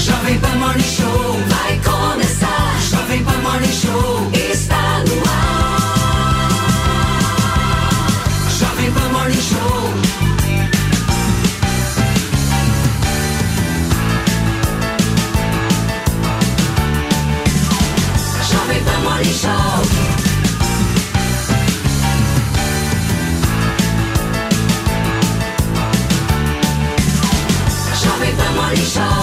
Jovem 0.00 0.40
Pan 0.40 0.56
Morning 0.56 0.82
Show 0.82 1.36
vai 1.48 1.78
começar. 1.84 2.80
Jovem 2.90 3.22
Pan 3.22 3.38
Morning 3.42 3.70
Show 3.70 4.30
está 4.32 5.04
no 5.06 5.22
ar. 5.28 6.50
Jovem 8.58 8.90
Pan 8.92 9.08
Morning 9.12 9.42
Show. 9.42 9.92
Jovem 18.50 18.84
Pan 18.84 19.00
Morning 19.02 19.34
Show. 19.34 20.20
Morning 28.70 28.84
Show. 28.84 29.19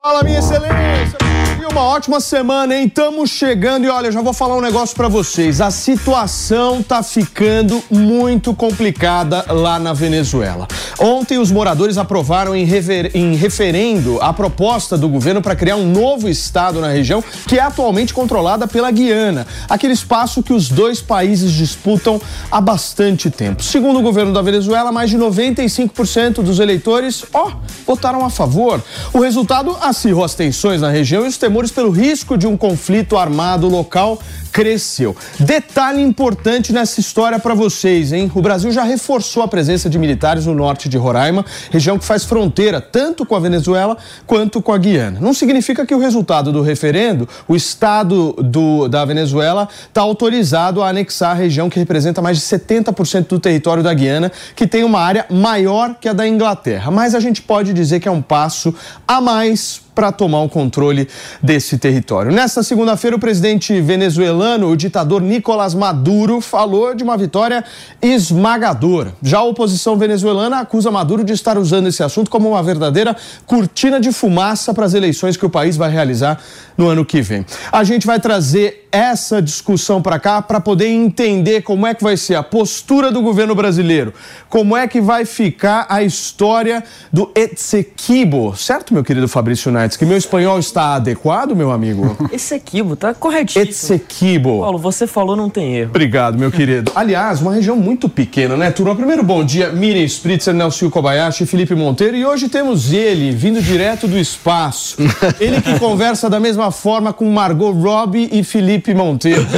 Fala, 0.00 0.22
minha 0.22 0.38
excelência! 0.38 1.27
E 1.60 1.66
uma 1.66 1.82
ótima 1.82 2.20
semana, 2.20 2.76
hein? 2.76 2.86
Estamos 2.86 3.30
chegando 3.30 3.84
e 3.84 3.88
olha, 3.88 4.12
já 4.12 4.22
vou 4.22 4.32
falar 4.32 4.56
um 4.56 4.60
negócio 4.60 4.94
pra 4.94 5.08
vocês. 5.08 5.60
A 5.60 5.72
situação 5.72 6.80
tá 6.82 7.02
ficando 7.02 7.82
muito 7.90 8.54
complicada 8.54 9.44
lá 9.48 9.76
na 9.78 9.92
Venezuela. 9.92 10.68
Ontem 11.00 11.36
os 11.38 11.50
moradores 11.50 11.98
aprovaram 11.98 12.54
em, 12.54 12.64
rever- 12.64 13.10
em 13.12 13.34
referendo 13.34 14.18
a 14.20 14.32
proposta 14.32 14.96
do 14.96 15.08
governo 15.08 15.42
para 15.42 15.56
criar 15.56 15.74
um 15.76 15.90
novo 15.90 16.28
estado 16.28 16.80
na 16.80 16.88
região, 16.90 17.22
que 17.48 17.58
é 17.58 17.62
atualmente 17.62 18.14
controlada 18.14 18.68
pela 18.68 18.90
Guiana, 18.92 19.44
aquele 19.68 19.94
espaço 19.94 20.42
que 20.44 20.52
os 20.52 20.68
dois 20.68 21.00
países 21.00 21.50
disputam 21.52 22.20
há 22.52 22.60
bastante 22.60 23.30
tempo. 23.30 23.64
Segundo 23.64 23.98
o 23.98 24.02
governo 24.02 24.32
da 24.32 24.42
Venezuela, 24.42 24.92
mais 24.92 25.10
de 25.10 25.18
95% 25.18 26.34
dos 26.42 26.60
eleitores, 26.60 27.24
ó, 27.34 27.50
votaram 27.84 28.24
a 28.24 28.30
favor. 28.30 28.80
O 29.12 29.18
resultado 29.20 29.76
acirrou 29.80 30.22
as 30.24 30.34
tensões 30.34 30.80
na 30.80 30.88
região 30.90 31.24
e 31.24 31.28
os 31.28 31.36
temores 31.48 31.70
pelo 31.70 31.90
risco 31.90 32.36
de 32.36 32.46
um 32.46 32.58
conflito 32.58 33.16
armado 33.16 33.68
local 33.68 34.18
cresceu. 34.52 35.16
Detalhe 35.38 36.02
importante 36.02 36.72
nessa 36.72 37.00
história 37.00 37.38
para 37.38 37.54
vocês, 37.54 38.12
hein? 38.12 38.30
O 38.34 38.42
Brasil 38.42 38.70
já 38.72 38.82
reforçou 38.82 39.42
a 39.42 39.48
presença 39.48 39.88
de 39.88 39.98
militares 39.98 40.44
no 40.46 40.54
norte 40.54 40.88
de 40.88 40.98
Roraima, 40.98 41.44
região 41.70 41.98
que 41.98 42.04
faz 42.04 42.24
fronteira 42.24 42.80
tanto 42.80 43.24
com 43.24 43.34
a 43.36 43.40
Venezuela 43.40 43.96
quanto 44.26 44.60
com 44.60 44.72
a 44.72 44.78
Guiana. 44.78 45.20
Não 45.20 45.32
significa 45.32 45.86
que 45.86 45.94
o 45.94 45.98
resultado 45.98 46.52
do 46.52 46.60
referendo, 46.60 47.26
o 47.46 47.54
Estado 47.56 48.32
do- 48.42 48.88
da 48.88 49.04
Venezuela 49.04 49.68
está 49.86 50.02
autorizado 50.02 50.82
a 50.82 50.88
anexar 50.88 51.30
a 51.30 51.34
região 51.34 51.70
que 51.70 51.78
representa 51.78 52.20
mais 52.20 52.36
de 52.38 52.42
70% 52.42 53.28
do 53.28 53.38
território 53.40 53.82
da 53.82 53.94
Guiana, 53.94 54.30
que 54.56 54.66
tem 54.66 54.82
uma 54.84 55.00
área 55.00 55.24
maior 55.30 55.94
que 56.00 56.08
a 56.08 56.12
da 56.12 56.26
Inglaterra. 56.26 56.90
Mas 56.90 57.14
a 57.14 57.20
gente 57.20 57.40
pode 57.40 57.72
dizer 57.72 58.00
que 58.00 58.08
é 58.08 58.10
um 58.10 58.22
passo 58.22 58.74
a 59.06 59.20
mais 59.20 59.80
para 59.98 60.12
tomar 60.12 60.42
o 60.42 60.48
controle 60.48 61.08
desse 61.42 61.76
território. 61.76 62.30
Nesta 62.30 62.62
segunda-feira, 62.62 63.16
o 63.16 63.18
presidente 63.18 63.80
venezuelano, 63.80 64.70
o 64.70 64.76
ditador 64.76 65.20
Nicolás 65.20 65.74
Maduro, 65.74 66.40
falou 66.40 66.94
de 66.94 67.02
uma 67.02 67.16
vitória 67.16 67.64
esmagadora. 68.00 69.12
Já 69.20 69.38
a 69.38 69.42
oposição 69.42 69.96
venezuelana 69.96 70.60
acusa 70.60 70.88
Maduro 70.88 71.24
de 71.24 71.32
estar 71.32 71.58
usando 71.58 71.88
esse 71.88 72.00
assunto 72.00 72.30
como 72.30 72.50
uma 72.50 72.62
verdadeira 72.62 73.16
cortina 73.44 73.98
de 73.98 74.12
fumaça 74.12 74.72
para 74.72 74.86
as 74.86 74.94
eleições 74.94 75.36
que 75.36 75.44
o 75.44 75.50
país 75.50 75.76
vai 75.76 75.90
realizar 75.90 76.38
no 76.76 76.86
ano 76.86 77.04
que 77.04 77.20
vem. 77.20 77.44
A 77.72 77.82
gente 77.82 78.06
vai 78.06 78.20
trazer 78.20 78.86
essa 78.92 79.42
discussão 79.42 80.00
para 80.00 80.18
cá 80.18 80.40
para 80.40 80.60
poder 80.60 80.86
entender 80.86 81.62
como 81.62 81.86
é 81.86 81.92
que 81.92 82.02
vai 82.02 82.16
ser 82.16 82.36
a 82.36 82.42
postura 82.42 83.10
do 83.10 83.20
governo 83.20 83.54
brasileiro, 83.54 84.14
como 84.48 84.76
é 84.76 84.86
que 84.86 85.00
vai 85.00 85.24
ficar 85.24 85.86
a 85.88 86.02
história 86.02 86.82
do 87.12 87.30
Etsequibo, 87.34 88.56
certo, 88.56 88.94
meu 88.94 89.04
querido 89.04 89.28
Fabrício 89.28 89.70
Que 89.96 90.04
meu 90.04 90.16
espanhol 90.16 90.58
está 90.58 90.94
adequado, 90.94 91.54
meu 91.54 91.70
amigo? 91.70 92.16
Esse 92.32 92.54
equibo 92.54 92.96
tá 92.96 93.14
corretíssimo. 93.14 93.64
Etsequibo. 93.64 94.60
Paulo, 94.60 94.78
você 94.78 95.06
falou, 95.06 95.36
não 95.36 95.48
tem 95.48 95.76
erro. 95.76 95.90
Obrigado, 95.90 96.38
meu 96.38 96.50
querido. 96.50 96.92
Aliás, 96.94 97.40
uma 97.40 97.54
região 97.54 97.76
muito 97.76 98.08
pequena, 98.08 98.56
né, 98.56 98.70
turma? 98.70 98.94
Primeiro, 98.94 99.22
bom 99.22 99.44
dia, 99.44 99.70
Miriam 99.70 100.04
Spritzer, 100.04 100.54
Nelson 100.54 100.90
Kobayashi, 100.90 101.46
Felipe 101.46 101.74
Monteiro. 101.74 102.16
E 102.16 102.24
hoje 102.24 102.48
temos 102.48 102.92
ele, 102.92 103.30
vindo 103.30 103.62
direto 103.62 104.06
do 104.06 104.18
espaço. 104.18 104.96
Ele 105.40 105.60
que 105.60 105.78
conversa 105.78 106.28
da 106.28 106.40
mesma 106.40 106.70
forma 106.70 107.12
com 107.12 107.30
Margot 107.30 107.72
Robbie 107.72 108.28
e 108.32 108.42
Felipe 108.42 108.94
Monteiro. 108.94 109.46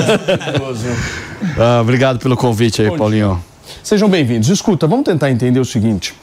Ah, 1.58 1.80
obrigado 1.80 2.18
pelo 2.18 2.36
convite 2.36 2.82
aí, 2.82 2.90
Bom 2.90 2.98
Paulinho. 2.98 3.42
Sejam 3.82 4.08
bem-vindos. 4.08 4.48
Escuta, 4.48 4.86
vamos 4.86 5.04
tentar 5.04 5.30
entender 5.30 5.58
o 5.58 5.64
seguinte. 5.64 6.14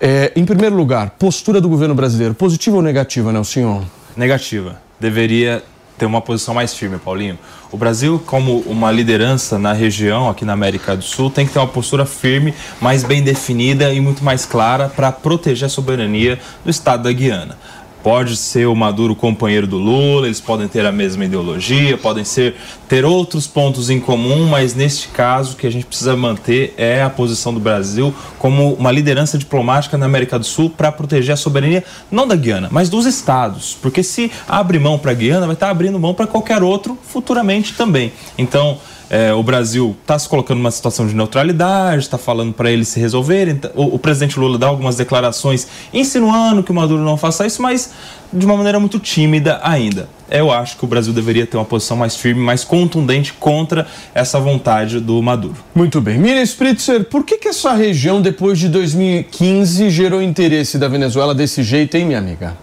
É, 0.00 0.32
em 0.34 0.44
primeiro 0.44 0.76
lugar, 0.76 1.10
postura 1.10 1.60
do 1.60 1.68
governo 1.68 1.94
brasileiro, 1.94 2.34
positiva 2.34 2.76
ou 2.76 2.82
negativa, 2.82 3.32
Nelson? 3.32 3.84
Negativa. 4.16 4.80
Deveria 4.98 5.62
ter 5.96 6.06
uma 6.06 6.20
posição 6.20 6.54
mais 6.54 6.74
firme, 6.74 6.98
Paulinho. 6.98 7.38
O 7.70 7.76
Brasil, 7.76 8.22
como 8.26 8.58
uma 8.60 8.90
liderança 8.90 9.58
na 9.58 9.72
região, 9.72 10.28
aqui 10.28 10.44
na 10.44 10.52
América 10.52 10.96
do 10.96 11.04
Sul, 11.04 11.30
tem 11.30 11.46
que 11.46 11.52
ter 11.52 11.58
uma 11.58 11.68
postura 11.68 12.04
firme, 12.04 12.54
mais 12.80 13.04
bem 13.04 13.22
definida 13.22 13.92
e 13.92 14.00
muito 14.00 14.24
mais 14.24 14.44
clara 14.44 14.88
para 14.88 15.12
proteger 15.12 15.66
a 15.66 15.68
soberania 15.68 16.38
do 16.64 16.70
Estado 16.70 17.04
da 17.04 17.12
Guiana. 17.12 17.56
Pode 18.04 18.36
ser 18.36 18.66
o 18.66 18.76
Maduro 18.76 19.16
companheiro 19.16 19.66
do 19.66 19.78
Lula, 19.78 20.26
eles 20.26 20.38
podem 20.38 20.68
ter 20.68 20.84
a 20.84 20.92
mesma 20.92 21.24
ideologia, 21.24 21.96
podem 21.96 22.22
ser 22.22 22.54
ter 22.86 23.02
outros 23.02 23.46
pontos 23.46 23.88
em 23.88 23.98
comum, 23.98 24.46
mas 24.46 24.74
neste 24.74 25.08
caso 25.08 25.54
o 25.54 25.56
que 25.56 25.66
a 25.66 25.72
gente 25.72 25.86
precisa 25.86 26.14
manter 26.14 26.74
é 26.76 27.02
a 27.02 27.08
posição 27.08 27.54
do 27.54 27.58
Brasil 27.58 28.14
como 28.38 28.74
uma 28.74 28.92
liderança 28.92 29.38
diplomática 29.38 29.96
na 29.96 30.04
América 30.04 30.38
do 30.38 30.44
Sul 30.44 30.68
para 30.68 30.92
proteger 30.92 31.32
a 31.32 31.36
soberania 31.36 31.82
não 32.10 32.28
da 32.28 32.36
Guiana, 32.36 32.68
mas 32.70 32.90
dos 32.90 33.06
estados, 33.06 33.74
porque 33.80 34.02
se 34.02 34.30
abre 34.46 34.78
mão 34.78 34.98
para 34.98 35.12
a 35.12 35.14
Guiana, 35.14 35.46
vai 35.46 35.54
estar 35.54 35.70
abrindo 35.70 35.98
mão 35.98 36.12
para 36.12 36.26
qualquer 36.26 36.62
outro 36.62 36.98
futuramente 37.08 37.72
também. 37.72 38.12
Então, 38.36 38.76
é, 39.10 39.32
o 39.32 39.42
Brasil 39.42 39.94
está 40.02 40.18
se 40.18 40.28
colocando 40.28 40.58
numa 40.58 40.70
situação 40.70 41.06
de 41.06 41.14
neutralidade, 41.14 42.02
está 42.02 42.18
falando 42.18 42.52
para 42.52 42.70
eles 42.70 42.88
se 42.88 42.98
resolverem. 42.98 43.56
Tá- 43.56 43.70
O, 43.74 43.94
o 43.94 43.98
presidente 43.98 44.38
Lula 44.38 44.58
dá 44.58 44.66
algumas 44.66 44.96
declarações 44.96 45.66
insinuando 45.92 46.62
que 46.62 46.70
o 46.70 46.74
Maduro 46.74 47.02
não 47.02 47.16
faça 47.16 47.46
isso, 47.46 47.60
mas 47.62 47.90
de 48.32 48.44
uma 48.44 48.56
maneira 48.56 48.80
muito 48.80 48.98
tímida 48.98 49.60
ainda. 49.62 50.08
Eu 50.30 50.50
acho 50.50 50.76
que 50.76 50.84
o 50.84 50.88
Brasil 50.88 51.12
deveria 51.12 51.46
ter 51.46 51.56
uma 51.56 51.64
posição 51.66 51.96
mais 51.96 52.16
firme, 52.16 52.40
mais 52.40 52.64
contundente 52.64 53.32
contra 53.34 53.86
essa 54.14 54.40
vontade 54.40 54.98
do 54.98 55.22
Maduro. 55.22 55.56
Muito 55.74 56.00
bem. 56.00 56.18
Miriam 56.18 56.42
Spritzer, 56.42 57.04
por 57.04 57.24
que, 57.24 57.36
que 57.38 57.48
essa 57.48 57.72
região, 57.74 58.20
depois 58.20 58.58
de 58.58 58.68
2015, 58.68 59.90
gerou 59.90 60.20
interesse 60.22 60.78
da 60.78 60.88
Venezuela 60.88 61.34
desse 61.34 61.62
jeito, 61.62 61.96
hein, 61.96 62.06
minha 62.06 62.18
amiga? 62.18 62.56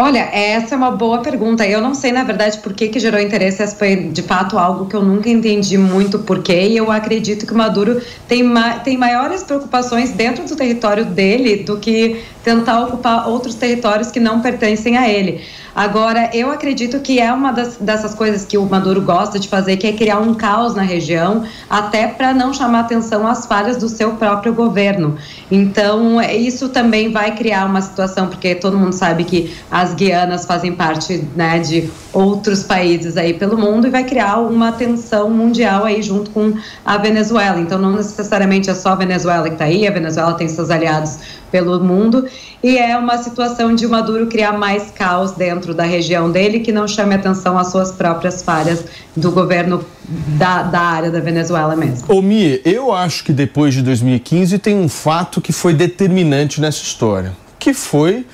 Olha, 0.00 0.30
essa 0.32 0.76
é 0.76 0.78
uma 0.78 0.92
boa 0.92 1.22
pergunta. 1.22 1.66
Eu 1.66 1.80
não 1.80 1.92
sei, 1.92 2.12
na 2.12 2.22
verdade, 2.22 2.58
por 2.58 2.72
que, 2.72 2.86
que 2.86 3.00
gerou 3.00 3.20
interesse. 3.20 3.64
Essa 3.64 3.74
foi, 3.74 3.96
de 3.96 4.22
fato, 4.22 4.56
algo 4.56 4.86
que 4.86 4.94
eu 4.94 5.02
nunca 5.02 5.28
entendi 5.28 5.76
muito 5.76 6.20
porquê. 6.20 6.68
E 6.68 6.76
eu 6.76 6.88
acredito 6.88 7.44
que 7.44 7.52
o 7.52 7.56
Maduro 7.56 8.00
tem, 8.28 8.44
ma 8.44 8.78
tem 8.78 8.96
maiores 8.96 9.42
preocupações 9.42 10.12
dentro 10.12 10.44
do 10.44 10.54
território 10.54 11.04
dele 11.04 11.64
do 11.64 11.78
que 11.78 12.22
tentar 12.48 12.80
ocupar 12.80 13.28
outros 13.28 13.54
territórios 13.54 14.10
que 14.10 14.18
não 14.18 14.40
pertencem 14.40 14.96
a 14.96 15.06
ele. 15.06 15.42
Agora, 15.74 16.30
eu 16.32 16.50
acredito 16.50 16.98
que 16.98 17.20
é 17.20 17.30
uma 17.32 17.52
das, 17.52 17.76
dessas 17.76 18.14
coisas 18.14 18.44
que 18.44 18.56
o 18.56 18.64
Maduro 18.64 19.02
gosta 19.02 19.38
de 19.38 19.46
fazer, 19.48 19.76
que 19.76 19.86
é 19.86 19.92
criar 19.92 20.18
um 20.18 20.34
caos 20.34 20.74
na 20.74 20.82
região, 20.82 21.44
até 21.68 22.08
para 22.08 22.32
não 22.32 22.52
chamar 22.52 22.80
atenção 22.80 23.26
às 23.26 23.46
falhas 23.46 23.76
do 23.76 23.88
seu 23.88 24.14
próprio 24.14 24.54
governo. 24.54 25.16
Então, 25.50 26.20
isso 26.22 26.70
também 26.70 27.12
vai 27.12 27.36
criar 27.36 27.66
uma 27.66 27.82
situação, 27.82 28.28
porque 28.28 28.54
todo 28.54 28.78
mundo 28.78 28.94
sabe 28.94 29.24
que 29.24 29.54
as 29.70 29.94
Guianas 29.94 30.46
fazem 30.46 30.72
parte 30.72 31.24
né, 31.36 31.58
de 31.58 31.88
outros 32.12 32.64
países 32.64 33.16
aí 33.16 33.34
pelo 33.34 33.56
mundo 33.56 33.86
e 33.86 33.90
vai 33.90 34.04
criar 34.04 34.38
uma 34.38 34.72
tensão 34.72 35.30
mundial 35.30 35.84
aí 35.84 36.02
junto 36.02 36.30
com 36.30 36.54
a 36.84 36.96
Venezuela. 36.96 37.60
Então, 37.60 37.78
não 37.78 37.92
necessariamente 37.92 38.68
é 38.70 38.74
só 38.74 38.88
a 38.90 38.96
Venezuela 38.96 39.46
que 39.46 39.54
está 39.54 39.66
aí, 39.66 39.86
a 39.86 39.92
Venezuela 39.92 40.32
tem 40.32 40.48
seus 40.48 40.70
aliados 40.70 41.18
pelo 41.50 41.80
mundo 41.82 42.26
e 42.62 42.76
é 42.78 42.96
uma 42.96 43.18
situação 43.18 43.74
de 43.74 43.86
Maduro 43.86 44.26
criar 44.26 44.52
mais 44.58 44.90
caos 44.90 45.32
dentro 45.32 45.72
da 45.74 45.84
região 45.84 46.30
dele 46.30 46.60
que 46.60 46.72
não 46.72 46.86
chame 46.88 47.14
atenção 47.14 47.58
às 47.58 47.70
suas 47.70 47.92
próprias 47.92 48.42
falhas 48.42 48.84
do 49.16 49.30
governo 49.30 49.84
da, 50.38 50.62
da 50.62 50.80
área 50.80 51.10
da 51.10 51.20
Venezuela 51.20 51.74
mesmo. 51.76 52.04
Ô, 52.12 52.20
Mi, 52.22 52.60
eu 52.64 52.92
acho 52.92 53.24
que 53.24 53.32
depois 53.32 53.74
de 53.74 53.82
2015 53.82 54.58
tem 54.58 54.74
um 54.76 54.88
fato 54.88 55.40
que 55.40 55.52
foi 55.52 55.72
determinante 55.74 56.60
nessa 56.60 56.82
história. 56.82 57.32
Que 57.58 57.72
foi 57.74 58.24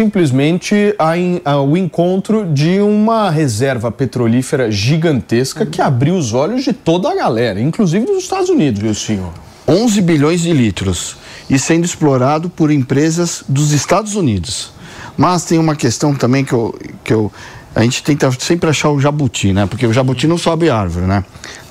simplesmente 0.00 0.94
a 0.98 1.16
in- 1.16 1.40
a- 1.44 1.60
o 1.60 1.76
encontro 1.76 2.44
de 2.46 2.80
uma 2.80 3.30
reserva 3.30 3.90
petrolífera 3.90 4.70
gigantesca 4.70 5.64
que 5.64 5.80
abriu 5.80 6.14
os 6.16 6.32
olhos 6.34 6.64
de 6.64 6.72
toda 6.72 7.10
a 7.10 7.14
galera, 7.14 7.60
inclusive 7.60 8.04
dos 8.06 8.22
Estados 8.22 8.48
Unidos, 8.50 8.80
viu, 8.80 8.94
senhor? 8.94 9.32
11 9.68 10.00
bilhões 10.00 10.40
de 10.42 10.52
litros 10.52 11.16
e 11.48 11.58
sendo 11.58 11.84
explorado 11.84 12.50
por 12.50 12.70
empresas 12.70 13.44
dos 13.48 13.72
Estados 13.72 14.14
Unidos. 14.14 14.72
Mas 15.16 15.44
tem 15.44 15.58
uma 15.58 15.74
questão 15.74 16.14
também 16.14 16.44
que 16.44 16.52
eu, 16.52 16.78
que 17.02 17.12
eu 17.12 17.32
a 17.74 17.82
gente 17.82 18.02
tenta 18.02 18.30
sempre 18.32 18.70
achar 18.70 18.90
o 18.90 18.98
jabuti, 18.98 19.52
né? 19.52 19.66
Porque 19.66 19.86
o 19.86 19.92
jabuti 19.92 20.26
não 20.26 20.38
sobe 20.38 20.70
árvore, 20.70 21.04
né? 21.04 21.22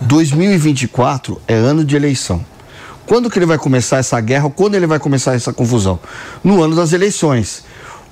2024 0.01 1.41
é 1.47 1.55
ano 1.55 1.83
de 1.83 1.95
eleição. 1.95 2.45
Quando 3.07 3.29
que 3.29 3.39
ele 3.39 3.45
vai 3.47 3.57
começar 3.57 3.97
essa 3.97 4.19
guerra? 4.21 4.49
Quando 4.49 4.75
ele 4.75 4.85
vai 4.85 4.99
começar 4.99 5.33
essa 5.33 5.51
confusão? 5.51 5.99
No 6.43 6.61
ano 6.61 6.75
das 6.75 6.93
eleições. 6.93 7.63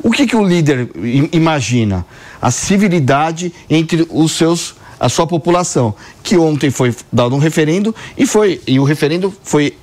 O 0.01 0.09
que, 0.09 0.25
que 0.25 0.35
o 0.35 0.43
líder 0.43 0.89
imagina? 1.31 2.03
A 2.41 2.49
civilidade 2.49 3.53
entre 3.69 4.07
os 4.09 4.31
seus 4.31 4.75
a 4.99 5.09
sua 5.09 5.27
população, 5.27 5.93
que 6.23 6.37
ontem 6.37 6.71
foi 6.71 6.95
dado 7.11 7.35
um 7.35 7.37
referendo 7.37 7.93
e 8.17 8.25
foi 8.25 8.61
e 8.65 8.79
o 8.79 8.85
referendo 8.85 9.33
foi 9.43 9.75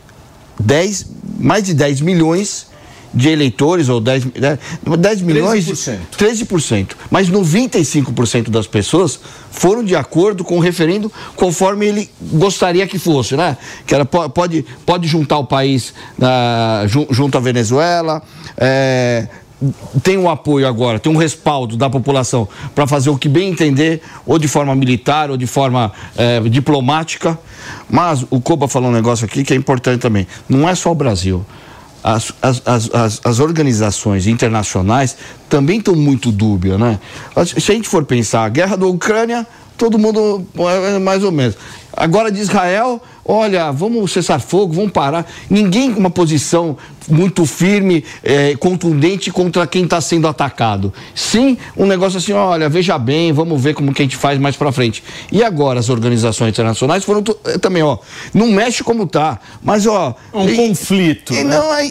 10, 0.60 1.06
mais 1.38 1.64
de 1.64 1.74
10 1.74 2.00
milhões 2.00 2.68
de 3.12 3.28
eleitores, 3.28 3.88
ou 3.88 4.00
10, 4.00 4.24
10, 4.26 4.58
10 4.98 5.22
milhões. 5.22 5.66
13%. 5.66 5.98
13%. 6.16 6.90
Mas 7.10 7.28
95% 7.28 8.50
das 8.50 8.68
pessoas 8.68 9.18
foram 9.50 9.82
de 9.82 9.96
acordo 9.96 10.44
com 10.44 10.58
o 10.58 10.60
referendo 10.60 11.10
conforme 11.34 11.86
ele 11.86 12.10
gostaria 12.22 12.86
que 12.86 13.00
fosse, 13.00 13.36
né? 13.36 13.56
Que 13.84 13.96
era, 13.96 14.04
po- 14.04 14.30
pode, 14.30 14.64
pode 14.86 15.08
juntar 15.08 15.38
o 15.38 15.44
país 15.44 15.92
ah, 16.22 16.84
ju- 16.86 17.08
junto 17.10 17.36
à 17.36 17.40
Venezuela. 17.40 18.22
é, 18.56 19.26
tem 20.02 20.16
um 20.16 20.28
apoio 20.28 20.66
agora, 20.66 20.98
tem 20.98 21.12
um 21.12 21.16
respaldo 21.16 21.76
da 21.76 21.90
população 21.90 22.48
para 22.74 22.86
fazer 22.86 23.10
o 23.10 23.18
que 23.18 23.28
bem 23.28 23.50
entender, 23.50 24.00
ou 24.24 24.38
de 24.38 24.48
forma 24.48 24.74
militar, 24.74 25.30
ou 25.30 25.36
de 25.36 25.46
forma 25.46 25.92
eh, 26.16 26.40
diplomática. 26.48 27.38
Mas 27.88 28.24
o 28.30 28.40
Coba 28.40 28.66
falou 28.68 28.88
um 28.88 28.92
negócio 28.92 29.26
aqui 29.26 29.44
que 29.44 29.52
é 29.52 29.56
importante 29.56 30.00
também. 30.00 30.26
Não 30.48 30.68
é 30.68 30.74
só 30.74 30.90
o 30.90 30.94
Brasil. 30.94 31.44
As, 32.02 32.32
as, 32.40 32.62
as, 32.66 33.20
as, 33.22 33.40
organizações 33.40 34.26
internacionais 34.26 35.18
também 35.50 35.78
estão 35.78 35.94
muito 35.94 36.32
dúbias, 36.32 36.80
né? 36.80 36.98
Se 37.44 37.72
a 37.72 37.74
gente 37.74 37.86
for 37.86 38.04
pensar, 38.06 38.44
a 38.44 38.48
guerra 38.48 38.74
da 38.76 38.86
Ucrânia, 38.86 39.46
todo 39.76 39.98
mundo 39.98 40.46
é 40.94 40.98
mais 40.98 41.22
ou 41.22 41.30
menos. 41.30 41.58
Agora 41.94 42.32
de 42.32 42.40
Israel, 42.40 43.02
olha, 43.24 43.70
vamos 43.70 44.10
cessar 44.12 44.40
fogo, 44.40 44.72
vamos 44.72 44.92
parar. 44.92 45.30
Ninguém 45.48 45.92
com 45.92 46.00
uma 46.00 46.10
posição 46.10 46.76
muito 47.08 47.44
firme, 47.44 48.04
eh, 48.22 48.54
contundente 48.60 49.30
contra 49.32 49.66
quem 49.66 49.84
está 49.84 50.00
sendo 50.00 50.28
atacado. 50.28 50.92
Sim, 51.14 51.56
um 51.76 51.84
negócio 51.86 52.18
assim, 52.18 52.32
olha, 52.32 52.68
veja 52.68 52.96
bem, 52.98 53.32
vamos 53.32 53.60
ver 53.60 53.74
como 53.74 53.92
que 53.92 54.02
a 54.02 54.04
gente 54.04 54.16
faz 54.16 54.38
mais 54.38 54.54
para 54.56 54.70
frente. 54.70 55.02
E 55.32 55.42
agora 55.42 55.80
as 55.80 55.88
organizações 55.88 56.50
internacionais 56.50 57.02
foram 57.04 57.22
eh, 57.46 57.58
também, 57.58 57.82
ó, 57.82 57.98
não 58.32 58.46
mexe 58.48 58.84
como 58.84 59.06
tá, 59.06 59.40
mas 59.62 59.86
ó, 59.86 60.14
Um 60.32 60.48
e- 60.48 60.54
conflito. 60.56 61.32
e 61.34 61.42
né? 61.42 61.56
não, 61.56 61.74
é- 61.74 61.86
e, 61.86 61.90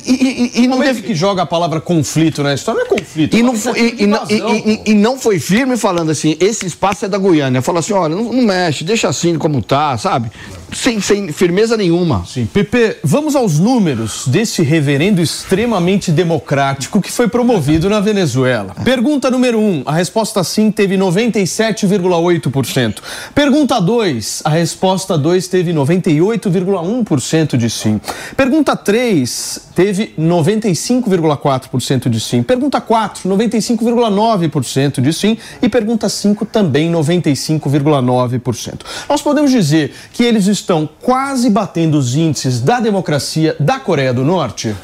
e, 0.55 0.63
e 0.63 0.67
não 0.67 0.77
momento 0.77 0.95
deve- 0.95 1.01
que 1.07 1.15
joga 1.15 1.41
a 1.41 1.45
palavra 1.45 1.81
conflito 1.81 2.41
na 2.43 2.53
história, 2.53 2.79
não 2.79 2.85
é 2.85 2.89
conflito. 2.99 3.35
e 3.35 3.39
é 3.39 3.43
não, 3.43 3.55
foi, 3.55 3.79
e, 3.79 4.03
e 4.03 4.07
não, 4.07 5.15
e- 5.15 5.19
foi 5.19 5.39
firme 5.39 5.75
falando 5.75 6.11
assim, 6.11 6.37
esse 6.39 6.65
espaço 6.65 7.03
é 7.05 7.09
da 7.09 7.17
Guiana. 7.17 7.61
Fala 7.61 7.79
assim, 7.79 7.93
olha, 7.93 8.15
não, 8.15 8.31
não 8.31 8.43
mexe, 8.43 8.83
deixa 8.85 9.09
assim 9.09 9.37
como 9.37 9.61
tá, 9.61 9.97
sabe? 9.97 10.31
Sem, 10.73 11.01
sem 11.01 11.31
firmeza 11.31 11.75
nenhuma. 11.75 12.23
Sim. 12.25 12.45
Pepe, 12.45 12.97
vamos 13.03 13.35
aos 13.35 13.59
números 13.59 14.23
desse 14.27 14.61
reverendo 14.61 15.21
extremamente 15.21 16.11
democrático 16.11 17.01
que 17.01 17.11
foi 17.11 17.27
promovido 17.27 17.89
na 17.89 17.99
Venezuela. 17.99 18.75
Pergunta 18.83 19.31
número 19.31 19.59
1, 19.59 19.61
um, 19.61 19.83
a 19.85 19.93
resposta 19.93 20.43
sim 20.43 20.71
teve 20.71 20.97
97,8%. 20.97 22.97
Pergunta 23.33 23.79
2, 23.79 24.41
a 24.45 24.49
resposta 24.49 25.17
2 25.17 25.47
teve 25.47 25.73
98,1% 25.73 27.57
de 27.57 27.69
sim. 27.69 27.99
Pergunta 28.35 28.75
3 28.75 29.69
teve 29.75 30.13
95,4% 30.19 32.09
de 32.09 32.19
sim. 32.19 32.43
Pergunta 32.43 32.81
4, 32.81 33.29
95,9% 33.29 35.01
de 35.01 35.13
sim. 35.13 35.37
E 35.61 35.69
pergunta 35.69 36.09
5 36.09 36.45
também 36.45 36.91
95,9%. 36.91 38.79
Nós 39.07 39.21
podemos 39.21 39.51
dizer 39.51 39.93
que 40.11 40.23
eles 40.23 40.47
estão 40.59 40.87
quase 41.01 41.49
batendo 41.49 41.97
os 41.97 42.15
índices 42.15 42.61
da 42.61 42.79
democracia 42.79 43.55
da 43.59 43.79
Coreia 43.79 44.13
do 44.13 44.23
Norte? 44.23 44.75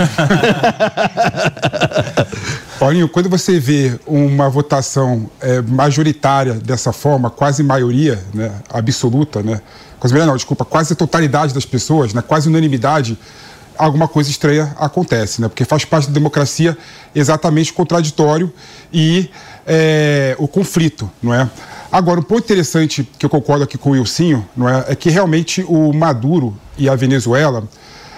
Paulinho, 2.79 3.07
quando 3.07 3.29
você 3.29 3.59
vê 3.59 3.99
uma 4.05 4.49
votação 4.49 5.29
é, 5.39 5.61
majoritária 5.61 6.53
dessa 6.53 6.91
forma, 6.91 7.29
quase 7.29 7.63
maioria 7.63 8.21
né, 8.33 8.51
absoluta, 8.69 9.41
né, 9.41 9.61
quase 9.99 10.13
não, 10.13 10.35
desculpa, 10.35 10.65
quase 10.65 10.93
a 10.93 10.95
totalidade 10.95 11.53
das 11.53 11.65
pessoas, 11.65 12.13
né, 12.13 12.21
quase 12.21 12.49
unanimidade, 12.49 13.17
alguma 13.77 14.07
coisa 14.07 14.29
estranha 14.29 14.75
acontece, 14.77 15.41
né, 15.41 15.47
porque 15.47 15.63
faz 15.65 15.85
parte 15.85 16.07
da 16.07 16.13
democracia 16.13 16.77
exatamente 17.13 17.71
o 17.71 17.73
contraditório 17.73 18.51
e 18.91 19.29
é, 19.65 20.35
o 20.37 20.47
conflito, 20.47 21.09
não 21.21 21.33
é? 21.33 21.49
Agora, 21.95 22.19
um 22.19 22.23
ponto 22.23 22.43
interessante 22.43 23.07
que 23.17 23.25
eu 23.25 23.29
concordo 23.29 23.63
aqui 23.63 23.77
com 23.77 23.91
o 23.91 23.93
Wilsinho, 23.93 24.45
não 24.53 24.67
é, 24.67 24.83
é 24.89 24.95
que 24.97 25.09
realmente 25.09 25.63
o 25.65 25.93
Maduro 25.93 26.53
e 26.77 26.89
a 26.89 26.95
Venezuela 26.95 27.63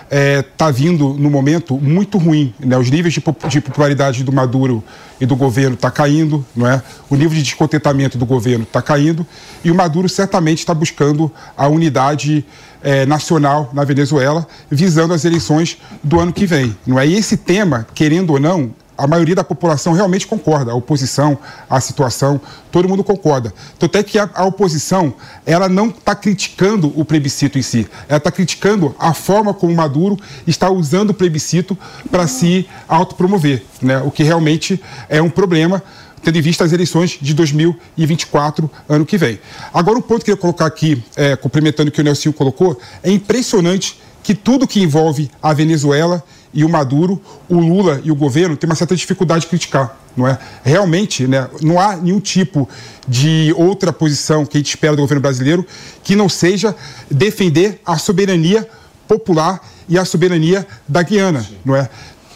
está 0.09 0.71
vindo 0.71 1.09
num 1.13 1.29
momento 1.29 1.77
muito 1.77 2.18
ruim. 2.18 2.56
Né? 2.59 2.75
Os 2.75 2.89
níveis 2.89 3.13
de, 3.13 3.21
de 3.50 3.62
popularidade 3.62 4.24
do 4.24 4.31
Maduro 4.31 4.83
e 5.21 5.27
do 5.27 5.35
governo 5.35 5.75
está 5.75 5.91
caindo, 5.91 6.44
não 6.56 6.65
é? 6.65 6.81
o 7.07 7.15
nível 7.15 7.38
de 7.38 7.44
descontentamento 7.44 8.18
do 8.18 8.25
governo 8.25 8.63
está 8.63 8.81
caindo, 8.81 9.24
e 9.63 9.69
o 9.69 9.75
Maduro 9.75 10.09
certamente 10.09 10.57
está 10.57 10.73
buscando 10.73 11.31
a 11.56 11.68
unidade 11.68 12.44
eh, 12.81 13.06
nacional 13.06 13.69
na 13.73 13.83
Venezuela, 13.83 14.47
visando 14.71 15.13
as 15.13 15.23
eleições 15.23 15.77
do 16.03 16.19
ano 16.19 16.33
que 16.33 16.47
vem. 16.47 16.75
Não 16.83 17.00
é? 17.00 17.06
E 17.06 17.13
esse 17.13 17.38
tema, 17.38 17.85
querendo 17.94 18.31
ou 18.33 18.39
não, 18.39 18.71
a 18.97 19.05
maioria 19.05 19.35
da 19.35 19.44
população 19.44 19.94
realmente 19.94 20.25
concorda, 20.25 20.71
a 20.71 20.75
oposição, 20.75 21.38
a 21.69 21.79
situação, 21.79 22.41
todo 22.71 22.89
mundo 22.89 23.03
concorda. 23.03 23.53
Tanto 23.77 23.97
é 23.97 24.03
que 24.03 24.17
a, 24.17 24.29
a 24.33 24.45
oposição, 24.45 25.13
ela 25.45 25.69
não 25.69 25.89
está 25.89 26.15
criticando 26.15 26.91
o 26.95 27.05
plebiscito 27.05 27.59
em 27.59 27.61
si, 27.61 27.88
ela 28.09 28.17
está 28.17 28.31
criticando 28.31 28.95
a 28.97 29.13
forma 29.13 29.53
como 29.53 29.73
Maduro 29.75 30.17
está 30.47 30.69
usando 30.69 31.11
o 31.11 31.13
plebiscito 31.13 31.77
para 32.09 32.27
se 32.27 32.67
autopromover, 32.88 33.63
né? 33.81 33.99
o 33.99 34.09
que 34.09 34.23
realmente 34.23 34.81
é 35.07 35.21
um 35.21 35.29
problema, 35.29 35.83
tendo 36.23 36.38
em 36.38 36.41
vista 36.41 36.63
as 36.63 36.73
eleições 36.73 37.18
de 37.21 37.33
2024, 37.33 38.69
ano 38.89 39.06
que 39.06 39.18
vem. 39.18 39.39
Agora, 39.73 39.99
um 39.99 40.01
ponto 40.01 40.25
que 40.25 40.31
eu 40.31 40.35
queria 40.35 40.42
colocar 40.42 40.66
aqui, 40.66 41.04
é, 41.16 41.35
complementando 41.35 41.89
o 41.89 41.92
que 41.92 42.01
o 42.01 42.04
Nelson 42.04 42.31
colocou, 42.31 42.80
é 43.04 43.11
impressionante 43.11 43.99
que 44.23 44.35
tudo 44.35 44.68
que 44.68 44.81
envolve 44.81 45.31
a 45.42 45.54
Venezuela 45.54 46.21
e 46.57 46.66
o 46.66 46.69
Maduro, 46.69 47.21
o 47.47 47.59
Lula 47.59 48.02
e 48.04 48.09
o 48.09 48.16
governo 48.16 48.57
têm 48.57 48.68
uma 48.68 48.76
certa 48.76 48.95
dificuldade 48.95 49.42
de 49.42 49.47
criticar, 49.47 49.95
não 50.18 50.28
é? 50.28 50.40
Realmente, 50.64 51.28
né, 51.28 51.47
não 51.61 51.80
há 51.80 51.95
nenhum 51.95 52.19
tipo 52.19 52.68
de 53.07 53.54
outra 53.56 53.94
posição 53.94 54.44
que 54.44 54.57
a 54.57 54.59
gente 54.59 54.69
espera 54.69 54.95
do 54.95 55.04
governo 55.04 55.21
brasileiro 55.21 55.64
que 56.04 56.16
não 56.16 56.28
seja 56.28 56.76
defender 57.11 57.80
a 57.85 57.99
soberania 57.99 58.68
popular 59.07 59.61
e 59.87 59.99
a 59.99 60.04
soberania 60.04 60.66
da 60.87 61.04
Guiana, 61.04 61.45
não 61.64 61.76
é? 61.76 61.87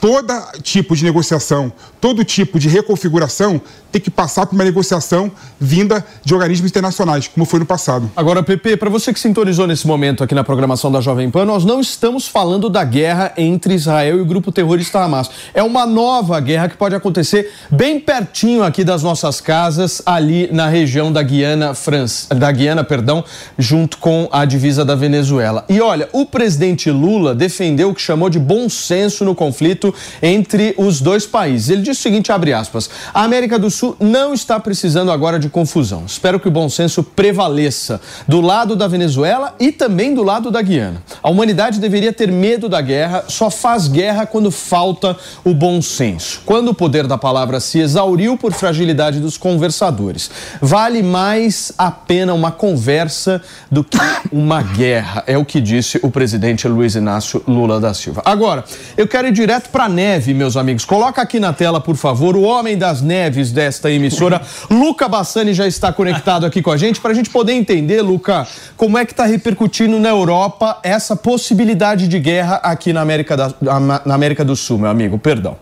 Todo 0.01 0.33
tipo 0.63 0.95
de 0.95 1.03
negociação, 1.03 1.71
todo 2.01 2.25
tipo 2.25 2.57
de 2.57 2.67
reconfiguração 2.67 3.61
tem 3.91 4.01
que 4.01 4.09
passar 4.09 4.47
por 4.47 4.55
uma 4.55 4.63
negociação 4.63 5.31
vinda 5.59 6.03
de 6.23 6.33
organismos 6.33 6.71
internacionais, 6.71 7.27
como 7.27 7.45
foi 7.45 7.59
no 7.59 7.67
passado. 7.67 8.09
Agora, 8.15 8.41
Pepe, 8.41 8.75
para 8.77 8.89
você 8.89 9.13
que 9.13 9.19
sintonizou 9.19 9.67
nesse 9.67 9.85
momento 9.85 10.23
aqui 10.23 10.33
na 10.33 10.43
programação 10.43 10.91
da 10.91 11.01
Jovem 11.01 11.29
Pan, 11.29 11.45
nós 11.45 11.63
não 11.63 11.79
estamos 11.79 12.27
falando 12.27 12.67
da 12.67 12.83
guerra 12.83 13.31
entre 13.37 13.75
Israel 13.75 14.17
e 14.17 14.21
o 14.21 14.25
grupo 14.25 14.51
terrorista 14.51 14.99
Hamas. 14.99 15.29
É 15.53 15.61
uma 15.61 15.85
nova 15.85 16.39
guerra 16.39 16.67
que 16.67 16.77
pode 16.77 16.95
acontecer 16.95 17.51
bem 17.69 17.99
pertinho 17.99 18.63
aqui 18.63 18.83
das 18.83 19.03
nossas 19.03 19.39
casas, 19.39 20.01
ali 20.03 20.49
na 20.51 20.67
região 20.67 21.13
da 21.13 21.21
Guiana, 21.21 21.75
França, 21.75 22.33
da 22.33 22.51
Guiana, 22.51 22.83
perdão, 22.83 23.23
junto 23.55 23.99
com 23.99 24.27
a 24.31 24.45
divisa 24.45 24.83
da 24.83 24.95
Venezuela. 24.95 25.63
E 25.69 25.79
olha, 25.79 26.09
o 26.11 26.25
presidente 26.25 26.89
Lula 26.89 27.35
defendeu 27.35 27.89
o 27.89 27.93
que 27.93 28.01
chamou 28.01 28.31
de 28.31 28.39
bom 28.39 28.67
senso 28.67 29.23
no 29.23 29.35
conflito 29.35 29.90
entre 30.21 30.73
os 30.77 31.01
dois 31.01 31.25
países. 31.25 31.69
Ele 31.69 31.81
disse 31.81 31.99
o 31.99 32.03
seguinte, 32.03 32.31
abre 32.31 32.53
aspas: 32.53 32.89
"A 33.13 33.23
América 33.23 33.57
do 33.57 33.69
Sul 33.69 33.95
não 33.99 34.33
está 34.33 34.59
precisando 34.59 35.11
agora 35.11 35.39
de 35.39 35.49
confusão. 35.49 36.03
Espero 36.05 36.39
que 36.39 36.47
o 36.47 36.51
bom 36.51 36.69
senso 36.69 37.03
prevaleça 37.03 38.01
do 38.27 38.41
lado 38.41 38.75
da 38.75 38.87
Venezuela 38.87 39.55
e 39.59 39.71
também 39.71 40.13
do 40.13 40.23
lado 40.23 40.51
da 40.51 40.61
Guiana. 40.61 41.01
A 41.21 41.29
humanidade 41.29 41.79
deveria 41.79 42.13
ter 42.13 42.31
medo 42.31 42.67
da 42.67 42.81
guerra, 42.81 43.25
só 43.27 43.49
faz 43.49 43.87
guerra 43.87 44.25
quando 44.25 44.51
falta 44.51 45.17
o 45.43 45.53
bom 45.53 45.81
senso. 45.81 46.41
Quando 46.45 46.69
o 46.69 46.73
poder 46.73 47.07
da 47.07 47.17
palavra 47.17 47.59
se 47.59 47.79
exauriu 47.79 48.37
por 48.37 48.53
fragilidade 48.53 49.19
dos 49.19 49.37
conversadores. 49.37 50.29
Vale 50.61 51.03
mais 51.03 51.71
a 51.77 51.91
pena 51.91 52.33
uma 52.33 52.51
conversa 52.51 53.41
do 53.69 53.83
que 53.83 53.97
uma 54.31 54.61
guerra, 54.61 55.23
é 55.27 55.37
o 55.37 55.45
que 55.45 55.59
disse 55.59 55.99
o 56.01 56.11
presidente 56.11 56.67
Luiz 56.67 56.95
Inácio 56.95 57.43
Lula 57.47 57.79
da 57.79 57.93
Silva. 57.93 58.21
Agora, 58.25 58.63
eu 58.95 59.07
quero 59.07 59.27
ir 59.27 59.31
direto 59.31 59.69
para 59.69 59.80
para 59.81 59.89
neve, 59.89 60.31
meus 60.31 60.55
amigos. 60.55 60.85
Coloca 60.85 61.23
aqui 61.23 61.39
na 61.39 61.53
tela, 61.53 61.81
por 61.81 61.95
favor, 61.95 62.37
o 62.37 62.43
homem 62.43 62.77
das 62.77 63.01
neves 63.01 63.51
desta 63.51 63.89
emissora, 63.89 64.39
Luca 64.69 65.09
Bassani, 65.09 65.55
já 65.55 65.65
está 65.65 65.91
conectado 65.91 66.45
aqui 66.45 66.61
com 66.61 66.69
a 66.69 66.77
gente 66.77 67.01
para 67.01 67.09
a 67.09 67.13
gente 67.15 67.31
poder 67.31 67.53
entender, 67.53 67.99
Luca, 68.03 68.47
como 68.77 68.95
é 68.95 69.05
que 69.05 69.11
está 69.11 69.25
repercutindo 69.25 69.99
na 69.99 70.09
Europa 70.09 70.77
essa 70.83 71.15
possibilidade 71.15 72.07
de 72.07 72.19
guerra 72.19 72.57
aqui 72.57 72.93
na 72.93 73.01
América, 73.01 73.35
da, 73.35 73.51
na 74.05 74.13
América 74.13 74.45
do 74.45 74.55
Sul, 74.55 74.77
meu 74.77 74.89
amigo. 74.91 75.17
Perdão. 75.17 75.57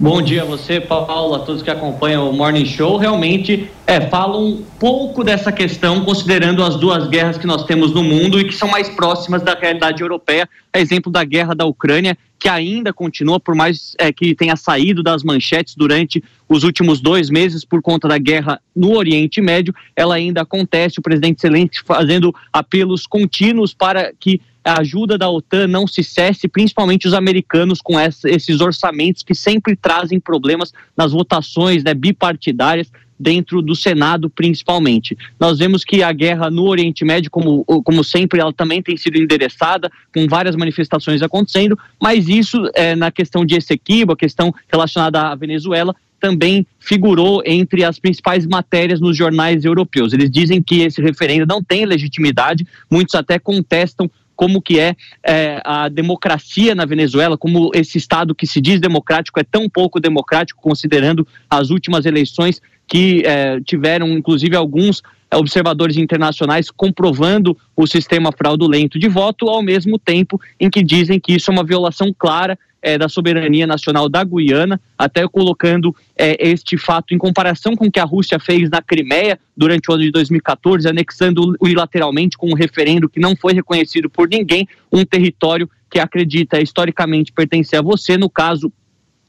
Bom 0.00 0.22
dia 0.22 0.42
a 0.42 0.44
você, 0.44 0.80
Paulo, 0.80 1.34
a 1.34 1.40
todos 1.40 1.60
que 1.60 1.68
acompanham 1.68 2.30
o 2.30 2.32
Morning 2.32 2.64
Show. 2.64 2.98
Realmente, 2.98 3.68
é, 3.84 4.00
fala 4.00 4.38
um 4.38 4.62
pouco 4.78 5.24
dessa 5.24 5.50
questão, 5.50 6.04
considerando 6.04 6.62
as 6.62 6.76
duas 6.76 7.08
guerras 7.08 7.36
que 7.36 7.48
nós 7.48 7.64
temos 7.64 7.92
no 7.92 8.04
mundo 8.04 8.38
e 8.38 8.44
que 8.44 8.54
são 8.54 8.68
mais 8.68 8.88
próximas 8.88 9.42
da 9.42 9.54
realidade 9.54 10.00
europeia. 10.00 10.48
É 10.72 10.80
exemplo 10.80 11.10
da 11.10 11.24
guerra 11.24 11.52
da 11.52 11.64
Ucrânia, 11.64 12.16
que 12.38 12.48
ainda 12.48 12.92
continua, 12.92 13.40
por 13.40 13.56
mais 13.56 13.96
é, 13.98 14.12
que 14.12 14.36
tenha 14.36 14.54
saído 14.54 15.02
das 15.02 15.24
manchetes 15.24 15.74
durante 15.74 16.22
os 16.48 16.62
últimos 16.62 17.00
dois 17.00 17.28
meses 17.28 17.64
por 17.64 17.82
conta 17.82 18.06
da 18.06 18.18
guerra 18.18 18.60
no 18.76 18.96
Oriente 18.96 19.40
Médio, 19.40 19.74
ela 19.96 20.14
ainda 20.14 20.42
acontece. 20.42 21.00
O 21.00 21.02
presidente 21.02 21.42
Zelensky 21.42 21.84
fazendo 21.84 22.32
apelos 22.52 23.04
contínuos 23.04 23.74
para 23.74 24.12
que 24.20 24.40
a 24.68 24.80
ajuda 24.80 25.16
da 25.16 25.30
OTAN 25.30 25.66
não 25.66 25.86
se 25.86 26.04
cesse, 26.04 26.46
principalmente 26.46 27.08
os 27.08 27.14
americanos 27.14 27.80
com 27.80 27.98
esses 27.98 28.60
orçamentos 28.60 29.22
que 29.22 29.34
sempre 29.34 29.74
trazem 29.74 30.20
problemas 30.20 30.72
nas 30.96 31.12
votações 31.12 31.82
né, 31.82 31.94
bipartidárias 31.94 32.90
dentro 33.18 33.60
do 33.60 33.74
Senado, 33.74 34.30
principalmente. 34.30 35.16
Nós 35.40 35.58
vemos 35.58 35.84
que 35.84 36.02
a 36.02 36.12
guerra 36.12 36.50
no 36.50 36.66
Oriente 36.66 37.04
Médio, 37.04 37.30
como, 37.30 37.64
como 37.64 38.04
sempre, 38.04 38.40
ela 38.40 38.52
também 38.52 38.80
tem 38.80 38.96
sido 38.96 39.16
endereçada, 39.16 39.90
com 40.14 40.26
várias 40.28 40.54
manifestações 40.54 41.22
acontecendo, 41.22 41.76
mas 42.00 42.28
isso 42.28 42.70
é, 42.74 42.94
na 42.94 43.10
questão 43.10 43.44
de 43.44 43.56
Essequibo, 43.56 44.12
a 44.12 44.16
questão 44.16 44.54
relacionada 44.70 45.20
à 45.20 45.34
Venezuela, 45.34 45.96
também 46.20 46.66
figurou 46.78 47.42
entre 47.44 47.84
as 47.84 47.98
principais 47.98 48.46
matérias 48.46 49.00
nos 49.00 49.16
jornais 49.16 49.64
europeus. 49.64 50.12
Eles 50.12 50.30
dizem 50.30 50.62
que 50.62 50.80
esse 50.82 51.00
referendo 51.00 51.46
não 51.46 51.62
tem 51.62 51.84
legitimidade, 51.86 52.66
muitos 52.90 53.14
até 53.14 53.38
contestam 53.38 54.10
como 54.38 54.62
que 54.62 54.78
é, 54.78 54.94
é, 55.26 55.60
a 55.64 55.88
democracia 55.88 56.72
na 56.72 56.84
Venezuela, 56.84 57.36
como 57.36 57.72
esse 57.74 57.98
Estado 57.98 58.36
que 58.36 58.46
se 58.46 58.60
diz 58.60 58.80
democrático 58.80 59.40
é 59.40 59.42
tão 59.42 59.68
pouco 59.68 59.98
democrático, 59.98 60.62
considerando 60.62 61.26
as 61.50 61.70
últimas 61.70 62.06
eleições 62.06 62.62
que 62.86 63.24
é, 63.26 63.60
tiveram, 63.60 64.06
inclusive, 64.10 64.54
alguns 64.54 65.02
observadores 65.34 65.96
internacionais 65.96 66.70
comprovando 66.70 67.58
o 67.76 67.84
sistema 67.84 68.30
fraudulento 68.30 68.96
de 68.96 69.08
voto, 69.08 69.48
ao 69.48 69.60
mesmo 69.60 69.98
tempo 69.98 70.40
em 70.60 70.70
que 70.70 70.84
dizem 70.84 71.18
que 71.18 71.34
isso 71.34 71.50
é 71.50 71.54
uma 71.54 71.64
violação 71.64 72.14
clara 72.16 72.56
é, 72.82 72.96
da 72.96 73.08
soberania 73.08 73.66
nacional 73.66 74.08
da 74.08 74.22
Guiana, 74.24 74.80
até 74.96 75.26
colocando 75.26 75.94
é, 76.16 76.36
este 76.48 76.76
fato 76.76 77.14
em 77.14 77.18
comparação 77.18 77.74
com 77.74 77.86
o 77.86 77.90
que 77.90 78.00
a 78.00 78.04
Rússia 78.04 78.38
fez 78.38 78.70
na 78.70 78.80
Crimeia 78.80 79.38
durante 79.56 79.90
o 79.90 79.94
ano 79.94 80.04
de 80.04 80.10
2014, 80.10 80.88
anexando 80.88 81.54
unilateralmente 81.60 82.36
com 82.36 82.50
um 82.50 82.54
referendo 82.54 83.08
que 83.08 83.20
não 83.20 83.36
foi 83.36 83.52
reconhecido 83.52 84.08
por 84.08 84.28
ninguém, 84.28 84.66
um 84.92 85.04
território 85.04 85.68
que 85.90 85.98
acredita 85.98 86.60
historicamente 86.60 87.32
pertencer 87.32 87.78
a 87.78 87.82
você, 87.82 88.16
no 88.16 88.28
caso 88.28 88.72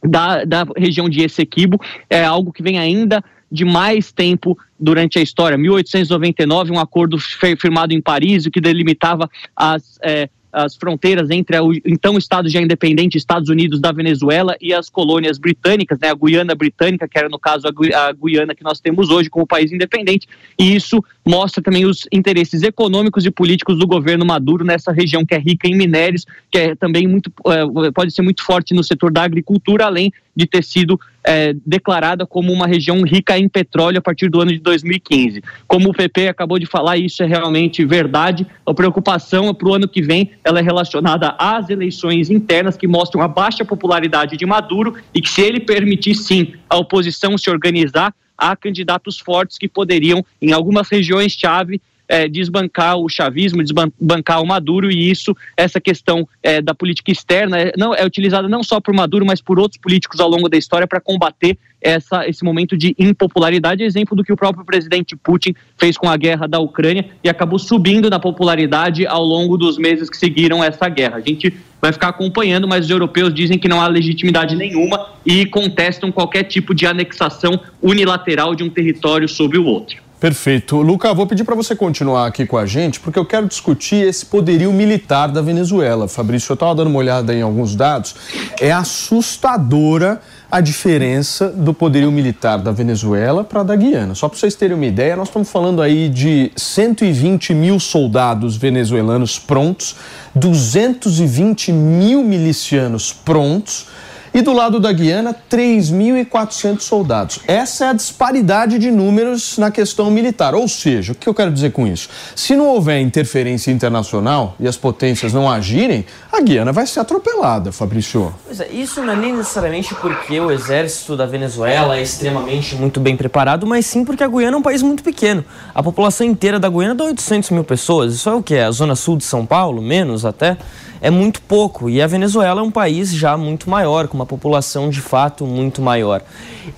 da, 0.04 0.44
da 0.44 0.66
região 0.78 1.10
de 1.10 1.22
Essequibo, 1.22 1.80
é 2.10 2.24
algo 2.24 2.52
que 2.52 2.64
vem 2.64 2.78
ainda 2.78 3.24
de 3.52 3.66
mais 3.66 4.12
tempo 4.12 4.58
durante 4.80 5.18
a 5.18 5.22
história. 5.22 5.58
1899, 5.58 6.72
um 6.72 6.80
acordo 6.80 7.18
firmado 7.58 7.94
em 7.94 8.02
Paris, 8.02 8.48
que 8.48 8.62
delimitava 8.62 9.30
as 9.56 9.98
é, 10.04 10.30
as 10.52 10.76
fronteiras 10.76 11.30
entre 11.30 11.60
o 11.60 11.74
então 11.86 12.18
Estado 12.18 12.50
já 12.50 12.62
independente, 12.62 13.18
Estados 13.18 13.50
Unidos 13.50 13.80
da 13.80 13.92
Venezuela 13.92 14.56
e 14.60 14.74
as 14.74 14.90
colônias 14.90 15.38
britânicas, 15.38 16.00
né, 16.00 16.10
a 16.10 16.16
Guiana 16.16 16.56
Britânica, 16.56 17.08
que 17.08 17.18
era 17.18 17.30
no 17.30 17.40
caso 17.40 17.68
a, 17.68 17.70
a 17.70 18.14
Guiana 18.14 18.56
que 18.56 18.64
nós 18.64 18.80
temos 18.80 19.10
hoje 19.10 19.30
como 19.30 19.46
país 19.46 19.72
independente, 19.72 20.28
e 20.58 20.76
isso 20.76 21.04
mostra 21.26 21.62
também 21.62 21.86
os 21.86 22.08
interesses 22.12 22.64
econômicos 22.64 23.26
e 23.26 23.32
políticos 23.32 23.78
do 23.78 23.86
governo 23.86 24.26
Maduro 24.26 24.66
nessa 24.66 24.92
região 24.92 25.26
que 25.26 25.36
é 25.36 25.38
rica 25.38 25.68
em 25.68 25.76
minérios, 25.76 26.26
que 26.52 26.58
é 26.58 26.76
também 26.76 27.08
muito 27.08 27.32
é, 27.48 27.92
pode 27.92 28.12
ser 28.12 28.22
muito 28.22 28.44
forte 28.44 28.74
no 28.74 28.84
setor 28.84 29.12
da 29.12 29.24
agricultura, 29.24 29.86
além 29.86 30.12
de 30.36 30.48
ter 30.48 30.64
sido 30.64 31.00
é, 31.30 31.54
declarada 31.64 32.26
como 32.26 32.52
uma 32.52 32.66
região 32.66 33.04
rica 33.04 33.38
em 33.38 33.48
petróleo 33.48 34.00
a 34.00 34.02
partir 34.02 34.32
do 34.32 34.42
ano 34.42 34.52
de 34.52 34.58
2015. 34.58 35.44
Como 35.68 35.90
o 35.90 35.94
PP 35.94 36.28
acabou 36.28 36.58
de 36.58 36.66
falar, 36.66 36.98
isso 36.98 37.22
é 37.22 37.28
realmente 37.28 37.86
verdade. 37.86 38.48
A 38.66 38.74
preocupação 38.74 39.54
para 39.54 39.70
o 39.70 39.74
ano 39.76 39.88
que 39.88 40.02
vem 40.02 40.32
ela 40.44 40.58
é 40.58 40.64
relacionada 40.64 41.36
às 41.38 41.70
eleições 41.70 42.32
internas 42.32 42.76
que 42.76 42.88
mostram 42.88 43.22
a 43.22 43.28
baixa 43.28 43.64
popularidade 43.64 44.36
de 44.36 44.46
Maduro 44.48 44.96
e 45.14 45.22
que 45.22 45.30
se 45.30 45.42
ele 45.42 45.60
permitir 45.60 46.16
sim 46.16 46.54
a 46.68 46.78
oposição 46.78 47.38
se 47.38 47.48
organizar, 47.48 48.12
há 48.36 48.56
candidatos 48.56 49.20
fortes 49.20 49.60
que 49.60 49.68
poderiam, 49.68 50.26
em 50.42 50.52
algumas 50.52 50.90
regiões-chave, 50.90 51.80
é, 52.10 52.28
desbancar 52.28 52.98
o 52.98 53.08
chavismo, 53.08 53.64
desbancar 53.64 54.42
o 54.42 54.48
Maduro, 54.48 54.92
e 54.92 55.12
isso, 55.12 55.38
essa 55.56 55.80
questão 55.80 56.28
é, 56.42 56.60
da 56.60 56.74
política 56.74 57.12
externa, 57.12 57.60
é, 57.60 57.74
não, 57.78 57.94
é 57.94 58.04
utilizada 58.04 58.50
não 58.50 58.64
só 58.64 58.82
por 58.82 58.94
Maduro, 58.96 59.24
mas 59.24 59.40
por 59.40 59.60
outros 59.60 59.80
políticos 59.80 60.20
ao 60.20 60.28
longo 60.28 60.50
da 60.50 60.58
história 60.58 60.88
para 60.88 61.00
combater 61.00 61.56
essa, 61.80 62.28
esse 62.28 62.44
momento 62.44 62.76
de 62.76 62.96
impopularidade, 62.98 63.84
exemplo 63.84 64.16
do 64.16 64.24
que 64.24 64.34
o 64.34 64.36
próprio 64.36 64.66
presidente 64.66 65.16
Putin 65.16 65.54
fez 65.78 65.98
com 65.98 66.10
a 66.10 66.18
guerra 66.18 66.48
da 66.48 66.60
Ucrânia 66.60 67.06
e 67.24 67.30
acabou 67.30 67.60
subindo 67.60 68.10
na 68.10 68.20
popularidade 68.20 69.06
ao 69.06 69.24
longo 69.24 69.56
dos 69.56 69.78
meses 69.78 70.10
que 70.10 70.18
seguiram 70.18 70.64
essa 70.64 70.90
guerra. 70.90 71.18
A 71.18 71.22
gente 71.22 71.54
vai 71.80 71.94
ficar 71.94 72.10
acompanhando, 72.10 72.68
mas 72.68 72.86
os 72.86 72.92
europeus 72.92 73.34
dizem 73.34 73.58
que 73.58 73.70
não 73.70 73.80
há 73.80 73.88
legitimidade 73.88 74.56
nenhuma 74.56 75.10
e 75.26 75.46
contestam 75.46 76.12
qualquer 76.12 76.44
tipo 76.44 76.74
de 76.74 76.86
anexação 76.86 77.60
unilateral 77.82 78.56
de 78.56 78.64
um 78.64 78.70
território 78.70 79.30
sobre 79.30 79.58
o 79.58 79.66
outro. 79.66 80.09
Perfeito. 80.20 80.82
Luca, 80.82 81.14
vou 81.14 81.26
pedir 81.26 81.46
para 81.46 81.56
você 81.56 81.74
continuar 81.74 82.28
aqui 82.28 82.46
com 82.46 82.58
a 82.58 82.66
gente, 82.66 83.00
porque 83.00 83.18
eu 83.18 83.24
quero 83.24 83.48
discutir 83.48 84.06
esse 84.06 84.26
poderio 84.26 84.74
militar 84.74 85.28
da 85.28 85.42
Venezuela. 85.42 86.10
Fabrício, 86.10 86.52
eu 86.52 86.56
estava 86.56 86.76
dando 86.76 86.88
uma 86.88 87.00
olhada 87.00 87.34
em 87.34 87.42
alguns 87.42 87.74
dados. 87.74 88.16
É 88.60 88.70
assustadora 88.70 90.20
a 90.52 90.60
diferença 90.60 91.48
do 91.48 91.74
poderio 91.74 92.12
militar 92.12 92.58
da 92.58 92.72
Venezuela 92.72 93.46
para 93.46 93.64
da 93.64 93.74
Guiana. 93.78 94.14
Só 94.14 94.28
para 94.28 94.38
vocês 94.38 94.56
terem 94.56 94.76
uma 94.76 94.86
ideia, 94.86 95.16
nós 95.16 95.30
estamos 95.30 95.50
falando 95.50 95.82
aí 95.82 96.10
de 96.10 96.52
120 96.54 97.54
mil 97.54 97.80
soldados 97.80 98.58
venezuelanos 98.58 99.40
prontos, 99.40 99.96
220 100.36 101.72
mil 101.72 102.26
milicianos 102.26 103.14
prontos 103.14 103.86
e 104.34 104.42
do 104.42 104.54
lado 104.54 104.80
da 104.80 104.92
Guiana, 104.92 105.36
3.400 105.50 106.82
soldados. 106.82 107.40
Essa 107.48 107.86
é 107.86 107.90
a 107.90 107.94
disparidade 107.94 108.78
de 108.78 108.92
números 108.92 109.58
na 109.58 109.72
questão 109.72 110.12
militar. 110.12 110.56
Ou 110.56 110.68
seja, 110.68 111.14
o 111.14 111.16
que 111.16 111.28
eu 111.28 111.34
quero 111.34 111.52
dizer 111.52 111.72
com 111.72 111.88
isso? 111.88 112.10
Se 112.36 112.56
não 112.56 112.68
houver 112.68 113.00
interferência 113.00 113.72
internacional 113.72 114.56
e 114.60 114.68
as 114.68 114.78
potências 114.78 115.34
não 115.34 115.50
agirem, 115.50 116.06
a 116.32 116.42
Guiana 116.42 116.72
vai 116.72 116.86
ser 116.86 117.00
atropelada, 117.00 117.72
Fabrício. 117.72 118.34
Pois 118.46 118.60
é, 118.60 118.68
isso 118.72 119.02
não 119.02 119.14
é 119.14 119.16
nem 119.16 119.36
necessariamente 119.36 119.94
porque 119.96 120.40
o 120.40 120.52
exército 120.52 121.16
da 121.16 121.26
Venezuela 121.26 121.98
é 121.98 122.02
extremamente 122.02 122.76
muito 122.76 123.00
bem 123.00 123.16
preparado, 123.16 123.66
mas 123.66 123.86
sim 123.86 124.06
porque 124.06 124.24
a 124.24 124.28
Guiana 124.28 124.58
é 124.58 124.60
um 124.60 124.62
país 124.62 124.82
muito 124.82 125.04
pequeno. 125.04 125.44
A 125.74 125.82
população 125.82 126.26
inteira 126.26 126.60
da 126.60 126.70
Guiana 126.70 126.96
dá 126.96 127.04
800 127.04 127.50
mil 127.52 127.64
pessoas. 127.64 128.14
Isso 128.14 128.30
é 128.30 128.34
o 128.34 128.44
que? 128.44 128.58
A 128.58 128.72
zona 128.72 128.96
sul 128.96 129.18
de 129.18 129.24
São 129.24 129.46
Paulo? 129.46 129.82
Menos 129.82 130.26
até? 130.26 130.58
É 131.02 131.10
muito 131.10 131.42
pouco. 131.42 131.90
E 131.90 132.02
a 132.02 132.08
Venezuela 132.08 132.62
é 132.62 132.64
um 132.64 132.72
país 132.72 133.14
já 133.14 133.38
muito 133.38 133.70
maior, 133.70 134.08
com 134.08 134.18
uma 134.18 134.26
população 134.26 134.90
de 134.90 135.00
fato 135.00 135.46
muito 135.46 135.82
maior. 135.82 136.22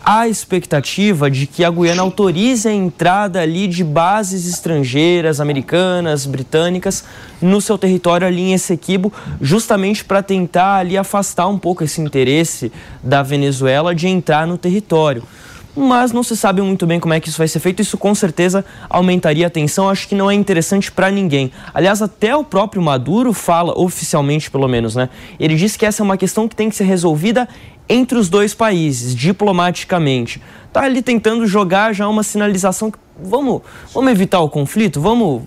Há 0.03 0.27
expectativa 0.27 1.29
de 1.29 1.47
que 1.47 1.63
a 1.63 1.71
Guiana 1.71 2.01
autorize 2.01 2.67
a 2.67 2.73
entrada 2.73 3.41
ali 3.41 3.67
de 3.67 3.83
bases 3.83 4.47
estrangeiras, 4.47 5.39
americanas, 5.39 6.25
britânicas, 6.25 7.03
no 7.41 7.59
seu 7.59 7.77
território 7.77 8.27
ali 8.27 8.41
em 8.41 8.53
Essequibo, 8.53 9.11
justamente 9.41 10.05
para 10.05 10.21
tentar 10.21 10.75
ali 10.75 10.97
afastar 10.97 11.47
um 11.47 11.57
pouco 11.57 11.83
esse 11.83 11.99
interesse 11.99 12.71
da 13.01 13.23
Venezuela 13.23 13.95
de 13.95 14.07
entrar 14.07 14.45
no 14.45 14.57
território 14.57 15.23
mas 15.75 16.11
não 16.11 16.23
se 16.23 16.35
sabe 16.35 16.61
muito 16.61 16.85
bem 16.85 16.99
como 16.99 17.13
é 17.13 17.19
que 17.19 17.29
isso 17.29 17.37
vai 17.37 17.47
ser 17.47 17.59
feito. 17.59 17.81
Isso 17.81 17.97
com 17.97 18.13
certeza 18.13 18.65
aumentaria 18.89 19.47
a 19.47 19.49
tensão. 19.49 19.89
Acho 19.89 20.07
que 20.07 20.15
não 20.15 20.29
é 20.29 20.33
interessante 20.33 20.91
para 20.91 21.09
ninguém. 21.09 21.51
Aliás, 21.73 22.01
até 22.01 22.35
o 22.35 22.43
próprio 22.43 22.81
Maduro 22.81 23.33
fala, 23.33 23.73
oficialmente 23.77 24.51
pelo 24.51 24.67
menos, 24.67 24.95
né? 24.95 25.09
Ele 25.39 25.55
diz 25.55 25.77
que 25.77 25.85
essa 25.85 26.01
é 26.01 26.03
uma 26.03 26.17
questão 26.17 26.47
que 26.47 26.55
tem 26.55 26.69
que 26.69 26.75
ser 26.75 26.83
resolvida 26.83 27.47
entre 27.87 28.17
os 28.17 28.29
dois 28.29 28.53
países, 28.53 29.15
diplomaticamente. 29.15 30.41
Tá 30.71 30.83
ali 30.83 31.01
tentando 31.01 31.45
jogar 31.45 31.93
já 31.93 32.07
uma 32.07 32.23
sinalização 32.23 32.89
que 32.89 32.97
vamos, 33.21 33.61
vamos 33.93 34.11
evitar 34.11 34.39
o 34.39 34.49
conflito, 34.49 35.01
vamos 35.01 35.43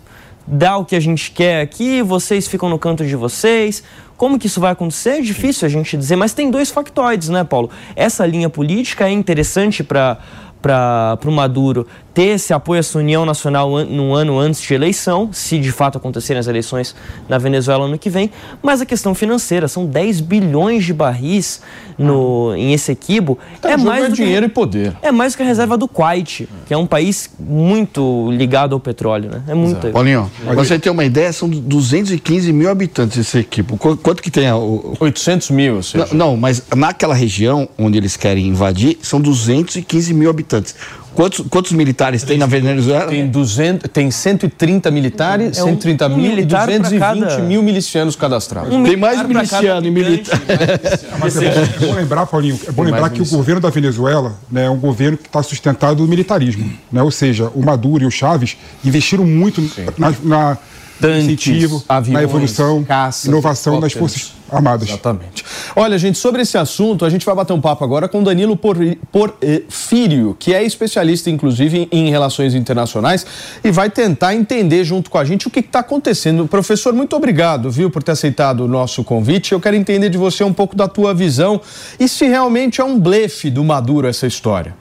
dar 0.47 0.77
o 0.77 0.85
que 0.85 0.95
a 0.95 1.01
gente 1.01 1.31
quer 1.31 1.63
aqui, 1.63 2.03
vocês 2.03 2.47
ficam 2.47 2.69
no 2.69 2.79
canto 2.79 3.05
de 3.07 3.17
vocês. 3.17 3.83
Como 4.17 4.39
que 4.39 4.47
isso 4.47 4.61
vai 4.61 4.73
acontecer? 4.73 5.19
É 5.19 5.21
difícil 5.21 5.67
a 5.67 5.69
gente 5.69 5.97
dizer, 5.97 6.17
mas 6.17 6.33
tem 6.33 6.51
dois 6.51 6.71
factoides, 6.71 7.29
né, 7.29 7.45
Paulo? 7.45 7.71
Essa 7.97 8.25
linha 8.27 8.49
política 8.49 9.09
é 9.09 9.11
interessante 9.11 9.83
para 9.83 10.19
para 10.65 11.19
o 11.27 11.31
Maduro 11.31 11.87
ter 12.15 12.27
esse 12.37 12.53
apoio 12.53 12.79
a 12.79 12.81
essa 12.81 12.97
união 12.97 13.27
nacional 13.27 13.85
no 13.85 14.15
ano 14.15 14.39
antes 14.39 14.63
de 14.63 14.73
eleição, 14.73 15.31
se 15.33 15.59
de 15.59 15.73
fato 15.73 15.99
acontecerem 15.99 16.39
as 16.39 16.47
eleições 16.47 16.95
na 17.29 17.39
Venezuela 17.39 17.87
ano 17.87 17.99
que 17.99 18.09
vem, 18.09 18.31
mas 18.63 18.81
a 18.81 18.87
questão 18.87 19.15
financeira, 19.17 19.67
são 19.67 19.85
10 19.85 20.21
bilhões 20.21 20.85
de 20.85 20.93
barris 20.95 21.61
no, 21.99 22.55
em 22.57 22.73
Essequibo, 22.73 23.37
Tá, 23.61 23.73
é 23.73 23.77
mais 23.77 24.05
é 24.05 24.09
do 24.09 24.15
que- 24.15 24.23
dinheiro 24.23 24.47
e 24.47 24.49
poder. 24.49 24.97
é 25.03 25.11
mais 25.11 25.33
do 25.33 25.39
que 25.39 25.43
a 25.43 25.47
reserva 25.47 25.77
do 25.77 25.89
Kuwait, 25.89 26.49
que 26.67 26.73
é 26.73 26.77
um 26.77 26.87
país 26.87 27.29
muito 27.39 28.31
ligado 28.31 28.75
ao 28.75 28.81
petróleo, 28.81 29.31
né? 29.31 29.43
É 29.49 29.55
muito. 29.55 29.89
Paulinho, 29.89 30.31
pra 30.45 30.55
você 30.55 30.79
ter 30.79 30.91
uma 30.91 31.05
ideia, 31.05 31.33
são 31.33 31.49
215 31.49 32.53
mil 32.53 32.71
habitantes 32.71 33.19
esse 33.19 33.39
equipo. 33.39 33.77
Qu- 33.77 33.97
Quanto 33.97 34.23
que 34.23 34.31
tem? 34.31 34.47
a- 34.49 34.57
O... 34.57 34.97
800 35.01 35.51
mil, 35.51 35.77
ou 35.77 35.83
seja. 35.83 36.07
Não, 36.13 36.31
não, 36.31 36.37
mas 36.37 36.63
naquela 36.77 37.15
região 37.15 37.69
onde 37.79 37.99
eles 37.99 38.17
querem 38.17 38.47
invadir, 38.47 38.99
são 39.03 39.21
215 39.21 40.15
mil 40.15 40.31
habitantes. 40.31 40.75
Quantos, 41.15 41.45
quantos 41.49 41.73
militares 41.73 42.23
tem 42.25 42.37
na 42.37 42.47
Venezuela? 42.47 43.07
Tem, 43.07 43.27
200, 43.27 43.91
tem 43.91 44.11
130 44.11 44.91
militares, 44.91 45.59
É 45.59 45.63
um- 45.63 45.67
130 45.69 46.07
um 46.07 46.17
mil 46.17 46.25
e 46.27 46.29
militar 46.31 46.67
pra 46.67 46.79
220 46.79 47.01
cada- 47.01 47.39
mil 47.43 47.63
milicianos 47.63 48.17
cadastrados. 48.17 48.73
Um 48.75 48.83
Tem 48.83 48.97
mais 48.97 49.23
miliciano 49.27 49.87
e 49.87 49.91
militar. 49.91 50.41
Mas 51.21 51.37
é 51.37 51.51
bom, 51.51 51.61
é 51.61 51.87
bom 51.87 51.95
lembrar, 51.95 52.27
Paulinho, 52.27 52.59
é 52.67 52.73
bom 52.73 52.83
Tem 52.85 52.93
lembrar 52.93 53.11
que 53.11 53.23
o 53.23 53.27
governo 53.27 53.61
da 53.61 53.71
Venezuela 53.71 54.35
né, 54.51 54.65
é 54.67 54.71
um 54.71 54.79
governo 54.79 55.17
que 55.17 55.27
está 55.29 55.43
sustentado 55.43 56.03
no 56.03 56.09
militarismo. 56.09 56.71
Né? 56.91 57.03
Ou 57.03 57.11
seja, 57.11 57.51
o 57.55 57.65
Maduro 57.65 58.03
e 58.03 58.07
o 58.07 58.11
Chaves 58.11 58.57
investiram 58.85 59.25
muito 59.25 59.63
na, 59.97 60.13
na 60.23 60.59
Tanques, 61.01 61.25
incentivo, 61.25 61.83
aviões, 61.89 62.15
na 62.15 62.23
evolução, 62.23 62.85
caças, 62.85 63.25
inovação 63.27 63.81
das. 63.81 63.93
Forças 63.93 64.33
Armadas. 64.55 64.89
Exatamente. 64.89 65.45
Olha, 65.77 65.99
gente, 65.99 66.19
sobre 66.19 66.43
esse 66.43 66.57
assunto, 66.57 67.05
a 67.05 67.11
gente 67.11 67.27
vai 67.27 67.35
bater 67.35 67.53
um 67.53 67.61
papo 67.61 67.85
agora 67.85 68.09
com 68.09 68.23
Danilo 68.23 68.57
Por- 68.57 68.77
Porfírio, 69.11 70.37
que 70.39 70.55
é 70.55 70.63
especialista, 70.63 71.31
inclusive, 71.31 71.89
em 71.91 72.11
relações 72.11 72.55
internacionais 72.55 73.27
e 73.63 73.71
vai 73.71 73.91
tentar 73.91 74.35
entender 74.35 74.85
junto 74.85 75.11
com 75.11 75.19
a 75.19 75.25
gente 75.25 75.47
o 75.47 75.51
que 75.51 75.61
está 75.61 75.81
acontecendo. 75.81 76.47
Professor, 76.47 76.93
muito 76.93 77.17
obrigado, 77.17 77.71
viu, 77.71 77.91
por 77.91 78.03
ter 78.03 78.13
aceitado 78.13 78.61
o 78.61 78.69
nosso 78.69 79.03
convite. 79.05 79.53
Eu 79.53 79.61
quero 79.61 79.77
entender 79.77 80.09
de 80.09 80.19
você 80.19 80.45
um 80.45 80.53
pouco 80.53 80.77
da 80.77 80.89
tua 80.89 81.13
visão 81.15 81.61
e 81.99 82.09
se 82.09 82.27
realmente 82.27 82.81
é 82.81 82.85
um 82.85 82.99
blefe 82.99 83.51
do 83.51 83.65
Maduro 83.65 84.07
essa 84.07 84.27
história. 84.27 84.75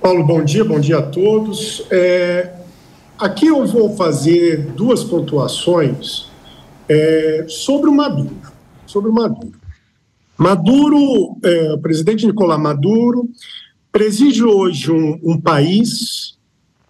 Paulo, 0.00 0.24
bom 0.24 0.42
dia, 0.42 0.64
bom 0.64 0.80
dia 0.80 0.98
a 0.98 1.02
todos. 1.02 1.84
É, 1.88 2.50
aqui 3.16 3.46
eu 3.46 3.64
vou 3.64 3.94
fazer 3.96 4.72
duas 4.76 5.04
pontuações 5.04 6.31
é, 6.88 7.44
sobre 7.48 7.88
o 7.88 7.94
Maduro. 7.94 8.36
Sobre 8.86 9.10
o 9.10 9.12
Maduro. 9.12 9.52
Maduro, 10.36 11.38
é, 11.42 11.72
o 11.72 11.78
presidente 11.78 12.26
Nicolás 12.26 12.60
Maduro, 12.60 13.28
preside 13.90 14.42
hoje 14.42 14.90
um, 14.90 15.20
um 15.22 15.40
país 15.40 16.38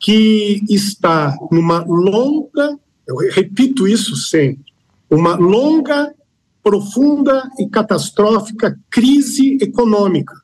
que 0.01 0.63
está 0.69 1.37
numa 1.51 1.85
longa, 1.85 2.79
eu 3.07 3.17
repito 3.31 3.87
isso 3.87 4.17
sempre, 4.17 4.73
uma 5.11 5.37
longa, 5.37 6.15
profunda 6.63 7.51
e 7.59 7.69
catastrófica 7.69 8.79
crise 8.89 9.59
econômica 9.61 10.35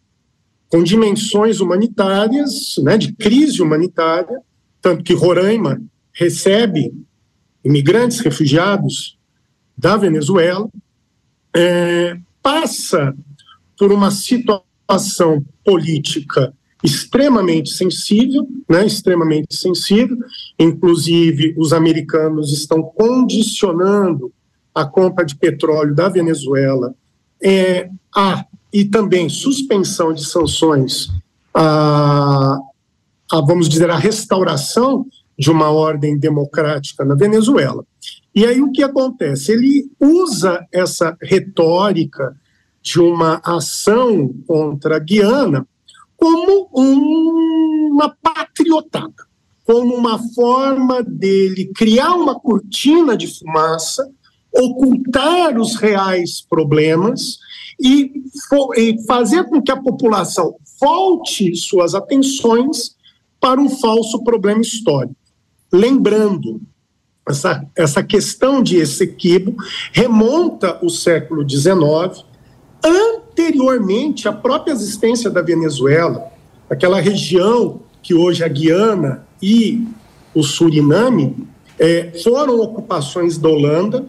com 0.68 0.82
dimensões 0.82 1.60
humanitárias, 1.60 2.74
né, 2.82 2.98
de 2.98 3.12
crise 3.12 3.62
humanitária, 3.62 4.38
tanto 4.82 5.02
que 5.02 5.14
Roraima 5.14 5.80
recebe 6.12 6.92
imigrantes, 7.64 8.20
refugiados 8.20 9.17
da 9.78 9.96
Venezuela, 9.96 10.68
é, 11.54 12.18
passa 12.42 13.14
por 13.78 13.92
uma 13.92 14.10
situação 14.10 15.44
política 15.64 16.52
extremamente 16.82 17.70
sensível, 17.70 18.46
né, 18.68 18.86
extremamente 18.86 19.54
sensível, 19.54 20.16
inclusive 20.58 21.54
os 21.56 21.72
americanos 21.72 22.52
estão 22.52 22.82
condicionando 22.82 24.32
a 24.74 24.84
compra 24.84 25.24
de 25.24 25.36
petróleo 25.36 25.94
da 25.94 26.08
Venezuela 26.08 26.94
é, 27.42 27.88
a 28.14 28.44
e 28.72 28.84
também 28.84 29.28
suspensão 29.28 30.12
de 30.12 30.24
sanções 30.24 31.08
a, 31.54 32.58
a, 33.32 33.40
vamos 33.40 33.68
dizer, 33.68 33.90
a 33.90 33.96
restauração 33.96 35.06
de 35.38 35.50
uma 35.50 35.70
ordem 35.70 36.18
democrática 36.18 37.04
na 37.04 37.14
Venezuela. 37.14 37.84
E 38.38 38.46
aí 38.46 38.60
o 38.62 38.70
que 38.70 38.84
acontece? 38.84 39.50
Ele 39.50 39.90
usa 39.98 40.64
essa 40.70 41.16
retórica 41.20 42.36
de 42.80 43.00
uma 43.00 43.40
ação 43.44 44.32
contra 44.46 44.94
a 44.94 45.00
Guiana 45.00 45.66
como 46.16 46.70
um- 46.72 47.88
uma 47.94 48.14
patriotada, 48.22 49.26
como 49.66 49.92
uma 49.92 50.20
forma 50.36 51.02
dele 51.02 51.72
criar 51.74 52.14
uma 52.14 52.38
cortina 52.38 53.16
de 53.16 53.26
fumaça, 53.26 54.08
ocultar 54.54 55.58
os 55.58 55.74
reais 55.74 56.40
problemas 56.48 57.38
e, 57.80 58.22
e 58.76 59.04
fazer 59.04 59.48
com 59.48 59.60
que 59.60 59.72
a 59.72 59.82
população 59.82 60.54
volte 60.80 61.56
suas 61.56 61.92
atenções 61.92 62.94
para 63.40 63.60
um 63.60 63.68
falso 63.68 64.22
problema 64.22 64.60
histórico. 64.60 65.16
Lembrando, 65.72 66.60
essa, 67.28 67.64
essa 67.76 68.02
questão 68.02 68.62
de 68.62 68.76
Essequibo 68.76 69.56
remonta 69.92 70.78
o 70.82 70.88
século 70.88 71.48
XIX, 71.48 72.24
anteriormente 72.84 74.28
à 74.28 74.32
própria 74.32 74.72
existência 74.72 75.30
da 75.30 75.42
Venezuela, 75.42 76.24
aquela 76.68 77.00
região 77.00 77.80
que 78.02 78.14
hoje 78.14 78.42
é 78.42 78.46
a 78.46 78.48
Guiana 78.48 79.26
e 79.42 79.86
o 80.34 80.42
Suriname, 80.42 81.36
eh, 81.78 82.12
foram 82.22 82.60
ocupações 82.60 83.38
da 83.38 83.48
Holanda 83.48 84.04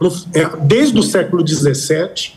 no- 0.00 0.08
eh, 0.34 0.50
desde 0.62 0.98
o 0.98 1.02
século 1.02 1.46
XVII. 1.46 2.32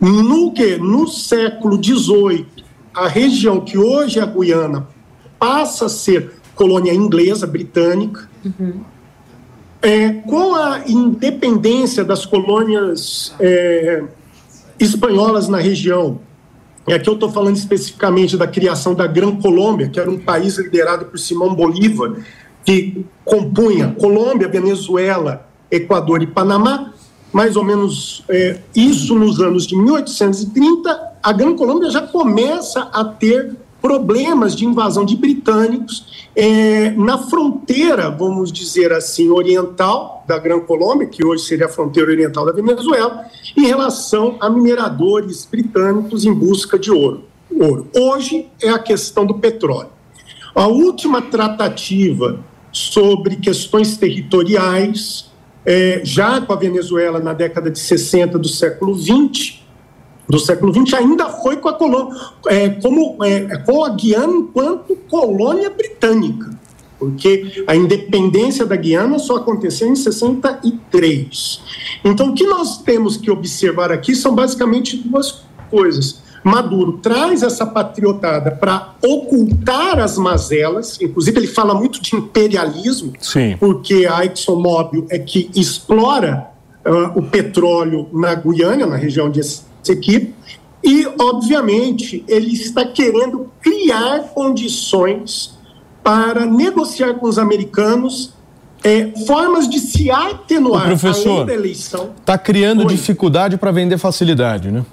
No 0.00 0.52
que 0.52 0.76
no 0.76 1.08
século 1.08 1.82
XVIII, 1.82 2.46
a 2.94 3.08
região 3.08 3.60
que 3.60 3.76
hoje 3.76 4.18
é 4.18 4.22
a 4.22 4.26
Guiana 4.26 4.86
passa 5.38 5.86
a 5.86 5.88
ser 5.88 6.32
colônia 6.54 6.92
inglesa, 6.94 7.46
britânica. 7.46 8.28
É, 9.80 10.10
com 10.10 10.54
a 10.54 10.82
independência 10.86 12.04
das 12.04 12.26
colônias 12.26 13.34
é, 13.38 14.02
espanholas 14.78 15.48
na 15.48 15.58
região, 15.58 16.20
e 16.86 16.92
aqui 16.92 17.08
eu 17.08 17.14
estou 17.14 17.30
falando 17.30 17.56
especificamente 17.56 18.36
da 18.36 18.46
criação 18.46 18.94
da 18.94 19.06
Gran 19.06 19.36
Colômbia, 19.36 19.88
que 19.88 20.00
era 20.00 20.10
um 20.10 20.18
país 20.18 20.56
liderado 20.56 21.04
por 21.04 21.18
Simão 21.18 21.54
Bolívar, 21.54 22.16
que 22.64 23.04
compunha 23.24 23.94
Colômbia, 23.98 24.48
Venezuela, 24.48 25.46
Equador 25.70 26.22
e 26.22 26.26
Panamá, 26.26 26.92
mais 27.32 27.56
ou 27.56 27.62
menos 27.62 28.24
é, 28.28 28.58
isso 28.74 29.14
nos 29.14 29.38
anos 29.40 29.66
de 29.66 29.76
1830, 29.76 31.18
a 31.22 31.32
Gran 31.32 31.54
Colômbia 31.54 31.90
já 31.90 32.02
começa 32.02 32.80
a 32.92 33.04
ter 33.04 33.56
problemas 33.88 34.54
de 34.54 34.66
invasão 34.66 35.02
de 35.02 35.16
britânicos 35.16 36.28
é, 36.36 36.90
na 36.90 37.16
fronteira, 37.16 38.10
vamos 38.10 38.52
dizer 38.52 38.92
assim, 38.92 39.30
oriental 39.30 40.22
da 40.28 40.38
Gran 40.38 40.60
Colômbia, 40.60 41.06
que 41.06 41.24
hoje 41.24 41.44
seria 41.44 41.64
a 41.64 41.68
fronteira 41.70 42.10
oriental 42.10 42.44
da 42.44 42.52
Venezuela, 42.52 43.24
em 43.56 43.64
relação 43.64 44.36
a 44.40 44.50
mineradores 44.50 45.48
britânicos 45.50 46.26
em 46.26 46.34
busca 46.34 46.78
de 46.78 46.90
ouro. 46.90 47.24
ouro. 47.50 47.88
Hoje 47.96 48.50
é 48.62 48.68
a 48.68 48.78
questão 48.78 49.24
do 49.24 49.36
petróleo. 49.36 49.88
A 50.54 50.66
última 50.66 51.22
tratativa 51.22 52.44
sobre 52.70 53.36
questões 53.36 53.96
territoriais, 53.96 55.30
é, 55.64 56.02
já 56.04 56.42
com 56.42 56.52
a 56.52 56.56
Venezuela 56.56 57.20
na 57.20 57.32
década 57.32 57.70
de 57.70 57.78
60 57.78 58.38
do 58.38 58.48
século 58.48 58.94
20, 58.94 59.66
do 60.28 60.38
século 60.38 60.72
XX, 60.74 60.94
ainda 60.94 61.28
foi 61.30 61.56
com 61.56 61.68
a 61.68 61.72
colônia, 61.72 62.14
é, 62.48 62.68
como, 62.68 63.16
é, 63.24 63.58
com 63.58 63.84
a 63.84 63.88
Guiana 63.90 64.34
enquanto 64.34 64.94
colônia 65.08 65.70
britânica, 65.70 66.50
porque 66.98 67.64
a 67.66 67.74
independência 67.74 68.66
da 68.66 68.76
Guiana 68.76 69.18
só 69.18 69.36
aconteceu 69.36 69.88
em 69.88 69.96
63. 69.96 71.60
Então, 72.04 72.30
o 72.30 72.34
que 72.34 72.46
nós 72.46 72.82
temos 72.82 73.16
que 73.16 73.30
observar 73.30 73.90
aqui 73.90 74.14
são 74.14 74.34
basicamente 74.34 74.96
duas 74.96 75.42
coisas. 75.70 76.22
Maduro 76.44 76.98
traz 76.98 77.42
essa 77.42 77.66
patriotada 77.66 78.50
para 78.50 78.94
ocultar 79.02 79.98
as 79.98 80.16
mazelas, 80.16 81.00
inclusive 81.00 81.38
ele 81.38 81.46
fala 81.46 81.74
muito 81.74 82.00
de 82.00 82.14
imperialismo, 82.16 83.12
Sim. 83.20 83.56
porque 83.58 84.06
a 84.06 84.24
ExxonMobil 84.24 85.06
é 85.10 85.18
que 85.18 85.50
explora 85.54 86.48
ah, 86.84 87.12
o 87.14 87.22
petróleo 87.22 88.08
na 88.12 88.34
Guiana, 88.34 88.86
na 88.86 88.96
região 88.96 89.30
de 89.30 89.40
Essequibo, 89.90 90.32
e, 90.82 91.06
obviamente, 91.20 92.24
ele 92.28 92.52
está 92.52 92.84
querendo 92.84 93.50
criar 93.60 94.20
condições 94.34 95.56
para 96.02 96.46
negociar 96.46 97.14
com 97.14 97.26
os 97.26 97.38
americanos 97.38 98.32
eh, 98.84 99.12
formas 99.26 99.68
de 99.68 99.80
se 99.80 100.10
atenuar 100.10 100.86
professor, 100.86 101.30
além 101.30 101.46
da 101.46 101.54
eleição. 101.54 102.10
Está 102.20 102.38
criando 102.38 102.84
dificuldade 102.86 103.56
para 103.56 103.72
vender 103.72 103.98
facilidade, 103.98 104.70
né? 104.70 104.84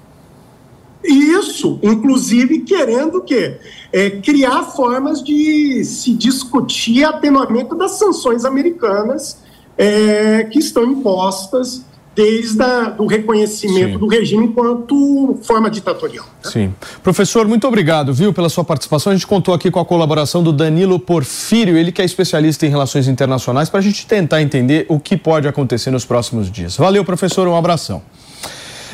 Isso, 1.04 1.78
inclusive 1.82 2.60
querendo 2.60 3.18
o 3.18 3.20
quê? 3.20 3.58
É, 3.92 4.10
criar 4.10 4.64
formas 4.64 5.22
de 5.22 5.84
se 5.84 6.12
discutir 6.12 7.04
atenuamento 7.04 7.76
das 7.76 7.92
sanções 7.92 8.44
americanas 8.44 9.38
é, 9.78 10.44
que 10.44 10.58
estão 10.58 10.84
impostas 10.84 11.84
desde 12.16 12.64
o 12.96 13.06
reconhecimento 13.06 13.92
Sim. 13.92 13.98
do 13.98 14.06
regime 14.06 14.46
enquanto 14.46 15.38
forma 15.42 15.70
ditatorial. 15.70 16.24
Sim. 16.42 16.74
Professor, 17.02 17.46
muito 17.46 17.68
obrigado, 17.68 18.14
viu, 18.14 18.32
pela 18.32 18.48
sua 18.48 18.64
participação. 18.64 19.12
A 19.12 19.14
gente 19.14 19.26
contou 19.26 19.52
aqui 19.52 19.70
com 19.70 19.78
a 19.78 19.84
colaboração 19.84 20.42
do 20.42 20.50
Danilo 20.50 20.98
Porfírio, 20.98 21.76
ele 21.76 21.92
que 21.92 22.00
é 22.00 22.04
especialista 22.06 22.64
em 22.64 22.70
relações 22.70 23.06
internacionais, 23.06 23.68
para 23.68 23.80
a 23.80 23.82
gente 23.82 24.06
tentar 24.06 24.40
entender 24.40 24.86
o 24.88 24.98
que 24.98 25.14
pode 25.14 25.46
acontecer 25.46 25.90
nos 25.90 26.06
próximos 26.06 26.50
dias. 26.50 26.76
Valeu, 26.78 27.04
professor, 27.04 27.46
um 27.46 27.54
abração. 27.54 28.00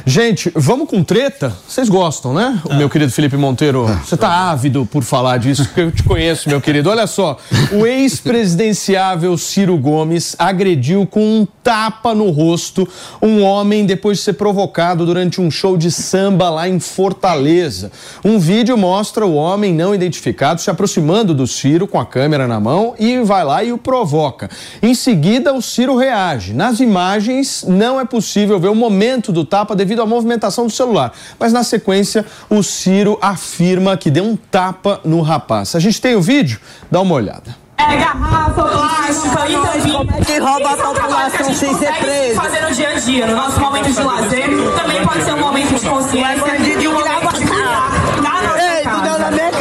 Gente, 0.05 0.51
vamos 0.57 0.89
com 0.89 1.05
treta? 1.05 1.53
Vocês 1.69 1.89
gostam, 1.89 2.35
né? 2.35 2.61
O 2.69 2.75
meu 2.75 2.91
querido 2.91 3.13
Felipe 3.13 3.37
Monteiro, 3.37 3.87
você 4.05 4.17
tá 4.17 4.51
ávido 4.51 4.85
por 4.85 5.05
falar 5.05 5.39
disso, 5.39 5.65
porque 5.65 5.81
eu 5.81 5.93
te 5.93 6.03
conheço, 6.03 6.49
meu 6.49 6.61
querido. 6.61 6.91
Olha 6.91 7.07
só, 7.07 7.39
o 7.71 7.87
ex-presidenciável 7.87 9.39
Ciro 9.39 9.77
Gomes 9.79 10.35
agrediu 10.37 11.07
com 11.07 11.21
um 11.21 11.47
tapa 11.63 12.15
no 12.17 12.31
rosto 12.31 12.89
um 13.23 13.45
homem 13.45 13.87
depois 13.87 14.19
de 14.19 14.25
ser 14.25 14.33
provocado 14.33 15.07
durante 15.07 15.41
um 15.41 15.51
show 15.53 15.77
de 15.77 15.89
samba 15.89 16.51
lá 16.51 16.69
em 16.69 16.81
Fortaleza. 16.81 17.93
Um 18.25 18.41
vídeo 18.41 18.77
mostra 18.77 19.25
o 19.25 19.35
homem 19.35 19.73
não 19.73 19.95
identificado 19.95 20.61
se 20.61 20.69
aproximando 20.69 21.33
do 21.33 21.47
Ciro 21.47 21.87
com 21.87 22.01
a 22.01 22.05
câmera 22.05 22.49
na 22.49 22.59
mão 22.59 22.95
e 22.99 23.23
vai 23.23 23.45
lá 23.45 23.63
e 23.63 23.73
o 23.73 23.79
provoca. 23.79 24.51
Em 24.83 24.97
seguida, 24.97 25.55
o 25.55 25.63
Ciro 25.63 25.97
reage. 25.97 26.53
Nas 26.53 26.81
imagens, 26.81 27.65
não 27.69 28.01
é 28.01 28.05
possível 28.05 28.59
ver 28.59 28.69
o 28.69 28.75
momento 28.75 29.31
do 29.31 29.45
tapa 29.45 29.77
devido 29.77 29.92
à 30.01 30.07
movimentação 30.07 30.67
do 30.67 30.73
celular. 30.73 31.13
Mas 31.39 31.53
na 31.53 31.63
sequência, 31.65 32.25
o 32.49 32.63
Ciro 32.63 33.19
afirma 33.21 33.97
que 33.97 34.11
deu 34.11 34.25
um 34.25 34.37
tapa 34.37 35.01
no 35.05 35.21
rapaz. 35.21 35.75
A 35.75 35.81
gente 35.81 36.01
tem 36.01 36.15
o 36.15 36.23
vídeo? 36.23 36.61
Dá 36.91 37.01
uma 37.01 37.15
olhada. 37.15 37.63
É 37.79 37.97
garrafa, 37.97 38.63
plástica 38.63 39.49
e 39.49 39.55
também. 39.55 39.93
Como 39.93 40.11
é 40.11 40.25
que 40.25 40.39
rouba 40.39 40.71
a 40.71 40.77
população 40.77 41.55
sem 41.55 41.75
ser 41.77 41.93
preso? 41.95 42.37
Fazer 42.37 42.61
no 42.61 42.75
dia 42.75 42.89
a 42.91 42.95
dia, 42.95 43.27
no 43.27 43.37
nosso 43.37 43.61
momento 43.61 43.93
de 43.93 44.03
lazer, 44.03 44.49
também 44.81 45.05
pode 45.05 45.25
ser 45.25 45.35
um 45.35 45.41
momento 45.41 45.75
de 45.75 45.89
consciência 45.89 46.57
e 46.81 46.89
um 46.89 46.93
momento 46.93 47.33
de 47.33 47.47
cuidar 47.47 47.91
da 48.23 48.43
nossa 48.43 48.63
Ei, 48.63 49.52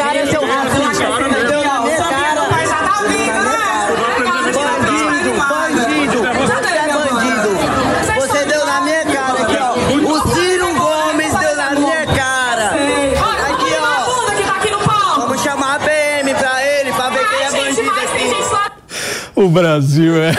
Brasil 19.52 20.16
é. 20.24 20.32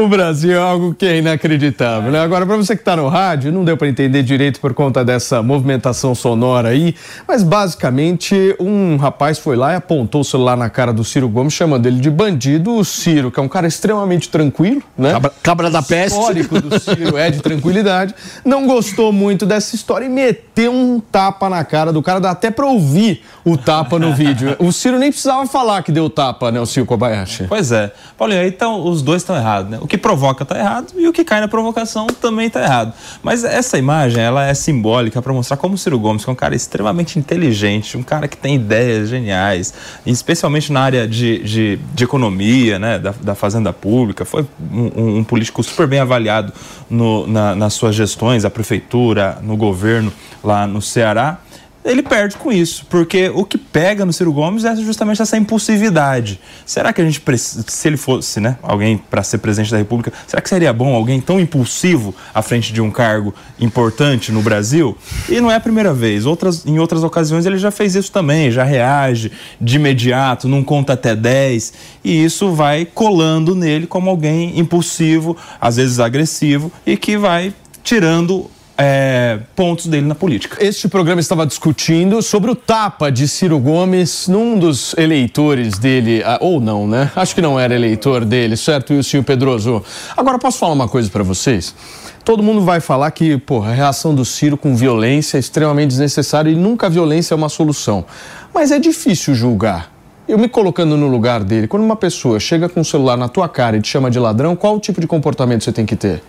O 0.00 0.08
Brasil 0.08 0.52
é 0.52 0.58
algo 0.58 0.94
que 0.94 1.04
é 1.04 1.18
inacreditável, 1.18 2.10
né? 2.10 2.20
Agora, 2.20 2.46
para 2.46 2.56
você 2.56 2.74
que 2.74 2.80
está 2.80 2.96
no 2.96 3.06
rádio, 3.06 3.52
não 3.52 3.66
deu 3.66 3.76
para 3.76 3.86
entender 3.86 4.22
direito 4.22 4.58
por 4.58 4.72
conta 4.72 5.04
dessa 5.04 5.42
movimentação 5.42 6.14
sonora 6.14 6.70
aí, 6.70 6.94
mas 7.28 7.42
basicamente 7.42 8.56
um 8.58 8.96
rapaz 8.96 9.38
foi 9.38 9.56
lá 9.56 9.72
e 9.72 9.76
apontou 9.76 10.22
o 10.22 10.24
celular 10.24 10.56
na 10.56 10.70
cara 10.70 10.90
do 10.90 11.04
Ciro 11.04 11.28
Gomes, 11.28 11.52
chamando 11.52 11.84
ele 11.84 12.00
de 12.00 12.10
bandido. 12.10 12.76
O 12.76 12.84
Ciro, 12.84 13.30
que 13.30 13.38
é 13.38 13.42
um 13.42 13.48
cara 13.48 13.66
extremamente 13.66 14.30
tranquilo, 14.30 14.82
né? 14.96 15.12
Cabra, 15.12 15.32
cabra 15.42 15.70
da 15.70 15.82
peste. 15.82 16.16
O 16.16 16.20
histórico 16.20 16.60
do 16.62 16.80
Ciro 16.80 17.18
é 17.18 17.30
de 17.30 17.42
tranquilidade. 17.42 18.14
Não 18.42 18.66
gostou 18.66 19.12
muito 19.12 19.44
dessa 19.44 19.76
história 19.76 20.06
e 20.06 20.08
meteu 20.08 20.72
um 20.72 20.98
tapa 20.98 21.50
na 21.50 21.62
cara 21.62 21.92
do 21.92 22.02
cara. 22.02 22.18
Dá 22.20 22.30
até 22.30 22.50
para 22.50 22.64
ouvir 22.64 23.22
o 23.44 23.58
tapa 23.58 23.98
no 23.98 24.14
vídeo. 24.14 24.56
O 24.58 24.72
Ciro 24.72 24.98
nem 24.98 25.10
precisava 25.10 25.46
falar 25.46 25.82
que 25.82 25.92
deu 25.92 26.08
tapa, 26.08 26.50
né, 26.50 26.58
o 26.58 26.64
Ciro 26.64 26.86
Kobayashi? 26.86 27.44
Pois 27.48 27.70
é. 27.70 27.92
Paulinho, 28.16 28.46
então 28.46 28.88
os 28.88 29.02
dois 29.02 29.20
estão 29.20 29.36
errados, 29.36 29.70
né? 29.70 29.78
O 29.78 29.89
que 29.90 29.98
provoca 29.98 30.44
tá 30.44 30.56
errado 30.56 30.92
e 30.96 31.08
o 31.08 31.12
que 31.12 31.24
cai 31.24 31.40
na 31.40 31.48
provocação 31.48 32.06
também 32.06 32.48
tá 32.48 32.62
errado. 32.62 32.94
Mas 33.22 33.42
essa 33.44 33.76
imagem, 33.76 34.22
ela 34.22 34.46
é 34.46 34.54
simbólica 34.54 35.20
para 35.20 35.32
mostrar 35.32 35.56
como 35.56 35.74
o 35.74 35.78
Ciro 35.78 35.98
Gomes, 35.98 36.22
que 36.24 36.30
é 36.30 36.32
um 36.32 36.36
cara 36.36 36.54
extremamente 36.54 37.18
inteligente, 37.18 37.98
um 37.98 38.02
cara 38.02 38.28
que 38.28 38.36
tem 38.36 38.54
ideias 38.54 39.08
geniais, 39.08 39.74
especialmente 40.06 40.72
na 40.72 40.80
área 40.80 41.08
de, 41.08 41.42
de, 41.42 41.76
de 41.92 42.04
economia, 42.04 42.78
né? 42.78 42.98
Da, 43.00 43.12
da 43.20 43.34
fazenda 43.34 43.72
pública, 43.72 44.24
foi 44.24 44.46
um- 44.72 45.18
um 45.18 45.24
político 45.24 45.62
super 45.62 45.86
bem 45.88 45.98
avaliado 45.98 46.52
no- 46.88 47.26
na- 47.26 47.54
nas 47.56 47.74
suas 47.74 47.94
gestões, 47.94 48.44
a 48.44 48.50
prefeitura, 48.50 49.38
no 49.42 49.56
governo 49.56 50.12
lá 50.42 50.66
no 50.66 50.80
Ceará 50.80 51.38
ele 51.84 52.02
perde 52.02 52.36
com 52.36 52.52
isso, 52.52 52.84
porque 52.90 53.30
o 53.34 53.44
que 53.44 53.56
pega 53.56 54.04
no 54.04 54.12
Ciro 54.12 54.32
Gomes 54.32 54.64
é 54.64 54.76
justamente 54.76 55.22
essa 55.22 55.36
impulsividade. 55.36 56.38
Será 56.66 56.92
que 56.92 57.00
a 57.00 57.04
gente 57.04 57.20
precisa, 57.20 57.64
se 57.66 57.88
ele 57.88 57.96
fosse, 57.96 58.38
né, 58.38 58.58
alguém 58.62 58.98
para 58.98 59.22
ser 59.22 59.38
presidente 59.38 59.70
da 59.70 59.78
República, 59.78 60.12
será 60.26 60.42
que 60.42 60.48
seria 60.48 60.72
bom 60.72 60.94
alguém 60.94 61.20
tão 61.20 61.40
impulsivo 61.40 62.14
à 62.34 62.42
frente 62.42 62.72
de 62.72 62.82
um 62.82 62.90
cargo 62.90 63.34
importante 63.58 64.30
no 64.30 64.42
Brasil? 64.42 64.96
E 65.28 65.40
não 65.40 65.50
é 65.50 65.56
a 65.56 65.60
primeira 65.60 65.94
vez. 65.94 66.26
Outras, 66.26 66.66
em 66.66 66.78
outras 66.78 67.02
ocasiões 67.02 67.46
ele 67.46 67.56
já 67.56 67.70
fez 67.70 67.94
isso 67.94 68.12
também, 68.12 68.50
já 68.50 68.62
reage 68.62 69.32
de 69.60 69.76
imediato, 69.76 70.48
não 70.48 70.62
conta 70.62 70.92
até 70.92 71.16
10, 71.16 71.72
e 72.04 72.24
isso 72.24 72.52
vai 72.52 72.84
colando 72.84 73.54
nele 73.54 73.86
como 73.86 74.10
alguém 74.10 74.58
impulsivo, 74.58 75.36
às 75.58 75.76
vezes 75.76 75.98
agressivo, 75.98 76.70
e 76.84 76.96
que 76.96 77.16
vai 77.16 77.54
tirando 77.82 78.50
é, 78.82 79.38
pontos 79.54 79.86
dele 79.86 80.06
na 80.06 80.14
política. 80.14 80.56
Este 80.58 80.88
programa 80.88 81.20
estava 81.20 81.46
discutindo 81.46 82.22
sobre 82.22 82.50
o 82.50 82.54
tapa 82.54 83.12
de 83.12 83.28
Ciro 83.28 83.58
Gomes 83.58 84.26
num 84.26 84.58
dos 84.58 84.94
eleitores 84.96 85.78
dele, 85.78 86.22
ah, 86.24 86.38
ou 86.40 86.62
não, 86.62 86.88
né? 86.88 87.12
Acho 87.14 87.34
que 87.34 87.42
não 87.42 87.60
era 87.60 87.74
eleitor 87.74 88.24
dele, 88.24 88.56
certo, 88.56 88.94
Wilson 88.94 89.22
Pedroso? 89.22 89.84
Agora, 90.16 90.38
posso 90.38 90.58
falar 90.58 90.72
uma 90.72 90.88
coisa 90.88 91.10
para 91.10 91.22
vocês? 91.22 91.74
Todo 92.24 92.42
mundo 92.42 92.62
vai 92.62 92.80
falar 92.80 93.10
que, 93.10 93.36
porra, 93.36 93.70
a 93.70 93.74
reação 93.74 94.14
do 94.14 94.24
Ciro 94.24 94.56
com 94.56 94.74
violência 94.74 95.36
é 95.36 95.40
extremamente 95.40 95.88
desnecessária 95.88 96.50
e 96.50 96.54
nunca 96.54 96.86
a 96.86 96.88
violência 96.90 97.34
é 97.34 97.36
uma 97.36 97.50
solução. 97.50 98.06
Mas 98.54 98.70
é 98.70 98.78
difícil 98.78 99.34
julgar. 99.34 99.92
Eu 100.26 100.38
me 100.38 100.48
colocando 100.48 100.96
no 100.96 101.08
lugar 101.08 101.44
dele, 101.44 101.68
quando 101.68 101.82
uma 101.82 101.96
pessoa 101.96 102.40
chega 102.40 102.66
com 102.66 102.80
o 102.80 102.84
celular 102.84 103.18
na 103.18 103.28
tua 103.28 103.46
cara 103.46 103.76
e 103.76 103.80
te 103.82 103.88
chama 103.88 104.10
de 104.10 104.18
ladrão, 104.18 104.56
qual 104.56 104.76
o 104.76 104.80
tipo 104.80 105.02
de 105.02 105.06
comportamento 105.06 105.64
você 105.64 105.72
tem 105.72 105.84
que 105.84 105.96
ter? 105.96 106.22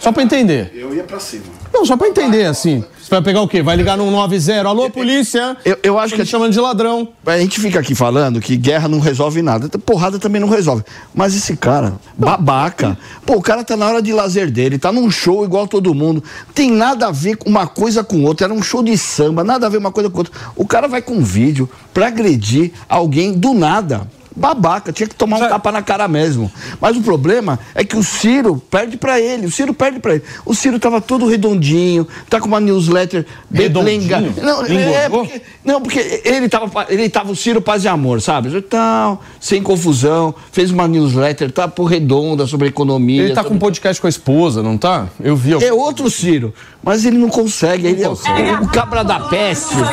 Só 0.00 0.10
para 0.10 0.22
entender. 0.22 0.72
Eu 0.74 0.94
ia 0.94 1.04
pra 1.04 1.20
cima. 1.20 1.44
Não, 1.72 1.84
só 1.84 1.96
pra 1.96 2.08
entender, 2.08 2.46
assim. 2.46 2.82
Você 3.00 3.10
vai 3.10 3.22
pegar 3.22 3.42
o 3.42 3.48
quê? 3.48 3.62
Vai 3.62 3.76
ligar 3.76 3.98
no 3.98 4.10
90, 4.10 4.66
alô, 4.66 4.88
polícia? 4.88 5.56
Eu, 5.64 5.78
eu 5.82 5.98
acho 5.98 6.14
que. 6.14 6.24
chamando 6.24 6.52
de 6.52 6.60
ladrão. 6.60 7.08
A 7.26 7.38
gente 7.38 7.60
fica 7.60 7.78
aqui 7.78 7.94
falando 7.94 8.40
que 8.40 8.56
guerra 8.56 8.88
não 8.88 8.98
resolve 8.98 9.42
nada. 9.42 9.68
Porrada 9.78 10.18
também 10.18 10.40
não 10.40 10.48
resolve. 10.48 10.84
Mas 11.14 11.36
esse 11.36 11.54
cara, 11.56 11.94
babaca. 12.16 12.96
Pô, 13.26 13.34
o 13.34 13.42
cara 13.42 13.62
tá 13.62 13.76
na 13.76 13.86
hora 13.86 14.00
de 14.00 14.12
lazer 14.12 14.50
dele, 14.50 14.78
tá 14.78 14.90
num 14.90 15.10
show 15.10 15.44
igual 15.44 15.68
todo 15.68 15.94
mundo. 15.94 16.24
Tem 16.54 16.70
nada 16.70 17.08
a 17.08 17.10
ver 17.10 17.36
com 17.36 17.50
uma 17.50 17.66
coisa 17.66 18.02
com 18.02 18.24
outra. 18.24 18.46
Era 18.46 18.54
um 18.54 18.62
show 18.62 18.82
de 18.82 18.96
samba, 18.96 19.44
nada 19.44 19.66
a 19.66 19.68
ver 19.68 19.78
uma 19.78 19.92
coisa 19.92 20.08
com 20.08 20.18
outra. 20.18 20.32
O 20.56 20.66
cara 20.66 20.88
vai 20.88 21.02
com 21.02 21.14
um 21.14 21.22
vídeo 21.22 21.68
pra 21.92 22.06
agredir 22.06 22.72
alguém 22.88 23.32
do 23.32 23.52
nada. 23.52 24.08
Babaca, 24.34 24.92
tinha 24.92 25.08
que 25.08 25.14
tomar 25.14 25.36
um 25.38 25.48
tapa 25.48 25.72
na 25.72 25.82
cara 25.82 26.06
mesmo. 26.06 26.50
Mas 26.80 26.96
o 26.96 27.02
problema 27.02 27.58
é 27.74 27.84
que 27.84 27.96
o 27.96 28.02
Ciro 28.02 28.62
perde 28.70 28.96
pra 28.96 29.20
ele. 29.20 29.46
O 29.46 29.50
Ciro 29.50 29.74
perde 29.74 29.98
pra 29.98 30.14
ele. 30.14 30.22
O 30.44 30.54
Ciro 30.54 30.78
tava 30.78 31.00
todo 31.00 31.26
redondinho, 31.26 32.06
tá 32.28 32.40
com 32.40 32.46
uma 32.46 32.60
newsletter 32.60 33.26
bem 33.48 33.64
Redondinho? 33.64 34.00
lenga. 34.00 34.20
Não, 34.42 34.64
é 34.64 35.08
porque, 35.08 35.42
não, 35.64 35.80
porque 35.82 36.22
ele 36.24 36.48
tava, 36.48 36.86
ele 36.88 37.08
tava 37.08 37.32
o 37.32 37.36
Ciro 37.36 37.60
Paz 37.60 37.84
e 37.84 37.88
Amor, 37.88 38.20
sabe? 38.20 38.56
Então, 38.56 39.18
sem 39.40 39.62
confusão, 39.62 40.34
fez 40.52 40.70
uma 40.70 40.86
newsletter, 40.86 41.50
tá 41.50 41.66
por 41.66 41.84
redonda 41.84 42.46
sobre 42.46 42.68
economia. 42.68 43.22
Ele 43.22 43.34
tá 43.34 43.42
com 43.42 43.54
um 43.54 43.58
podcast 43.58 44.00
com 44.00 44.06
a 44.06 44.10
esposa, 44.10 44.62
não 44.62 44.78
tá? 44.78 45.08
Eu 45.20 45.36
vi. 45.36 45.52
É 45.64 45.72
outro 45.72 46.08
Ciro, 46.08 46.54
mas 46.82 47.04
ele 47.04 47.18
não 47.18 47.28
consegue. 47.28 47.86
Ele 47.86 48.02
é 48.02 48.08
o, 48.08 48.12
o 48.12 48.68
cabra 48.68 49.02
da 49.02 49.20
peste. 49.20 49.74
Como 49.74 49.84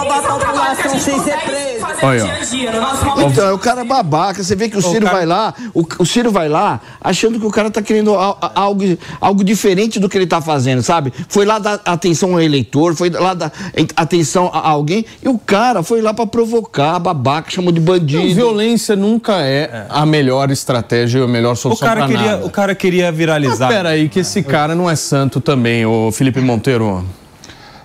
Olha, 2.02 2.26
ó. 2.26 3.19
Então, 3.28 3.48
é 3.48 3.52
o 3.52 3.58
cara 3.58 3.84
babaca. 3.84 4.44
Você 4.44 4.56
vê 4.56 4.70
que 4.70 4.78
o 4.78 4.82
Ciro 4.82 5.06
vai 5.08 5.26
lá, 5.26 5.54
o, 5.74 5.86
o 6.00 6.06
Ciro 6.06 6.32
vai 6.32 6.48
lá 6.50 6.80
achando 7.02 7.40
que 7.40 7.46
o 7.46 7.50
cara 7.52 7.70
tá 7.72 7.82
querendo 7.82 8.16
a- 8.16 8.52
algo, 8.56 8.84
algo 9.20 9.44
diferente 9.44 10.00
do 10.00 10.08
que 10.10 10.18
ele 10.18 10.28
tá 10.28 10.42
fazendo, 10.42 10.82
sabe? 10.82 11.12
Foi 11.28 11.46
lá 11.46 11.60
dar 11.60 11.80
atenção 11.86 12.34
ao 12.34 12.42
eleitor, 12.42 12.96
foi 12.96 13.10
lá 13.10 13.34
dar 13.34 13.52
en- 13.76 13.88
atenção 13.96 14.50
a 14.54 14.68
alguém, 14.70 15.06
e 15.24 15.28
o 15.30 15.38
cara 15.38 15.84
foi 15.84 16.02
lá 16.02 16.14
pra 16.14 16.26
provocar, 16.26 17.00
babaca, 17.00 17.50
chamou 17.52 17.72
de 17.72 17.80
bandido. 17.80 18.24
Não, 18.24 18.34
violência 18.34 18.96
nunca 18.96 19.42
é, 19.42 19.86
a 19.90 20.06
melhor 20.06 20.52
estratégia 20.52 21.20
e 21.20 21.24
a 21.24 21.28
melhor 21.28 21.54
O 21.54 21.56
solução 21.56 21.88
cara, 21.88 22.02
pra 22.02 22.08
queria, 22.08 22.32
nada. 22.32 22.46
o 22.46 22.50
cara 22.50 22.76
queria 22.76 23.06
Mas 23.08 23.16
viralizar. 23.18 23.68
pera 23.68 23.90
aí 23.90 24.10
que 24.10 24.20
esse 24.20 24.42
cara 24.44 24.76
não 24.76 24.90
é 24.90 24.96
santo 24.96 25.40
também, 25.42 25.86
ô 25.86 26.12
Felipe 26.12 26.40
Monteiro. 26.42 27.06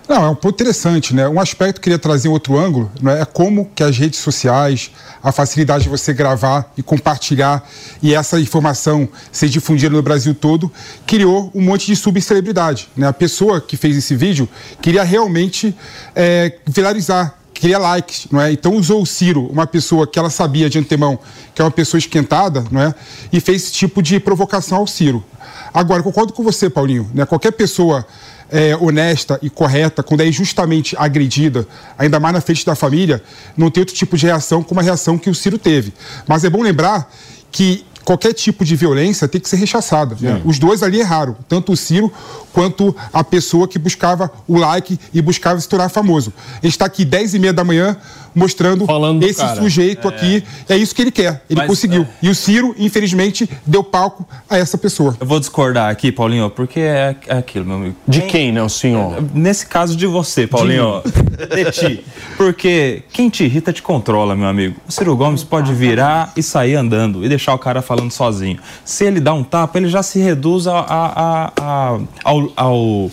Não, 0.07 0.23
é 0.23 0.29
um 0.29 0.35
ponto 0.35 0.55
interessante, 0.55 1.15
né? 1.15 1.27
Um 1.27 1.41
aspecto 1.41 1.75
que 1.75 1.79
eu 1.79 1.83
queria 1.85 1.99
trazer 1.99 2.29
em 2.29 2.31
outro 2.31 2.59
ângulo 2.59 2.93
não 3.01 3.11
é 3.11 3.25
como 3.25 3.71
que 3.75 3.83
as 3.83 3.97
redes 3.97 4.19
sociais, 4.19 4.91
a 5.23 5.33
facilidade 5.33 5.85
de 5.85 5.91
você 5.91 6.13
gravar 6.13 6.71
e 6.77 6.83
compartilhar 6.83 7.67
e 8.03 8.15
essa 8.15 8.39
informação 8.39 9.09
ser 9.33 9.49
difundida 9.49 9.95
no 9.97 10.03
Brasil 10.03 10.35
todo, 10.35 10.71
criou 11.07 11.51
um 11.55 11.63
monte 11.63 11.87
de 11.87 11.97
subcelebridade. 11.97 12.89
Né? 12.95 13.07
A 13.07 13.15
pessoa 13.15 13.63
que 13.63 13.79
fez 13.79 13.97
esse 13.97 14.15
vídeo 14.15 14.47
queria 14.83 15.03
realmente 15.03 15.75
é, 16.15 16.59
viralizar, 16.67 17.39
queria 17.65 17.79
likes, 17.79 18.27
não 18.31 18.43
é? 18.43 18.53
Então 18.53 18.75
usou 18.77 19.01
o 19.01 19.07
Ciro, 19.07 19.47
uma 19.47 19.67
pessoa 19.67 20.07
que 20.07 20.19
ela 20.19 20.29
sabia 20.29 20.69
de 20.69 20.79
antemão 20.79 21.19
que 21.55 21.63
é 21.63 21.65
uma 21.65 21.71
pessoa 21.71 21.99
esquentada, 21.99 22.63
não 22.71 22.79
é? 22.79 22.95
E 23.33 23.41
fez 23.41 23.63
esse 23.63 23.73
tipo 23.73 24.03
de 24.03 24.21
provocação 24.21 24.77
ao 24.77 24.87
Ciro. 24.87 25.25
Agora, 25.73 26.03
concordo 26.03 26.35
com 26.35 26.43
você, 26.43 26.69
Paulinho, 26.69 27.11
né? 27.15 27.25
Qualquer 27.25 27.53
pessoa 27.53 28.07
é, 28.51 28.77
honesta 28.77 29.39
e 29.41 29.49
correta, 29.49 30.03
quando 30.03 30.21
é 30.21 30.29
injustamente 30.29 30.95
agredida, 30.99 31.67
ainda 31.97 32.21
mais 32.21 32.35
na 32.35 32.43
frente 32.43 32.67
da 32.67 32.75
família, 32.75 33.23
não 33.57 33.71
tem 33.71 33.81
outro 33.81 33.95
tipo 33.95 34.15
de 34.15 34.27
reação 34.27 34.63
como 34.63 34.81
a 34.81 34.83
reação 34.83 35.17
que 35.17 35.31
o 35.31 35.35
Ciro 35.35 35.57
teve. 35.57 35.95
Mas 36.29 36.45
é 36.45 36.51
bom 36.51 36.61
lembrar 36.61 37.11
que 37.51 37.83
qualquer 38.05 38.33
tipo 38.33 38.65
de 38.65 38.77
violência 38.77 39.27
tem 39.27 39.41
que 39.41 39.49
ser 39.49 39.57
rechaçada. 39.57 40.17
Né? 40.21 40.41
Os 40.45 40.59
dois 40.59 40.83
ali 40.83 41.01
erraram, 41.01 41.37
tanto 41.49 41.73
o 41.73 41.77
Ciro 41.77 42.13
quanto 42.53 42.95
a 43.13 43.25
pessoa 43.25 43.67
que 43.67 43.79
buscava 43.79 44.31
o 44.47 44.57
like 44.57 44.99
e 45.13 45.23
buscava 45.23 45.61
se 45.61 45.69
tornar 45.69 45.89
famoso. 45.89 46.33
A 46.53 46.67
gente 46.67 46.73
está 46.73 46.85
aqui 46.85 47.05
10 47.05 47.35
e 47.35 47.39
meia 47.39 47.53
da 47.53 47.65
manhã 47.65 47.97
mostrando 48.35 48.87
do 48.87 49.25
esse 49.27 49.41
cara. 49.41 49.57
sujeito 49.57 50.09
aqui. 50.09 50.43
É 50.69 50.77
isso 50.77 50.95
que 50.95 51.03
ele 51.03 51.11
quer. 51.11 51.43
Ele 51.49 51.59
Mas, 51.61 51.67
conseguiu. 51.69 52.07
E 52.23 52.29
o 52.29 52.35
Ciro, 52.35 52.75
infelizmente, 52.79 53.49
deu 53.67 53.83
palco 53.85 54.27
a 54.49 54.59
essa 54.59 54.77
pessoa. 54.77 55.17
Eu 55.21 55.27
vou 55.27 55.39
discordar 55.39 55.91
aqui, 55.91 56.11
Paulinho, 56.11 56.51
porque 56.51 56.81
é, 56.81 57.17
é 57.27 57.39
aquilo, 57.39 57.65
meu 57.65 57.77
amigo. 57.77 57.97
De 58.07 58.23
quem, 58.23 58.51
né, 58.53 58.63
o 58.63 58.69
senhor? 58.69 59.23
Nesse 59.35 59.67
caso 59.67 59.97
de 59.97 60.07
você, 60.07 60.47
Paulinho. 60.47 61.03
De 61.55 61.71
ti. 61.73 62.05
Porque 62.37 63.03
quem 63.13 63.29
te 63.29 63.45
irrita 63.45 63.73
te 63.73 63.83
controla, 63.83 64.35
meu 64.37 64.49
amigo. 64.49 64.77
O 64.89 64.93
Ciro 64.93 65.17
Gomes 65.17 65.43
pode 65.45 65.73
virar 65.75 66.33
e 66.37 66.43
sair 66.43 66.75
andando 66.77 67.25
e 67.25 67.29
deixar 67.29 67.55
o 67.55 67.59
cara 67.59 67.83
falando 67.83 68.11
sozinho. 68.11 68.59
Se 68.85 69.05
ele 69.05 69.21
dá 69.21 69.33
um 69.35 69.43
tapa, 69.45 69.79
ele 69.79 69.89
já 69.89 70.03
se 70.03 70.19
reduz 70.21 70.67
a, 70.67 70.79
a- 70.79 71.13
a- 71.17 71.53
a- 71.61 71.99
ao, 72.25 72.53
ao, 72.57 73.11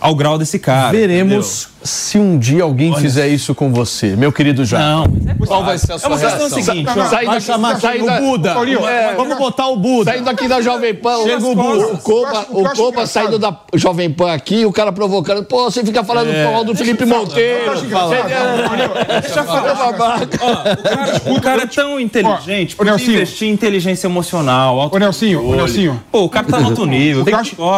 ao 0.00 0.14
grau 0.14 0.38
desse 0.38 0.58
cara. 0.58 0.90
Veremos 0.92 1.68
se 1.84 2.18
um 2.18 2.38
dia 2.38 2.62
alguém 2.62 2.90
Olha- 2.92 3.00
fizer 3.00 3.28
isso 3.28 3.54
com 3.54 3.72
você, 3.72 4.14
meu 4.16 4.32
querido 4.32 4.64
Jair. 4.64 4.84
Não, 4.84 5.04
é 5.04 5.46
Qual 5.46 5.64
vai 5.64 5.78
ser 5.78 5.92
a 5.92 5.94
É 5.96 5.98
sua 5.98 6.08
uma 6.10 6.18
questão 6.18 6.38
reação? 6.38 6.62
seguinte, 6.62 6.86
Sa- 6.86 6.92
ó. 6.92 6.94
vai 7.04 7.08
Saindo- 7.26 7.40
chamar 7.40 7.80
chega 7.80 8.04
o 8.04 8.20
Buda. 8.20 8.50
É, 8.88 9.14
vamos 9.14 9.36
botar 9.38 9.66
o 9.68 9.76
Buda. 9.76 10.10
Saindo 10.12 10.30
aqui 10.30 10.48
da 10.48 10.60
Jovem 10.60 10.94
Pan, 10.94 11.22
Chega 11.24 11.46
o 11.46 11.54
Buda. 11.54 11.86
o 11.94 11.98
Coba, 11.98 12.46
o 12.50 12.64
Coba 12.70 13.06
saindo 13.06 13.38
da 13.38 13.56
Jovem 13.74 14.10
Pan 14.10 14.32
aqui, 14.32 14.64
o 14.64 14.72
cara 14.72 14.92
provocando. 14.92 15.44
Pô, 15.44 15.64
você 15.70 15.84
fica 15.84 16.02
falando 16.04 16.30
É. 16.30 16.64
do 16.64 16.74
Felipe 16.74 17.04
Monteiro. 17.04 17.70
Deixa 17.70 17.84
eu 17.84 17.90
falar. 17.90 18.16
Você- 18.16 19.20
Deixa 19.22 19.40
eu 19.40 19.44
falar. 19.44 19.74
babaca. 19.92 20.38
O 21.30 21.40
cara 21.40 21.62
é 21.62 21.66
tão 21.66 21.98
inteligente, 22.00 22.76
Nelsinho. 22.82 23.12
investir 23.16 23.48
em 23.48 23.52
inteligência 23.52 24.06
emocional. 24.06 24.90
Ô, 24.92 24.98
Nelsinho, 24.98 25.44
ô, 25.46 25.54
Nelsinho. 25.54 26.02
Pô, 26.10 26.24
o 26.24 26.28
cara 26.28 26.46
tá 26.46 26.60
no 26.60 26.68
outro 26.68 26.86
nível. 26.86 27.22
O 27.22 27.24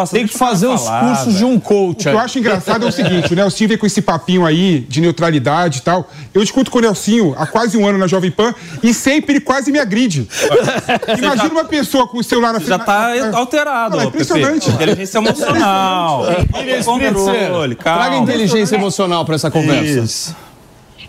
Tem 0.07 0.27
que, 0.27 0.37
fazer 0.37 0.67
os 0.67 0.87
cursos 0.87 1.37
de 1.37 1.45
um 1.45 1.55
O 1.55 1.61
coach. 1.61 2.03
que 2.03 2.09
eu 2.09 2.19
acho 2.19 2.39
engraçado 2.39 2.85
é 2.85 2.89
o 2.89 2.91
seguinte, 2.91 3.31
o 3.33 3.35
Nelsinho 3.35 3.67
vem 3.69 3.77
com 3.77 3.85
esse 3.85 3.94
papinho 4.01 4.45
aí 4.45 4.79
de 4.87 5.01
neutralidade 5.01 5.79
e 5.79 5.81
tal. 5.81 6.09
Eu 6.33 6.41
discuto 6.41 6.71
com 6.71 6.79
o 6.79 6.81
Nelsinho 6.81 7.35
há 7.37 7.45
quase 7.45 7.77
um 7.77 7.87
ano 7.87 7.97
na 7.97 8.07
Jovem 8.07 8.31
Pan 8.31 8.53
e 8.83 8.93
sempre 8.93 9.33
ele 9.33 9.41
quase 9.41 9.71
me 9.71 9.79
agride. 9.79 10.27
Imagina 11.17 11.49
uma 11.49 11.65
pessoa 11.65 12.07
com 12.07 12.17
o 12.17 12.23
celular 12.23 12.53
na 12.53 12.59
Você 12.59 12.67
já 12.67 12.79
tá 12.79 13.13
alterado, 13.33 13.97
Não, 13.97 14.03
é 14.03 14.05
Pepe. 14.05 14.15
impressionante. 14.17 14.69
Inteligência 14.69 15.17
emocional. 15.17 16.25
Controle, 16.85 17.75
calma. 17.75 18.01
Traga 18.01 18.17
inteligência 18.17 18.75
emocional 18.75 19.25
para 19.25 19.35
essa 19.35 19.51
conversa. 19.51 20.35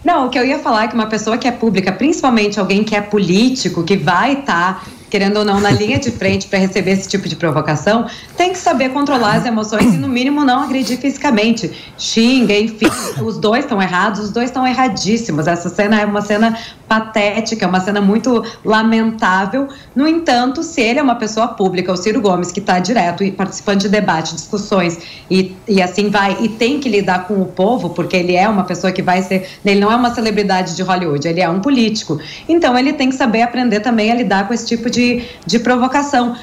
Não, 0.05 0.27
o 0.27 0.31
que 0.31 0.39
eu 0.39 0.45
ia 0.45 0.61
falar 0.61 0.85
é 0.85 0.89
que 0.89 0.95
uma 0.95 1.07
pessoa 1.07 1.37
que 1.37 1.49
é 1.49 1.51
pública, 1.51 1.91
principalmente 1.93 2.61
alguém 2.61 2.85
que 2.85 2.95
é 2.95 3.01
político, 3.01 3.83
que 3.83 3.97
vai 3.97 4.35
estar, 4.35 4.87
querendo 5.17 5.39
ou 5.39 5.47
não, 5.47 5.59
na 5.59 5.71
linha 5.71 5.99
de 5.99 6.11
frente 6.11 6.47
para 6.47 6.59
receber 6.59 6.91
esse 6.91 7.09
tipo 7.09 7.27
de 7.27 7.35
provocação, 7.35 8.05
tem 8.37 8.53
que 8.53 8.59
saber 8.59 8.91
controlar 8.91 9.37
as 9.37 9.47
emoções 9.47 9.95
e, 9.95 9.97
no 9.97 10.09
mínimo, 10.09 10.45
não 10.45 10.65
agredir 10.65 10.99
fisicamente. 10.99 11.73
Xinga, 11.97 12.53
enfim. 12.53 12.91
Os 13.25 13.39
dois 13.39 13.65
estão 13.65 13.81
errados, 13.81 14.21
os 14.21 14.31
dois 14.31 14.51
estão 14.51 14.67
erradíssimos. 14.67 15.47
Essa 15.47 15.71
cena 15.71 15.99
é 15.99 16.05
uma 16.05 16.21
cena 16.21 16.59
patética, 16.87 17.65
é 17.65 17.69
uma 17.69 17.81
cena 17.81 17.99
muito 17.99 18.45
lamentável. 18.63 19.69
No 19.95 20.07
entanto, 20.07 20.63
se 20.63 20.83
ele 20.83 20.99
é 20.99 21.03
uma 21.03 21.15
pessoa 21.15 21.49
pública, 21.49 21.91
o 21.91 21.97
Ciro 21.97 22.21
Gomes, 22.21 22.53
que 22.53 22.61
está 22.61 22.79
direto 22.79 23.25
e 23.25 23.33
participando 23.33 23.81
de 23.81 23.89
debate, 23.89 24.35
discussões, 24.35 24.99
e, 25.31 25.57
e 25.67 25.81
assim 25.81 26.11
vai, 26.11 26.37
e 26.43 26.49
tem 26.51 26.79
que 26.79 26.91
lidar 26.91 27.27
com 27.27 27.41
o 27.41 27.47
povo, 27.47 27.89
porque 27.89 28.17
ele 28.17 28.37
é 28.37 28.47
uma 28.47 28.65
pessoa 28.65 28.93
que 28.93 29.01
vai 29.01 29.23
ser. 29.23 29.49
Ele 29.65 29.81
não 29.81 29.91
é 29.91 29.97
uma 29.97 30.15
celebridade 30.15 30.77
de 30.77 30.83
Hollywood, 30.83 31.27
ele 31.27 31.41
é 31.41 31.49
um 31.49 31.61
político. 31.61 32.21
Então, 32.47 32.79
ele 32.79 32.93
tem 32.93 33.09
que 33.09 33.15
saber 33.15 33.41
aprender 33.41 33.81
também 33.81 34.13
a 34.13 34.15
lidar 34.15 34.47
com 34.47 34.53
esse 34.53 34.67
tipo 34.67 34.91
de, 34.91 35.06
de 35.47 35.59
provocação. 35.59 36.37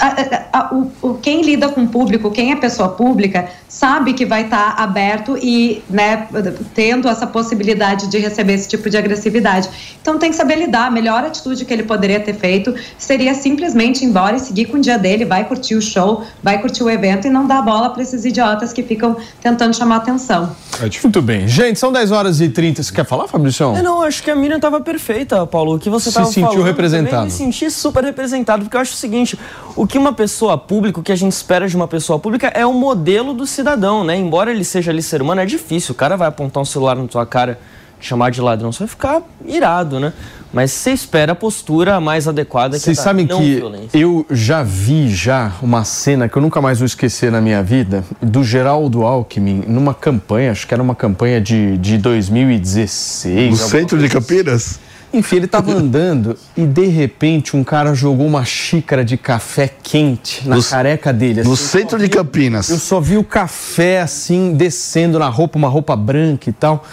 A- 0.00 0.58
a- 0.58 0.74
o, 0.74 0.90
o- 1.02 1.14
quem 1.14 1.42
lida 1.42 1.68
com 1.68 1.82
o 1.84 1.88
público, 1.88 2.30
quem 2.30 2.52
é 2.52 2.56
pessoa 2.56 2.88
pública, 2.90 3.48
sabe 3.68 4.12
que 4.14 4.26
vai 4.26 4.44
estar 4.44 4.74
aberto 4.78 5.36
e 5.40 5.82
né, 5.88 6.26
tendo 6.74 7.08
essa 7.08 7.26
possibilidade 7.26 8.08
de 8.08 8.18
receber 8.18 8.54
esse 8.54 8.68
tipo 8.68 8.88
de 8.90 8.96
agressividade. 8.96 9.68
Então 10.00 10.18
tem 10.18 10.30
que 10.30 10.36
saber 10.36 10.56
lidar. 10.56 10.86
A 10.86 10.90
melhor 10.90 11.24
atitude 11.24 11.64
que 11.64 11.72
ele 11.72 11.82
poderia 11.82 12.20
ter 12.20 12.34
feito 12.34 12.74
seria 12.98 13.34
simplesmente 13.34 14.02
ir 14.04 14.08
embora 14.08 14.36
e 14.36 14.40
seguir 14.40 14.66
com 14.66 14.76
o 14.76 14.80
dia 14.80 14.98
dele, 14.98 15.24
vai 15.24 15.44
curtir 15.44 15.74
o 15.74 15.82
show, 15.82 16.22
vai 16.42 16.60
curtir 16.60 16.82
o 16.82 16.90
evento 16.90 17.26
e 17.26 17.30
não 17.30 17.46
dar 17.46 17.62
bola 17.62 17.90
para 17.90 18.02
esses 18.02 18.24
idiotas 18.24 18.72
que 18.72 18.82
ficam 18.82 19.16
tentando 19.40 19.74
chamar 19.74 19.96
atenção. 19.96 20.54
Muito 21.02 21.22
bem. 21.22 21.48
Gente, 21.48 21.78
são 21.78 21.90
10 21.92 22.12
horas 22.12 22.40
e 22.40 22.48
30. 22.48 22.82
Você 22.82 22.92
quer 22.92 23.04
falar, 23.06 23.26
Fabrício? 23.28 23.74
Eu 23.76 23.82
não, 23.82 24.02
acho 24.02 24.22
que 24.22 24.30
a 24.30 24.36
Miriam 24.36 24.60
tava 24.60 24.80
perfeita, 24.80 25.46
Paulo. 25.46 25.76
O 25.76 25.78
que 25.78 25.88
você 25.88 26.10
Se 26.10 26.14
tava 26.14 26.26
sentiu 26.26 26.48
falando, 26.50 26.64
representado. 26.64 27.10
também 27.10 27.24
Me 27.26 27.30
senti 27.30 27.70
super 27.70 28.04
representado, 28.04 28.64
porque 28.64 28.76
eu 28.76 28.80
acho 28.80 28.92
o 28.92 28.96
seguinte: 28.96 29.38
o 29.74 29.85
que 29.86 29.98
uma 29.98 30.12
pessoa 30.12 30.56
pública, 30.56 31.00
o 31.00 31.02
que 31.02 31.12
a 31.12 31.16
gente 31.16 31.32
espera 31.32 31.68
de 31.68 31.76
uma 31.76 31.86
pessoa 31.88 32.18
pública 32.18 32.48
é 32.48 32.64
o 32.64 32.72
modelo 32.72 33.34
do 33.34 33.46
cidadão, 33.46 34.04
né? 34.04 34.16
Embora 34.16 34.50
ele 34.50 34.64
seja 34.64 34.90
ali 34.90 35.02
ser 35.02 35.20
humano, 35.22 35.40
é 35.40 35.46
difícil. 35.46 35.92
O 35.92 35.94
cara 35.94 36.16
vai 36.16 36.28
apontar 36.28 36.62
um 36.62 36.66
celular 36.66 36.96
na 36.96 37.06
tua 37.06 37.26
cara, 37.26 37.58
te 38.00 38.06
chamar 38.06 38.30
de 38.30 38.40
ladrão, 38.40 38.72
você 38.72 38.80
vai 38.80 38.88
ficar 38.88 39.22
irado, 39.44 39.98
né? 40.00 40.12
Mas 40.52 40.70
você 40.72 40.92
espera 40.92 41.32
a 41.32 41.34
postura 41.34 42.00
mais 42.00 42.26
adequada 42.26 42.78
que 42.78 42.84
Vocês 42.84 42.98
a 42.98 43.02
da 43.02 43.04
sabem 43.04 43.26
não 43.26 43.40
que 43.40 43.56
violência. 43.56 43.98
eu 43.98 44.24
já 44.30 44.62
vi 44.62 45.10
já 45.10 45.52
uma 45.60 45.84
cena 45.84 46.28
que 46.28 46.36
eu 46.36 46.40
nunca 46.42 46.62
mais 46.62 46.78
vou 46.78 46.86
esquecer 46.86 47.30
na 47.30 47.40
minha 47.40 47.62
vida, 47.62 48.04
do 48.22 48.42
Geraldo 48.42 49.02
Alckmin, 49.04 49.64
numa 49.66 49.92
campanha, 49.92 50.52
acho 50.52 50.66
que 50.66 50.72
era 50.72 50.82
uma 50.82 50.94
campanha 50.94 51.40
de, 51.40 51.76
de 51.78 51.98
2016. 51.98 53.50
No 53.50 53.56
centro 53.56 53.98
de 53.98 54.06
assim. 54.06 54.14
Campinas? 54.14 54.80
Enfim, 55.16 55.36
ele 55.36 55.46
tava 55.46 55.72
andando 55.74 56.36
e 56.56 56.62
de 56.66 56.86
repente 56.86 57.56
um 57.56 57.64
cara 57.64 57.94
jogou 57.94 58.26
uma 58.26 58.44
xícara 58.44 59.04
de 59.04 59.16
café 59.16 59.70
quente 59.82 60.46
na 60.48 60.56
No- 60.56 60.62
careca 60.64 61.12
dele. 61.12 61.42
No 61.42 61.52
assim. 61.54 61.64
centro 61.64 61.98
de 61.98 62.08
Campinas. 62.08 62.68
Eu 62.70 62.78
só 62.78 63.00
vi 63.00 63.16
o 63.16 63.24
café 63.24 64.00
assim 64.00 64.52
descendo 64.54 65.18
na 65.18 65.28
roupa, 65.28 65.58
uma 65.58 65.68
roupa 65.68 65.96
branca 65.96 66.50
e 66.50 66.52
tal. 66.52 66.84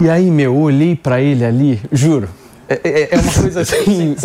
E 0.00 0.08
aí, 0.10 0.30
meu, 0.30 0.54
eu 0.54 0.56
olhei 0.60 0.96
pra 0.96 1.20
ele 1.20 1.44
ali, 1.44 1.80
juro. 1.92 2.28
É, 2.68 2.80
é- 2.82 3.08
é 3.14 3.18
uma 3.18 3.32
coisa 3.32 3.60
assim. 3.62 4.16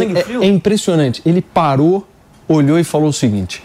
É- 0.42 0.46
é 0.46 0.48
impressionante. 0.48 1.22
Ele 1.26 1.42
parou, 1.42 2.08
olhou 2.48 2.80
e 2.80 2.84
falou 2.84 3.10
o 3.10 3.14
seguinte: 3.14 3.62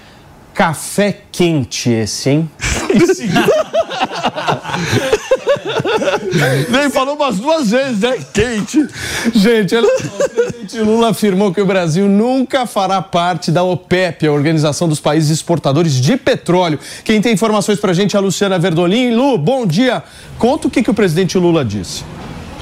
café 0.52 1.18
quente 1.32 1.90
esse, 1.90 2.28
hein? 2.30 2.50
Nem 6.70 6.90
falou 6.90 7.16
umas 7.16 7.36
duas 7.36 7.70
vezes, 7.70 8.00
né? 8.00 8.18
Quente. 8.32 8.86
Gente, 9.34 9.74
só, 9.74 9.86
o 9.86 10.28
presidente 10.28 10.80
Lula 10.80 11.10
afirmou 11.10 11.52
que 11.52 11.60
o 11.60 11.66
Brasil 11.66 12.08
nunca 12.08 12.66
fará 12.66 13.00
parte 13.00 13.50
da 13.50 13.62
OPEP, 13.62 14.26
a 14.26 14.32
Organização 14.32 14.88
dos 14.88 15.00
Países 15.00 15.30
Exportadores 15.30 15.94
de 15.94 16.16
Petróleo. 16.16 16.78
Quem 17.04 17.20
tem 17.20 17.32
informações 17.32 17.78
pra 17.78 17.92
gente 17.92 18.16
é 18.16 18.18
a 18.18 18.22
Luciana 18.22 18.58
Verdolim. 18.58 19.14
Lu, 19.14 19.38
bom 19.38 19.66
dia. 19.66 20.02
Conta 20.38 20.68
o 20.68 20.70
que, 20.70 20.82
que 20.82 20.90
o 20.90 20.94
presidente 20.94 21.38
Lula 21.38 21.64
disse. 21.64 22.04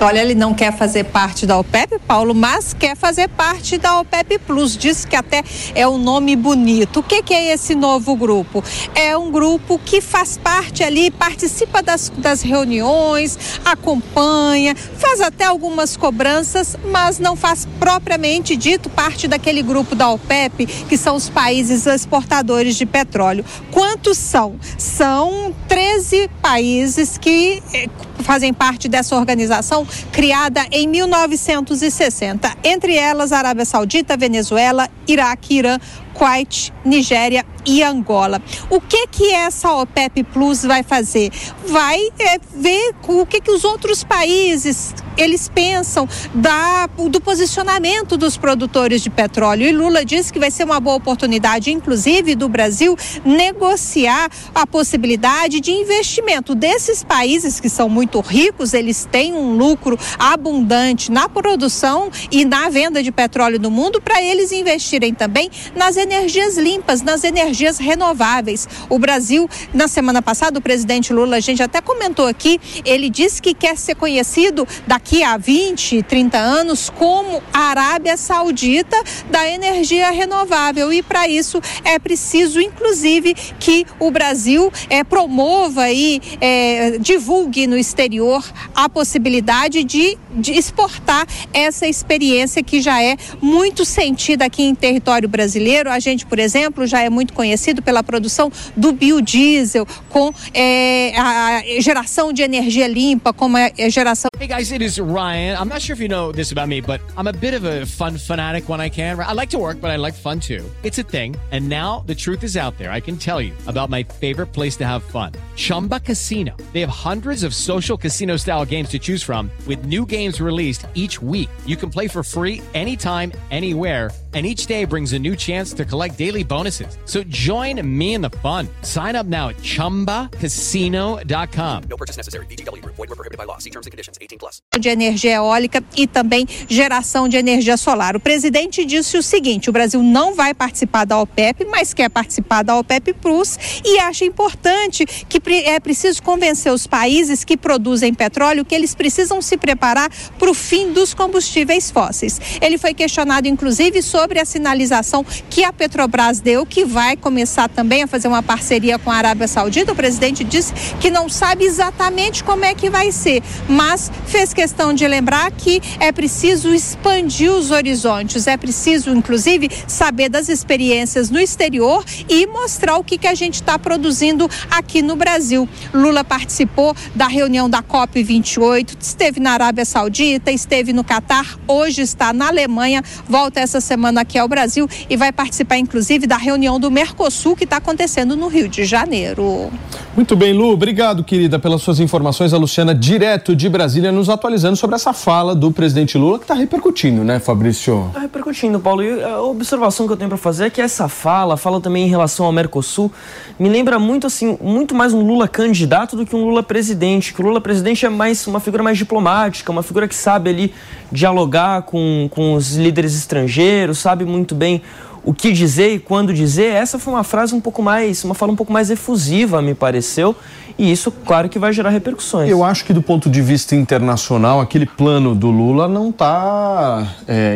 Olha, 0.03 0.19
ele 0.19 0.35
não 0.35 0.53
quer 0.53 0.77
fazer 0.77 1.05
parte 1.05 1.47
da 1.47 1.57
OPEP, 1.57 2.01
Paulo, 2.01 2.35
mas 2.35 2.75
quer 2.75 2.97
fazer 2.97 3.29
parte 3.29 3.79
da 3.79 4.01
OPEP 4.01 4.37
Plus. 4.41 4.77
Diz 4.77 5.05
que 5.05 5.15
até 5.15 5.45
é 5.77 5.87
um 5.87 5.97
nome 5.97 6.35
bonito. 6.35 6.99
O 6.99 7.03
que, 7.05 7.23
que 7.23 7.33
é 7.33 7.53
esse 7.53 7.77
novo 7.77 8.17
grupo? 8.17 8.65
É 8.97 9.17
um 9.17 9.31
grupo 9.31 9.79
que 9.79 10.01
faz 10.01 10.37
parte 10.37 10.83
ali, 10.83 11.09
participa 11.09 11.81
das, 11.85 12.11
das 12.19 12.43
reuniões, 12.43 13.61
acompanha, 13.65 14.75
faz 14.75 15.21
até 15.21 15.45
algumas 15.45 15.97
cobranças, 15.97 16.77
mas 16.91 17.21
não 17.21 17.37
faz 17.37 17.69
propriamente 17.79 18.57
dito 18.57 18.91
parte 18.91 19.29
daquele 19.29 19.63
grupo 19.63 19.95
da 19.95 20.11
OPEP, 20.11 20.67
que 20.67 20.97
são 20.97 21.15
os 21.15 21.29
países 21.29 21.87
exportadores 21.87 22.75
de 22.75 22.87
petróleo. 22.87 23.45
Quantos 23.71 24.19
são? 24.19 24.57
São 24.77 25.55
13 25.69 26.29
países 26.43 27.17
que 27.17 27.63
eh, 27.73 27.89
fazem 28.23 28.53
parte 28.53 28.89
dessa 28.89 29.15
organização 29.15 29.87
criada 30.11 30.67
em 30.71 30.87
1960. 30.87 32.57
Entre 32.65 32.95
elas, 32.95 33.33
Arábia 33.33 33.65
Saudita, 33.65 34.17
Venezuela, 34.17 34.89
Iraque, 35.07 35.59
Irã, 35.59 35.79
Kuwait, 36.15 36.73
Nigéria 36.85 37.45
e 37.65 37.83
Angola. 37.83 38.41
O 38.69 38.81
que 38.81 39.07
que 39.07 39.33
essa 39.33 39.73
OPEP 39.73 40.25
Plus 40.25 40.63
vai 40.63 40.83
fazer? 40.83 41.31
Vai 41.67 41.99
é, 42.19 42.39
ver 42.55 42.95
o 43.09 43.27
que 43.27 43.41
que 43.41 43.51
os 43.51 43.65
outros 43.65 44.03
países 44.05 44.95
eles 45.17 45.49
pensam 45.49 46.09
da, 46.35 46.87
do 46.87 47.21
posicionamento 47.21 48.17
dos 48.17 48.37
produtores 48.37 49.03
de 49.03 49.11
petróleo. 49.11 49.67
E 49.67 49.73
Lula 49.73 50.05
disse 50.05 50.33
que 50.33 50.39
vai 50.39 50.51
ser 50.51 50.65
uma 50.65 50.81
boa 50.81 50.97
oportunidade, 50.97 51.71
inclusive, 51.71 52.35
do 52.35 52.49
Brasil 52.49 52.97
negociar 53.25 54.31
a 54.55 54.67
possibilidade 54.67 55.61
de 55.61 55.71
investimento 55.71 56.55
desses 56.55 57.05
países 57.05 57.61
que 57.61 57.69
são 57.69 57.89
muito 57.89 58.21
ricos, 58.21 58.73
eles 58.75 59.07
têm 59.11 59.35
um 59.35 59.57
lucro 59.57 59.99
abundante 60.19 61.11
na 61.11 61.29
produção 61.29 62.11
e 62.31 62.45
na 62.45 62.69
venda 62.69 63.03
de 63.03 63.13
petróleo 63.13 63.59
no 63.59 63.71
mundo, 63.71 64.01
para 64.01 64.23
eles 64.23 64.53
investirem 64.53 65.15
também 65.15 65.51
nas 65.77 65.97
energias 66.03 66.59
limpas, 66.59 67.03
nas 67.03 67.25
energias 67.25 67.79
renováveis. 67.79 68.69
O 68.89 68.99
Brasil, 68.99 69.49
na 69.73 69.89
semana 69.89 70.21
passada, 70.21 70.59
o 70.59 70.63
presidente 70.63 71.13
Lula, 71.13 71.37
a 71.37 71.41
gente 71.41 71.63
até 71.63 71.81
comentou 71.81 72.27
aqui, 72.27 72.61
ele 72.85 73.09
disse 73.09 73.41
que 73.41 73.55
quer 73.55 73.77
ser 73.77 73.95
conhecido 73.95 74.67
daqui 74.87 75.23
a 75.23 75.37
20, 75.37 76.03
30 76.03 76.39
anos 76.39 76.91
como 76.91 77.43
a 77.53 77.71
Arábia 77.71 78.17
Saudita 78.17 78.97
da 79.31 79.49
energia 79.49 80.11
renovável. 80.11 80.93
E 80.93 81.03
para 81.03 81.29
isso 81.29 81.61
é 81.85 81.99
preciso, 81.99 82.61
inclusive, 82.61 83.35
que 83.59 83.87
o 83.99 84.11
Brasil 84.11 84.73
é, 84.91 85.05
promova 85.05 85.91
e 85.91 86.21
é, 86.41 86.99
divulgue 86.99 87.67
no 87.67 87.77
exterior 87.77 88.45
a 88.75 88.89
possibilidade 88.89 89.85
de, 89.85 90.19
de 90.35 90.53
exportar 90.53 91.27
essa 91.53 91.87
experiência 91.87 92.63
que 92.63 92.81
já 92.81 93.03
é 93.03 93.17
muito 93.41 93.85
sentida 93.85 94.45
aqui 94.45 94.63
em 94.63 94.75
território 94.75 95.29
brasileiro. 95.29 95.91
A 95.93 95.99
gente, 95.99 96.25
por 96.25 96.39
exemplo, 96.39 96.87
já 96.87 97.01
é 97.03 97.11
muito 97.11 97.35
conhecido 97.35 97.83
pela 97.83 98.03
produção 98.03 98.51
do 98.75 98.93
biodiesel, 98.93 99.87
com 100.09 100.33
é, 100.55 101.13
a 101.17 101.63
geração 101.81 102.33
de 102.33 102.43
energia 102.43 102.89
limpa, 102.89 103.33
como 103.33 103.57
a 103.59 103.89
geração. 103.91 104.31
Hey 104.41 104.49
guys, 104.49 104.73
it 104.73 104.83
is 104.83 104.99
Ryan. 104.99 105.57
I'm 105.61 105.69
not 105.69 105.83
sure 105.83 105.95
if 105.95 106.01
you 106.01 106.09
know 106.09 106.33
this 106.33 106.51
about 106.51 106.69
me, 106.69 106.81
but 106.81 107.01
I'm 107.17 107.29
a 107.29 107.33
bit 107.33 107.55
of 107.55 107.65
a 107.65 107.87
fun 107.87 108.19
fanatic 108.19 108.69
when 108.69 108.81
I 108.81 108.89
can. 108.89 109.21
I 109.21 109.35
like 109.35 109.51
to 109.51 109.59
work, 109.59 109.81
but 109.81 109.91
I 109.91 109.97
like 109.97 110.15
fun 110.15 110.41
too. 110.41 110.65
It's 110.83 110.99
a 110.99 111.05
thing. 111.05 111.37
And 111.53 111.69
now 111.69 112.03
the 112.07 112.15
truth 112.15 112.43
is 112.43 112.57
out 112.57 112.77
there. 112.79 112.91
I 112.91 113.01
can 113.01 113.17
tell 113.17 113.41
you 113.41 113.53
about 113.67 113.91
my 113.91 114.03
favorite 114.03 114.53
place 114.53 114.77
to 114.79 114.87
have 114.87 115.03
fun 115.03 115.33
Chumba 115.55 116.01
Casino. 116.01 116.57
They 116.73 116.81
have 116.81 116.89
hundreds 116.89 117.45
of 117.45 117.55
social 117.55 117.97
casino 117.97 118.37
style 118.37 118.65
games 118.65 118.89
to 118.91 118.99
choose 118.99 119.23
from, 119.23 119.51
with 119.67 119.85
new 119.85 120.07
games 120.07 120.41
released 120.41 120.87
each 120.95 121.21
week. 121.23 121.51
You 121.67 121.77
can 121.77 121.91
play 121.91 122.09
for 122.09 122.23
free 122.25 122.63
anytime, 122.75 123.33
anywhere. 123.51 124.11
And 124.35 124.47
each 124.47 124.65
day 124.65 124.87
brings 124.87 125.13
a 125.13 125.19
new 125.19 125.37
chance 125.37 125.75
to 125.75 125.82
collect 125.85 126.17
daily 126.17 126.45
bonuses. 126.45 126.97
So 127.05 127.23
join 127.25 127.87
me 127.87 128.15
in 128.15 128.23
the 128.23 128.31
fun. 128.39 128.69
Sign 128.83 129.15
up 129.15 129.27
now 129.27 129.51
at 129.51 129.59
chumbacasino.com. 129.59 131.83
No 131.91 131.99
purchase 131.99 132.17
necessary. 132.17 132.47
Void 132.47 132.67
were 132.97 133.07
prohibited 133.17 133.37
by 133.37 133.45
law. 133.45 133.59
See 133.59 133.71
terms 133.71 133.87
and 133.87 133.91
conditions. 133.91 134.17
18 134.19 134.39
plus. 134.39 134.63
de 134.79 134.89
energia 134.89 135.35
eólica 135.35 135.83
e 135.97 136.07
também 136.07 136.47
geração 136.69 137.29
de 137.29 137.37
energia 137.37 137.77
solar. 137.77 138.17
O 138.17 138.21
presidente 138.21 138.85
disse 138.85 139.17
o 139.17 139.23
seguinte: 139.23 139.69
o 139.69 139.73
Brasil 139.73 140.03
não 140.03 140.35
vai 140.35 140.55
participar 140.55 141.05
da 141.05 141.21
OPEP, 141.21 141.65
mas 141.67 141.93
quer 141.93 142.09
participar 142.09 142.63
da 142.63 142.79
OPEP 142.79 143.13
Plus 143.15 143.59
e 143.85 143.99
acha 143.99 144.25
importante 144.25 145.05
que 145.05 145.41
é 145.65 145.79
preciso 145.81 146.23
convencer 146.23 146.73
os 146.73 146.87
países 146.87 147.45
que 147.45 147.57
produzem 147.57 148.15
petróleo 148.15 148.65
que 148.65 148.75
eles 148.75 148.95
precisam 148.95 149.43
se 149.43 149.57
preparar 149.57 150.11
para 150.39 150.51
o 150.51 150.55
fim 150.55 150.93
dos 150.93 151.15
combustíveis 151.15 151.91
fósseis. 151.91 152.41
Ele 152.61 152.79
foi 152.79 152.95
questionado, 152.95 153.49
inclusive, 153.49 154.03
sobre 154.03 154.39
a 154.39 154.45
sinalização 154.45 155.25
que 155.51 155.65
a 155.65 155.72
Petrobras 155.73 156.41
deu, 156.41 156.65
que 156.65 156.85
vai 156.85 157.17
começar 157.17 157.69
também 157.69 158.03
a 158.03 158.07
fazer 158.07 158.29
uma 158.29 158.43
parceria 158.43 158.99
com 158.99 159.11
a 159.11 159.17
Arábia 159.17 159.49
Saudita. 159.49 159.93
O 159.93 159.97
presidente 159.97 160.45
disse 160.45 160.73
que 161.01 161.11
não 161.11 161.29
sabe 161.29 161.65
exatamente 161.65 162.45
como 162.45 162.65
é 162.65 162.75
que 162.75 162.91
vai 162.91 163.11
ser, 163.11 163.43
mas 163.69 164.11
fez 164.27 164.55
questão 164.55 164.93
de 164.95 165.07
lembrar 165.07 165.51
que 165.51 165.83
é 165.99 166.13
preciso 166.13 166.75
expandir 166.75 167.51
os 167.51 167.71
horizontes, 167.71 168.47
é 168.47 168.57
preciso, 168.57 169.11
inclusive, 169.11 169.69
saber 169.87 170.29
das 170.29 170.49
experiências 170.49 171.31
no 171.31 171.41
exterior 171.41 172.05
e 172.29 172.47
mostrar 172.47 172.97
o 172.97 173.05
que, 173.05 173.19
que 173.19 173.27
a 173.27 173.35
gente 173.35 173.55
está 173.55 173.79
produzindo 173.79 174.49
aqui 174.71 175.03
no 175.03 175.17
Brasil. 175.17 175.69
Lula 175.93 176.23
participou 176.23 176.95
da 177.15 177.27
reunião 177.27 177.69
da 177.69 177.83
COP28, 177.83 178.97
esteve 179.01 179.41
na 179.41 179.53
Arábia 179.53 179.85
Saudita, 179.85 180.53
esteve 180.53 180.93
no 180.93 181.03
Catar, 181.03 181.59
hoje 181.67 182.03
está 182.03 182.33
na 182.33 182.49
Alemanha, 182.49 183.03
volta 183.29 183.61
essa 183.61 183.81
semana 183.81 184.21
aqui 184.21 184.39
ao 184.39 184.49
Brasil 184.49 184.89
e 185.09 185.17
vai 185.17 185.33
participar, 185.33 185.62
inclusive, 185.79 186.27
da 186.27 186.37
reunião 186.37 186.79
do 186.79 186.91
Mercosul 186.91 187.57
que 187.57 187.65
está 187.65 187.77
acontecendo 187.77 188.37
no 188.37 188.49
Rio 188.49 188.69
de 188.69 188.85
Janeiro. 188.85 189.71
Muito 190.15 190.37
bem, 190.37 190.53
Lu. 190.53 190.71
Obrigado, 190.73 191.25
querida, 191.25 191.59
pelas 191.59 191.81
suas 191.81 191.99
informações. 191.99 192.53
A 192.53 192.59
Luciana, 192.59 192.95
direto 192.95 193.57
de 193.57 193.69
Brasília, 193.69 194.13
nos 194.13 194.29
atualizando 194.29 194.77
sobre 194.77 194.97
essa 194.97 195.13
fala 195.13 195.55
do 195.55 195.73
presidente 195.73 196.19
Lula, 196.19 196.39
que 196.39 196.45
está 196.45 196.55
repercutindo, 196.55 197.25
né, 197.25 197.39
Fabrício? 197.39 198.11
Tá 198.13 198.21
repercutindo, 198.21 198.79
Paulo. 198.79 199.03
E 199.03 199.23
a 199.23 199.41
observação 199.41 200.07
que 200.07 200.13
eu 200.13 200.17
tenho 200.17 200.29
para 200.29 200.37
fazer 200.37 200.67
é 200.67 200.71
que 200.71 200.83
essa 200.83 201.09
fala, 201.09 201.57
fala 201.57 201.81
também 201.81 202.05
em 202.05 202.09
relação 202.09 202.45
ao 202.45 202.53
Mercosul, 202.53 203.11
me 203.59 203.69
lembra 203.69 203.99
muito 203.99 204.27
assim, 204.27 204.59
muito 204.61 204.95
mais 204.95 205.15
um 205.15 205.23
Lula 205.23 205.49
candidato 205.49 206.15
do 206.15 206.27
que 206.27 206.37
um 206.37 206.45
Lula 206.45 206.63
presidente. 206.63 207.33
Que 207.33 207.41
o 207.41 207.45
Lula 207.47 207.61
presidente 207.61 208.05
é 208.05 208.11
mais 208.11 208.47
uma 208.47 208.61
figura 208.61 208.83
mais 208.83 208.99
diplomática, 208.99 209.73
uma 209.73 209.83
figura 209.83 210.07
que 210.07 210.15
sabe 210.15 210.51
ali 210.51 210.75
dialogar 211.11 211.83
com, 211.83 212.29
com 212.31 212.55
os 212.55 212.77
líderes 212.77 213.15
estrangeiros, 213.15 213.99
sabe 213.99 214.25
muito 214.25 214.55
bem 214.55 214.83
o 215.25 215.33
que 215.33 215.53
dizer 215.53 215.95
e 215.95 215.99
quando 215.99 216.33
dizer. 216.35 216.75
Essa 216.75 216.99
foi 216.99 217.13
uma 217.13 217.25
frase 217.25 217.55
um 217.55 217.61
pouco 217.61 217.83
mais, 217.83 218.25
uma 218.25 218.35
fala 218.35 218.53
um 218.53 218.57
pouco 218.57 218.73
mais 218.73 218.91
efusiva, 218.91 219.63
me 219.63 219.75
pareceu. 219.75 220.35
E 220.79 220.91
isso, 220.91 221.13
claro, 221.13 221.51
que 221.51 221.59
vai 221.59 221.71
gerar 221.71 221.91
repercussões. 221.91 222.51
Eu 222.51 222.65
acho 222.65 222.87
que 222.87 222.95
do 222.95 223.03
ponto 223.03 223.29
de 223.29 223.43
vista 223.43 223.77
internacional, 223.77 224.59
aquele 224.59 224.87
plano 224.87 225.35
do 225.35 225.51
Lula 225.51 225.87
não 225.87 226.09
está 226.09 227.07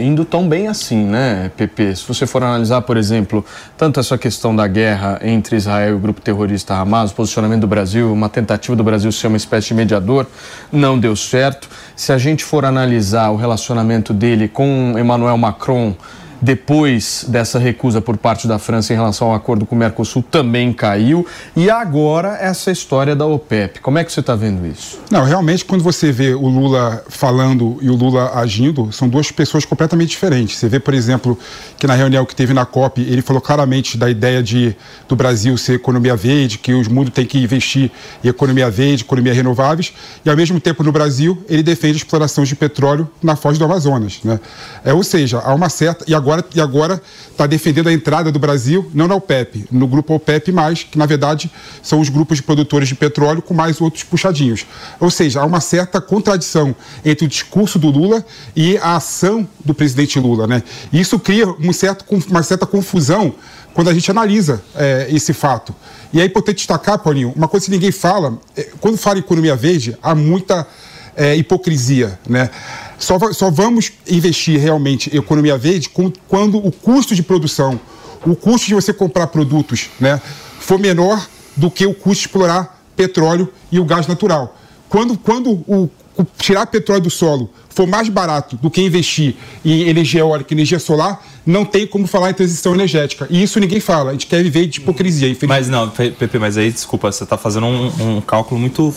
indo 0.02 0.22
tão 0.22 0.46
bem 0.46 0.68
assim, 0.68 1.02
né, 1.02 1.50
PP? 1.56 1.96
Se 1.96 2.06
você 2.06 2.26
for 2.26 2.42
analisar, 2.42 2.82
por 2.82 2.98
exemplo, 2.98 3.42
tanto 3.76 3.98
essa 3.98 4.18
questão 4.18 4.54
da 4.54 4.66
guerra 4.66 5.18
entre 5.22 5.56
Israel 5.56 5.92
e 5.92 5.94
o 5.94 5.98
grupo 5.98 6.20
terrorista 6.20 6.74
Hamas, 6.74 7.10
o 7.10 7.14
posicionamento 7.14 7.62
do 7.62 7.66
Brasil, 7.66 8.12
uma 8.12 8.28
tentativa 8.28 8.76
do 8.76 8.84
Brasil 8.84 9.10
ser 9.10 9.28
uma 9.28 9.38
espécie 9.38 9.68
de 9.68 9.74
mediador, 9.74 10.26
não 10.70 10.98
deu 10.98 11.16
certo. 11.16 11.70
Se 11.96 12.12
a 12.12 12.18
gente 12.18 12.44
for 12.44 12.66
analisar 12.66 13.30
o 13.30 13.36
relacionamento 13.36 14.12
dele 14.12 14.46
com 14.46 14.94
Emmanuel 14.98 15.38
Macron, 15.38 15.94
depois 16.40 17.24
dessa 17.28 17.58
recusa 17.58 18.00
por 18.00 18.16
parte 18.16 18.46
da 18.46 18.58
França 18.58 18.92
em 18.92 18.96
relação 18.96 19.28
ao 19.28 19.34
acordo 19.34 19.66
com 19.66 19.74
o 19.74 19.78
Mercosul 19.78 20.22
também 20.22 20.72
caiu. 20.72 21.26
E 21.54 21.70
agora 21.70 22.36
essa 22.40 22.70
história 22.70 23.14
da 23.14 23.26
OPEP. 23.26 23.80
Como 23.80 23.98
é 23.98 24.04
que 24.04 24.12
você 24.12 24.20
está 24.20 24.34
vendo 24.34 24.66
isso? 24.66 24.98
Não, 25.10 25.24
realmente, 25.24 25.64
quando 25.64 25.82
você 25.82 26.12
vê 26.12 26.34
o 26.34 26.46
Lula 26.46 27.04
falando 27.08 27.78
e 27.80 27.88
o 27.88 27.94
Lula 27.94 28.32
agindo, 28.34 28.92
são 28.92 29.08
duas 29.08 29.30
pessoas 29.30 29.64
completamente 29.64 30.10
diferentes. 30.10 30.58
Você 30.58 30.68
vê, 30.68 30.78
por 30.78 30.94
exemplo, 30.94 31.38
que 31.78 31.86
na 31.86 31.94
reunião 31.94 32.24
que 32.24 32.34
teve 32.34 32.52
na 32.52 32.64
COP, 32.64 33.00
ele 33.00 33.22
falou 33.22 33.40
claramente 33.40 33.96
da 33.96 34.10
ideia 34.10 34.42
de 34.42 34.76
do 35.08 35.16
Brasil 35.16 35.56
ser 35.56 35.74
economia 35.74 36.16
verde, 36.16 36.58
que 36.58 36.74
o 36.74 36.90
mundo 36.90 37.10
tem 37.10 37.24
que 37.24 37.38
investir 37.38 37.90
em 38.22 38.28
economia 38.28 38.70
verde, 38.70 39.02
economia 39.02 39.32
renováveis, 39.32 39.92
e 40.24 40.30
ao 40.30 40.36
mesmo 40.36 40.60
tempo 40.60 40.82
no 40.82 40.92
Brasil 40.92 41.42
ele 41.48 41.62
defende 41.62 41.94
a 41.94 41.96
exploração 41.98 42.44
de 42.44 42.54
petróleo 42.56 43.08
na 43.22 43.36
foz 43.36 43.58
do 43.58 43.64
Amazonas. 43.64 44.20
Né? 44.24 44.40
É, 44.84 44.92
ou 44.92 45.02
seja, 45.02 45.38
há 45.38 45.54
uma 45.54 45.68
certa. 45.68 46.04
E 46.08 46.14
agora 46.14 46.25
e 46.54 46.60
agora 46.60 47.00
está 47.30 47.46
defendendo 47.46 47.88
a 47.88 47.92
entrada 47.92 48.32
do 48.32 48.38
Brasil, 48.38 48.90
não 48.92 49.06
na 49.06 49.14
OPEP, 49.14 49.66
no 49.70 49.86
grupo 49.86 50.14
OPEP, 50.14 50.52
que 50.90 50.98
na 50.98 51.06
verdade 51.06 51.50
são 51.82 52.00
os 52.00 52.08
grupos 52.08 52.38
de 52.38 52.42
produtores 52.42 52.88
de 52.88 52.94
petróleo 52.94 53.42
com 53.42 53.54
mais 53.54 53.80
outros 53.80 54.02
puxadinhos. 54.04 54.66
Ou 54.98 55.10
seja, 55.10 55.40
há 55.40 55.44
uma 55.44 55.60
certa 55.60 56.00
contradição 56.00 56.74
entre 57.04 57.26
o 57.26 57.28
discurso 57.28 57.78
do 57.78 57.90
Lula 57.90 58.24
e 58.54 58.76
a 58.78 58.96
ação 58.96 59.46
do 59.64 59.74
presidente 59.74 60.18
Lula. 60.18 60.46
Né? 60.46 60.62
Isso 60.92 61.18
cria 61.18 61.46
um 61.46 61.72
certo, 61.72 62.04
uma 62.28 62.42
certa 62.42 62.66
confusão 62.66 63.34
quando 63.74 63.90
a 63.90 63.94
gente 63.94 64.10
analisa 64.10 64.62
é, 64.74 65.06
esse 65.10 65.34
fato. 65.34 65.74
E 66.12 66.20
é 66.20 66.24
importante 66.24 66.56
destacar, 66.56 66.98
Paulinho, 66.98 67.32
uma 67.36 67.46
coisa 67.46 67.66
que 67.66 67.72
ninguém 67.72 67.92
fala, 67.92 68.38
é, 68.56 68.70
quando 68.80 68.96
fala 68.96 69.18
em 69.18 69.20
economia 69.20 69.54
verde, 69.54 69.96
há 70.02 70.14
muita 70.14 70.66
é, 71.16 71.34
hipocrisia, 71.34 72.18
né? 72.28 72.50
Só, 72.98 73.18
só 73.32 73.50
vamos 73.50 73.92
investir 74.08 74.58
realmente 74.60 75.14
em 75.14 75.18
economia 75.18 75.58
verde 75.58 75.90
quando 76.28 76.58
o 76.58 76.72
custo 76.72 77.14
de 77.14 77.22
produção, 77.22 77.78
o 78.24 78.34
custo 78.34 78.66
de 78.66 78.74
você 78.74 78.92
comprar 78.92 79.26
produtos, 79.26 79.90
né, 80.00 80.20
for 80.58 80.78
menor 80.78 81.26
do 81.54 81.70
que 81.70 81.84
o 81.86 81.92
custo 81.92 82.22
de 82.22 82.28
explorar 82.28 82.82
petróleo 82.96 83.52
e 83.70 83.78
o 83.78 83.84
gás 83.84 84.06
natural. 84.06 84.56
Quando, 84.88 85.18
quando 85.18 85.50
o, 85.66 85.90
o 86.16 86.24
tirar 86.38 86.66
petróleo 86.66 87.02
do 87.02 87.10
solo 87.10 87.50
for 87.68 87.86
mais 87.86 88.08
barato 88.08 88.56
do 88.56 88.70
que 88.70 88.80
investir 88.80 89.36
em 89.62 89.82
energia 89.82 90.20
eólica 90.20 90.54
e 90.54 90.56
energia 90.56 90.78
solar, 90.78 91.22
não 91.44 91.64
tem 91.64 91.86
como 91.86 92.06
falar 92.06 92.30
em 92.30 92.34
transição 92.34 92.74
energética. 92.74 93.26
E 93.28 93.42
isso 93.42 93.60
ninguém 93.60 93.80
fala. 93.80 94.10
A 94.10 94.12
gente 94.14 94.26
quer 94.26 94.42
viver 94.42 94.66
de 94.66 94.80
hipocrisia. 94.80 95.36
Mas 95.46 95.68
não, 95.68 95.90
Pepe, 95.90 96.38
mas 96.38 96.56
aí, 96.56 96.72
desculpa, 96.72 97.12
você 97.12 97.24
está 97.24 97.36
fazendo 97.36 97.66
um, 97.66 98.16
um 98.16 98.20
cálculo 98.22 98.58
muito 98.58 98.94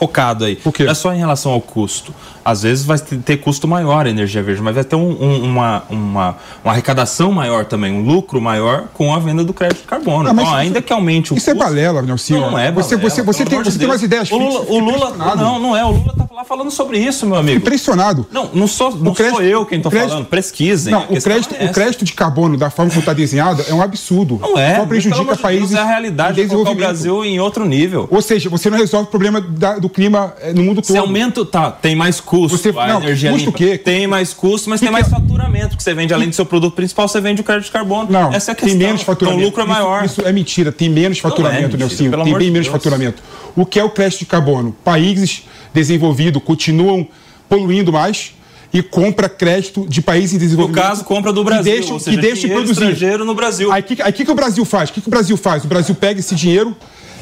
focado 0.00 0.46
aí. 0.46 0.58
Não 0.84 0.90
é 0.90 0.94
só 0.94 1.12
em 1.12 1.18
relação 1.18 1.52
ao 1.52 1.60
custo. 1.60 2.14
Às 2.44 2.62
vezes 2.62 2.84
vai 2.84 2.98
ter 2.98 3.36
custo 3.38 3.66
maior 3.68 4.06
a 4.06 4.10
energia 4.10 4.42
verde, 4.42 4.62
mas 4.62 4.74
vai 4.74 4.84
ter 4.84 4.96
um- 4.96 5.16
um- 5.22 5.44
uma, 5.44 5.82
uma, 5.90 6.36
uma 6.64 6.72
arrecadação 6.72 7.32
maior 7.32 7.64
também, 7.64 7.92
um 7.92 8.02
lucro 8.04 8.40
maior 8.40 8.84
com 8.94 9.14
a 9.14 9.18
venda 9.18 9.44
do 9.44 9.52
crédito 9.52 9.82
de 9.82 9.86
carbono. 9.86 10.28
Ah, 10.28 10.32
então, 10.32 10.44
isso- 10.44 10.54
ainda 10.54 10.82
que 10.82 10.92
aumente 10.92 11.32
o 11.32 11.36
Isso 11.36 11.50
é 11.50 11.54
balela, 11.54 12.02
Nelson. 12.02 12.34
Não 12.34 12.58
é 12.58 12.70
Você, 12.72 12.96
balela, 12.96 13.10
você, 13.10 13.22
você, 13.22 13.44
tem, 13.44 13.62
de 13.62 13.70
você 13.70 13.78
tem 13.78 13.86
umas 13.88 14.02
ideias 14.02 14.30
O 14.30 14.36
Lula, 14.38 14.60
fixas, 14.60 14.68
o 14.76 14.78
Lula 14.78 15.36
não, 15.36 15.58
não 15.58 15.76
é. 15.76 15.84
O 15.84 15.90
Lula 15.90 16.14
tá 16.16 16.26
lá 16.34 16.44
falando 16.44 16.70
sobre 16.70 16.98
isso, 16.98 17.26
meu 17.26 17.36
amigo. 17.36 17.58
Impressionado. 17.58 18.26
Não, 18.30 18.50
não 18.54 18.66
sou, 18.66 18.90
não 18.96 19.12
crédito- 19.14 19.36
sou 19.36 19.44
eu 19.44 19.66
quem 19.66 19.80
tô 19.80 19.90
crédito- 19.90 20.10
falando. 20.10 20.26
Pesquisem. 20.26 20.92
Não, 20.92 21.02
o 21.10 21.20
crédito, 21.22 21.54
é 21.58 21.66
o 21.66 21.72
crédito 21.72 22.04
de 22.04 22.12
carbono, 22.12 22.56
da 22.56 22.70
forma 22.70 22.90
como 22.90 23.00
está 23.00 23.12
desenhado, 23.12 23.62
é 23.68 23.74
um 23.74 23.82
absurdo. 23.82 24.38
Não 24.40 24.56
é. 24.58 24.76
Só 24.76 24.86
prejudica 24.86 25.36
países. 25.36 25.70
Deus, 25.70 25.80
é 25.80 25.82
a 25.82 25.86
realidade 25.86 26.42
de 26.42 26.48
colocar 26.48 26.70
o. 26.70 26.74
Brasil 26.74 27.24
em 27.24 27.38
outro 27.38 27.64
nível. 27.66 28.08
Ou 28.10 28.22
seja, 28.22 28.48
você 28.48 28.70
não 28.70 28.78
resolve 28.78 29.06
o 29.08 29.10
problema 29.10 29.40
da- 29.40 29.78
do 29.78 29.88
clima 29.88 30.32
eh, 30.40 30.52
no 30.52 30.62
mundo 30.62 30.76
todo. 30.80 30.86
Se 30.92 30.96
aumenta, 30.98 31.44
tá, 31.44 31.70
tem 31.70 31.94
mais 31.94 32.20
custo, 32.30 32.56
Você- 32.56 32.68
a 32.78 32.86
não, 32.86 33.02
energia 33.02 33.30
custo 33.32 33.46
limpa. 33.46 33.58
quê? 33.58 33.76
Tem 33.76 34.06
mais 34.06 34.32
custo, 34.32 34.70
mas 34.70 34.78
Que 34.78 34.86
tem 34.86 34.94
que 34.94 35.00
mais 35.02 35.06
é? 35.06 35.10
faturamento, 35.10 35.76
que 35.76 35.82
você 35.82 35.92
vende 35.92 36.14
além 36.14 36.28
do 36.28 36.34
seu 36.34 36.46
produto 36.46 36.74
principal, 36.74 37.08
você 37.08 37.20
vende 37.20 37.40
o 37.40 37.44
crédito 37.44 37.64
de 37.66 37.72
carbono. 37.72 38.08
Não, 38.10 38.32
Essa 38.32 38.50
é 38.50 38.52
a 38.52 38.54
questão. 38.54 38.68
tem 38.78 38.86
menos 38.86 39.02
faturamento. 39.02 39.40
Então 39.40 39.46
o 39.46 39.48
lucro 39.50 39.62
é 39.62 39.64
Isso- 39.64 39.72
maior. 39.74 40.04
Isso, 40.04 40.22
é 40.24 40.32
mentira, 40.32 40.70
tem 40.70 40.88
menos 40.88 41.20
Não 41.20 41.28
é 41.28 41.30
faturamento, 41.30 41.62
mentira, 41.76 41.78
Nelson. 41.78 42.10
pelo 42.10 42.24
Tem 42.24 42.32
bem 42.38 42.50
menos 42.52 42.68
Deus. 42.68 42.72
faturamento. 42.72 43.22
O 43.56 43.66
que 43.66 43.80
é 43.80 43.84
o 43.84 43.90
crédito 43.90 44.20
de 44.20 44.26
carbono? 44.26 44.74
Países 44.84 45.42
desenvolvidos 45.74 46.40
continuam 46.44 47.06
poluindo 47.48 47.92
mais 47.92 48.32
e 48.72 48.80
compra 48.82 49.28
crédito 49.28 49.84
de 49.88 50.00
países 50.00 50.32
em 50.32 50.34
No 50.36 50.40
desenvolvimento. 50.40 50.82
caso, 50.84 51.04
compra 51.04 51.32
do 51.32 51.40
que 51.42 51.46
Brasil, 51.50 51.72
deixam- 51.72 51.94
ou 51.94 51.98
seja, 52.00 52.16
que 52.16 52.22
deixam 52.22 52.34
de 52.36 52.40
dinheiro 52.42 52.62
produzir. 52.64 52.84
estrangeiro 52.92 53.24
no 53.24 53.34
Brasil. 53.34 53.72
Aí 53.72 53.80
o 53.80 53.84
que, 53.84 54.00
aí 54.02 54.12
que, 54.12 54.24
que 54.24 54.30
o 54.30 54.34
Brasil 54.36 54.64
faz? 54.64 54.88
O 54.88 54.92
que, 54.92 55.00
que 55.00 55.08
o 55.08 55.10
Brasil 55.10 55.36
faz? 55.36 55.64
O 55.64 55.68
Brasil 55.68 55.94
pega 55.96 56.20
esse 56.20 56.34
dinheiro 56.36 56.76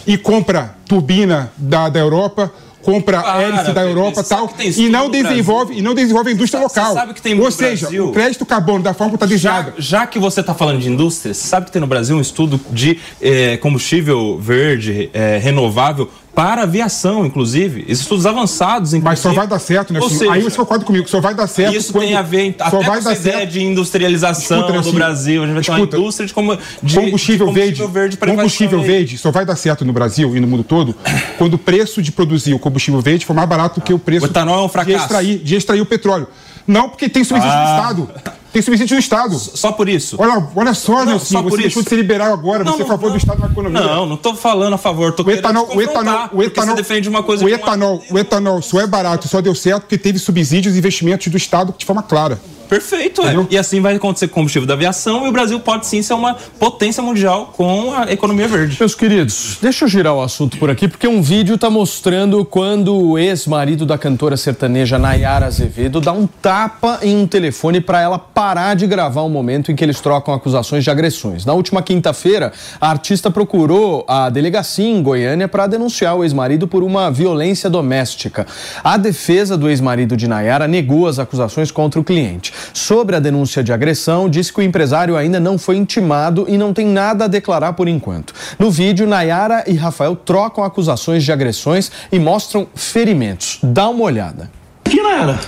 e 0.07 0.19
compra 0.19 0.75
turbina 0.87 1.51
da, 1.57 1.89
da 1.89 1.99
Europa, 1.99 2.53
compra 2.83 3.21
Para, 3.23 3.43
hélice 3.43 3.73
da 3.73 3.83
Europa 3.83 4.23
sabe 4.23 4.53
tal, 4.53 4.67
e 4.77 4.89
não 4.89 5.11
desenvolve 5.11 5.75
e 5.79 5.83
não 5.83 5.95
desenvolve 5.95 6.31
a 6.31 6.33
indústria 6.33 6.63
Você 6.67 6.81
local. 6.81 6.95
sabe 6.95 7.15
que 7.15 7.23
tem 7.23 7.39
Ou 7.39 7.51
seja, 7.51 7.87
Brasil? 7.87 8.09
o 8.09 8.13
crédito 8.13 8.47
carbono 8.47 8.83
da 8.83 8.95
forma 8.95 9.11
que 9.11 9.17
está 9.17 9.27
desenhada. 9.27 9.75
Já, 9.79 10.01
já 10.01 10.07
que 10.07 10.19
você 10.19 10.41
está 10.41 10.55
falando 10.55 10.79
de 10.81 10.89
indústria, 10.89 11.35
sabe 11.35 11.67
que 11.67 11.73
tem 11.73 11.81
no 11.81 11.87
Brasil 11.87 12.17
um 12.17 12.21
estudo 12.21 12.61
de 12.71 12.99
eh, 13.21 13.57
combustível 13.59 14.39
verde 14.39 15.11
eh, 15.13 15.39
renovável 15.43 16.09
para 16.35 16.63
aviação, 16.63 17.27
inclusive. 17.27 17.85
Estudos 17.89 18.25
avançados, 18.25 18.95
inclusive. 18.95 19.05
Mas 19.05 19.19
só 19.19 19.33
vai 19.33 19.47
dar 19.49 19.59
certo, 19.59 19.93
né? 19.93 19.99
Ou 19.99 20.07
Assim, 20.07 20.19
seja, 20.19 20.33
aí 20.33 20.43
você 20.43 20.57
concorda 20.57 20.85
comigo, 20.85 21.09
só 21.09 21.21
vai 21.21 21.35
dar 21.35 21.47
certo. 21.49 21.75
Isso 21.77 21.93
tem 21.93 22.15
a 22.15 22.23
ver 22.23 22.55
só 22.59 22.65
até 22.65 22.77
vai 22.87 22.99
com 22.99 23.05
dar 23.05 23.11
essa 23.13 23.21
ideia 23.21 23.39
certo. 23.39 23.51
de 23.51 23.63
industrialização 23.65 24.59
Escuta, 24.59 24.67
do 24.67 24.73
Nelson, 24.73 24.93
Brasil. 24.93 25.43
A 25.43 25.47
gente 25.47 25.55
vai 25.55 25.65
ter 25.65 25.71
escuta, 25.73 25.97
uma 25.97 26.03
indústria 26.03 26.27
de, 26.29 26.35
como, 26.35 26.59
de 26.83 26.95
combustível, 26.95 27.47
de 27.49 27.53
verde, 27.53 27.87
verde 27.87 28.17
para 28.17 28.31
combustível 28.31 28.81
verde 28.83 29.19
só 29.19 29.31
vai 29.33 29.45
dar 29.45 29.57
certo 29.57 29.85
no 29.85 29.93
Brasil 29.93 30.37
e 30.37 30.41
no 30.41 30.47
mundo 30.47 30.63
todo 30.63 30.95
quando 31.37 31.55
o 31.55 31.59
preço 31.59 32.01
de 32.01 32.13
produzir 32.13 32.55
o 32.55 32.59
combustível 32.59 33.01
verde 33.01 33.27
for 33.27 33.35
mais 33.35 33.49
barato 33.49 33.81
do 33.81 33.85
que 33.85 33.93
o 33.93 33.99
preço 33.99 34.27
O 34.27 34.29
etanol 34.29 34.61
é 34.61 34.63
um 34.63 34.67
de 34.67 34.73
fracasso. 34.73 34.97
extrair, 34.99 35.39
de 35.39 35.57
extrair 35.57 35.81
o 35.81 35.87
petróleo. 35.87 36.29
Não, 36.67 36.89
porque 36.89 37.09
tem 37.09 37.25
subsídio 37.25 37.51
Ah. 37.53 37.65
do 37.65 37.81
Estado. 38.05 38.11
Tem 38.59 38.63
subsídio 38.65 38.97
do 38.97 39.01
Estado. 39.01 39.39
Só 39.39 39.71
por 39.71 39.89
isso. 39.89 40.17
Olha, 40.19 40.45
olha 40.57 40.75
só, 40.75 40.99
Não, 40.99 41.05
Nelson, 41.07 41.25
só 41.27 41.43
por 41.45 41.51
você 41.53 41.63
deixou 41.63 41.81
isso. 41.81 41.85
de 41.85 41.89
ser 41.91 41.97
liberal 41.97 42.33
agora, 42.33 42.65
Não, 42.65 42.73
você 42.73 42.83
é 42.83 42.85
a 42.85 42.89
não, 42.89 42.89
favor 42.89 43.07
do 43.07 43.11
não. 43.11 43.17
Estado 43.17 43.39
na 43.41 43.47
economia. 43.47 43.81
Não, 43.81 44.05
não 44.07 44.17
tô 44.17 44.35
falando 44.35 44.73
a 44.73 44.79
favor, 44.79 45.13
tô 45.13 45.23
O 45.23 45.31
etanol, 45.31 45.65
querendo 45.67 45.79
o 45.79 45.83
etanol, 45.91 46.29
o 46.33 46.43
etanol, 46.43 46.71
você 46.77 46.83
defende 46.83 47.09
uma 47.09 47.23
coisa 47.23 47.45
o 47.45 47.47
uma- 47.47 47.55
etanol, 47.55 48.03
o 48.11 48.19
etanol 48.19 48.61
só 48.61 48.81
é 48.81 48.87
barato, 48.89 49.29
só 49.29 49.41
deu 49.41 49.55
certo 49.55 49.83
porque 49.83 49.97
teve 49.97 50.19
subsídios 50.19 50.75
e 50.75 50.79
investimentos 50.79 51.29
do 51.29 51.37
Estado 51.37 51.73
de 51.79 51.87
forma 51.87 52.03
clara. 52.03 52.41
Perfeito, 52.69 53.23
é. 53.23 53.35
E 53.51 53.59
assim 53.59 53.81
vai 53.81 53.97
acontecer 53.97 54.29
com 54.29 54.33
o 54.33 54.49
combustível 54.49 54.67
da 54.67 54.75
aviação 54.75 55.27
e 55.27 55.29
o 55.29 55.33
Brasil 55.33 55.59
pode 55.61 55.87
sim 55.87 56.03
ser 56.03 56.15
uma 56.15 56.35
potência 56.59 57.03
mundial 57.03 57.53
com 57.57 57.93
a 57.95 58.11
economia 58.13 58.49
verde. 58.49 58.77
Meus 58.79 58.95
queridos, 58.95 59.59
deixa 59.61 59.85
eu 59.85 59.89
girar 59.89 60.15
o 60.15 60.23
assunto 60.23 60.57
por 60.59 60.71
aqui, 60.71 60.89
porque 60.89 61.07
um 61.07 61.21
vídeo 61.21 61.59
tá 61.59 61.69
mostrando 61.69 62.45
quando 62.45 62.95
o 62.95 63.19
ex-marido 63.19 63.85
da 63.85 63.99
cantora 63.99 64.37
sertaneja 64.37 64.99
Nayara 64.99 65.47
Azevedo 65.47 66.01
dá 66.01 66.13
um 66.13 66.27
tapa 66.27 67.01
em 67.03 67.17
um 67.17 67.27
telefone 67.27 67.81
para 67.81 68.01
ela 68.01 68.19
parar 68.19 68.75
de 68.75 68.87
gravar 68.87 69.23
o 69.23 69.29
momento 69.29 69.71
em 69.71 69.77
que 69.77 69.85
eles 69.85 70.01
trocam 70.01 70.35
acusações 70.35 70.85
de 70.85 70.91
agressões. 70.91 71.45
Na 71.45 71.53
última 71.53 71.83
quinta-feira, 71.83 72.53
a 72.81 72.91
artista 72.91 73.31
procurou 73.31 74.05
a 74.09 74.29
delegacia 74.31 74.89
em 74.89 75.03
Goiânia 75.03 75.49
para 75.49 75.67
denunciar 75.67 76.17
o 76.17 76.25
ex-marido 76.25 76.67
por 76.67 76.83
uma 76.83 77.11
violência 77.11 77.69
doméstica. 77.69 78.47
A 78.83 78.97
defesa 78.97 79.57
do 79.57 79.69
ex-marido 79.69 80.17
de 80.17 80.29
Nayara 80.29 80.67
negou 80.67 81.07
as 81.07 81.19
acusações 81.19 81.71
contra 81.71 82.01
o 82.01 82.05
cliente. 82.05 82.53
Sobre 82.73 83.17
a 83.17 83.21
denúncia 83.21 83.63
de 83.63 83.73
agressão, 83.73 84.29
disse 84.29 84.53
que 84.53 84.61
o 84.61 84.63
empresário 84.63 85.17
ainda 85.17 85.39
não 85.41 85.59
foi 85.59 85.77
intimado 85.77 86.45
e 86.49 86.57
não 86.59 86.73
tem 86.73 86.87
nada 86.87 87.25
a 87.25 87.29
declarar 87.29 87.73
por 87.75 87.89
enquanto. 87.89 88.33
No 88.59 88.71
vídeo, 88.71 89.07
Nayara 89.07 89.65
e 89.67 89.75
Rafael 89.75 90.15
trocam 90.17 90.65
acusações 90.65 91.25
de 91.25 91.33
agressões 91.33 91.91
e 92.11 92.19
mostram 92.19 92.67
ferimentos. 92.75 93.59
Dá 93.63 93.89
uma 93.89 94.05
olhada. 94.05 94.51
que 94.85 95.03
Nayara? 95.03 95.39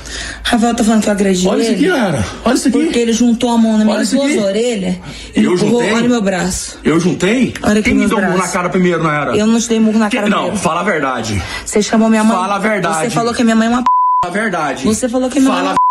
Rafael 0.44 0.74
tá 0.74 0.84
falando 0.84 1.02
que 1.02 1.08
eu 1.08 1.12
agredi 1.12 1.48
Olha 1.48 1.62
isso 1.62 1.70
aqui, 1.72 1.88
Nayara. 1.88 2.24
Olha 2.44 2.54
isso 2.54 2.68
aqui. 2.68 2.78
Porque 2.84 2.98
ele 2.98 3.12
juntou 3.12 3.50
a 3.50 3.56
mão 3.58 3.78
minhas 3.78 4.02
isso 4.02 4.16
duas 4.16 4.30
aqui. 4.32 4.38
orelhas 4.38 4.96
e 5.34 5.42
Eu 5.44 5.54
empurrou. 5.54 5.80
juntei? 5.80 5.94
Olha 5.94 6.08
meu 6.08 6.22
braço. 6.22 6.78
Eu 6.84 7.00
juntei? 7.00 7.54
Olha 7.62 7.80
aqui 7.80 7.90
Quem 7.90 7.94
me 7.94 8.06
deu 8.06 8.20
murro 8.20 8.36
na 8.36 8.48
cara 8.48 8.68
primeiro, 8.68 9.02
Nayara? 9.02 9.36
Eu 9.36 9.46
não 9.46 9.58
te 9.58 9.68
dei 9.68 9.80
murro 9.80 9.98
na 9.98 10.10
Que- 10.10 10.16
cara 10.18 10.28
Não, 10.28 10.42
mesmo. 10.44 10.58
fala 10.58 10.80
a 10.80 10.84
verdade. 10.84 11.42
Você 11.64 11.80
chamou 11.82 12.10
minha 12.10 12.22
mãe. 12.24 12.36
Fala 12.36 12.56
a 12.56 12.58
verdade. 12.58 13.04
Você 13.04 13.10
falou 13.10 13.32
que 13.32 13.42
minha 13.44 13.56
mãe 13.56 13.66
é 13.66 13.70
uma 13.70 13.78
p. 13.78 13.84
Fala 14.22 14.34
a 14.36 14.38
verdade. 14.42 14.84
Você 14.84 15.08
falou 15.08 15.30
que 15.30 15.40
minha 15.40 15.50
mãe 15.52 15.60
é 15.60 15.64
Fala 15.64 15.74
uma 15.74 15.89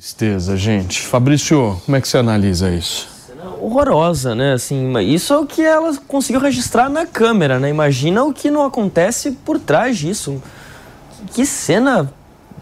Tristeza, 0.00 0.56
gente. 0.56 1.02
Fabrício, 1.02 1.78
como 1.84 1.94
é 1.94 2.00
que 2.00 2.08
você 2.08 2.16
analisa 2.16 2.70
isso? 2.70 3.06
horrorosa, 3.60 4.34
né? 4.34 4.54
Assim, 4.54 4.98
isso 5.00 5.34
é 5.34 5.36
o 5.36 5.44
que 5.44 5.60
ela 5.60 5.94
conseguiu 6.08 6.40
registrar 6.40 6.88
na 6.88 7.04
câmera, 7.04 7.60
né? 7.60 7.68
Imagina 7.68 8.24
o 8.24 8.32
que 8.32 8.50
não 8.50 8.64
acontece 8.64 9.32
por 9.32 9.58
trás 9.58 9.98
disso. 9.98 10.42
Que 11.34 11.44
cena 11.44 12.10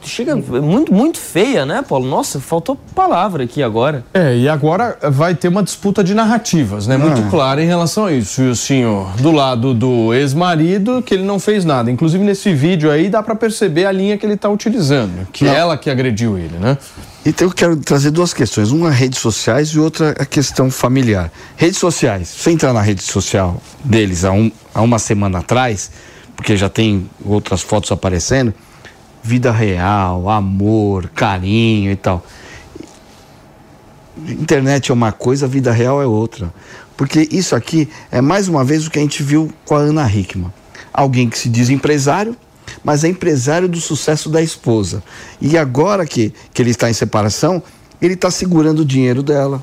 chega 0.02 0.34
muito 0.36 0.92
muito 0.92 1.18
feia, 1.18 1.64
né, 1.66 1.82
Paulo? 1.86 2.06
Nossa, 2.06 2.40
faltou 2.40 2.76
palavra 2.94 3.44
aqui 3.44 3.62
agora. 3.62 4.04
É, 4.14 4.36
e 4.36 4.48
agora 4.48 4.96
vai 5.10 5.34
ter 5.34 5.48
uma 5.48 5.62
disputa 5.62 6.02
de 6.04 6.14
narrativas, 6.14 6.86
né? 6.86 6.96
Muito 6.96 7.20
Ah. 7.22 7.30
clara 7.30 7.62
em 7.62 7.66
relação 7.66 8.06
a 8.06 8.12
isso. 8.12 8.42
E 8.42 8.48
o 8.50 8.56
senhor, 8.56 9.10
do 9.16 9.30
lado 9.30 9.74
do 9.74 10.12
ex-marido, 10.14 11.02
que 11.02 11.14
ele 11.14 11.24
não 11.24 11.38
fez 11.38 11.64
nada. 11.64 11.90
Inclusive, 11.90 12.22
nesse 12.24 12.52
vídeo 12.54 12.90
aí, 12.90 13.08
dá 13.08 13.22
pra 13.22 13.34
perceber 13.34 13.86
a 13.86 13.92
linha 13.92 14.16
que 14.18 14.24
ele 14.24 14.36
tá 14.36 14.48
utilizando. 14.48 15.26
Que 15.32 15.46
é 15.46 15.54
ela 15.54 15.76
que 15.76 15.90
agrediu 15.90 16.38
ele, 16.38 16.56
né? 16.58 16.76
Então 17.26 17.48
eu 17.48 17.52
quero 17.52 17.76
trazer 17.76 18.10
duas 18.10 18.32
questões, 18.32 18.70
uma 18.70 18.90
redes 18.90 19.18
sociais 19.18 19.68
e 19.70 19.78
outra 19.78 20.14
a 20.18 20.24
questão 20.24 20.70
familiar. 20.70 21.30
Redes 21.56 21.78
sociais, 21.78 22.28
você 22.28 22.50
entrar 22.50 22.72
na 22.72 22.80
rede 22.80 23.02
social 23.02 23.60
deles 23.84 24.24
há, 24.24 24.32
um, 24.32 24.50
há 24.74 24.80
uma 24.80 24.98
semana 24.98 25.40
atrás, 25.40 25.90
porque 26.34 26.56
já 26.56 26.68
tem 26.70 27.10
outras 27.24 27.60
fotos 27.60 27.90
aparecendo, 27.92 28.54
vida 29.22 29.50
real, 29.52 30.28
amor, 30.28 31.08
carinho 31.14 31.90
e 31.90 31.96
tal. 31.96 32.24
Internet 34.26 34.90
é 34.90 34.94
uma 34.94 35.12
coisa, 35.12 35.46
vida 35.46 35.70
real 35.72 36.02
é 36.02 36.06
outra. 36.06 36.52
Porque 36.96 37.28
isso 37.30 37.54
aqui 37.54 37.88
é 38.10 38.20
mais 38.20 38.48
uma 38.48 38.64
vez 38.64 38.86
o 38.86 38.90
que 38.90 38.98
a 38.98 39.02
gente 39.02 39.22
viu 39.22 39.52
com 39.64 39.76
a 39.76 39.80
Ana 39.80 40.10
Hickman. 40.12 40.52
Alguém 40.92 41.28
que 41.28 41.38
se 41.38 41.48
diz 41.48 41.70
empresário, 41.70 42.36
mas 42.82 43.04
é 43.04 43.08
empresário 43.08 43.68
do 43.68 43.80
sucesso 43.80 44.28
da 44.28 44.42
esposa. 44.42 45.02
E 45.40 45.56
agora 45.56 46.04
que, 46.04 46.32
que 46.52 46.60
ele 46.60 46.70
está 46.70 46.90
em 46.90 46.92
separação, 46.92 47.62
ele 48.02 48.14
está 48.14 48.30
segurando 48.30 48.80
o 48.80 48.84
dinheiro 48.84 49.22
dela. 49.22 49.62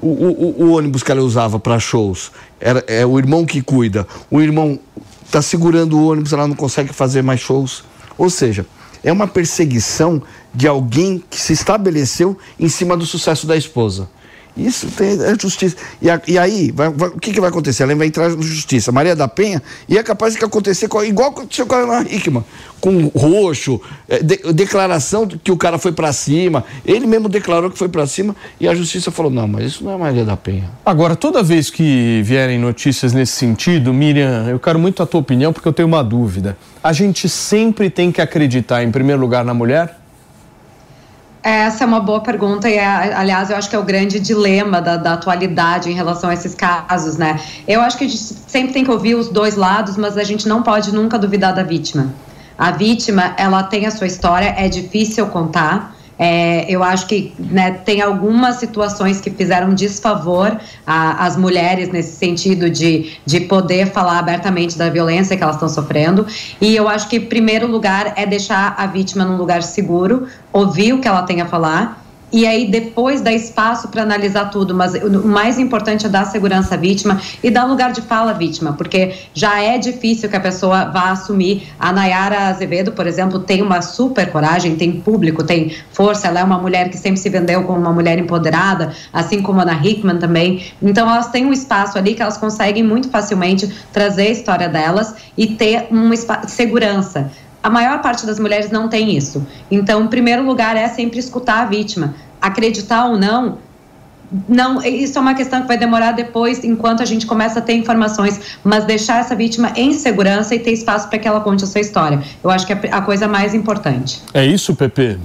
O, 0.00 0.06
o- 0.08 0.64
o- 0.64 0.72
ônibus 0.72 1.02
que 1.02 1.10
ela 1.10 1.20
usava 1.22 1.58
para 1.58 1.78
shows 1.80 2.30
era, 2.60 2.82
é 2.86 3.04
o 3.04 3.18
irmão 3.18 3.44
que 3.44 3.60
cuida. 3.60 4.06
O 4.30 4.40
irmão 4.40 4.78
está 5.26 5.42
segurando 5.42 5.98
o 5.98 6.08
ônibus, 6.10 6.32
ela 6.32 6.46
não 6.46 6.54
consegue 6.54 6.92
fazer 6.92 7.20
mais 7.22 7.40
shows. 7.40 7.84
Ou 8.18 8.28
seja, 8.28 8.66
é 9.02 9.12
uma 9.12 9.28
perseguição 9.28 10.20
de 10.52 10.66
alguém 10.66 11.22
que 11.30 11.40
se 11.40 11.52
estabeleceu 11.52 12.36
em 12.58 12.68
cima 12.68 12.96
do 12.96 13.06
sucesso 13.06 13.46
da 13.46 13.56
esposa. 13.56 14.10
Isso 14.58 14.88
tem, 14.88 15.10
é 15.22 15.34
justiça. 15.40 15.76
E, 16.02 16.10
a- 16.10 16.20
e 16.26 16.36
aí, 16.38 16.72
vai- 16.74 16.90
vai- 16.90 17.08
o 17.10 17.18
que, 17.18 17.32
que 17.32 17.40
vai 17.40 17.48
acontecer? 17.48 17.84
Ela 17.84 17.94
vai 17.94 18.08
entrar 18.08 18.28
na 18.28 18.42
justiça. 18.42 18.90
Maria 18.90 19.14
da 19.14 19.28
Penha, 19.28 19.62
e 19.88 19.96
é 19.96 20.02
capaz 20.02 20.34
de 20.34 20.44
acontecer 20.44 20.88
com- 20.88 21.02
igual 21.04 21.30
aconteceu 21.30 21.64
com 21.66 21.74
a 21.74 21.78
Ana 21.78 22.06
Hickman, 22.10 22.44
com 22.80 23.06
roxo, 23.14 23.80
é, 24.08 24.18
de- 24.22 24.52
declaração 24.52 25.26
de 25.26 25.38
que 25.38 25.52
o 25.52 25.56
cara 25.56 25.78
foi 25.78 25.92
pra 25.92 26.12
cima. 26.12 26.64
Ele 26.84 27.06
mesmo 27.06 27.28
declarou 27.28 27.70
que 27.70 27.78
foi 27.78 27.88
pra 27.88 28.06
cima 28.06 28.34
e 28.60 28.66
a 28.66 28.74
justiça 28.74 29.10
falou: 29.10 29.30
não, 29.30 29.46
mas 29.46 29.64
isso 29.66 29.84
não 29.84 29.92
é 29.92 29.96
Maria 29.96 30.24
da 30.24 30.36
Penha. 30.36 30.70
Agora, 30.84 31.14
toda 31.14 31.42
vez 31.42 31.70
que 31.70 32.20
vierem 32.24 32.58
notícias 32.58 33.12
nesse 33.12 33.32
sentido, 33.32 33.92
Miriam, 33.94 34.48
eu 34.48 34.58
quero 34.58 34.78
muito 34.78 35.02
a 35.02 35.06
tua 35.06 35.20
opinião 35.20 35.52
porque 35.52 35.68
eu 35.68 35.72
tenho 35.72 35.86
uma 35.88 36.02
dúvida. 36.02 36.56
A 36.82 36.92
gente 36.92 37.28
sempre 37.28 37.90
tem 37.90 38.10
que 38.10 38.20
acreditar, 38.20 38.82
em 38.82 38.90
primeiro 38.90 39.20
lugar, 39.20 39.44
na 39.44 39.52
mulher? 39.54 39.97
Essa 41.50 41.84
é 41.84 41.86
uma 41.86 42.00
boa 42.00 42.20
pergunta 42.20 42.68
e, 42.68 42.74
é, 42.74 42.84
aliás, 43.14 43.48
eu 43.48 43.56
acho 43.56 43.70
que 43.70 43.74
é 43.74 43.78
o 43.78 43.82
grande 43.82 44.20
dilema 44.20 44.82
da, 44.82 44.98
da 44.98 45.14
atualidade 45.14 45.90
em 45.90 45.94
relação 45.94 46.28
a 46.28 46.34
esses 46.34 46.54
casos, 46.54 47.16
né? 47.16 47.40
Eu 47.66 47.80
acho 47.80 47.96
que 47.96 48.04
a 48.04 48.06
gente 48.06 48.22
sempre 48.22 48.74
tem 48.74 48.84
que 48.84 48.90
ouvir 48.90 49.14
os 49.14 49.30
dois 49.30 49.56
lados, 49.56 49.96
mas 49.96 50.18
a 50.18 50.24
gente 50.24 50.46
não 50.46 50.62
pode 50.62 50.92
nunca 50.92 51.18
duvidar 51.18 51.54
da 51.54 51.62
vítima. 51.62 52.12
A 52.58 52.70
vítima, 52.70 53.34
ela 53.38 53.62
tem 53.62 53.86
a 53.86 53.90
sua 53.90 54.06
história, 54.06 54.54
é 54.58 54.68
difícil 54.68 55.26
contar, 55.28 55.96
É, 56.18 56.66
eu 56.68 56.82
acho 56.82 57.06
que 57.06 57.32
né, 57.38 57.70
tem 57.70 58.02
algumas 58.02 58.56
situações 58.56 59.20
que 59.20 59.30
fizeram 59.30 59.72
desfavor 59.72 60.58
às 60.86 61.36
mulheres 61.36 61.90
nesse 61.90 62.16
sentido 62.16 62.68
de, 62.68 63.12
de 63.24 63.40
poder 63.40 63.92
falar 63.92 64.18
abertamente 64.18 64.76
da 64.76 64.90
violência 64.90 65.36
que 65.36 65.42
elas 65.42 65.56
estão 65.56 65.68
sofrendo. 65.68 66.26
E 66.60 66.74
eu 66.74 66.88
acho 66.88 67.08
que, 67.08 67.16
em 67.16 67.26
primeiro 67.26 67.66
lugar, 67.66 68.14
é 68.16 68.26
deixar 68.26 68.74
a 68.76 68.86
vítima 68.86 69.24
num 69.24 69.36
lugar 69.36 69.62
seguro, 69.62 70.26
ouvir 70.52 70.92
o 70.92 71.00
que 71.00 71.06
ela 71.06 71.22
tem 71.22 71.40
a 71.40 71.46
falar. 71.46 72.07
E 72.30 72.46
aí, 72.46 72.70
depois, 72.70 73.22
dar 73.22 73.32
espaço 73.32 73.88
para 73.88 74.02
analisar 74.02 74.50
tudo. 74.50 74.74
Mas 74.74 74.94
o 74.94 75.26
mais 75.26 75.58
importante 75.58 76.04
é 76.04 76.08
dar 76.08 76.26
segurança 76.26 76.74
à 76.74 76.78
vítima 76.78 77.20
e 77.42 77.50
dar 77.50 77.64
lugar 77.64 77.92
de 77.92 78.02
fala 78.02 78.32
à 78.32 78.34
vítima, 78.34 78.74
porque 78.74 79.14
já 79.32 79.62
é 79.62 79.78
difícil 79.78 80.28
que 80.28 80.36
a 80.36 80.40
pessoa 80.40 80.86
vá 80.86 81.10
assumir. 81.10 81.68
A 81.78 81.90
Nayara 81.92 82.48
Azevedo, 82.48 82.92
por 82.92 83.06
exemplo, 83.06 83.38
tem 83.38 83.62
uma 83.62 83.80
super 83.80 84.30
coragem, 84.30 84.76
tem 84.76 84.92
público, 84.92 85.42
tem 85.42 85.74
força. 85.90 86.28
Ela 86.28 86.40
é 86.40 86.44
uma 86.44 86.58
mulher 86.58 86.90
que 86.90 86.98
sempre 86.98 87.18
se 87.18 87.30
vendeu 87.30 87.64
como 87.64 87.78
uma 87.78 87.92
mulher 87.92 88.18
empoderada, 88.18 88.92
assim 89.12 89.40
como 89.40 89.60
a 89.60 89.62
Ana 89.62 89.80
Hickman 89.82 90.18
também. 90.18 90.62
Então, 90.82 91.08
elas 91.10 91.28
têm 91.28 91.46
um 91.46 91.52
espaço 91.52 91.96
ali 91.96 92.14
que 92.14 92.20
elas 92.20 92.36
conseguem 92.36 92.82
muito 92.82 93.08
facilmente 93.08 93.72
trazer 93.92 94.28
a 94.28 94.30
história 94.30 94.68
delas 94.68 95.14
e 95.36 95.46
ter 95.46 95.86
uma 95.90 96.14
segurança. 96.46 97.30
A 97.62 97.70
maior 97.70 98.00
parte 98.00 98.24
das 98.24 98.38
mulheres 98.38 98.70
não 98.70 98.88
tem 98.88 99.16
isso. 99.16 99.46
Então, 99.70 100.02
em 100.04 100.06
primeiro 100.08 100.44
lugar, 100.44 100.76
é 100.76 100.88
sempre 100.88 101.18
escutar 101.18 101.62
a 101.62 101.64
vítima. 101.64 102.14
Acreditar 102.40 103.06
ou 103.06 103.18
não, 103.18 103.58
não, 104.48 104.82
isso 104.82 105.16
é 105.16 105.20
uma 105.20 105.34
questão 105.34 105.62
que 105.62 105.68
vai 105.68 105.78
demorar 105.78 106.12
depois, 106.12 106.62
enquanto 106.62 107.02
a 107.02 107.06
gente 107.06 107.26
começa 107.26 107.60
a 107.60 107.62
ter 107.62 107.74
informações, 107.74 108.38
mas 108.62 108.84
deixar 108.84 109.20
essa 109.20 109.34
vítima 109.34 109.72
em 109.74 109.94
segurança 109.94 110.54
e 110.54 110.58
ter 110.58 110.72
espaço 110.72 111.08
para 111.08 111.18
que 111.18 111.26
ela 111.26 111.40
conte 111.40 111.64
a 111.64 111.66
sua 111.66 111.80
história. 111.80 112.22
Eu 112.44 112.50
acho 112.50 112.66
que 112.66 112.72
é 112.72 112.80
a 112.92 113.00
coisa 113.00 113.26
mais 113.26 113.54
importante. 113.54 114.22
É 114.34 114.44
isso, 114.44 114.74
Pepe? 114.74 115.18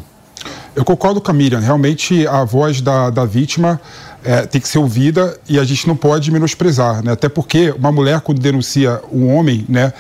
Eu 0.76 0.86
concordo 0.86 1.20
com 1.20 1.30
a 1.30 1.34
Miriam. 1.34 1.60
Realmente, 1.60 2.26
a 2.26 2.44
voz 2.46 2.82
da, 2.82 3.10
da 3.10 3.26
vítima 3.26 3.80
é, 4.24 4.46
tem 4.46 4.60
que 4.60 4.68
ser 4.68 4.80
ouvida 4.80 5.38
e 5.50 5.60
a 5.60 5.64
gente 5.66 5.86
não 5.88 5.96
pode 5.96 6.32
menosprezar, 6.32 7.04
né? 7.04 7.12
Até 7.12 7.28
porque 7.28 7.72
uma 7.72 7.92
mulher, 7.92 8.22
quando 8.22 8.40
denuncia 8.40 9.02
um 9.12 9.36
homem, 9.36 9.66
né, 9.68 9.92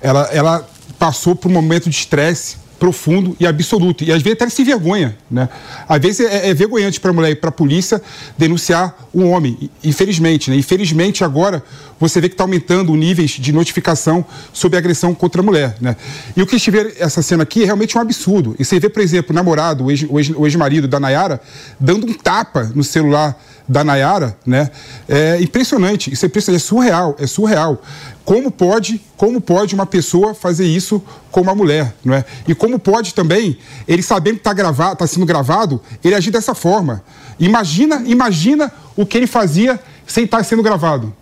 ela, 0.00 0.28
ela 0.32 0.66
passou 1.02 1.34
por 1.34 1.50
um 1.50 1.54
momento 1.54 1.90
de 1.90 1.96
estresse 1.96 2.58
profundo 2.78 3.36
e 3.40 3.44
absoluto. 3.44 4.04
E 4.04 4.12
às 4.12 4.22
vezes 4.22 4.40
até 4.40 4.48
se 4.48 4.62
vergonha, 4.62 5.16
né? 5.28 5.48
Às 5.88 6.00
vezes 6.00 6.20
é, 6.20 6.48
é 6.48 6.54
vergonhante 6.54 7.00
para 7.00 7.10
a 7.10 7.12
mulher 7.12 7.30
ir 7.30 7.36
para 7.36 7.48
a 7.48 7.52
polícia 7.52 8.00
denunciar 8.38 9.08
um 9.12 9.28
homem, 9.28 9.68
infelizmente, 9.82 10.48
né? 10.48 10.56
Infelizmente 10.56 11.24
agora 11.24 11.60
você 11.98 12.20
vê 12.20 12.28
que 12.28 12.34
está 12.34 12.44
aumentando 12.44 12.92
o 12.92 12.96
níveis 12.96 13.32
de 13.32 13.52
notificação 13.52 14.24
sobre 14.52 14.78
agressão 14.78 15.12
contra 15.12 15.42
a 15.42 15.44
mulher, 15.44 15.76
né? 15.80 15.96
E 16.36 16.42
o 16.42 16.46
que 16.46 16.54
estiver 16.54 16.94
essa 17.00 17.20
cena 17.20 17.42
aqui 17.42 17.62
é 17.62 17.66
realmente 17.66 17.98
um 17.98 18.00
absurdo. 18.00 18.54
E 18.56 18.64
você 18.64 18.78
vê, 18.78 18.88
por 18.88 19.02
exemplo, 19.02 19.32
o 19.32 19.34
namorado, 19.34 19.86
o 19.86 20.46
ex-marido 20.46 20.86
da 20.86 21.00
Nayara, 21.00 21.40
dando 21.80 22.06
um 22.06 22.12
tapa 22.12 22.70
no 22.76 22.84
celular 22.84 23.36
da 23.68 23.84
Nayara, 23.84 24.36
né? 24.44 24.70
É 25.08 25.40
impressionante, 25.40 26.12
isso 26.12 26.24
é 26.24 26.28
impressionante, 26.28 26.62
é 26.62 26.66
surreal, 26.66 27.16
é 27.18 27.26
surreal. 27.26 27.82
Como 28.24 28.50
pode, 28.50 29.00
como 29.16 29.40
pode 29.40 29.74
uma 29.74 29.84
pessoa 29.84 30.32
fazer 30.32 30.64
isso 30.64 31.02
com 31.30 31.40
uma 31.40 31.54
mulher, 31.54 31.94
não 32.04 32.14
é? 32.14 32.24
E 32.46 32.54
como 32.54 32.78
pode 32.78 33.14
também, 33.14 33.58
ele 33.86 34.02
sabendo 34.02 34.34
que 34.34 34.40
está 34.40 34.52
gravado, 34.52 34.96
tá 34.96 35.06
sendo 35.06 35.26
gravado, 35.26 35.80
ele 36.04 36.14
agir 36.14 36.30
dessa 36.30 36.54
forma. 36.54 37.02
Imagina, 37.38 38.02
imagina 38.06 38.72
o 38.96 39.04
que 39.04 39.16
ele 39.16 39.26
fazia 39.26 39.80
sem 40.06 40.24
estar 40.24 40.44
sendo 40.44 40.62
gravado. 40.62 41.12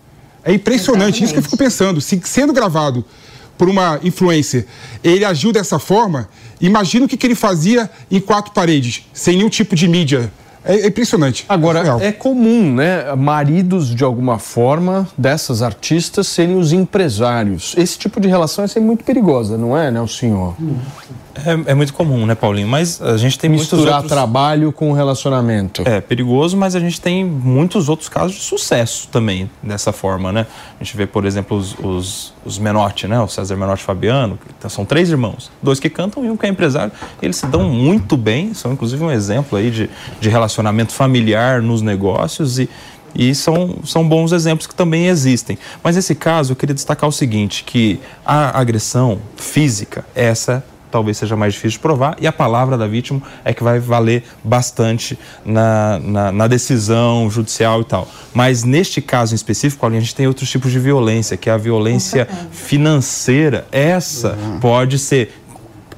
É 0.45 0.53
impressionante, 0.53 1.23
isso 1.25 1.33
que 1.33 1.39
eu 1.39 1.43
fico 1.43 1.57
pensando. 1.57 2.01
Se 2.01 2.21
sendo 2.25 2.53
gravado 2.53 3.05
por 3.57 3.69
uma 3.69 4.01
influencer, 4.03 4.67
ele 5.05 5.25
agiu 5.25 5.53
dessa 5.53 5.79
forma, 5.79 6.29
imagina 6.61 7.05
o 7.05 7.09
que, 7.09 7.17
que 7.17 7.27
ele 7.27 7.35
fazia 7.35 7.91
em 8.11 8.21
quatro 8.21 8.53
paredes, 8.53 9.07
sem 9.13 9.37
nenhum 9.37 9.51
tipo 9.51 9.75
de 9.75 9.87
mídia. 9.87 10.33
É, 10.65 10.75
é 10.75 10.87
impressionante. 10.89 11.45
Agora, 11.49 11.99
é 12.01 12.13
comum, 12.13 12.75
né, 12.75 13.15
maridos 13.17 13.95
de 13.95 14.05
alguma 14.05 14.39
forma 14.39 15.09
dessas 15.17 15.63
artistas 15.63 16.27
serem 16.27 16.57
os 16.57 16.73
empresários. 16.73 17.75
Esse 17.77 17.99
tipo 17.99 18.21
de 18.21 18.29
relação 18.29 18.65
é 18.65 18.69
sempre 18.69 18.87
muito 18.87 19.05
perigosa, 19.05 19.57
não 19.57 19.77
é, 19.77 19.91
né, 19.91 20.01
o 20.01 20.09
senhor? 20.09 20.55
É, 21.35 21.71
é 21.71 21.75
muito 21.75 21.95
comum, 21.95 22.27
né, 22.27 22.35
Paulinho? 22.35 22.69
Mas 22.69 23.01
a 23.01 23.17
gente 23.17 23.39
tem 23.39 23.49
muitos 23.49 23.73
Misturar 23.73 23.97
outros... 23.97 24.13
trabalho 24.13 24.73
com 24.73 24.93
relacionamento. 24.93 25.83
É 25.87 26.01
perigoso, 26.01 26.57
mas 26.57 26.77
a 26.77 26.81
gente 26.81 27.01
tem 27.01 27.25
muitos 27.25 27.89
outros 27.89 28.09
casos 28.09 28.37
de 28.37 28.43
sucesso 28.43 29.09
também 29.09 29.49
dessa 29.63 29.93
forma, 29.93 30.33
né? 30.33 30.47
A 30.79 30.85
gente 30.85 30.97
vê, 30.97 31.07
por 31.07 31.25
exemplo, 31.25 31.57
os, 31.57 31.75
os, 31.79 32.35
os 32.45 32.59
Menotti, 32.59 33.07
né? 33.07 33.19
O 33.21 33.29
César 33.29 33.57
Menotti 33.57 33.83
e 33.83 33.87
Fabiano, 33.87 34.39
que 34.61 34.69
são 34.69 34.85
três 34.85 35.09
irmãos, 35.09 35.51
dois 35.63 35.81
que 35.81 35.89
cantam 35.89 36.25
e 36.25 36.31
um 36.31 36.37
que 36.37 36.45
é 36.45 36.49
empresário. 36.49 36.93
Eles 37.23 37.37
se 37.37 37.47
dão 37.47 37.63
muito 37.63 38.17
bem, 38.17 38.53
são 38.53 38.73
inclusive 38.73 39.03
um 39.03 39.11
exemplo 39.11 39.57
aí 39.57 39.71
de, 39.71 39.89
de 40.21 40.29
relacionamento 40.29 40.50
familiar 40.93 41.63
nos 41.63 41.83
negócios 41.83 42.59
e, 42.59 42.69
e 43.15 43.35
são, 43.35 43.79
são 43.85 44.09
bons 44.09 44.33
exemplos 44.33 44.67
que 44.67 44.75
também 44.75 45.07
existem. 45.07 45.59
Mas 45.83 45.97
nesse 45.97 46.15
caso, 46.15 46.53
eu 46.53 46.57
queria 46.57 46.75
destacar 46.75 47.09
o 47.09 47.13
seguinte, 47.13 47.65
que 47.65 48.01
a 48.25 48.59
agressão 48.59 49.21
física, 49.37 50.05
essa 50.15 50.65
talvez 50.91 51.17
seja 51.17 51.37
mais 51.37 51.55
difícil 51.55 51.79
de 51.79 51.79
provar, 51.79 52.17
e 52.21 52.27
a 52.27 52.33
palavra 52.33 52.77
da 52.77 52.87
vítima 52.87 53.23
é 53.45 53.55
que 53.55 53.63
vai 53.63 53.79
valer 53.79 54.25
bastante 54.43 55.19
na, 55.45 55.99
na, 56.01 56.33
na 56.33 56.47
decisão 56.47 57.31
judicial 57.31 57.81
e 57.81 57.85
tal. 57.85 58.09
Mas 58.35 58.65
neste 58.65 59.01
caso 59.01 59.33
em 59.33 59.37
específico, 59.37 59.87
a 59.87 59.91
gente 59.91 60.15
tem 60.15 60.27
outros 60.27 60.51
tipos 60.51 60.73
de 60.73 60.79
violência, 60.79 61.37
que 61.37 61.49
é 61.49 61.53
a 61.53 61.57
violência 61.57 62.27
financeira. 62.51 63.67
Essa 63.71 64.37
pode 64.61 64.99
ser 64.99 65.40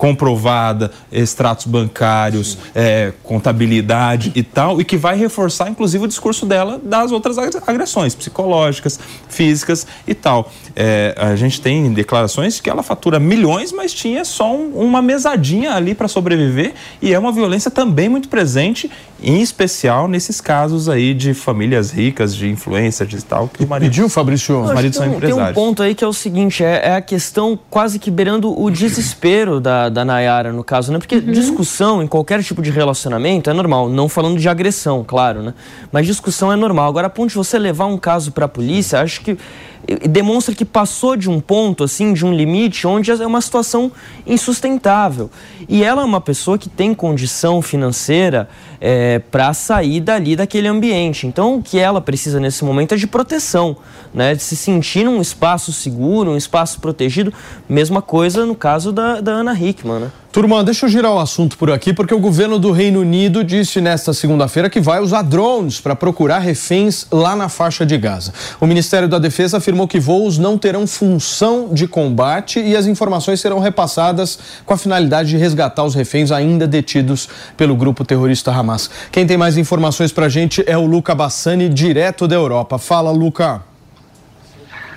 comprovada, 0.02 0.90
extratos 1.12 1.64
bancários, 1.64 2.58
é, 2.74 3.12
contabilidade 3.22 4.32
e 4.34 4.42
tal, 4.42 4.80
e 4.80 4.84
que 4.84 4.96
vai 4.96 5.16
reforçar, 5.16 5.70
inclusive, 5.70 6.02
o 6.04 6.08
discurso 6.08 6.44
dela 6.44 6.80
das 6.82 7.12
outras 7.12 7.38
ag- 7.38 7.56
agressões 7.68 8.12
psicológicas, 8.12 8.98
físicas 9.28 9.86
e 10.04 10.12
tal. 10.12 10.50
É, 10.74 11.14
a 11.16 11.36
gente 11.36 11.60
tem 11.60 11.92
declarações 11.92 12.58
que 12.60 12.68
ela 12.68 12.82
fatura 12.82 13.20
milhões, 13.20 13.70
mas 13.70 13.92
tinha 13.94 14.24
só 14.24 14.52
um- 14.52 14.72
uma 14.74 15.00
mesadinha 15.00 15.72
ali 15.72 15.94
para 15.94 16.08
sobreviver, 16.08 16.74
e 17.00 17.14
é 17.14 17.18
uma 17.18 17.30
violência 17.30 17.70
também 17.70 18.08
muito 18.08 18.28
presente, 18.28 18.90
em 19.22 19.40
especial 19.40 20.08
nesses 20.08 20.40
casos 20.40 20.88
aí 20.88 21.14
de 21.14 21.32
famílias 21.34 21.90
ricas, 21.90 22.34
de 22.34 22.48
influencers 22.48 23.12
e 23.22 23.24
tal, 23.24 23.48
que 23.48 23.64
o 23.64 23.68
marido. 23.68 23.88
Pediu, 23.90 24.08
Fabrício? 24.08 24.60
Os 24.62 24.72
maridos 24.72 24.96
são 24.96 25.06
tem, 25.06 25.16
um- 25.16 25.20
tem 25.20 25.28
um 25.28 25.32
empresários. 25.32 25.54
ponto 25.54 25.82
aí 25.82 25.94
que 25.94 26.02
é 26.04 26.06
o 26.06 26.12
seguinte, 26.12 26.62
é, 26.64 26.88
é 26.88 26.94
a 26.96 27.00
questão 27.00 27.58
quase 27.70 27.98
que 27.98 28.10
beirando 28.10 28.52
o 28.60 28.70
desespero 28.70 29.60
da, 29.60 29.88
da 29.88 30.04
Nayara, 30.04 30.52
no 30.52 30.64
caso, 30.64 30.92
né? 30.92 30.98
Porque 30.98 31.20
discussão 31.20 32.02
em 32.02 32.06
qualquer 32.06 32.42
tipo 32.42 32.60
de 32.62 32.70
relacionamento 32.70 33.48
é 33.48 33.52
normal, 33.52 33.88
não 33.88 34.08
falando 34.08 34.38
de 34.38 34.48
agressão, 34.48 35.04
claro, 35.06 35.42
né? 35.42 35.54
Mas 35.90 36.06
discussão 36.06 36.52
é 36.52 36.56
normal. 36.56 36.88
Agora, 36.88 37.06
a 37.06 37.10
ponto 37.10 37.28
de 37.30 37.36
você 37.36 37.58
levar 37.58 37.86
um 37.86 37.98
caso 37.98 38.32
pra 38.32 38.48
polícia, 38.48 39.00
acho 39.00 39.20
que 39.20 39.36
demonstra 40.08 40.54
que 40.54 40.64
passou 40.64 41.16
de 41.16 41.28
um 41.28 41.40
ponto, 41.40 41.84
assim, 41.84 42.12
de 42.12 42.24
um 42.24 42.32
limite, 42.32 42.86
onde 42.86 43.10
é 43.10 43.26
uma 43.26 43.40
situação 43.40 43.90
insustentável. 44.26 45.30
E 45.68 45.82
ela 45.82 46.02
é 46.02 46.04
uma 46.04 46.20
pessoa 46.20 46.56
que 46.56 46.68
tem 46.68 46.94
condição 46.94 47.60
financeira 47.60 48.48
é, 48.80 49.18
para 49.18 49.52
sair 49.52 50.00
dali 50.00 50.36
daquele 50.36 50.68
ambiente. 50.68 51.26
Então, 51.26 51.56
o 51.56 51.62
que 51.62 51.78
ela 51.78 52.00
precisa 52.00 52.38
nesse 52.38 52.64
momento 52.64 52.94
é 52.94 52.96
de 52.96 53.06
proteção, 53.06 53.76
né? 54.14 54.34
De 54.34 54.42
se 54.42 54.56
sentir 54.56 55.04
num 55.04 55.20
espaço 55.20 55.72
seguro, 55.72 56.30
um 56.30 56.36
espaço 56.36 56.80
protegido. 56.80 57.32
Mesma 57.68 58.00
coisa 58.00 58.46
no 58.46 58.54
caso 58.54 58.92
da, 58.92 59.20
da 59.20 59.32
Ana 59.32 59.58
Hickman, 59.58 60.00
né? 60.00 60.12
Turma, 60.32 60.64
deixa 60.64 60.86
eu 60.86 60.88
girar 60.88 61.12
o 61.12 61.18
assunto 61.18 61.58
por 61.58 61.70
aqui, 61.70 61.92
porque 61.92 62.14
o 62.14 62.18
governo 62.18 62.58
do 62.58 62.72
Reino 62.72 63.00
Unido 63.00 63.44
disse 63.44 63.82
nesta 63.82 64.14
segunda-feira 64.14 64.70
que 64.70 64.80
vai 64.80 64.98
usar 64.98 65.20
drones 65.20 65.78
para 65.78 65.94
procurar 65.94 66.38
reféns 66.38 67.06
lá 67.12 67.36
na 67.36 67.50
faixa 67.50 67.84
de 67.84 67.98
Gaza. 67.98 68.32
O 68.58 68.66
Ministério 68.66 69.06
da 69.06 69.18
Defesa 69.18 69.58
afirmou 69.58 69.86
que 69.86 70.00
voos 70.00 70.38
não 70.38 70.56
terão 70.56 70.86
função 70.86 71.68
de 71.70 71.86
combate 71.86 72.58
e 72.60 72.74
as 72.74 72.86
informações 72.86 73.42
serão 73.42 73.58
repassadas 73.58 74.38
com 74.64 74.72
a 74.72 74.78
finalidade 74.78 75.28
de 75.28 75.36
resgatar 75.36 75.84
os 75.84 75.94
reféns 75.94 76.32
ainda 76.32 76.66
detidos 76.66 77.28
pelo 77.54 77.76
grupo 77.76 78.02
terrorista 78.02 78.50
Hamas. 78.50 78.88
Quem 79.10 79.26
tem 79.26 79.36
mais 79.36 79.58
informações 79.58 80.12
para 80.12 80.24
a 80.24 80.30
gente 80.30 80.64
é 80.66 80.78
o 80.78 80.86
Luca 80.86 81.14
Bassani, 81.14 81.68
direto 81.68 82.26
da 82.26 82.34
Europa. 82.34 82.78
Fala, 82.78 83.10
Luca. 83.10 83.71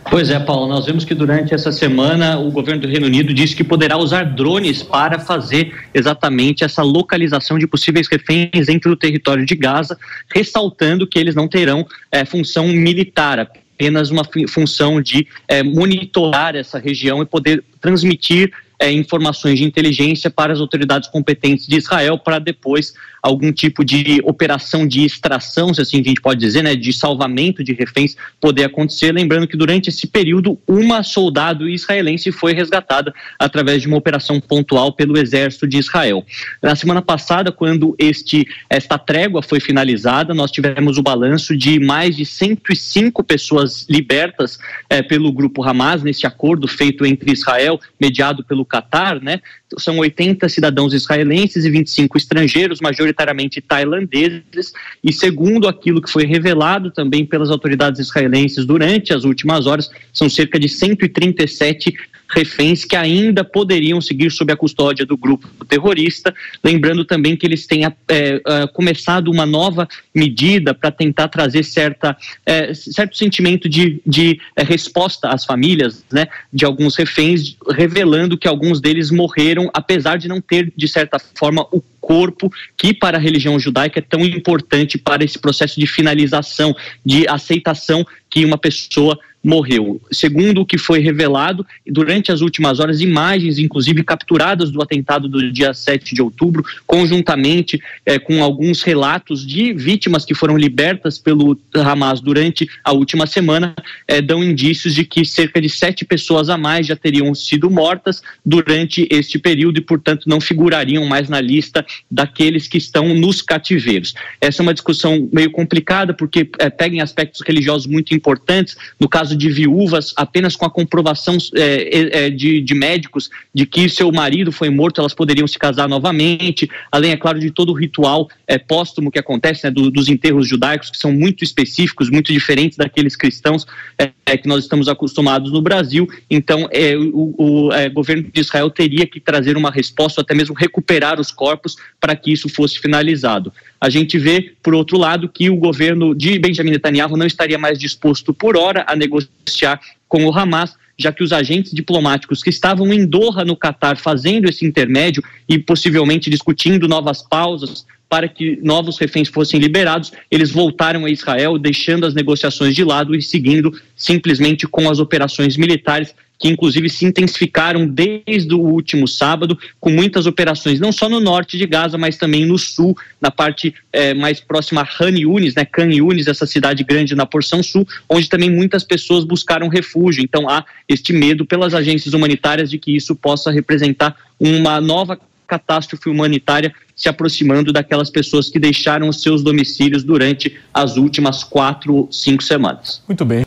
Pois 0.09 0.29
é, 0.29 0.39
Paulo, 0.39 0.67
nós 0.67 0.85
vimos 0.85 1.03
que 1.03 1.15
durante 1.15 1.53
essa 1.53 1.71
semana 1.71 2.37
o 2.37 2.51
governo 2.51 2.81
do 2.81 2.87
Reino 2.87 3.07
Unido 3.07 3.33
disse 3.33 3.55
que 3.55 3.63
poderá 3.63 3.97
usar 3.97 4.23
drones 4.23 4.83
para 4.83 5.19
fazer 5.19 5.73
exatamente 5.93 6.63
essa 6.63 6.83
localização 6.83 7.57
de 7.57 7.65
possíveis 7.65 8.07
reféns 8.07 8.69
entre 8.69 8.89
o 8.89 8.95
território 8.95 9.45
de 9.45 9.55
Gaza, 9.55 9.97
ressaltando 10.33 11.07
que 11.07 11.17
eles 11.17 11.33
não 11.33 11.47
terão 11.47 11.85
eh, 12.11 12.23
função 12.23 12.67
militar, 12.67 13.39
apenas 13.39 14.11
uma 14.11 14.23
função 14.47 15.01
de 15.01 15.27
eh, 15.47 15.63
monitorar 15.63 16.55
essa 16.55 16.77
região 16.77 17.21
e 17.21 17.25
poder 17.25 17.63
transmitir 17.85 18.51
eh, 18.79 18.91
informações 18.91 19.59
de 19.59 19.63
inteligência 19.63 20.29
para 20.29 20.51
as 20.51 20.59
autoridades 20.59 21.07
competentes 21.07 21.67
de 21.67 21.77
Israel 21.77 22.17
para 22.17 22.39
depois 22.39 22.95
algum 23.25 23.51
tipo 23.51 23.83
de 23.83 24.21
operação 24.23 24.87
de 24.87 25.03
extração, 25.03 25.73
se 25.73 25.81
assim 25.81 25.99
a 25.99 26.03
gente 26.03 26.21
pode 26.21 26.39
dizer, 26.39 26.61
né, 26.61 26.75
de 26.75 26.93
salvamento 26.93 27.63
de 27.63 27.73
reféns 27.73 28.15
poder 28.39 28.65
acontecer. 28.65 29.11
Lembrando 29.11 29.47
que 29.47 29.57
durante 29.57 29.89
esse 29.89 30.05
período, 30.05 30.59
uma 30.67 31.01
soldado 31.01 31.67
israelense 31.67 32.31
foi 32.31 32.53
resgatada 32.53 33.11
através 33.39 33.81
de 33.81 33.87
uma 33.87 33.97
operação 33.97 34.39
pontual 34.39 34.93
pelo 34.93 35.17
exército 35.17 35.67
de 35.67 35.79
Israel. 35.79 36.23
Na 36.61 36.75
semana 36.75 37.01
passada, 37.01 37.51
quando 37.51 37.95
este, 37.97 38.47
esta 38.69 38.97
trégua 38.97 39.41
foi 39.41 39.59
finalizada, 39.59 40.33
nós 40.33 40.51
tivemos 40.51 40.99
o 40.99 41.03
balanço 41.03 41.57
de 41.57 41.79
mais 41.79 42.15
de 42.15 42.25
105 42.25 43.23
pessoas 43.23 43.87
libertas 43.89 44.59
eh, 44.87 45.01
pelo 45.01 45.31
grupo 45.31 45.63
Hamas, 45.63 46.03
nesse 46.03 46.27
acordo 46.27 46.67
feito 46.67 47.03
entre 47.05 47.31
Israel, 47.31 47.74
mediado 47.99 48.43
pelo 48.43 48.65
Catar, 48.65 49.21
né? 49.21 49.39
São 49.77 49.97
80 49.97 50.47
cidadãos 50.49 50.93
israelenses 50.93 51.65
e 51.65 51.69
25 51.69 52.17
estrangeiros, 52.17 52.79
majoritariamente 52.81 53.61
tailandeses, 53.61 54.73
e 55.03 55.11
segundo 55.11 55.67
aquilo 55.67 56.01
que 56.01 56.11
foi 56.11 56.25
revelado 56.25 56.91
também 56.91 57.25
pelas 57.25 57.49
autoridades 57.49 57.99
israelenses 57.99 58.65
durante 58.65 59.13
as 59.13 59.23
últimas 59.23 59.65
horas, 59.67 59.89
são 60.13 60.29
cerca 60.29 60.59
de 60.59 60.69
137 60.69 61.93
reféns 62.29 62.85
que 62.85 62.95
ainda 62.95 63.43
poderiam 63.43 64.01
seguir 64.01 64.31
sob 64.31 64.51
a 64.51 64.57
custódia 64.57 65.05
do 65.05 65.17
grupo 65.17 65.47
terrorista. 65.65 66.33
Lembrando 66.63 67.05
também 67.05 67.35
que 67.35 67.45
eles 67.45 67.65
têm 67.65 67.85
é, 67.85 67.91
é, 68.09 68.41
começado 68.73 69.29
uma 69.29 69.45
nova 69.45 69.87
medida 70.13 70.73
para 70.73 70.91
tentar 70.91 71.27
trazer 71.27 71.63
certa, 71.63 72.15
é, 72.45 72.73
certo 72.73 73.17
sentimento 73.17 73.69
de, 73.69 74.01
de 74.05 74.39
resposta 74.57 75.29
às 75.29 75.45
famílias 75.45 76.03
né, 76.11 76.27
de 76.51 76.65
alguns 76.65 76.95
reféns, 76.95 77.55
revelando 77.69 78.37
que 78.37 78.47
alguns 78.47 78.81
deles 78.81 79.11
morreram, 79.11 79.69
apesar 79.73 80.17
de 80.17 80.27
não 80.27 80.41
ter, 80.41 80.71
de 80.75 80.87
certa 80.87 81.19
forma, 81.19 81.65
o 81.71 81.81
corpo 82.05 82.51
que 82.77 82.93
para 82.93 83.17
a 83.17 83.19
religião 83.19 83.59
judaica 83.59 83.99
é 83.99 84.01
tão 84.01 84.21
importante 84.21 84.95
para 84.95 85.23
esse 85.23 85.39
processo 85.39 85.79
de 85.79 85.87
finalização, 85.87 86.75
de 87.03 87.27
aceitação 87.27 88.05
que 88.29 88.45
uma 88.45 88.59
pessoa 88.59 89.17
morreu. 89.45 90.01
Segundo 90.11 90.61
o 90.61 90.65
que 90.65 90.77
foi 90.77 90.99
revelado, 90.99 91.65
durante 91.85 92.31
as 92.31 92.41
últimas 92.41 92.79
horas, 92.79 92.99
imagens, 92.99 93.59
inclusive 93.59 94.03
capturadas 94.03 94.71
do 94.71 94.81
atentado 94.81 95.29
do 95.29 95.51
dia 95.51 95.71
7 95.71 96.15
de 96.15 96.21
outubro, 96.21 96.65
conjuntamente 96.87 97.79
é, 98.03 98.17
com 98.17 98.43
alguns 98.43 98.81
relatos 98.81 99.45
de 99.45 99.71
vítimas 99.71 100.25
que 100.25 100.33
foram 100.33 100.57
libertas 100.57 101.19
pelo 101.19 101.55
Hamas 101.75 102.21
durante 102.21 102.67
a 102.83 102.91
última 102.91 103.27
semana, 103.27 103.75
é, 104.07 104.19
dão 104.19 104.43
indícios 104.43 104.95
de 104.95 105.05
que 105.05 105.23
cerca 105.23 105.61
de 105.61 105.69
sete 105.69 106.03
pessoas 106.03 106.49
a 106.49 106.57
mais 106.57 106.87
já 106.87 106.95
teriam 106.95 107.35
sido 107.35 107.69
mortas 107.69 108.23
durante 108.43 109.07
este 109.11 109.37
período 109.37 109.77
e, 109.77 109.81
portanto, 109.81 110.27
não 110.27 110.41
figurariam 110.41 111.05
mais 111.05 111.29
na 111.29 111.39
lista 111.39 111.85
daqueles 112.09 112.67
que 112.67 112.79
estão 112.79 113.13
nos 113.13 113.43
cativeiros. 113.43 114.15
Essa 114.41 114.61
é 114.61 114.63
uma 114.63 114.73
discussão 114.73 115.29
meio 115.31 115.51
complicada, 115.51 116.15
porque 116.15 116.49
é, 116.57 116.69
pega 116.69 116.95
em 116.95 117.01
aspectos 117.01 117.41
religiosos 117.45 117.85
muito 117.85 118.15
importantes. 118.15 118.75
No 118.99 119.07
caso 119.07 119.34
de 119.35 119.49
viúvas, 119.49 120.13
apenas 120.15 120.55
com 120.55 120.65
a 120.65 120.69
comprovação 120.69 121.37
é, 121.55 122.25
é, 122.25 122.29
de, 122.29 122.61
de, 122.61 122.73
médicos 122.73 123.29
de 123.53 123.65
que 123.65 123.89
seu 123.89 124.11
marido 124.11 124.51
foi 124.51 124.69
morto, 124.69 125.01
elas 125.01 125.13
poderiam 125.13 125.47
se 125.47 125.57
casar 125.59 125.87
novamente, 125.87 126.69
além, 126.91 127.11
é 127.11 127.17
claro, 127.17 127.39
de 127.39 127.51
todo 127.51 127.71
o 127.71 127.73
ritual 127.73 128.29
é, 128.47 128.57
póstumo 128.57 129.11
que 129.11 129.19
acontece, 129.19 129.63
né, 129.65 129.71
do, 129.71 129.91
dos 129.91 130.07
enterros 130.07 130.47
judaicos, 130.47 130.89
que 130.89 130.97
são 130.97 131.11
muito 131.11 131.43
específicos, 131.43 132.09
muito 132.09 132.31
diferentes 132.31 132.77
daqueles 132.77 133.15
cristãos 133.15 133.65
é, 133.97 134.11
é, 134.25 134.37
que 134.37 134.47
nós 134.47 134.63
estamos 134.63 134.87
acostumados 134.87 135.51
no 135.51 135.61
Brasil. 135.61 136.07
Então, 136.29 136.67
é, 136.71 136.95
o, 136.97 137.35
o 137.37 137.89
governo 137.93 138.23
de 138.31 138.41
Israel 138.41 138.69
teria 138.69 139.05
que 139.05 139.19
trazer 139.19 139.57
uma 139.57 139.71
resposta, 139.71 140.21
até 140.21 140.33
mesmo 140.33 140.55
recuperar 140.55 141.19
os 141.19 141.31
corpos 141.31 141.75
para 141.99 142.15
que 142.15 142.31
isso 142.31 142.49
fosse 142.49 142.79
finalizado. 142.79 143.51
A 143.79 143.89
gente 143.89 144.17
vê, 144.17 144.53
por 144.63 144.73
outro 144.73 144.97
lado, 144.97 145.29
que 145.29 145.49
o 145.49 145.55
governo 145.55 146.15
de 146.15 146.39
Benjamin 146.39 146.71
Netanyahu 146.71 147.17
não 147.17 147.25
estaria 147.25 147.57
mais 147.57 147.77
disposto 147.77 148.33
por 148.33 148.57
hora 148.57 148.85
a 148.87 148.95
negociar 148.95 149.79
com 150.07 150.25
o 150.25 150.37
Hamas, 150.37 150.75
já 150.97 151.11
que 151.11 151.23
os 151.23 151.33
agentes 151.33 151.73
diplomáticos 151.73 152.41
que 152.41 152.49
estavam 152.49 152.93
em 152.93 153.05
Doha, 153.05 153.43
no 153.43 153.55
Catar, 153.55 153.97
fazendo 153.97 154.49
esse 154.49 154.65
intermédio 154.65 155.21
e 155.47 155.59
possivelmente 155.59 156.29
discutindo 156.29 156.87
novas 156.87 157.21
pausas 157.21 157.85
para 158.07 158.29
que 158.29 158.57
novos 158.61 158.97
reféns 158.97 159.27
fossem 159.27 159.59
liberados, 159.59 160.11
eles 160.31 160.51
voltaram 160.51 161.05
a 161.05 161.09
Israel, 161.09 161.57
deixando 161.57 162.05
as 162.05 162.13
negociações 162.13 162.75
de 162.75 162.83
lado 162.83 163.15
e 163.15 163.21
seguindo 163.21 163.77
simplesmente 163.95 164.67
com 164.67 164.89
as 164.89 164.99
operações 164.99 165.57
militares 165.57 166.13
que 166.39 166.47
inclusive 166.47 166.89
se 166.89 167.05
intensificaram 167.05 167.87
desde 167.87 168.53
o 168.53 168.59
último 168.59 169.07
sábado, 169.07 169.57
com 169.79 169.89
muitas 169.89 170.25
operações, 170.25 170.79
não 170.79 170.91
só 170.91 171.07
no 171.09 171.19
norte 171.19 171.57
de 171.57 171.65
Gaza, 171.65 171.97
mas 171.97 172.17
também 172.17 172.45
no 172.45 172.57
sul, 172.57 172.95
na 173.19 173.31
parte 173.31 173.73
é, 173.91 174.13
mais 174.13 174.39
próxima 174.39 174.81
a 174.81 175.03
Han 175.03 175.17
Yunis, 175.17 175.55
né, 175.55 175.65
Khan 175.65 175.91
Yunis, 175.91 176.27
essa 176.27 176.45
cidade 176.45 176.83
grande 176.83 177.15
na 177.15 177.25
porção 177.25 177.63
sul, 177.63 177.87
onde 178.09 178.29
também 178.29 178.49
muitas 178.49 178.83
pessoas 178.83 179.23
buscaram 179.23 179.67
refúgio. 179.67 180.23
Então 180.23 180.49
há 180.49 180.65
este 180.87 181.13
medo 181.13 181.45
pelas 181.45 181.73
agências 181.73 182.13
humanitárias 182.13 182.69
de 182.69 182.77
que 182.77 182.95
isso 182.95 183.15
possa 183.15 183.51
representar 183.51 184.15
uma 184.39 184.81
nova 184.81 185.17
catástrofe 185.47 186.09
humanitária 186.09 186.73
se 186.95 187.09
aproximando 187.09 187.73
daquelas 187.73 188.09
pessoas 188.09 188.49
que 188.49 188.57
deixaram 188.57 189.09
os 189.09 189.21
seus 189.21 189.43
domicílios 189.43 190.03
durante 190.03 190.57
as 190.73 190.97
últimas 190.97 191.43
quatro, 191.43 192.07
cinco 192.09 192.41
semanas. 192.41 193.03
Muito 193.07 193.25
bem. 193.25 193.45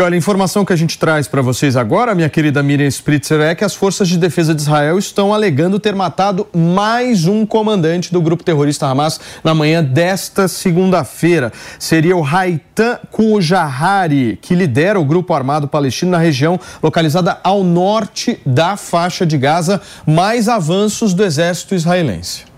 E 0.00 0.02
olha, 0.02 0.14
a 0.14 0.16
informação 0.16 0.64
que 0.64 0.72
a 0.72 0.76
gente 0.76 0.98
traz 0.98 1.28
para 1.28 1.42
vocês 1.42 1.76
agora, 1.76 2.14
minha 2.14 2.30
querida 2.30 2.62
Miriam 2.62 2.88
Spritzer, 2.88 3.38
é 3.42 3.54
que 3.54 3.62
as 3.62 3.74
forças 3.74 4.08
de 4.08 4.16
defesa 4.16 4.54
de 4.54 4.62
Israel 4.62 4.98
estão 4.98 5.34
alegando 5.34 5.78
ter 5.78 5.94
matado 5.94 6.46
mais 6.54 7.26
um 7.26 7.44
comandante 7.44 8.10
do 8.10 8.22
grupo 8.22 8.42
terrorista 8.42 8.86
Hamas 8.86 9.20
na 9.44 9.52
manhã 9.54 9.84
desta 9.84 10.48
segunda-feira. 10.48 11.52
Seria 11.78 12.16
o 12.16 12.24
Haitam 12.24 12.98
Kujahari, 13.10 14.38
que 14.40 14.54
lidera 14.54 14.98
o 14.98 15.04
grupo 15.04 15.34
armado 15.34 15.68
palestino 15.68 16.12
na 16.12 16.18
região 16.18 16.58
localizada 16.82 17.38
ao 17.44 17.62
norte 17.62 18.40
da 18.46 18.78
faixa 18.78 19.26
de 19.26 19.36
Gaza, 19.36 19.82
mais 20.06 20.48
avanços 20.48 21.12
do 21.12 21.22
exército 21.22 21.74
israelense 21.74 22.48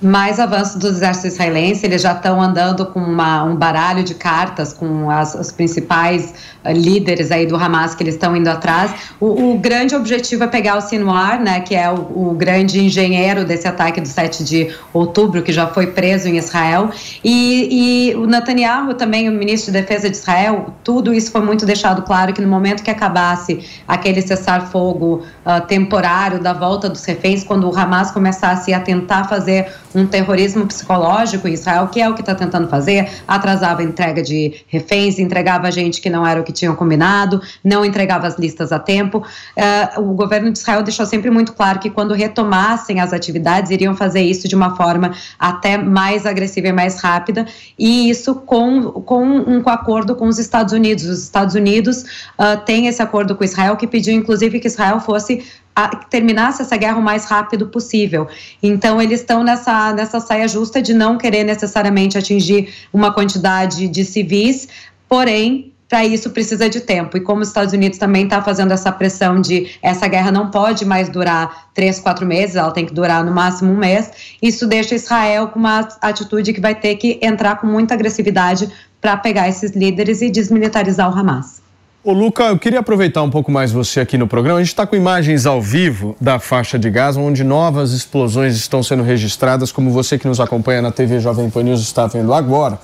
mais 0.00 0.38
avanço 0.38 0.78
do 0.78 0.86
exército 0.86 1.26
israelense, 1.26 1.84
eles 1.84 2.02
já 2.02 2.12
estão 2.12 2.40
andando 2.40 2.86
com 2.86 3.00
uma, 3.00 3.42
um 3.42 3.56
baralho 3.56 4.04
de 4.04 4.14
cartas 4.14 4.72
com 4.72 5.10
as, 5.10 5.34
os 5.34 5.50
principais 5.50 6.34
líderes 6.72 7.30
aí 7.30 7.46
do 7.46 7.56
Hamas 7.56 7.94
que 7.94 8.02
eles 8.02 8.14
estão 8.14 8.36
indo 8.36 8.48
atrás. 8.48 8.92
O, 9.20 9.52
o, 9.52 9.58
grande 9.58 9.94
objetivo 9.94 10.44
é 10.44 10.46
pegar 10.46 10.76
o 10.76 10.80
Sinwar, 10.80 11.42
né, 11.42 11.60
que 11.60 11.74
é 11.74 11.90
o, 11.90 12.30
o, 12.30 12.34
grande 12.34 12.80
engenheiro 12.80 13.44
desse 13.44 13.66
ataque 13.66 14.00
do 14.00 14.08
7 14.08 14.44
de 14.44 14.68
outubro, 14.92 15.42
que 15.42 15.52
já 15.52 15.66
foi 15.66 15.88
preso 15.88 16.28
em 16.28 16.36
Israel. 16.36 16.90
E, 17.24 18.10
e 18.10 18.16
o 18.16 18.26
Netanyahu, 18.26 18.94
também 18.94 19.28
o 19.28 19.32
ministro 19.32 19.72
de 19.72 19.80
Defesa 19.80 20.08
de 20.08 20.16
Israel, 20.16 20.74
tudo 20.84 21.12
isso 21.12 21.30
foi 21.30 21.40
muito 21.40 21.64
deixado 21.64 22.02
claro 22.02 22.32
que 22.32 22.40
no 22.40 22.48
momento 22.48 22.82
que 22.82 22.90
acabasse 22.90 23.60
aquele 23.86 24.22
cessar-fogo 24.22 25.22
uh, 25.44 25.66
temporário 25.66 26.40
da 26.40 26.52
volta 26.52 26.88
dos 26.88 27.04
reféns, 27.04 27.44
quando 27.44 27.68
o 27.68 27.76
Hamas 27.76 28.10
começasse 28.10 28.72
a 28.72 28.80
tentar 28.80 29.24
fazer 29.24 29.72
um 29.94 30.06
terrorismo 30.06 30.66
psicológico 30.66 31.48
em 31.48 31.52
Israel, 31.52 31.88
que 31.88 32.00
é 32.00 32.08
o 32.08 32.14
que 32.14 32.20
está 32.20 32.34
tentando 32.34 32.68
fazer, 32.68 33.08
atrasava 33.26 33.80
a 33.80 33.84
entrega 33.84 34.22
de 34.22 34.62
reféns, 34.68 35.18
entregava 35.18 35.70
gente 35.70 36.00
que 36.00 36.10
não 36.10 36.26
era 36.26 36.40
o 36.40 36.44
que 36.44 36.52
tinham 36.58 36.74
combinado, 36.74 37.40
não 37.62 37.84
entregava 37.84 38.26
as 38.26 38.38
listas 38.38 38.72
a 38.72 38.78
tempo. 38.78 39.18
Uh, 39.18 40.00
o 40.00 40.14
governo 40.14 40.50
de 40.50 40.58
Israel 40.58 40.82
deixou 40.82 41.06
sempre 41.06 41.30
muito 41.30 41.52
claro 41.52 41.78
que 41.78 41.90
quando 41.90 42.14
retomassem 42.14 43.00
as 43.00 43.12
atividades, 43.12 43.70
iriam 43.70 43.94
fazer 43.94 44.20
isso 44.20 44.48
de 44.48 44.54
uma 44.54 44.76
forma 44.76 45.12
até 45.38 45.78
mais 45.78 46.26
agressiva 46.26 46.68
e 46.68 46.72
mais 46.72 47.00
rápida, 47.00 47.46
e 47.78 48.10
isso 48.10 48.34
com, 48.34 48.82
com 49.02 49.24
um 49.24 49.62
com 49.62 49.70
acordo 49.70 50.14
com 50.14 50.26
os 50.26 50.38
Estados 50.38 50.72
Unidos. 50.72 51.04
Os 51.04 51.22
Estados 51.22 51.54
Unidos 51.54 52.02
uh, 52.38 52.64
têm 52.64 52.86
esse 52.86 53.02
acordo 53.02 53.34
com 53.36 53.44
Israel, 53.44 53.76
que 53.76 53.86
pediu 53.86 54.14
inclusive 54.14 54.60
que 54.60 54.66
Israel 54.66 55.00
fosse 55.00 55.44
a, 55.78 55.94
terminasse 55.94 56.62
essa 56.62 56.76
guerra 56.76 56.98
o 56.98 57.02
mais 57.02 57.24
rápido 57.26 57.68
possível. 57.68 58.26
Então, 58.60 59.00
eles 59.00 59.20
estão 59.20 59.44
nessa, 59.44 59.92
nessa 59.92 60.18
saia 60.18 60.48
justa 60.48 60.82
de 60.82 60.92
não 60.92 61.16
querer 61.16 61.44
necessariamente 61.44 62.18
atingir 62.18 62.74
uma 62.92 63.12
quantidade 63.12 63.86
de 63.86 64.04
civis, 64.04 64.68
porém, 65.08 65.72
para 65.88 66.04
isso 66.04 66.30
precisa 66.30 66.68
de 66.68 66.80
tempo. 66.80 67.16
E 67.16 67.20
como 67.20 67.40
os 67.40 67.48
Estados 67.48 67.72
Unidos 67.72 67.98
também 67.98 68.24
está 68.24 68.42
fazendo 68.42 68.72
essa 68.72 68.92
pressão 68.92 69.40
de 69.40 69.70
essa 69.82 70.06
guerra 70.06 70.30
não 70.30 70.50
pode 70.50 70.84
mais 70.84 71.08
durar 71.08 71.68
três, 71.72 71.98
quatro 71.98 72.26
meses, 72.26 72.56
ela 72.56 72.70
tem 72.70 72.84
que 72.84 72.92
durar 72.92 73.24
no 73.24 73.32
máximo 73.32 73.72
um 73.72 73.76
mês, 73.76 74.36
isso 74.42 74.66
deixa 74.66 74.94
Israel 74.94 75.48
com 75.48 75.58
uma 75.58 75.88
atitude 76.00 76.52
que 76.52 76.60
vai 76.60 76.74
ter 76.74 76.96
que 76.96 77.18
entrar 77.22 77.56
com 77.56 77.66
muita 77.66 77.94
agressividade 77.94 78.70
para 79.00 79.16
pegar 79.16 79.48
esses 79.48 79.72
líderes 79.72 80.20
e 80.20 80.28
desmilitarizar 80.28 81.08
o 81.08 81.18
Hamas. 81.18 81.67
Ô 82.04 82.12
Luca, 82.12 82.44
eu 82.44 82.58
queria 82.58 82.78
aproveitar 82.78 83.22
um 83.22 83.28
pouco 83.28 83.50
mais 83.50 83.72
você 83.72 83.98
aqui 83.98 84.16
no 84.16 84.28
programa. 84.28 84.60
A 84.60 84.62
gente 84.62 84.68
está 84.68 84.86
com 84.86 84.94
imagens 84.94 85.46
ao 85.46 85.60
vivo 85.60 86.16
da 86.20 86.38
faixa 86.38 86.78
de 86.78 86.88
Gaza, 86.88 87.18
onde 87.20 87.42
novas 87.42 87.90
explosões 87.90 88.54
estão 88.54 88.84
sendo 88.84 89.02
registradas, 89.02 89.72
como 89.72 89.90
você 89.90 90.16
que 90.16 90.28
nos 90.28 90.38
acompanha 90.38 90.80
na 90.80 90.92
TV 90.92 91.18
Jovem 91.18 91.50
Pan 91.50 91.64
News 91.64 91.80
está 91.80 92.06
vendo 92.06 92.32
agora. 92.32 92.78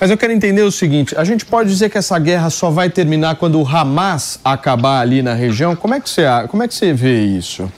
Mas 0.00 0.12
eu 0.12 0.16
quero 0.16 0.32
entender 0.32 0.62
o 0.62 0.70
seguinte: 0.70 1.12
a 1.18 1.24
gente 1.24 1.44
pode 1.44 1.70
dizer 1.70 1.90
que 1.90 1.98
essa 1.98 2.16
guerra 2.20 2.50
só 2.50 2.70
vai 2.70 2.88
terminar 2.88 3.34
quando 3.34 3.60
o 3.60 3.66
Hamas 3.66 4.38
acabar 4.44 5.00
ali 5.00 5.22
na 5.22 5.34
região? 5.34 5.74
Como 5.74 5.94
é 5.94 6.00
que 6.00 6.08
você, 6.08 6.22
como 6.48 6.62
é 6.62 6.68
que 6.68 6.74
você 6.74 6.92
vê 6.92 7.20
isso? 7.20 7.68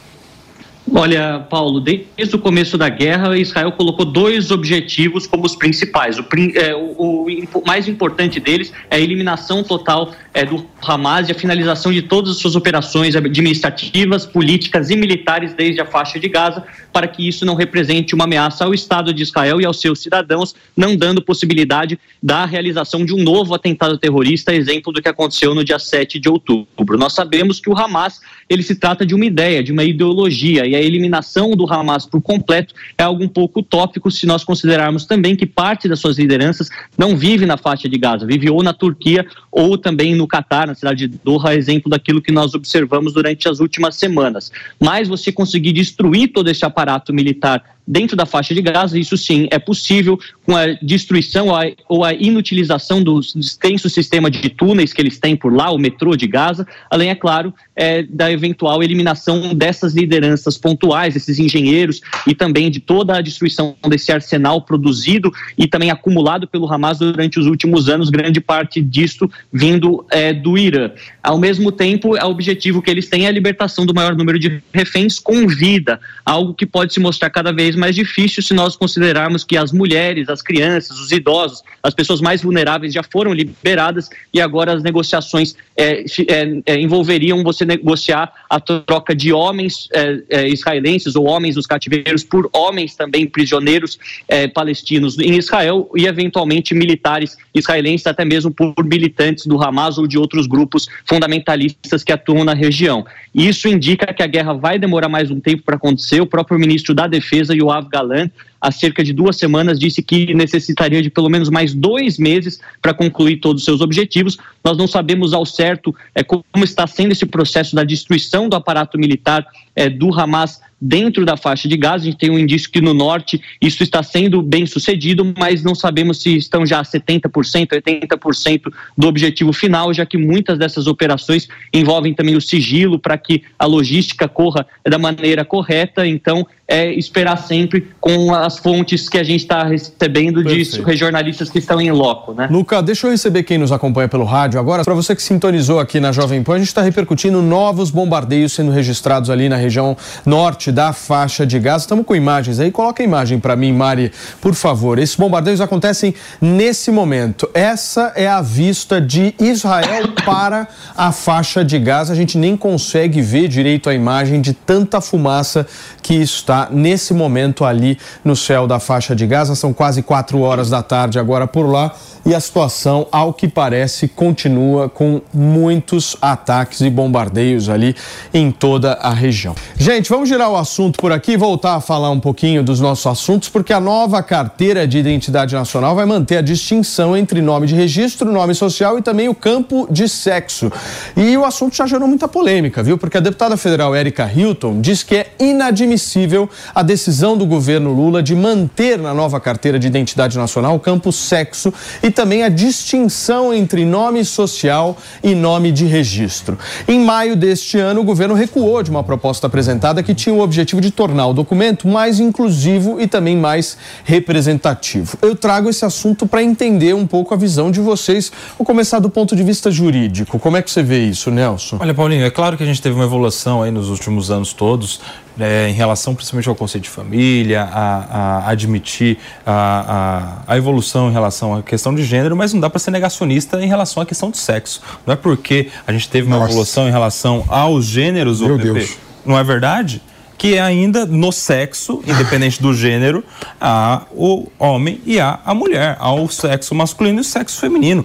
Olha, 0.92 1.40
Paulo, 1.48 1.80
desde 1.80 2.36
o 2.36 2.38
começo 2.38 2.76
da 2.76 2.90
guerra, 2.90 3.36
Israel 3.38 3.72
colocou 3.72 4.04
dois 4.04 4.50
objetivos 4.50 5.26
como 5.26 5.46
os 5.46 5.56
principais. 5.56 6.18
O, 6.18 6.26
é, 6.54 6.74
o- 6.76 7.26
o 7.54 7.66
mais 7.66 7.88
importante 7.88 8.38
deles 8.38 8.70
é 8.90 8.96
a 8.96 9.00
eliminação 9.00 9.64
total 9.64 10.12
é, 10.34 10.44
do 10.44 10.66
Hamas 10.82 11.28
e 11.28 11.32
a 11.32 11.34
finalização 11.34 11.92
de 11.92 12.02
todas 12.02 12.32
as 12.32 12.36
suas 12.38 12.54
operações 12.56 13.14
administrativas, 13.16 14.26
políticas 14.26 14.90
e 14.90 14.96
militares 14.96 15.54
desde 15.54 15.80
a 15.80 15.86
faixa 15.86 16.18
de 16.18 16.28
Gaza, 16.28 16.62
para 16.92 17.06
que 17.08 17.26
isso 17.26 17.46
não 17.46 17.54
represente 17.54 18.14
uma 18.14 18.24
ameaça 18.24 18.64
ao 18.64 18.74
Estado 18.74 19.14
de 19.14 19.22
Israel 19.22 19.60
e 19.60 19.64
aos 19.64 19.80
seus 19.80 20.00
cidadãos, 20.00 20.54
não 20.76 20.96
dando 20.96 21.22
possibilidade 21.22 21.98
da 22.22 22.44
realização 22.44 23.04
de 23.04 23.14
um 23.14 23.22
novo 23.22 23.54
atentado 23.54 23.96
terrorista, 23.96 24.52
exemplo 24.54 24.92
do 24.92 25.00
que 25.00 25.08
aconteceu 25.08 25.54
no 25.54 25.64
dia 25.64 25.78
7 25.78 26.18
de 26.18 26.28
outubro. 26.28 26.98
Nós 26.98 27.12
sabemos 27.14 27.58
que 27.60 27.70
o 27.70 27.78
Hamas 27.78 28.20
ele 28.48 28.62
se 28.62 28.74
trata 28.74 29.04
de 29.04 29.14
uma 29.14 29.24
ideia, 29.24 29.62
de 29.62 29.72
uma 29.72 29.84
ideologia, 29.84 30.66
e 30.66 30.74
a 30.74 30.80
eliminação 30.80 31.50
do 31.52 31.70
Hamas 31.72 32.06
por 32.06 32.20
completo 32.20 32.74
é 32.96 33.02
algo 33.02 33.22
um 33.22 33.28
pouco 33.28 33.60
utópico 33.60 34.10
se 34.10 34.26
nós 34.26 34.44
considerarmos 34.44 35.06
também 35.06 35.36
que 35.36 35.46
parte 35.46 35.88
das 35.88 36.00
suas 36.00 36.18
lideranças 36.18 36.68
não 36.96 37.16
vive 37.16 37.46
na 37.46 37.56
faixa 37.56 37.88
de 37.88 37.98
Gaza, 37.98 38.26
vive 38.26 38.50
ou 38.50 38.62
na 38.62 38.72
Turquia 38.72 39.26
ou 39.50 39.78
também 39.78 40.14
no 40.14 40.26
Catar, 40.26 40.66
na 40.66 40.74
cidade 40.74 41.06
de 41.06 41.20
Doha, 41.22 41.54
exemplo 41.54 41.90
daquilo 41.90 42.20
que 42.20 42.32
nós 42.32 42.54
observamos 42.54 43.12
durante 43.12 43.48
as 43.48 43.60
últimas 43.60 43.96
semanas. 43.96 44.50
Mas 44.80 45.08
você 45.08 45.30
conseguir 45.30 45.72
destruir 45.72 46.28
todo 46.28 46.50
esse 46.50 46.64
aparato 46.64 47.12
militar 47.12 47.62
dentro 47.86 48.16
da 48.16 48.24
faixa 48.26 48.54
de 48.54 48.62
Gaza, 48.62 48.98
isso 48.98 49.16
sim 49.16 49.46
é 49.50 49.58
possível 49.58 50.18
com 50.46 50.56
a 50.56 50.66
destruição 50.82 51.48
ou 51.88 52.04
a- 52.04 52.14
inutilização 52.14 53.02
do 53.02 53.20
extenso 53.20 53.88
sistema 53.88 54.30
de 54.30 54.48
túneis 54.48 54.92
que 54.92 55.00
eles 55.00 55.18
têm 55.18 55.36
por 55.36 55.52
lá, 55.52 55.70
o 55.70 55.78
metrô 55.78 56.16
de 56.16 56.26
Gaza, 56.26 56.66
além, 56.90 57.10
é 57.10 57.14
claro, 57.14 57.52
é, 57.76 58.02
da 58.02 58.30
eventual 58.30 58.82
eliminação 58.82 59.54
dessas 59.54 59.94
lideranças 59.94 60.56
pontuais, 60.56 61.14
desses 61.14 61.38
engenheiros 61.38 62.00
e 62.26 62.34
também 62.34 62.70
de 62.70 62.80
toda 62.80 63.16
a 63.16 63.20
destruição 63.20 63.74
desse 63.88 64.12
arsenal 64.12 64.62
produzido 64.62 65.32
e 65.58 65.66
também 65.66 65.90
acumulado 65.90 66.46
pelo 66.46 66.72
Hamas 66.72 66.98
durante 66.98 67.38
os 67.38 67.46
últimos 67.46 67.88
anos, 67.88 68.10
grande 68.10 68.40
parte 68.40 68.80
disto 68.80 69.30
vindo 69.52 70.04
é, 70.10 70.32
do 70.32 70.56
Irã. 70.56 70.90
Ao 71.22 71.38
mesmo 71.38 71.72
tempo, 71.72 72.14
o 72.16 72.26
objetivo 72.30 72.80
que 72.80 72.90
eles 72.90 73.08
têm 73.08 73.24
é 73.26 73.28
a 73.28 73.32
libertação 73.32 73.84
do 73.84 73.94
maior 73.94 74.14
número 74.16 74.38
de 74.38 74.62
reféns 74.72 75.18
com 75.18 75.46
vida, 75.46 76.00
algo 76.24 76.54
que 76.54 76.66
pode 76.66 76.92
se 76.94 77.00
mostrar 77.00 77.30
cada 77.30 77.52
vez 77.52 77.73
mais 77.76 77.94
difícil 77.94 78.42
se 78.42 78.54
nós 78.54 78.76
considerarmos 78.76 79.44
que 79.44 79.56
as 79.56 79.72
mulheres, 79.72 80.28
as 80.28 80.42
crianças, 80.42 80.98
os 80.98 81.12
idosos, 81.12 81.62
as 81.82 81.94
pessoas 81.94 82.20
mais 82.20 82.42
vulneráveis 82.42 82.92
já 82.92 83.02
foram 83.02 83.32
liberadas 83.32 84.08
e 84.32 84.40
agora 84.40 84.72
as 84.72 84.82
negociações 84.82 85.54
é, 85.76 86.04
é, 86.28 86.62
é, 86.66 86.80
envolveriam 86.80 87.42
você 87.42 87.64
negociar 87.64 88.32
a 88.48 88.60
troca 88.60 89.14
de 89.14 89.32
homens 89.32 89.88
é, 89.92 90.22
é, 90.30 90.48
israelenses 90.48 91.16
ou 91.16 91.26
homens 91.26 91.56
dos 91.56 91.66
cativeiros 91.66 92.24
por 92.24 92.48
homens 92.52 92.94
também 92.94 93.26
prisioneiros 93.26 93.98
é, 94.28 94.46
palestinos 94.46 95.18
em 95.18 95.36
Israel 95.36 95.90
e 95.94 96.06
eventualmente 96.06 96.74
militares 96.74 97.36
israelenses, 97.54 98.06
até 98.06 98.24
mesmo 98.24 98.50
por 98.52 98.74
militantes 98.84 99.46
do 99.46 99.62
Hamas 99.62 99.98
ou 99.98 100.06
de 100.06 100.18
outros 100.18 100.46
grupos 100.46 100.88
fundamentalistas 101.04 102.02
que 102.02 102.12
atuam 102.12 102.44
na 102.44 102.54
região. 102.54 103.04
Isso 103.34 103.68
indica 103.68 104.12
que 104.14 104.22
a 104.22 104.26
guerra 104.26 104.52
vai 104.52 104.78
demorar 104.78 105.08
mais 105.08 105.30
um 105.30 105.40
tempo 105.40 105.62
para 105.64 105.76
acontecer. 105.76 106.20
O 106.20 106.26
próprio 106.26 106.58
ministro 106.58 106.94
da 106.94 107.06
Defesa, 107.06 107.54
Yoav 107.64 107.90
Galan, 107.90 108.30
há 108.64 108.70
cerca 108.70 109.04
de 109.04 109.12
duas 109.12 109.36
semanas, 109.36 109.78
disse 109.78 110.02
que 110.02 110.32
necessitaria 110.32 111.02
de 111.02 111.10
pelo 111.10 111.28
menos 111.28 111.50
mais 111.50 111.74
dois 111.74 112.18
meses 112.18 112.58
para 112.80 112.94
concluir 112.94 113.36
todos 113.36 113.60
os 113.60 113.64
seus 113.66 113.82
objetivos. 113.82 114.38
Nós 114.64 114.78
não 114.78 114.86
sabemos 114.86 115.34
ao 115.34 115.44
certo 115.44 115.94
é, 116.14 116.22
como 116.22 116.42
está 116.62 116.86
sendo 116.86 117.12
esse 117.12 117.26
processo 117.26 117.76
da 117.76 117.84
destruição 117.84 118.48
do 118.48 118.56
aparato 118.56 118.98
militar 118.98 119.46
é, 119.76 119.90
do 119.90 120.12
Hamas 120.18 120.60
dentro 120.80 121.24
da 121.24 121.36
faixa 121.36 121.68
de 121.68 121.76
Gaza. 121.76 122.04
A 122.04 122.06
gente 122.06 122.18
tem 122.18 122.30
um 122.30 122.38
indício 122.38 122.70
que 122.70 122.80
no 122.80 122.92
norte 122.92 123.40
isso 123.60 123.82
está 123.82 124.02
sendo 124.02 124.42
bem 124.42 124.66
sucedido, 124.66 125.34
mas 125.38 125.62
não 125.62 125.74
sabemos 125.74 126.22
se 126.22 126.36
estão 126.36 126.66
já 126.66 126.80
a 126.80 126.84
70%, 126.84 127.30
80% 127.30 128.72
do 128.96 129.06
objetivo 129.06 129.52
final, 129.52 129.92
já 129.92 130.04
que 130.04 130.18
muitas 130.18 130.58
dessas 130.58 130.86
operações 130.86 131.48
envolvem 131.72 132.14
também 132.14 132.36
o 132.36 132.40
sigilo 132.40 132.98
para 132.98 133.16
que 133.16 133.42
a 133.58 133.66
logística 133.66 134.28
corra 134.28 134.66
da 134.86 134.98
maneira 134.98 135.44
correta. 135.44 136.06
Então, 136.06 136.46
é 136.66 136.92
esperar 136.92 137.36
sempre 137.36 137.88
com 138.00 138.34
as 138.34 138.53
fontes 138.58 139.08
que 139.08 139.18
a 139.18 139.22
gente 139.24 139.42
está 139.42 139.64
recebendo 139.64 140.42
de 140.42 140.64
Perfeito. 140.64 140.96
jornalistas 140.96 141.50
que 141.50 141.58
estão 141.58 141.80
em 141.80 141.90
loco, 141.90 142.32
né? 142.32 142.48
Luca, 142.50 142.82
deixa 142.82 143.06
eu 143.06 143.10
receber 143.10 143.42
quem 143.42 143.58
nos 143.58 143.72
acompanha 143.72 144.08
pelo 144.08 144.24
rádio 144.24 144.58
agora. 144.58 144.84
Para 144.84 144.94
você 144.94 145.14
que 145.14 145.22
sintonizou 145.22 145.80
aqui 145.80 146.00
na 146.00 146.12
Jovem 146.12 146.42
Pan, 146.42 146.54
a 146.54 146.58
gente 146.58 146.68
está 146.68 146.82
repercutindo 146.82 147.40
novos 147.42 147.90
bombardeios 147.90 148.52
sendo 148.52 148.70
registrados 148.70 149.30
ali 149.30 149.48
na 149.48 149.56
região 149.56 149.96
norte 150.24 150.70
da 150.72 150.92
faixa 150.92 151.46
de 151.46 151.58
Gaza. 151.58 151.84
Estamos 151.84 152.04
com 152.06 152.14
imagens 152.14 152.60
aí. 152.60 152.70
Coloca 152.70 153.02
a 153.02 153.04
imagem 153.04 153.38
para 153.38 153.56
mim, 153.56 153.72
Mari, 153.72 154.12
por 154.40 154.54
favor. 154.54 154.98
Esses 154.98 155.16
bombardeios 155.16 155.60
acontecem 155.60 156.14
nesse 156.40 156.90
momento. 156.90 157.48
Essa 157.54 158.12
é 158.16 158.26
a 158.26 158.40
vista 158.40 159.00
de 159.00 159.34
Israel 159.38 160.08
para 160.24 160.68
a 160.96 161.12
faixa 161.12 161.64
de 161.64 161.78
Gaza. 161.78 162.12
A 162.12 162.16
gente 162.16 162.38
nem 162.38 162.56
consegue 162.56 163.20
ver 163.20 163.48
direito 163.48 163.88
a 163.88 163.94
imagem 163.94 164.40
de 164.40 164.52
tanta 164.52 165.00
fumaça 165.00 165.66
que 166.02 166.14
está 166.14 166.68
nesse 166.70 167.14
momento 167.14 167.64
ali 167.64 167.98
no 168.24 168.33
céu 168.36 168.66
da 168.66 168.78
faixa 168.78 169.14
de 169.14 169.26
Gaza. 169.26 169.54
São 169.54 169.72
quase 169.72 170.02
quatro 170.02 170.40
horas 170.40 170.70
da 170.70 170.82
tarde 170.82 171.18
agora 171.18 171.46
por 171.46 171.66
lá 171.66 171.92
e 172.26 172.34
a 172.34 172.40
situação, 172.40 173.06
ao 173.12 173.34
que 173.34 173.46
parece, 173.46 174.08
continua 174.08 174.88
com 174.88 175.20
muitos 175.32 176.16
ataques 176.22 176.80
e 176.80 176.88
bombardeios 176.88 177.68
ali 177.68 177.94
em 178.32 178.50
toda 178.50 178.94
a 178.94 179.12
região. 179.12 179.54
Gente, 179.76 180.08
vamos 180.08 180.30
girar 180.30 180.50
o 180.50 180.56
assunto 180.56 180.98
por 180.98 181.12
aqui 181.12 181.36
voltar 181.36 181.74
a 181.74 181.80
falar 181.82 182.10
um 182.10 182.18
pouquinho 182.18 182.62
dos 182.62 182.80
nossos 182.80 183.06
assuntos, 183.06 183.50
porque 183.50 183.74
a 183.74 183.80
nova 183.80 184.22
carteira 184.22 184.88
de 184.88 184.96
identidade 184.96 185.54
nacional 185.54 185.94
vai 185.94 186.06
manter 186.06 186.38
a 186.38 186.40
distinção 186.40 187.14
entre 187.14 187.42
nome 187.42 187.66
de 187.66 187.74
registro, 187.74 188.32
nome 188.32 188.54
social 188.54 188.98
e 188.98 189.02
também 189.02 189.28
o 189.28 189.34
campo 189.34 189.86
de 189.90 190.08
sexo. 190.08 190.72
E 191.14 191.36
o 191.36 191.44
assunto 191.44 191.76
já 191.76 191.86
gerou 191.86 192.08
muita 192.08 192.26
polêmica, 192.26 192.82
viu? 192.82 192.96
Porque 192.96 193.18
a 193.18 193.20
deputada 193.20 193.54
federal 193.58 193.94
Érica 193.94 194.30
Hilton 194.34 194.80
diz 194.80 195.02
que 195.02 195.16
é 195.16 195.32
inadmissível 195.38 196.48
a 196.74 196.82
decisão 196.82 197.36
do 197.36 197.44
governo 197.44 197.92
Lula 197.92 198.22
de 198.24 198.34
manter 198.34 198.98
na 198.98 199.14
nova 199.14 199.38
carteira 199.38 199.78
de 199.78 199.86
identidade 199.86 200.36
nacional 200.36 200.74
o 200.74 200.80
campo 200.80 201.12
sexo 201.12 201.72
e 202.02 202.10
também 202.10 202.42
a 202.42 202.48
distinção 202.48 203.54
entre 203.54 203.84
nome 203.84 204.24
social 204.24 204.96
e 205.22 205.34
nome 205.34 205.70
de 205.70 205.84
registro. 205.84 206.58
Em 206.88 206.98
maio 206.98 207.36
deste 207.36 207.78
ano, 207.78 208.00
o 208.00 208.04
governo 208.04 208.34
recuou 208.34 208.82
de 208.82 208.90
uma 208.90 209.04
proposta 209.04 209.46
apresentada 209.46 210.02
que 210.02 210.14
tinha 210.14 210.34
o 210.34 210.40
objetivo 210.40 210.80
de 210.80 210.90
tornar 210.90 211.26
o 211.28 211.34
documento 211.34 211.86
mais 211.86 212.18
inclusivo 212.18 213.00
e 213.00 213.06
também 213.06 213.36
mais 213.36 213.76
representativo. 214.04 215.18
Eu 215.20 215.36
trago 215.36 215.68
esse 215.68 215.84
assunto 215.84 216.26
para 216.26 216.42
entender 216.42 216.94
um 216.94 217.06
pouco 217.06 217.34
a 217.34 217.36
visão 217.36 217.70
de 217.70 217.80
vocês. 217.80 218.32
Vou 218.58 218.64
começar 218.64 218.98
do 218.98 219.10
ponto 219.10 219.36
de 219.36 219.42
vista 219.42 219.70
jurídico. 219.70 220.38
Como 220.38 220.56
é 220.56 220.62
que 220.62 220.70
você 220.70 220.82
vê 220.82 221.04
isso, 221.04 221.30
Nelson? 221.30 221.78
Olha, 221.80 221.92
Paulinho, 221.92 222.24
é 222.24 222.30
claro 222.30 222.56
que 222.56 222.62
a 222.62 222.66
gente 222.66 222.80
teve 222.80 222.94
uma 222.94 223.04
evolução 223.04 223.62
aí 223.62 223.70
nos 223.70 223.90
últimos 223.90 224.30
anos 224.30 224.52
todos, 224.52 225.00
né, 225.36 225.68
em 225.68 225.72
relação 225.72 226.14
principalmente 226.14 226.48
ao 226.48 226.54
conceito 226.54 226.84
de 226.84 226.90
família, 226.90 227.62
a, 227.62 228.38
a 228.46 228.50
admitir 228.50 229.18
a, 229.44 230.42
a, 230.46 230.52
a 230.54 230.56
evolução 230.56 231.08
em 231.08 231.12
relação 231.12 231.56
à 231.56 231.62
questão 231.62 231.94
de 231.94 232.04
gênero, 232.04 232.36
mas 232.36 232.52
não 232.52 232.60
dá 232.60 232.70
para 232.70 232.78
ser 232.78 232.90
negacionista 232.90 233.62
em 233.62 233.66
relação 233.66 234.02
à 234.02 234.06
questão 234.06 234.30
de 234.30 234.38
sexo. 234.38 234.80
Não 235.06 235.12
é 235.12 235.16
porque 235.16 235.68
a 235.86 235.92
gente 235.92 236.08
teve 236.08 236.26
uma 236.26 236.38
Nossa. 236.38 236.50
evolução 236.50 236.88
em 236.88 236.90
relação 236.90 237.44
aos 237.48 237.84
gêneros, 237.84 238.40
Meu 238.40 238.56
Pepe, 238.56 238.72
Deus. 238.72 238.96
não 239.24 239.38
é 239.38 239.44
verdade? 239.44 240.00
Que 240.36 240.56
é 240.56 240.60
ainda 240.60 241.06
no 241.06 241.32
sexo, 241.32 242.02
independente 242.06 242.60
do 242.60 242.74
gênero, 242.74 243.24
há 243.60 244.02
o 244.12 244.48
homem 244.58 245.00
e 245.06 245.18
há 245.18 245.40
a 245.44 245.54
mulher, 245.54 245.96
há 245.98 246.12
o 246.12 246.28
sexo 246.28 246.74
masculino 246.74 247.18
e 247.18 247.22
o 247.22 247.24
sexo 247.24 247.60
feminino. 247.60 248.04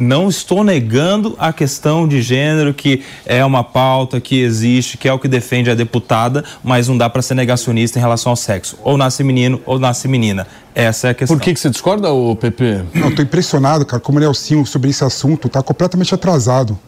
Não 0.00 0.28
estou 0.28 0.64
negando 0.64 1.36
a 1.38 1.52
questão 1.52 2.08
de 2.08 2.22
gênero, 2.22 2.72
que 2.72 3.02
é 3.26 3.44
uma 3.44 3.62
pauta 3.62 4.20
que 4.20 4.40
existe, 4.40 4.96
que 4.96 5.06
é 5.06 5.12
o 5.12 5.18
que 5.18 5.28
defende 5.28 5.70
a 5.70 5.74
deputada, 5.74 6.42
mas 6.64 6.88
não 6.88 6.96
dá 6.96 7.08
para 7.10 7.20
ser 7.20 7.34
negacionista 7.34 7.98
em 7.98 8.00
relação 8.00 8.30
ao 8.30 8.36
sexo. 8.36 8.78
Ou 8.82 8.96
nasce 8.96 9.22
menino 9.22 9.60
ou 9.66 9.78
nasce 9.78 10.08
menina. 10.08 10.46
Essa 10.74 11.08
é 11.08 11.10
a 11.10 11.14
questão. 11.14 11.36
Por 11.36 11.42
que, 11.42 11.52
que 11.52 11.60
você 11.60 11.68
discorda, 11.68 12.10
ô 12.10 12.34
PP? 12.34 12.84
Não, 12.94 13.14
tô 13.14 13.22
impressionado, 13.22 13.84
cara, 13.84 14.00
como 14.00 14.18
o 14.18 14.20
Nelsinho 14.20 14.64
sobre 14.64 14.90
esse 14.90 15.04
assunto 15.04 15.48
tá 15.48 15.62
completamente 15.62 16.14
atrasado. 16.14 16.78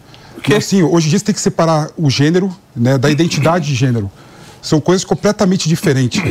Nelsinho, 0.49 0.93
hoje 0.93 1.07
em 1.07 1.11
dia 1.11 1.19
você 1.19 1.25
tem 1.27 1.35
que 1.35 1.41
separar 1.41 1.91
o 1.97 2.11
gênero 2.11 2.51
né, 2.75 2.99
da 2.99 3.11
identidade 3.11 3.67
de 3.67 3.75
gênero. 3.75 4.11
São 4.61 4.81
coisas 4.81 5.05
completamente 5.05 5.69
diferentes. 5.69 6.23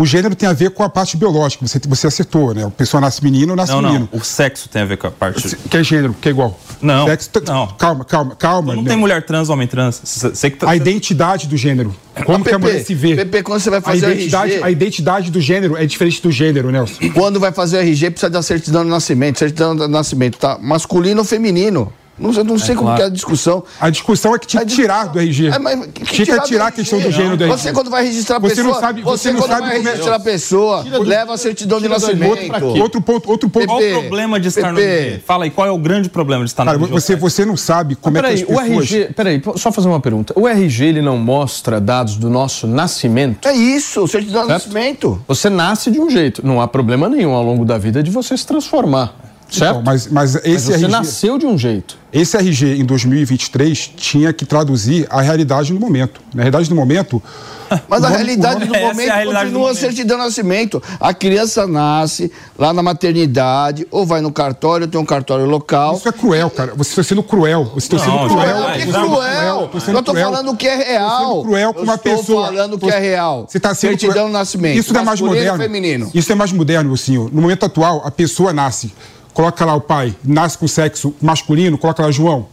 O 0.00 0.06
gênero 0.06 0.34
tem 0.34 0.48
a 0.48 0.54
ver 0.54 0.70
com 0.70 0.82
a 0.82 0.88
parte 0.88 1.14
biológica, 1.14 1.68
você, 1.68 1.78
você 1.86 2.06
acertou, 2.06 2.54
né? 2.54 2.64
A 2.64 2.70
pessoa 2.70 3.02
nasce 3.02 3.22
menino 3.22 3.52
ou 3.52 3.56
nasce 3.56 3.70
Não, 3.70 3.82
menino. 3.82 4.08
não. 4.10 4.18
O 4.18 4.24
sexo 4.24 4.66
tem 4.66 4.80
a 4.80 4.86
ver 4.86 4.96
com 4.96 5.06
a 5.06 5.10
parte. 5.10 5.54
Que 5.54 5.76
é 5.76 5.84
gênero, 5.84 6.16
que 6.18 6.26
é 6.26 6.30
igual. 6.30 6.58
Não. 6.80 7.04
Sexo, 7.06 7.28
não. 7.46 7.66
Calma, 7.66 8.02
calma, 8.06 8.34
calma. 8.34 8.74
Não 8.74 8.82
né? 8.82 8.88
tem 8.88 8.96
mulher 8.96 9.22
trans, 9.26 9.50
homem 9.50 9.68
trans. 9.68 10.00
Você 10.02 10.48
que 10.48 10.56
tá- 10.56 10.70
A 10.70 10.74
identidade 10.74 11.46
do 11.46 11.54
gênero. 11.54 11.94
Como 12.24 12.42
que 12.42 12.48
a 12.48 12.58
Pepe, 12.58 12.64
mulher 12.72 12.82
se 12.82 12.94
vê? 12.94 13.14
Pepe, 13.14 13.42
quando 13.42 13.60
você 13.60 13.68
vai 13.68 13.80
a 13.80 13.82
fazer 13.82 14.06
o 14.06 14.10
identidade, 14.12 14.52
RG? 14.54 14.64
a 14.64 14.70
identidade 14.70 15.30
do 15.30 15.38
gênero 15.38 15.76
é 15.76 15.84
diferente 15.84 16.22
do 16.22 16.32
gênero, 16.32 16.70
Nelson. 16.70 17.10
Quando 17.12 17.38
vai 17.38 17.52
fazer 17.52 17.76
o 17.76 17.80
RG, 17.80 18.10
precisa 18.10 18.30
da 18.30 18.40
certidão 18.40 18.82
de 18.84 18.88
nascimento. 18.88 19.38
Certidão 19.38 19.76
de 19.76 19.86
nascimento, 19.86 20.38
tá? 20.38 20.58
Masculino 20.62 21.20
ou 21.20 21.26
feminino? 21.26 21.92
Não, 22.20 22.32
eu 22.32 22.44
não 22.44 22.58
sei 22.58 22.74
É 22.74 22.76
como 22.76 22.88
claro. 22.88 23.02
é 23.02 23.06
a 23.06 23.08
discussão. 23.08 23.64
A 23.80 23.88
discussão 23.90 24.34
é 24.34 24.38
que 24.38 24.46
tinha 24.46 24.64
que 24.64 24.74
tirar 24.74 25.06
do 25.08 25.18
RG. 25.18 25.46
É, 25.48 25.58
mas 25.58 25.86
que 25.86 26.04
tinha 26.04 26.06
que 26.06 26.24
tirar 26.24 26.40
tirar 26.42 26.64
do 26.64 26.68
a 26.68 26.72
questão 26.72 27.00
do 27.00 27.10
gênero 27.10 27.36
do 27.36 27.44
RG. 27.44 27.56
Você 27.58 27.72
quando 27.72 27.90
vai 27.90 28.04
registrar 28.04 28.36
a 28.36 28.38
Você 28.40 28.56
pessoa, 28.56 28.74
não 28.74 28.80
sabe, 28.80 29.02
você, 29.02 29.10
você 29.28 29.32
não 29.32 29.40
quando 29.40 29.50
sabe 29.50 29.62
vai 29.66 29.76
como 29.76 29.88
é- 29.88 29.90
registrar 29.92 30.14
a 30.16 30.20
pessoa, 30.20 30.84
leva 31.00 31.34
a 31.34 31.36
certidão 31.38 31.78
de 31.80 31.88
do- 31.88 31.90
nascimento. 31.94 32.30
Outro, 32.52 32.82
outro 32.82 33.00
ponto, 33.00 33.30
outro 33.30 33.48
ponto. 33.48 33.66
Qual 33.66 33.80
o 33.80 33.90
problema 34.00 34.38
de 34.38 34.48
estar 34.48 34.72
no. 34.72 34.78
RG? 34.78 35.22
Fala 35.26 35.44
aí, 35.44 35.50
qual 35.50 35.66
é 35.66 35.70
o 35.70 35.78
grande 35.78 36.08
problema 36.10 36.44
de 36.44 36.50
estar 36.50 36.64
no 36.64 36.70
Cara, 36.72 36.82
RG? 36.82 36.92
você, 36.92 37.16
você 37.16 37.44
não 37.44 37.56
sabe 37.56 37.94
como 37.96 38.18
é 38.18 38.20
que 38.22 38.26
as 38.28 38.42
o 38.42 38.46
pessoas... 38.46 38.68
RG, 38.68 39.12
peraí, 39.14 39.42
só 39.56 39.72
fazer 39.72 39.88
uma 39.88 40.00
pergunta. 40.00 40.32
O 40.36 40.46
RG 40.46 40.84
ele 40.84 41.00
não 41.02 41.16
mostra 41.16 41.80
dados 41.80 42.16
do 42.16 42.28
nosso 42.28 42.66
nascimento? 42.66 43.48
É 43.48 43.52
isso, 43.54 44.06
certidão 44.06 44.42
de 44.42 44.48
nascimento. 44.48 45.22
Você 45.26 45.48
nasce 45.48 45.90
de 45.90 45.98
um 46.00 46.10
jeito, 46.10 46.46
não 46.46 46.60
há 46.60 46.68
problema 46.68 47.08
nenhum 47.08 47.32
ao 47.32 47.42
longo 47.42 47.64
da 47.64 47.78
vida 47.78 48.02
de 48.02 48.10
você 48.10 48.36
se 48.36 48.46
transformar, 48.46 49.14
certo? 49.50 49.70
Então, 49.70 49.82
mas, 49.84 50.06
mas 50.08 50.34
esse 50.44 50.66
você 50.66 50.72
RG... 50.74 50.88
nasceu 50.88 51.38
de 51.38 51.46
um 51.46 51.56
jeito. 51.58 51.98
Esse 52.12 52.36
RG 52.36 52.80
em 52.80 52.84
2023 52.84 53.92
tinha 53.96 54.32
que 54.32 54.44
traduzir 54.44 55.06
a 55.10 55.20
realidade 55.20 55.72
no 55.72 55.78
momento. 55.80 56.20
Na 56.34 56.42
realidade 56.42 56.68
do 56.68 56.74
momento... 56.74 57.22
Mas 57.88 58.02
a 58.02 58.08
nome- 58.08 58.16
realidade 58.16 58.64
do 58.66 58.72
nome- 58.72 58.80
momento 58.84 59.32
continua 59.32 59.70
a 59.70 59.74
certidão 59.76 60.18
de 60.18 60.24
nascimento. 60.24 60.82
A 60.98 61.14
criança 61.14 61.68
nasce 61.68 62.32
lá 62.58 62.72
na 62.72 62.82
maternidade, 62.82 63.86
ou 63.92 64.04
vai 64.04 64.20
no 64.20 64.32
cartório, 64.32 64.88
tem 64.88 65.00
um 65.00 65.04
cartório 65.04 65.46
local. 65.46 65.94
Isso 65.94 66.08
é 66.08 66.10
cruel, 66.10 66.50
cara. 66.50 66.74
Você 66.74 66.90
está 66.90 67.02
sendo 67.04 67.22
cruel. 67.22 67.70
Você 67.72 67.86
está 67.94 67.98
sendo 68.00 68.16
Não, 68.16 68.28
cruel. 68.28 68.58
não, 68.60 68.72
que 68.72 68.80
sendo 68.80 68.92
cruel? 69.08 69.68
Tô 69.70 69.78
sendo 69.80 69.98
Eu 69.98 70.02
cruel. 70.02 70.30
falando 70.32 70.50
o 70.50 70.56
que 70.56 70.66
é 70.66 70.76
Tô 70.78 70.84
real. 70.84 71.28
sendo 71.30 71.42
cruel 71.44 71.72
com 71.74 71.78
Eu 71.78 71.84
uma 71.84 71.94
estou 71.94 72.16
pessoa. 72.16 72.46
falando 72.46 72.74
o 72.74 72.78
que 72.80 72.90
é 72.90 72.98
real. 72.98 73.46
Você 73.48 73.58
está 73.58 73.68
sendo 73.72 73.90
Certidão 73.90 74.12
cruel. 74.14 74.26
de 74.26 74.32
nascimento, 74.32 74.76
Isso 74.80 74.92
não 74.92 75.00
é 75.00 75.04
mais 75.04 75.20
moderno. 75.20 75.58
feminino. 75.62 76.10
Isso 76.12 76.32
é 76.32 76.34
mais 76.34 76.50
moderno, 76.50 76.90
Lucinho. 76.90 77.30
No 77.32 77.40
momento 77.40 77.64
atual, 77.66 78.02
a 78.04 78.10
pessoa 78.10 78.52
nasce. 78.52 78.92
Coloca 79.32 79.64
lá 79.64 79.74
o 79.74 79.80
pai, 79.80 80.14
nasce 80.24 80.58
com 80.58 80.66
sexo 80.68 81.14
masculino, 81.20 81.78
coloca 81.78 82.02
lá 82.02 82.10
João. 82.10 82.46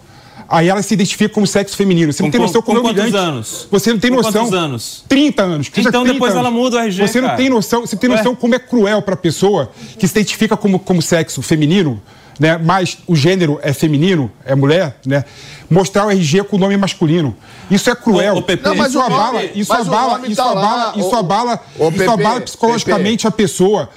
Aí 0.49 0.69
ela 0.69 0.81
se 0.81 0.93
identifica 0.93 1.33
como 1.33 1.45
sexo 1.45 1.75
feminino. 1.75 2.13
Você 2.13 2.23
não 2.23 2.29
Com 2.29 2.31
tem 2.31 2.39
qu- 2.39 2.47
noção 2.47 2.61
como 2.61 2.79
com 2.81 2.87
é 2.87 2.91
humilhante. 2.91 3.11
quantos 3.11 3.27
anos? 3.27 3.67
Você 3.69 3.91
não 3.91 3.99
tem 3.99 4.11
Com 4.11 4.17
noção. 4.17 4.31
quantos 4.45 4.53
anos? 4.53 5.03
30 5.09 5.43
anos. 5.43 5.67
Então 5.75 5.91
30 6.03 6.13
depois 6.13 6.31
anos. 6.31 6.45
ela 6.45 6.51
muda 6.51 6.77
o 6.77 6.79
RG, 6.79 7.05
Você 7.05 7.19
não 7.19 7.27
cara. 7.27 7.37
tem 7.37 7.49
noção, 7.49 7.81
você 7.81 7.97
tem 7.97 8.09
Ué. 8.09 8.15
noção 8.15 8.33
como 8.33 8.55
é 8.55 8.59
cruel 8.59 9.01
para 9.01 9.15
a 9.15 9.17
pessoa 9.17 9.69
que 9.99 10.07
se 10.07 10.13
identifica 10.17 10.55
como, 10.55 10.79
como 10.79 11.01
sexo 11.01 11.41
feminino, 11.41 12.01
né? 12.39 12.57
Mas 12.57 12.97
o 13.07 13.13
gênero 13.13 13.59
é 13.61 13.73
feminino, 13.73 14.31
é 14.45 14.55
mulher, 14.55 14.95
né? 15.05 15.25
Mostrar 15.69 16.05
o 16.05 16.11
RG 16.11 16.43
com 16.45 16.55
o 16.55 16.59
nome 16.59 16.77
masculino. 16.77 17.35
Isso 17.69 17.89
é 17.89 17.95
cruel. 17.95 18.37
Ô, 18.37 18.41
Pepe, 18.41 18.63
Não, 18.63 18.73
mas 18.75 18.91
isso 18.91 18.99
o 18.99 19.01
nome- 19.01 19.15
abala, 19.15 19.43
isso 19.43 19.71
o 19.73 19.75
abala, 19.75 20.27
isso 20.27 20.35
tá 20.37 20.51
abala, 20.51 20.93
isso 20.95 21.15
abala, 21.15 21.59
isso 21.77 21.91
Pepe, 21.91 22.09
abala 22.09 22.39
psicologicamente 22.41 23.27
a 23.27 23.31
pessoa. 23.31 23.89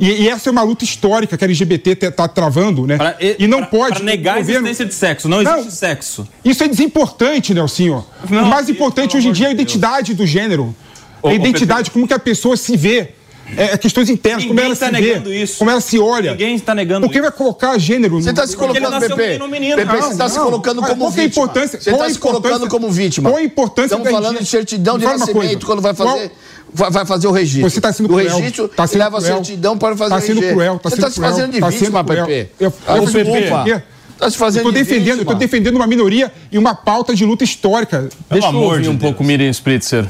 E, 0.00 0.22
e 0.24 0.28
essa 0.28 0.48
é 0.48 0.52
uma 0.52 0.62
luta 0.62 0.82
histórica 0.84 1.36
que 1.36 1.44
a 1.44 1.46
LGBT 1.46 1.90
está 2.08 2.26
travando, 2.26 2.86
né? 2.86 2.96
e, 3.38 3.46
não 3.46 3.64
pode. 3.64 3.96
Para 3.96 4.04
negar 4.04 4.36
o 4.36 4.38
a 4.38 4.40
governo- 4.40 4.66
existência 4.68 4.86
de 4.86 4.94
sexo. 4.94 5.28
Não 5.28 5.42
existe 5.42 5.72
sexo. 5.72 6.26
isso 6.44 6.62
é 6.64 6.68
desimportante, 6.68 7.52
Nelsinho. 7.52 8.04
Não, 8.30 8.44
o 8.44 8.46
mais 8.46 8.68
importante 8.68 9.16
hoje 9.16 9.28
em 9.28 9.32
dia 9.32 9.46
é 9.46 9.48
a 9.50 9.52
identidade 9.52 10.14
do 10.14 10.26
gênero. 10.26 10.74
Ô, 11.22 11.28
a 11.28 11.32
ô, 11.32 11.34
identidade, 11.34 11.90
como 11.90 12.06
que 12.08 12.14
a 12.14 12.18
pessoa 12.18 12.56
se 12.56 12.76
vê. 12.76 13.10
É, 13.58 13.76
questões 13.76 14.08
internas, 14.08 14.42
como 14.44 14.54
Ninguém 14.54 14.64
ela 14.64 14.72
está 14.72 14.86
se 14.86 14.92
negando 14.92 15.28
vê, 15.28 15.42
isso. 15.42 15.58
como 15.58 15.70
ela 15.70 15.80
se 15.82 15.98
olha. 15.98 16.30
Ninguém 16.30 16.54
está 16.54 16.74
negando 16.74 17.06
Por 17.06 17.12
que 17.12 17.20
vai 17.20 17.30
colocar 17.30 17.76
gênero? 17.76 18.18
Você 18.22 18.30
está 18.30 18.46
se 18.46 18.56
colocando, 18.56 18.98
Pepe. 19.00 19.16
Pepe, 19.16 19.38
você 19.38 20.12
está 20.12 20.28
se 20.30 20.38
colocando 20.38 20.80
como 20.82 20.96
qual 20.96 21.12
que 21.12 21.20
é 21.20 21.24
a 21.24 21.26
vítima. 21.26 21.44
importância? 21.44 21.80
Você 21.80 21.90
está 21.90 22.04
a 22.06 22.10
se 22.10 22.18
colocando 22.18 22.46
importância- 22.46 22.68
como 22.70 22.90
vítima. 22.90 23.28
Qual 23.30 23.38
a 23.38 23.42
importância 23.44 23.84
Estamos 23.96 24.04
da 24.06 24.10
falando 24.12 24.38
de 24.38 24.46
certidão 24.46 24.98
de 24.98 25.04
nascimento, 25.04 25.66
quando 25.66 25.82
vai 25.82 25.92
fazer, 25.94 26.10
Qual- 26.10 26.30
vai, 26.74 27.06
fazer 27.06 27.26
o 27.28 27.30
registro. 27.30 27.70
Você 27.70 27.78
está 27.78 27.92
sendo 27.92 28.06
o 28.06 28.08
cruel. 28.08 28.36
registro 28.36 28.68
Tá 28.68 28.86
sendo 28.86 28.98
leva 28.98 29.18
a 29.18 29.20
cruel. 29.20 29.36
certidão 29.36 29.78
para 29.78 29.96
fazer 29.96 30.10
Tá 30.10 30.16
o 30.16 30.20
sendo 30.20 30.40
RG. 30.42 30.52
cruel, 30.52 30.78
tá 30.78 30.90
Você 30.90 30.96
sendo 30.96 30.98
está 31.06 31.10
se 31.10 31.16
cruel, 31.16 31.30
fazendo 31.32 31.52
de 31.52 31.60
tá 31.60 31.70
sendo 31.70 31.80
vítima. 31.80 32.04
Pepe. 32.04 32.50
Eu- 32.60 32.72
Ah, 32.86 32.96
eu 32.96 33.02
o 33.02 33.06
dizer 33.06 33.24
Pepe. 33.24 33.82
Está 34.14 34.30
se 34.30 34.36
fazendo 34.38 34.60
eu 34.60 34.64
tô 34.64 34.72
de 34.72 34.78
defendendo, 34.84 35.08
eu 35.20 35.24
tô 35.24 35.32
vítima. 35.32 35.34
defendendo 35.38 35.76
uma 35.76 35.86
minoria 35.86 36.32
e 36.52 36.58
uma 36.58 36.74
pauta 36.74 37.14
de 37.14 37.24
luta 37.24 37.42
histórica. 37.44 38.08
Deixa 38.30 38.48
eu 38.48 38.54
ouvir 38.60 38.88
um 38.88 38.98
pouco 38.98 39.22
Miriam 39.24 39.50
Spritzer. 39.50 40.06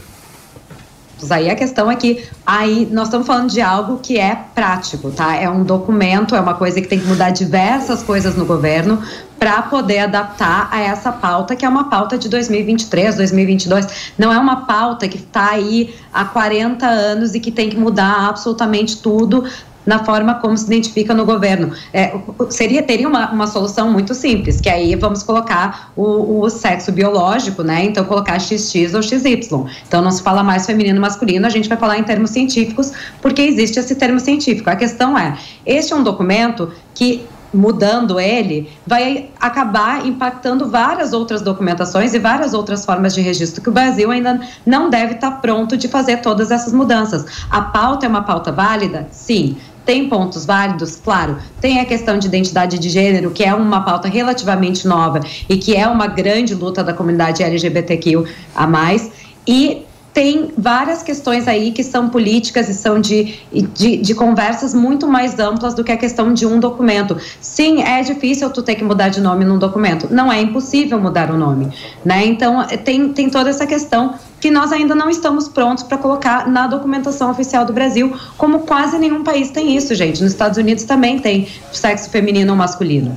Aí 1.30 1.48
a 1.48 1.54
questão 1.54 1.90
é 1.90 1.96
que 1.96 2.22
aí 2.44 2.86
nós 2.90 3.04
estamos 3.08 3.26
falando 3.26 3.50
de 3.50 3.62
algo 3.62 3.98
que 4.02 4.18
é 4.18 4.36
prático, 4.54 5.10
tá? 5.10 5.34
É 5.34 5.48
um 5.48 5.62
documento, 5.64 6.34
é 6.34 6.40
uma 6.40 6.52
coisa 6.52 6.82
que 6.82 6.86
tem 6.88 6.98
que 7.00 7.06
mudar 7.06 7.30
diversas 7.30 8.02
coisas 8.02 8.36
no 8.36 8.44
governo 8.44 9.00
para 9.38 9.62
poder 9.62 10.00
adaptar 10.00 10.68
a 10.70 10.80
essa 10.80 11.12
pauta, 11.12 11.54
que 11.54 11.64
é 11.64 11.68
uma 11.68 11.90
pauta 11.90 12.16
de 12.16 12.28
2023, 12.28 13.16
2022. 13.16 14.12
Não 14.18 14.32
é 14.32 14.38
uma 14.38 14.64
pauta 14.66 15.06
que 15.08 15.18
está 15.18 15.50
aí 15.50 15.94
há 16.12 16.24
40 16.24 16.86
anos 16.86 17.34
e 17.34 17.40
que 17.40 17.50
tem 17.50 17.68
que 17.68 17.76
mudar 17.76 18.28
absolutamente 18.28 18.98
tudo 18.98 19.44
na 19.86 20.04
forma 20.04 20.36
como 20.36 20.56
se 20.56 20.66
identifica 20.66 21.12
no 21.12 21.24
governo. 21.24 21.72
É, 21.92 22.14
seria 22.48 22.82
teria 22.82 23.08
uma, 23.08 23.30
uma 23.30 23.46
solução 23.46 23.90
muito 23.90 24.14
simples, 24.14 24.60
que 24.60 24.68
aí 24.68 24.94
vamos 24.94 25.22
colocar 25.22 25.92
o, 25.94 26.40
o 26.40 26.50
sexo 26.50 26.90
biológico, 26.90 27.62
né? 27.62 27.84
Então 27.84 28.04
colocar 28.04 28.40
XX 28.40 28.94
ou 28.94 29.02
XY. 29.02 29.40
Então 29.86 30.02
não 30.02 30.10
se 30.10 30.22
fala 30.22 30.42
mais 30.42 30.66
feminino 30.66 31.00
masculino, 31.00 31.46
a 31.46 31.50
gente 31.50 31.68
vai 31.68 31.78
falar 31.78 31.98
em 31.98 32.02
termos 32.02 32.30
científicos, 32.30 32.92
porque 33.20 33.42
existe 33.42 33.78
esse 33.78 33.94
termo 33.94 34.18
científico. 34.18 34.70
A 34.70 34.76
questão 34.76 35.18
é, 35.18 35.36
este 35.66 35.92
é 35.92 35.96
um 35.96 36.02
documento 36.02 36.72
que 36.94 37.26
mudando 37.54 38.18
ele, 38.18 38.68
vai 38.86 39.30
acabar 39.40 40.04
impactando 40.06 40.68
várias 40.68 41.12
outras 41.12 41.40
documentações 41.40 42.12
e 42.12 42.18
várias 42.18 42.52
outras 42.52 42.84
formas 42.84 43.14
de 43.14 43.20
registro 43.20 43.62
que 43.62 43.68
o 43.68 43.72
Brasil 43.72 44.10
ainda 44.10 44.40
não 44.66 44.90
deve 44.90 45.14
estar 45.14 45.30
pronto 45.40 45.76
de 45.76 45.88
fazer 45.88 46.18
todas 46.18 46.50
essas 46.50 46.72
mudanças. 46.72 47.24
A 47.50 47.62
pauta 47.62 48.06
é 48.06 48.08
uma 48.08 48.22
pauta 48.22 48.50
válida? 48.50 49.06
Sim. 49.10 49.56
Tem 49.84 50.08
pontos 50.08 50.46
válidos? 50.46 50.96
Claro. 50.96 51.36
Tem 51.60 51.78
a 51.78 51.84
questão 51.84 52.18
de 52.18 52.26
identidade 52.26 52.78
de 52.78 52.88
gênero, 52.88 53.30
que 53.30 53.44
é 53.44 53.54
uma 53.54 53.82
pauta 53.82 54.08
relativamente 54.08 54.88
nova 54.88 55.20
e 55.48 55.58
que 55.58 55.76
é 55.76 55.86
uma 55.86 56.06
grande 56.06 56.54
luta 56.54 56.82
da 56.82 56.94
comunidade 56.94 57.42
LGBTQ 57.42 58.24
a 58.54 58.66
mais. 58.66 59.10
E 59.46 59.84
tem 60.14 60.52
várias 60.56 61.02
questões 61.02 61.48
aí 61.48 61.72
que 61.72 61.82
são 61.82 62.08
políticas 62.08 62.68
e 62.68 62.74
são 62.74 63.00
de, 63.00 63.34
de, 63.52 63.96
de, 63.96 64.14
conversas 64.14 64.72
muito 64.72 65.08
mais 65.08 65.40
amplas 65.40 65.74
do 65.74 65.82
que 65.82 65.90
a 65.90 65.96
questão 65.96 66.32
de 66.32 66.46
um 66.46 66.60
documento. 66.60 67.16
Sim, 67.40 67.82
é 67.82 68.00
difícil 68.00 68.48
tu 68.50 68.62
ter 68.62 68.76
que 68.76 68.84
mudar 68.84 69.08
de 69.08 69.20
nome 69.20 69.44
num 69.44 69.58
documento. 69.58 70.06
Não 70.08 70.32
é 70.32 70.40
impossível 70.40 71.00
mudar 71.00 71.32
o 71.32 71.36
nome, 71.36 71.68
né? 72.04 72.24
Então, 72.24 72.64
tem, 72.84 73.08
tem 73.12 73.28
toda 73.28 73.50
essa 73.50 73.66
questão 73.66 74.14
que 74.40 74.52
nós 74.52 74.70
ainda 74.70 74.94
não 74.94 75.10
estamos 75.10 75.48
prontos 75.48 75.82
para 75.82 75.98
colocar 75.98 76.46
na 76.48 76.68
documentação 76.68 77.28
oficial 77.30 77.64
do 77.64 77.72
Brasil, 77.72 78.14
como 78.38 78.60
quase 78.60 78.96
nenhum 78.98 79.24
país 79.24 79.50
tem 79.50 79.76
isso, 79.76 79.94
gente. 79.96 80.22
Nos 80.22 80.30
Estados 80.30 80.56
Unidos 80.56 80.84
também 80.84 81.18
tem 81.18 81.48
sexo 81.72 82.08
feminino 82.08 82.52
ou 82.52 82.56
masculino. 82.56 83.16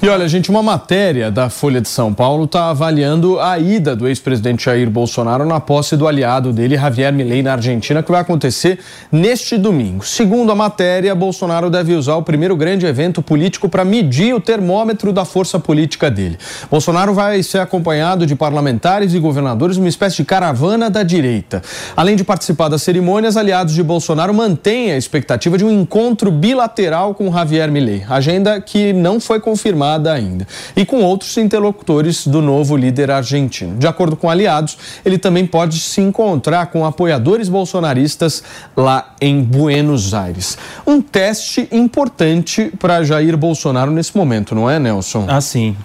E 0.00 0.08
olha, 0.08 0.28
gente, 0.28 0.48
uma 0.48 0.62
matéria 0.62 1.28
da 1.28 1.50
Folha 1.50 1.80
de 1.80 1.88
São 1.88 2.14
Paulo 2.14 2.44
está 2.44 2.70
avaliando 2.70 3.40
a 3.40 3.58
ida 3.58 3.96
do 3.96 4.06
ex-presidente 4.06 4.66
Jair 4.66 4.88
Bolsonaro 4.88 5.44
na 5.44 5.58
posse 5.58 5.96
do 5.96 6.06
aliado 6.06 6.52
dele, 6.52 6.76
Javier 6.76 7.12
Milei, 7.12 7.42
na 7.42 7.54
Argentina, 7.54 8.00
que 8.00 8.12
vai 8.12 8.20
acontecer 8.20 8.78
neste 9.10 9.58
domingo. 9.58 10.06
Segundo 10.06 10.52
a 10.52 10.54
matéria, 10.54 11.16
Bolsonaro 11.16 11.68
deve 11.68 11.94
usar 11.94 12.14
o 12.14 12.22
primeiro 12.22 12.56
grande 12.56 12.86
evento 12.86 13.20
político 13.20 13.68
para 13.68 13.84
medir 13.84 14.32
o 14.32 14.40
termômetro 14.40 15.12
da 15.12 15.24
força 15.24 15.58
política 15.58 16.08
dele. 16.08 16.38
Bolsonaro 16.70 17.12
vai 17.12 17.42
ser 17.42 17.58
acompanhado 17.58 18.24
de 18.24 18.36
parlamentares 18.36 19.14
e 19.14 19.18
governadores 19.18 19.78
numa 19.78 19.88
espécie 19.88 20.18
de 20.18 20.24
caravana 20.24 20.88
da 20.88 21.02
direita. 21.02 21.60
Além 21.96 22.14
de 22.14 22.22
participar 22.22 22.68
das 22.68 22.82
cerimônias, 22.82 23.36
aliados 23.36 23.74
de 23.74 23.82
Bolsonaro 23.82 24.32
mantêm 24.32 24.92
a 24.92 24.96
expectativa 24.96 25.58
de 25.58 25.64
um 25.64 25.72
encontro 25.72 26.30
bilateral 26.30 27.16
com 27.16 27.32
Javier 27.32 27.68
Milei, 27.72 28.04
agenda 28.08 28.60
que 28.60 28.92
não 28.92 29.18
foi 29.18 29.40
confirmada 29.40 29.87
ainda, 29.96 30.46
e 30.76 30.84
com 30.84 31.02
outros 31.02 31.36
interlocutores 31.36 32.26
do 32.26 32.42
novo 32.42 32.76
líder 32.76 33.10
argentino. 33.10 33.76
De 33.76 33.86
acordo 33.86 34.16
com 34.16 34.28
aliados, 34.28 34.76
ele 35.04 35.18
também 35.18 35.46
pode 35.46 35.80
se 35.80 36.00
encontrar 36.00 36.66
com 36.66 36.84
apoiadores 36.84 37.48
bolsonaristas 37.48 38.42
lá 38.76 39.14
em 39.20 39.42
Buenos 39.42 40.14
Aires. 40.14 40.58
Um 40.86 41.00
teste 41.00 41.68
importante 41.72 42.72
para 42.78 43.02
Jair 43.02 43.36
Bolsonaro 43.36 43.90
nesse 43.90 44.16
momento, 44.16 44.54
não 44.54 44.68
é, 44.68 44.78
Nelson? 44.78 45.24
Ah, 45.28 45.40
sim. 45.40 45.76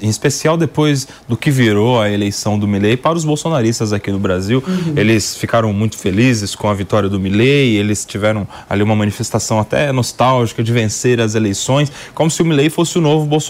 Em 0.00 0.08
especial 0.08 0.56
depois 0.56 1.06
do 1.28 1.36
que 1.36 1.50
virou 1.50 2.00
a 2.00 2.10
eleição 2.10 2.58
do 2.58 2.66
Milei 2.66 2.96
para 2.96 3.16
os 3.16 3.24
bolsonaristas 3.24 3.92
aqui 3.92 4.10
no 4.10 4.18
Brasil. 4.18 4.62
Uhum. 4.66 4.94
Eles 4.96 5.36
ficaram 5.36 5.72
muito 5.72 5.98
felizes 5.98 6.54
com 6.54 6.68
a 6.68 6.74
vitória 6.74 7.08
do 7.08 7.18
Milei, 7.18 7.76
eles 7.76 8.04
tiveram 8.04 8.46
ali 8.68 8.82
uma 8.82 8.96
manifestação 8.96 9.58
até 9.58 9.92
nostálgica 9.92 10.62
de 10.62 10.72
vencer 10.72 11.20
as 11.20 11.34
eleições, 11.34 11.90
como 12.14 12.30
se 12.30 12.42
o 12.42 12.44
Milei 12.44 12.70
fosse 12.70 12.98
o 12.98 13.00
novo 13.00 13.26
Bolsonaro, 13.26 13.41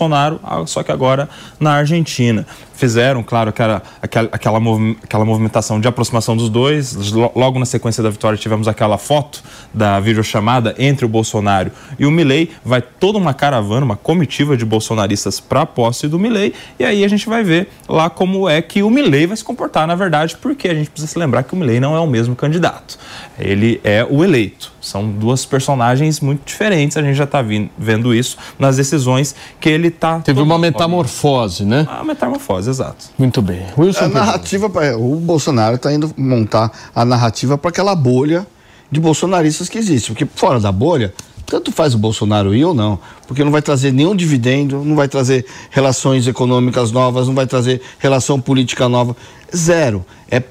só 0.66 0.82
que 0.82 0.92
agora 0.92 1.28
na 1.60 1.74
Argentina. 1.74 2.46
Fizeram, 2.82 3.22
claro, 3.22 3.50
aquela, 3.50 3.80
aquela, 4.02 4.28
aquela, 4.32 4.58
aquela 5.04 5.24
movimentação 5.24 5.80
de 5.80 5.86
aproximação 5.86 6.36
dos 6.36 6.48
dois. 6.48 6.96
Logo 7.12 7.56
na 7.56 7.64
sequência 7.64 8.02
da 8.02 8.10
vitória 8.10 8.36
tivemos 8.36 8.66
aquela 8.66 8.98
foto 8.98 9.40
da 9.72 10.00
videochamada 10.00 10.74
entre 10.76 11.04
o 11.06 11.08
Bolsonaro 11.08 11.70
e 11.96 12.04
o 12.04 12.10
Milley. 12.10 12.50
Vai 12.64 12.82
toda 12.82 13.18
uma 13.18 13.32
caravana, 13.32 13.84
uma 13.86 13.94
comitiva 13.94 14.56
de 14.56 14.64
bolsonaristas 14.64 15.38
para 15.38 15.60
a 15.60 15.66
posse 15.66 16.08
do 16.08 16.18
Milley. 16.18 16.52
E 16.76 16.84
aí 16.84 17.04
a 17.04 17.08
gente 17.08 17.28
vai 17.28 17.44
ver 17.44 17.68
lá 17.88 18.10
como 18.10 18.48
é 18.48 18.60
que 18.60 18.82
o 18.82 18.90
Milley 18.90 19.28
vai 19.28 19.36
se 19.36 19.44
comportar, 19.44 19.86
na 19.86 19.94
verdade, 19.94 20.36
porque 20.42 20.66
a 20.66 20.74
gente 20.74 20.90
precisa 20.90 21.12
se 21.12 21.16
lembrar 21.16 21.44
que 21.44 21.54
o 21.54 21.56
Milley 21.56 21.78
não 21.78 21.94
é 21.94 22.00
o 22.00 22.06
mesmo 22.08 22.34
candidato. 22.34 22.98
Ele 23.38 23.80
é 23.84 24.04
o 24.10 24.24
eleito. 24.24 24.72
São 24.80 25.08
duas 25.08 25.46
personagens 25.46 26.18
muito 26.18 26.44
diferentes. 26.44 26.96
A 26.96 27.02
gente 27.02 27.14
já 27.14 27.22
está 27.22 27.40
vendo 27.78 28.12
isso 28.12 28.36
nas 28.58 28.76
decisões 28.76 29.34
que 29.60 29.68
ele 29.68 29.86
está. 29.86 30.18
Teve 30.18 30.40
uma 30.40 30.58
metamorfose, 30.58 31.64
né? 31.64 31.86
A 31.88 32.02
metamorfose, 32.02 32.68
exato. 32.72 33.06
Muito 33.18 33.40
bem. 33.40 33.66
Wilson 33.78 34.04
a 34.04 34.08
narrativa, 34.08 34.70
o 34.98 35.16
Bolsonaro 35.16 35.76
está 35.76 35.92
indo 35.92 36.12
montar 36.16 36.70
a 36.94 37.04
narrativa 37.04 37.56
para 37.56 37.70
aquela 37.70 37.94
bolha 37.94 38.46
de 38.90 39.00
bolsonaristas 39.00 39.68
que 39.68 39.78
existe. 39.78 40.10
Porque 40.10 40.26
fora 40.34 40.58
da 40.58 40.72
bolha, 40.72 41.14
tanto 41.46 41.70
faz 41.70 41.94
o 41.94 41.98
Bolsonaro 41.98 42.54
ir 42.54 42.64
ou 42.64 42.74
não, 42.74 42.98
porque 43.26 43.44
não 43.44 43.50
vai 43.50 43.62
trazer 43.62 43.92
nenhum 43.92 44.16
dividendo, 44.16 44.84
não 44.84 44.96
vai 44.96 45.08
trazer 45.08 45.46
relações 45.70 46.26
econômicas 46.26 46.90
novas, 46.90 47.26
não 47.26 47.34
vai 47.34 47.46
trazer 47.46 47.80
relação 47.98 48.40
política 48.40 48.88
nova. 48.88 49.16
Zero. 49.54 50.04
É 50.30 50.42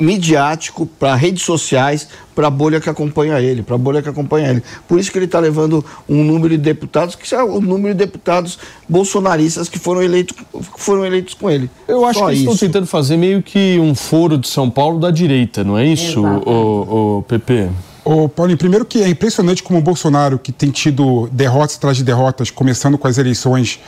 midiático 0.00 0.86
para 0.86 1.14
redes 1.14 1.42
sociais, 1.42 2.08
para 2.34 2.46
a 2.46 2.50
bolha 2.50 2.80
que 2.80 2.88
acompanha 2.88 3.40
ele, 3.40 3.62
para 3.62 3.74
a 3.74 3.78
bolha 3.78 4.02
que 4.02 4.08
acompanha 4.08 4.50
ele. 4.50 4.62
Por 4.88 4.98
isso 4.98 5.12
que 5.12 5.18
ele 5.18 5.26
está 5.26 5.38
levando 5.38 5.84
um 6.08 6.24
número 6.24 6.56
de 6.56 6.62
deputados, 6.62 7.14
que 7.14 7.34
é 7.34 7.42
o 7.42 7.60
número 7.60 7.94
de 7.94 7.98
deputados 7.98 8.58
bolsonaristas 8.88 9.68
que 9.68 9.78
foram 9.78 10.02
eleitos, 10.02 10.36
foram 10.76 11.04
eleitos 11.04 11.34
com 11.34 11.50
ele. 11.50 11.70
Eu 11.86 12.04
acho 12.04 12.18
Só 12.18 12.26
que 12.26 12.32
eles 12.32 12.40
estão 12.40 12.56
tentando 12.56 12.86
fazer 12.86 13.16
meio 13.16 13.42
que 13.42 13.78
um 13.78 13.94
foro 13.94 14.38
de 14.38 14.48
São 14.48 14.70
Paulo 14.70 14.98
da 14.98 15.10
direita, 15.10 15.62
não 15.62 15.76
é 15.76 15.86
isso, 15.86 16.24
o, 16.24 17.18
o 17.18 17.22
PP? 17.22 17.68
Ô, 18.04 18.28
Paulinho, 18.28 18.56
primeiro 18.56 18.84
que 18.84 19.02
é 19.02 19.08
impressionante 19.08 19.64
como 19.64 19.80
o 19.80 19.82
Bolsonaro, 19.82 20.38
que 20.38 20.52
tem 20.52 20.70
tido 20.70 21.28
derrotas 21.32 21.76
atrás 21.76 21.96
de 21.96 22.04
derrotas, 22.04 22.52
começando 22.52 22.96
com 22.96 23.08
as 23.08 23.18
eleições 23.18 23.80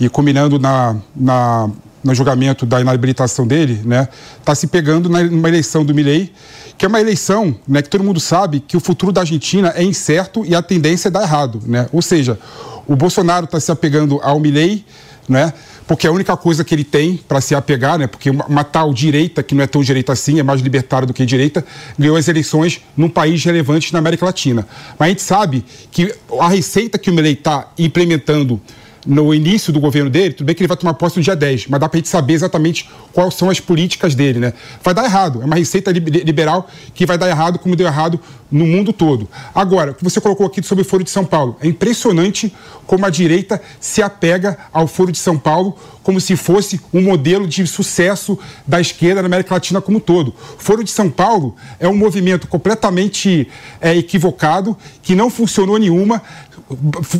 e 0.00 0.08
combinando 0.08 0.58
na, 0.58 0.96
na 1.14 1.70
no 2.06 2.14
julgamento 2.14 2.64
da 2.64 2.80
inabilitação 2.80 3.46
dele, 3.46 3.80
né, 3.84 4.08
está 4.38 4.54
se 4.54 4.68
pegando 4.68 5.08
na, 5.08 5.22
numa 5.24 5.48
eleição 5.48 5.84
do 5.84 5.92
Milei, 5.92 6.32
que 6.78 6.84
é 6.84 6.88
uma 6.88 7.00
eleição 7.00 7.54
né, 7.66 7.82
que 7.82 7.90
todo 7.90 8.04
mundo 8.04 8.20
sabe 8.20 8.60
que 8.60 8.76
o 8.76 8.80
futuro 8.80 9.10
da 9.10 9.22
Argentina 9.22 9.72
é 9.74 9.82
incerto 9.82 10.44
e 10.46 10.54
a 10.54 10.62
tendência 10.62 11.08
é 11.08 11.10
dar 11.10 11.22
errado. 11.22 11.60
Né? 11.66 11.88
Ou 11.92 12.00
seja, 12.00 12.38
o 12.86 12.94
Bolsonaro 12.94 13.46
está 13.46 13.58
se 13.58 13.72
apegando 13.72 14.20
ao 14.22 14.38
Milei, 14.38 14.84
né, 15.28 15.52
porque 15.84 16.06
é 16.06 16.10
a 16.10 16.12
única 16.12 16.36
coisa 16.36 16.62
que 16.64 16.72
ele 16.72 16.84
tem 16.84 17.16
para 17.16 17.40
se 17.40 17.54
apegar, 17.56 17.98
né, 17.98 18.06
porque 18.06 18.30
uma, 18.30 18.46
uma, 18.46 18.64
tal 18.64 18.94
direita, 18.94 19.42
que 19.42 19.54
não 19.54 19.64
é 19.64 19.66
tão 19.66 19.82
direita 19.82 20.12
assim, 20.12 20.38
é 20.38 20.44
mais 20.44 20.60
libertária 20.60 21.06
do 21.06 21.12
que 21.12 21.26
direita, 21.26 21.64
ganhou 21.98 22.16
as 22.16 22.28
eleições 22.28 22.80
num 22.96 23.08
país 23.08 23.44
relevante 23.44 23.92
na 23.92 23.98
América 23.98 24.24
Latina. 24.24 24.66
Mas 24.96 25.06
a 25.06 25.08
gente 25.10 25.22
sabe 25.22 25.64
que 25.90 26.14
a 26.38 26.48
receita 26.48 26.98
que 26.98 27.10
o 27.10 27.12
Milei 27.12 27.32
está 27.32 27.68
implementando 27.76 28.60
no 29.06 29.32
início 29.32 29.72
do 29.72 29.78
governo 29.78 30.10
dele, 30.10 30.34
tudo 30.34 30.46
bem 30.46 30.54
que 30.54 30.62
ele 30.62 30.68
vai 30.68 30.76
tomar 30.76 30.94
posse 30.94 31.16
no 31.16 31.22
dia 31.22 31.36
10, 31.36 31.68
mas 31.68 31.80
dá 31.80 31.88
para 31.88 31.96
a 31.96 31.98
gente 31.98 32.08
saber 32.08 32.34
exatamente 32.34 32.88
quais 33.12 33.34
são 33.34 33.48
as 33.48 33.60
políticas 33.60 34.14
dele, 34.14 34.40
né? 34.40 34.52
Vai 34.82 34.92
dar 34.92 35.04
errado, 35.04 35.40
é 35.42 35.44
uma 35.44 35.56
receita 35.56 35.92
liberal 35.92 36.68
que 36.92 37.06
vai 37.06 37.16
dar 37.16 37.28
errado 37.28 37.58
como 37.58 37.76
deu 37.76 37.86
errado 37.86 38.18
no 38.50 38.66
mundo 38.66 38.92
todo. 38.92 39.28
Agora, 39.54 39.92
o 39.92 39.94
que 39.94 40.04
você 40.04 40.20
colocou 40.20 40.46
aqui 40.46 40.62
sobre 40.62 40.82
o 40.82 40.84
Foro 40.84 41.02
de 41.02 41.10
São 41.10 41.24
Paulo, 41.24 41.56
é 41.60 41.66
impressionante 41.66 42.54
como 42.86 43.04
a 43.04 43.10
direita 43.10 43.60
se 43.80 44.02
apega 44.02 44.56
ao 44.72 44.86
Foro 44.86 45.10
de 45.10 45.18
São 45.18 45.36
Paulo 45.36 45.76
como 46.06 46.20
se 46.20 46.36
fosse 46.36 46.80
um 46.94 47.02
modelo 47.02 47.48
de 47.48 47.66
sucesso 47.66 48.38
da 48.64 48.80
esquerda 48.80 49.22
na 49.22 49.26
América 49.26 49.54
Latina 49.54 49.80
como 49.80 49.96
um 49.98 50.00
todo. 50.00 50.28
O 50.28 50.62
Foro 50.62 50.84
de 50.84 50.90
São 50.92 51.10
Paulo 51.10 51.56
é 51.80 51.88
um 51.88 51.96
movimento 51.96 52.46
completamente 52.46 53.48
é, 53.80 53.96
equivocado, 53.96 54.76
que 55.02 55.16
não 55.16 55.28
funcionou 55.28 55.78
nenhuma, 55.78 56.22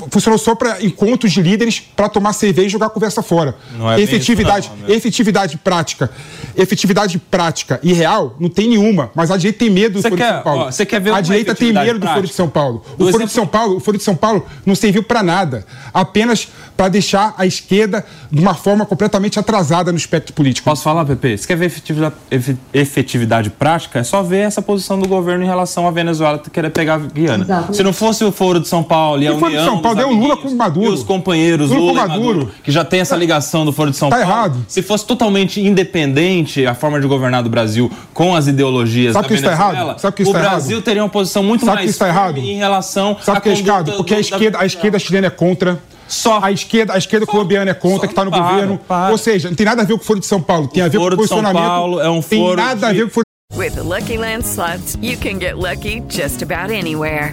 funcionou 0.08 0.38
só 0.38 0.54
para 0.54 0.84
encontros 0.84 1.32
de 1.32 1.42
líderes 1.42 1.80
para 1.80 2.08
tomar 2.08 2.32
cerveja 2.32 2.68
e 2.68 2.70
jogar 2.70 2.86
a 2.86 2.90
conversa 2.90 3.22
fora. 3.22 3.56
É 3.96 4.00
efetividade, 4.00 4.70
não, 4.80 4.88
né? 4.88 4.94
efetividade 4.94 5.56
prática, 5.56 6.08
efetividade 6.56 7.18
prática 7.18 7.80
e 7.82 7.92
real 7.92 8.36
não 8.38 8.48
tem 8.48 8.68
nenhuma. 8.68 9.10
Mas 9.16 9.32
a 9.32 9.36
direita 9.36 9.58
tem 9.58 9.70
medo 9.70 9.94
do 9.94 10.02
Foro 10.02 10.16
de 10.16 10.22
São 10.22 10.42
Paulo. 10.42 10.64
Você 10.66 10.86
quer 10.86 11.00
ver 11.00 11.12
a 11.12 11.15
direita 11.20 11.54
tem 11.54 11.72
medo 11.72 11.98
do 11.98 12.06
Foro 12.06 12.26
de 12.26 12.32
São 12.32 12.48
Paulo. 12.48 12.82
O 12.84 12.90
Foro 12.90 13.08
exemplo... 13.08 13.26
de 13.26 13.32
São 13.32 13.46
Paulo, 13.46 13.76
o 13.76 13.80
Foro 13.80 13.98
de 13.98 14.04
São 14.04 14.16
Paulo 14.16 14.46
não 14.64 14.74
serviu 14.74 15.02
para 15.02 15.22
nada, 15.22 15.64
apenas 15.92 16.48
para 16.76 16.88
deixar 16.88 17.34
a 17.38 17.46
esquerda 17.46 18.04
de 18.30 18.40
uma 18.40 18.54
forma 18.54 18.84
completamente 18.84 19.38
atrasada 19.38 19.90
no 19.90 19.98
espectro 19.98 20.34
político. 20.34 20.68
Posso 20.68 20.82
falar, 20.82 21.04
Pepe? 21.04 21.38
Você 21.38 21.46
quer 21.46 21.56
ver 21.56 21.66
efetividade, 21.66 22.14
efetividade 22.72 23.50
prática? 23.50 23.98
É 24.00 24.02
só 24.02 24.22
ver 24.22 24.40
essa 24.40 24.60
posição 24.60 24.98
do 24.98 25.08
governo 25.08 25.44
em 25.44 25.46
relação 25.46 25.86
à 25.86 25.90
Venezuela 25.90 26.38
querer 26.52 26.70
pegar 26.70 26.94
a 26.94 26.98
Guiana. 26.98 27.44
Exato. 27.44 27.74
Se 27.74 27.82
não 27.82 27.92
fosse 27.92 28.24
o 28.24 28.32
Foro 28.32 28.60
de 28.60 28.68
São 28.68 28.82
Paulo 28.82 29.22
e 29.22 29.26
a 29.26 29.32
União 29.32 29.50
de 29.50 29.64
São 29.64 29.80
Paulo 29.80 29.96
deu 29.96 30.10
Lula 30.10 30.36
com 30.36 30.50
Maduro. 30.50 30.86
E 30.86 30.94
os 30.94 31.02
companheiros 31.02 31.70
Lula, 31.70 31.80
Lula 31.80 32.08
Maduro. 32.08 32.38
Maduro. 32.38 32.50
que 32.62 32.70
já 32.70 32.84
tem 32.84 33.00
essa 33.00 33.16
ligação 33.16 33.64
do 33.64 33.72
Foro 33.72 33.90
de 33.90 33.96
São 33.96 34.10
tá 34.10 34.16
Paulo. 34.16 34.30
errado. 34.30 34.66
Se 34.68 34.82
fosse 34.82 35.06
totalmente 35.06 35.60
independente 35.60 36.66
a 36.66 36.74
forma 36.74 37.00
de 37.00 37.06
governar 37.06 37.42
do 37.42 37.48
Brasil 37.48 37.90
com 38.12 38.34
as 38.34 38.46
ideologias 38.46 39.12
Sabe 39.12 39.24
da 39.24 39.28
que 39.28 39.40
Venezuela, 39.40 39.70
está 39.70 39.80
errado? 39.82 39.98
Sabe 40.00 40.16
que 40.16 40.22
o 40.22 40.26
está 40.26 40.38
Brasil 40.38 40.76
errado? 40.76 40.84
teria 40.84 41.04
uma 41.06 41.10
posição 41.10 41.42
muito 41.42 41.64
Sabe 41.64 41.76
mais 41.76 41.86
que 41.86 41.90
está 41.92 42.08
errado? 42.08 42.38
em 42.38 42.56
relação 42.56 43.16
Sabe 43.22 43.40
que 43.40 43.48
é 43.48 43.58
errado? 43.58 43.92
Porque 43.92 44.14
a 44.14 44.20
esquerda, 44.20 44.58
a 44.60 44.66
esquerda 44.66 44.98
chilena 44.98 45.26
é 45.28 45.30
contra. 45.30 45.80
Só. 46.08 46.38
A 46.40 46.52
esquerda, 46.52 46.92
a 46.92 46.98
esquerda 46.98 47.26
colombiana 47.26 47.70
é 47.70 47.74
contra, 47.74 48.06
que 48.06 48.12
está 48.12 48.24
no 48.24 48.30
para, 48.30 48.40
governo. 48.40 48.78
para. 48.86 49.10
Ou 49.10 49.18
seja, 49.18 49.48
não 49.48 49.56
tem 49.56 49.66
nada 49.66 49.82
a 49.82 49.84
ver 49.84 49.94
com 49.94 50.02
o 50.02 50.04
Foro 50.04 50.20
de 50.20 50.26
São 50.26 50.40
Paulo. 50.40 50.68
Tem 50.68 50.82
o 50.82 50.86
a 50.86 50.88
ver 50.88 50.98
com 50.98 51.04
o 51.04 51.16
posicionamento. 51.16 51.62
São 51.62 51.68
Paulo 51.70 52.00
é 52.00 52.08
um 52.08 52.22
tem 52.22 52.38
foro 52.38 52.56
nada 52.56 52.80
de... 52.80 52.84
a 52.86 52.92
ver 52.92 53.02
com 53.02 53.06
o 53.06 53.10
Foro 53.10 53.26
With 53.54 53.74
the 53.74 53.82
Lucky 53.82 54.18
Land 54.18 54.44
slots, 54.44 54.96
you 55.00 55.16
can 55.16 55.38
get 55.38 55.56
lucky 55.56 56.02
just 56.08 56.42
about 56.42 56.70
anywhere. 56.70 57.32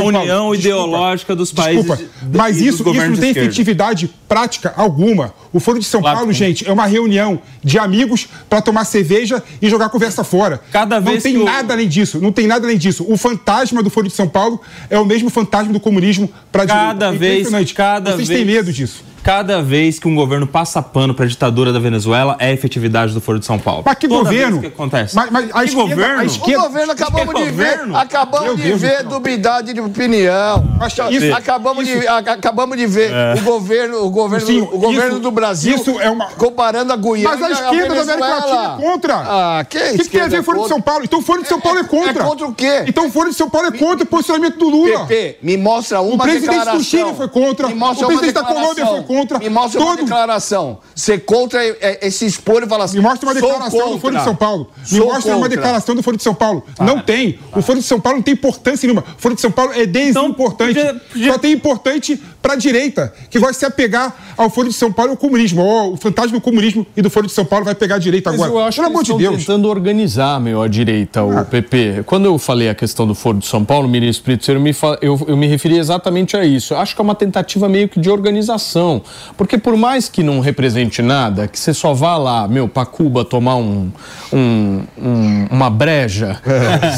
União 0.00 0.54
ideológica 0.54 1.34
dos 1.34 1.52
países. 1.52 1.84
Desculpa, 1.84 2.10
mas 2.32 2.56
isso, 2.58 2.88
isso 2.88 3.10
não 3.10 3.16
tem 3.16 3.30
efetividade 3.30 4.10
prática 4.28 4.72
alguma. 4.76 5.34
O 5.52 5.60
Foro 5.60 5.78
de 5.78 5.84
São 5.84 6.00
claro 6.00 6.18
Paulo, 6.18 6.32
gente, 6.32 6.66
é 6.66 6.72
uma 6.72 6.86
reunião 6.86 7.40
de 7.62 7.78
amigos 7.78 8.26
para 8.48 8.62
tomar 8.62 8.84
cerveja 8.84 9.42
e 9.60 9.68
jogar 9.68 9.90
conversa 9.90 10.24
fora. 10.24 10.60
Cada 10.72 11.00
não 11.00 11.10
vez 11.10 11.22
tem 11.22 11.34
que 11.34 11.44
nada 11.44 11.74
além 11.74 11.88
disso. 11.88 12.18
Não 12.20 12.32
tem 12.32 12.46
nada 12.46 12.66
além 12.66 12.78
disso. 12.78 13.04
O 13.08 13.16
fantasma 13.16 13.82
do 13.82 13.90
Foro 13.90 14.08
de 14.08 14.14
São 14.14 14.28
Paulo 14.28 14.60
é 14.88 14.98
o 14.98 15.04
mesmo 15.04 15.28
fantasma 15.28 15.72
do 15.72 15.80
comunismo 15.80 16.30
para 16.50 16.66
Cada 16.66 17.12
vez, 17.12 17.48
cada 17.74 18.12
Vocês 18.12 18.28
vez, 18.28 18.38
têm 18.38 18.46
medo 18.46 18.72
disso. 18.72 19.04
Cada 19.22 19.62
vez 19.62 20.00
que 20.00 20.08
um 20.08 20.16
governo 20.16 20.48
passa 20.48 20.82
pano 20.82 21.14
para 21.14 21.24
a 21.24 21.28
ditadura 21.28 21.72
da 21.72 21.78
Venezuela, 21.78 22.34
é 22.40 22.46
a 22.48 22.52
efetividade 22.52 23.14
do 23.14 23.20
Foro 23.20 23.38
de 23.38 23.46
São 23.46 23.56
Paulo. 23.56 23.84
Mas 23.86 23.94
que 23.96 24.08
Toda 24.08 24.24
governo? 24.24 24.58
Vez 24.60 24.72
que 24.72 24.74
acontece. 24.80 25.14
Mas, 25.14 25.30
mas 25.30 25.44
a 25.50 25.60
que 25.60 25.64
esquerda, 25.66 25.88
governo? 25.94 26.18
A 26.20 26.24
esquerda, 26.24 26.58
O 26.58 26.62
governo 26.64 26.92
acabamos 26.92 27.34
Que 27.34 27.40
de 27.44 27.50
governo? 27.50 27.92
ver, 27.94 27.98
acabamos 28.00 28.46
Meu 28.46 28.56
de 28.56 28.72
ver 28.74 28.96
céu. 28.98 29.04
duvidade 29.08 29.72
de 29.72 29.80
opinião. 29.80 30.64
Isso- 31.10 31.34
acabamos, 31.34 31.86
isso- 31.88 32.00
de, 32.00 32.08
a- 32.08 32.16
acabamos 32.18 32.76
de 32.76 32.86
ver 32.86 33.12
É. 33.12 33.34
o 33.38 33.42
governo, 33.44 34.04
o 34.04 34.10
governo, 34.10 34.46
Sim, 34.46 34.60
o 34.60 34.78
governo 34.78 35.10
isso- 35.12 35.20
do 35.20 35.30
Brasil 35.30 35.76
isso 35.76 36.00
é 36.00 36.10
uma- 36.10 36.26
comparando 36.32 36.92
a 36.92 36.96
Guiana 36.96 37.36
Mas 37.36 37.42
a 37.42 37.50
esquerda 37.52 37.94
da 37.94 38.02
América 38.02 38.04
Venezuela. 38.16 38.36
Latina 38.44 38.74
é 38.78 38.82
contra. 38.90 39.14
Ah, 39.14 39.64
que 39.68 39.78
O 39.78 39.82
que, 39.92 39.98
que 39.98 40.08
tem 40.10 40.20
a 40.22 40.26
ver 40.26 40.36
é 40.38 40.40
o 40.40 40.42
Foro 40.42 40.62
de? 40.62 40.68
São 40.68 40.80
Paulo? 40.80 41.04
Então 41.04 41.20
o 41.20 41.22
Foro 41.22 41.42
de 41.42 41.48
São 41.48 41.60
Paulo 41.60 41.78
é 41.78 41.84
contra. 41.84 42.10
É 42.22 42.26
contra 42.26 42.46
o 42.48 42.52
quê? 42.54 42.82
Então 42.88 43.06
o 43.06 43.10
Foro 43.10 43.30
de 43.30 43.36
São 43.36 43.48
Paulo 43.48 43.68
é 43.68 43.70
contra 43.78 44.02
o 44.02 44.06
posicionamento 44.06 44.58
do 44.58 44.68
Lula. 44.68 45.06
PP, 45.06 45.36
me 45.42 45.56
mostra 45.56 46.00
O 46.00 46.14
uma 46.14 46.24
presidente 46.24 46.48
declaração. 46.50 46.78
do 46.78 46.84
Chile 46.84 47.14
foi 47.16 47.28
contra. 47.28 47.68
Me 47.68 47.74
mostra 47.74 48.04
O 48.04 48.10
uma 48.10 48.18
presidente 48.18 48.34
da 48.34 48.42
Colômbia 48.42 48.68
declaração. 48.74 48.94
foi 48.96 49.02
contra. 49.04 49.11
Me 49.38 49.48
mostra 49.48 49.80
uma 49.80 49.90
Todo- 49.96 50.04
declaração. 50.04 50.78
Ser 50.94 51.24
contra 51.24 51.64
é, 51.64 51.76
é, 51.80 52.06
é 52.06 52.10
se 52.10 52.26
expor 52.26 52.62
e 52.62 52.66
falar 52.66 52.84
assim. 52.84 52.96
Me 52.98 53.02
mostra 53.02 53.28
uma 53.28 53.34
declaração 53.34 53.70
do 53.70 53.84
contra. 53.84 54.00
Foro 54.00 54.16
de 54.18 54.24
São 54.24 54.34
Paulo. 54.36 54.70
Me 54.90 54.98
Sou 54.98 55.06
mostra 55.06 55.32
uma 55.32 55.40
contra. 55.42 55.48
declaração 55.56 55.94
do 55.94 56.02
Foro 56.02 56.16
de 56.16 56.22
São 56.22 56.34
Paulo. 56.34 56.62
Não 56.80 57.00
tem. 57.00 57.38
O 57.54 57.62
Foro 57.62 57.78
de 57.78 57.84
São 57.84 58.00
Paulo 58.00 58.18
não 58.18 58.22
tem 58.22 58.34
importância 58.34 58.86
nenhuma. 58.86 59.04
O 59.16 59.20
Foro 59.20 59.34
de 59.34 59.40
São 59.40 59.50
Paulo 59.50 59.72
é 59.74 59.86
desimportante. 59.86 60.74
podia- 60.74 60.94
podia- 61.12 61.32
Só 61.32 61.38
tem 61.38 61.52
importante 61.52 62.20
para 62.40 62.54
a 62.54 62.56
direita, 62.56 63.12
que 63.30 63.38
vai 63.38 63.54
se 63.54 63.64
apegar 63.64 64.34
ao 64.36 64.50
Foro 64.50 64.68
de 64.68 64.74
São 64.74 64.90
Paulo 64.92 65.12
e 65.12 65.14
ao 65.14 65.16
comunismo. 65.16 65.62
Ó, 65.64 65.90
o 65.90 65.96
fantasma 65.96 66.32
do 66.38 66.40
comunismo 66.40 66.84
e 66.96 67.00
do 67.02 67.08
Foro 67.08 67.26
de 67.26 67.32
São 67.32 67.44
Paulo 67.44 67.64
vai 67.64 67.74
pegar 67.74 67.94
a 67.96 67.98
direita 67.98 68.30
Mas 68.32 68.40
agora. 68.42 68.52
eu 68.52 68.66
acho 68.66 68.76
Pelo 68.78 68.88
que 68.88 68.92
amor 68.92 68.98
eles 69.00 69.06
de 69.06 69.12
estão 69.12 69.18
Deus. 69.30 69.34
Ah. 69.34 69.38
tentando 69.38 69.68
organizar, 69.68 70.40
meu, 70.40 70.60
a 70.60 70.66
direita, 70.68 71.22
o 71.22 71.44
PP. 71.44 72.02
Quando 72.04 72.24
eu 72.26 72.36
falei 72.38 72.68
a 72.68 72.74
questão 72.74 73.06
do 73.06 73.14
Foro 73.14 73.38
de 73.38 73.46
São 73.46 73.64
Paulo, 73.64 73.88
Miriam 73.88 74.10
Spritzer, 74.10 74.56
eu 74.56 74.60
me, 74.60 74.74
eu, 75.00 75.20
eu 75.28 75.36
me 75.36 75.46
referi 75.46 75.78
exatamente 75.78 76.36
a 76.36 76.44
isso. 76.44 76.74
Eu 76.74 76.78
acho 76.78 76.94
que 76.96 77.00
é 77.00 77.04
uma 77.04 77.14
tentativa 77.14 77.68
meio 77.68 77.88
que 77.88 78.00
de 78.00 78.10
organização. 78.10 79.01
Porque 79.36 79.56
por 79.58 79.76
mais 79.76 80.08
que 80.08 80.22
não 80.22 80.40
represente 80.40 81.02
nada, 81.02 81.46
que 81.48 81.58
você 81.58 81.72
só 81.74 81.92
vá 81.94 82.16
lá, 82.16 82.46
meu, 82.48 82.68
pra 82.68 82.84
Cuba 82.86 83.24
tomar 83.24 83.56
um, 83.56 83.90
um- 84.32 84.82
um- 84.98 85.46
uma 85.50 85.70
breja, 85.70 86.40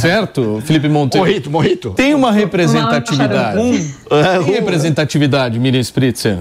certo? 0.00 0.62
Felipe 0.64 0.88
Monteiro. 0.88 1.26
Morrito, 1.26 1.50
morrito. 1.50 1.90
Tem 1.90 2.14
uma 2.14 2.30
representatividade. 2.32 3.58
Tem 4.44 4.54
representatividade, 4.54 5.58
Miriam 5.58 5.80
Spritzer. 5.80 6.38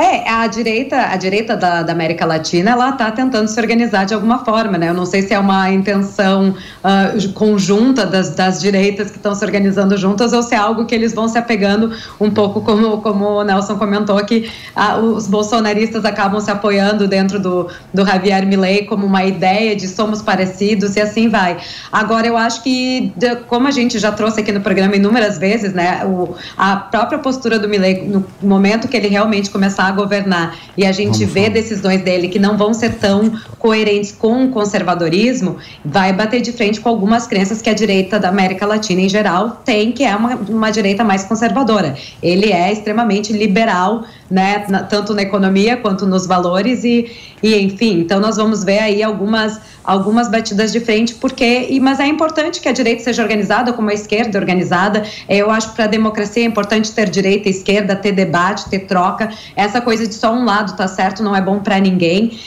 É, 0.00 0.30
a 0.30 0.46
direita, 0.46 0.96
a 1.10 1.16
direita 1.16 1.56
da, 1.56 1.82
da 1.82 1.92
América 1.92 2.24
Latina, 2.24 2.70
ela 2.70 2.90
está 2.90 3.10
tentando 3.10 3.48
se 3.48 3.60
organizar 3.60 4.06
de 4.06 4.14
alguma 4.14 4.44
forma, 4.44 4.78
né? 4.78 4.90
Eu 4.90 4.94
não 4.94 5.04
sei 5.04 5.22
se 5.22 5.34
é 5.34 5.38
uma 5.40 5.72
intenção 5.72 6.54
ah, 6.84 7.10
conjunta 7.34 8.06
das, 8.06 8.30
das 8.30 8.60
direitas 8.60 9.10
que 9.10 9.16
estão 9.16 9.34
se 9.34 9.44
organizando 9.44 9.96
juntas 9.96 10.32
ou 10.32 10.40
se 10.40 10.54
é 10.54 10.56
algo 10.56 10.86
que 10.86 10.94
eles 10.94 11.12
vão 11.12 11.26
se 11.26 11.36
apegando 11.36 11.92
um 12.20 12.30
pouco, 12.30 12.60
como, 12.60 12.98
como 12.98 13.40
o 13.40 13.42
Nelson 13.42 13.76
comentou, 13.76 14.24
que 14.24 14.48
ah, 14.76 14.98
os 14.98 15.26
bolsonaristas 15.26 16.04
acabam 16.04 16.40
se 16.40 16.48
apoiando 16.52 17.08
dentro 17.08 17.40
do, 17.40 17.68
do 17.92 18.06
Javier 18.06 18.46
Milei 18.46 18.84
como 18.84 19.04
uma 19.04 19.24
ideia 19.24 19.74
de 19.74 19.88
somos 19.88 20.22
parecidos 20.22 20.94
e 20.94 21.00
assim 21.00 21.28
vai. 21.28 21.56
Agora, 21.90 22.24
eu 22.24 22.36
acho 22.36 22.62
que, 22.62 23.12
como 23.48 23.66
a 23.66 23.72
gente 23.72 23.98
já 23.98 24.12
trouxe 24.12 24.42
aqui 24.42 24.52
no 24.52 24.60
programa 24.60 24.94
inúmeras 24.94 25.38
vezes, 25.38 25.74
né? 25.74 26.04
O, 26.04 26.36
a 26.56 26.76
própria 26.76 27.18
postura 27.18 27.58
do 27.58 27.68
Milei, 27.68 28.06
no 28.06 28.24
momento 28.40 28.86
que 28.86 28.96
ele 28.96 29.08
realmente 29.08 29.50
começar 29.50 29.87
governar. 29.92 30.56
E 30.76 30.84
a 30.86 30.92
gente 30.92 31.24
vê 31.24 31.48
decisões 31.50 32.02
dele 32.02 32.28
que 32.28 32.38
não 32.38 32.56
vão 32.56 32.72
ser 32.74 32.94
tão 32.94 33.32
coerentes 33.58 34.12
com 34.12 34.44
o 34.44 34.48
conservadorismo, 34.50 35.56
vai 35.84 36.12
bater 36.12 36.40
de 36.40 36.52
frente 36.52 36.80
com 36.80 36.88
algumas 36.88 37.26
crenças 37.26 37.60
que 37.60 37.68
a 37.68 37.74
direita 37.74 38.18
da 38.18 38.28
América 38.28 38.66
Latina 38.66 39.00
em 39.00 39.08
geral 39.08 39.62
tem, 39.64 39.92
que 39.92 40.04
é 40.04 40.14
uma, 40.14 40.36
uma 40.48 40.70
direita 40.70 41.02
mais 41.04 41.24
conservadora. 41.24 41.96
Ele 42.22 42.52
é 42.52 42.72
extremamente 42.72 43.32
liberal, 43.32 44.04
né, 44.30 44.64
na- 44.68 44.82
tanto 44.82 45.14
na 45.14 45.22
economia 45.22 45.76
quanto 45.76 46.06
nos 46.06 46.26
valores 46.26 46.84
e, 46.84 47.10
e 47.42 47.56
enfim, 47.56 48.00
então 48.00 48.20
nós 48.20 48.36
vamos 48.36 48.62
ver 48.64 48.78
aí 48.78 49.02
algumas 49.02 49.60
algumas 49.82 50.28
batidas 50.30 50.70
de 50.70 50.80
frente 50.80 51.14
porque 51.14 51.66
e, 51.70 51.80
mas 51.80 51.98
é 51.98 52.06
importante 52.06 52.60
que 52.60 52.68
a 52.68 52.72
direita 52.72 53.02
seja 53.04 53.22
organizada 53.22 53.72
como 53.72 53.88
a 53.88 53.94
esquerda 53.94 54.36
é 54.36 54.40
organizada. 54.40 55.02
Eu 55.26 55.50
acho 55.50 55.70
que 55.70 55.76
para 55.76 55.84
a 55.84 55.88
democracia 55.88 56.42
é 56.42 56.46
importante 56.46 56.92
ter 56.92 57.08
direita 57.08 57.48
e 57.48 57.52
esquerda 57.52 57.96
ter 57.96 58.12
debate 58.12 58.68
ter 58.68 58.80
troca. 58.80 59.30
Essa 59.56 59.77
coisa 59.80 60.06
de 60.06 60.14
só 60.14 60.32
um 60.32 60.44
lado 60.44 60.76
tá 60.76 60.86
certo 60.88 61.22
não 61.22 61.34
é 61.34 61.40
bom 61.40 61.58
para 61.60 61.78
ninguém 61.78 62.38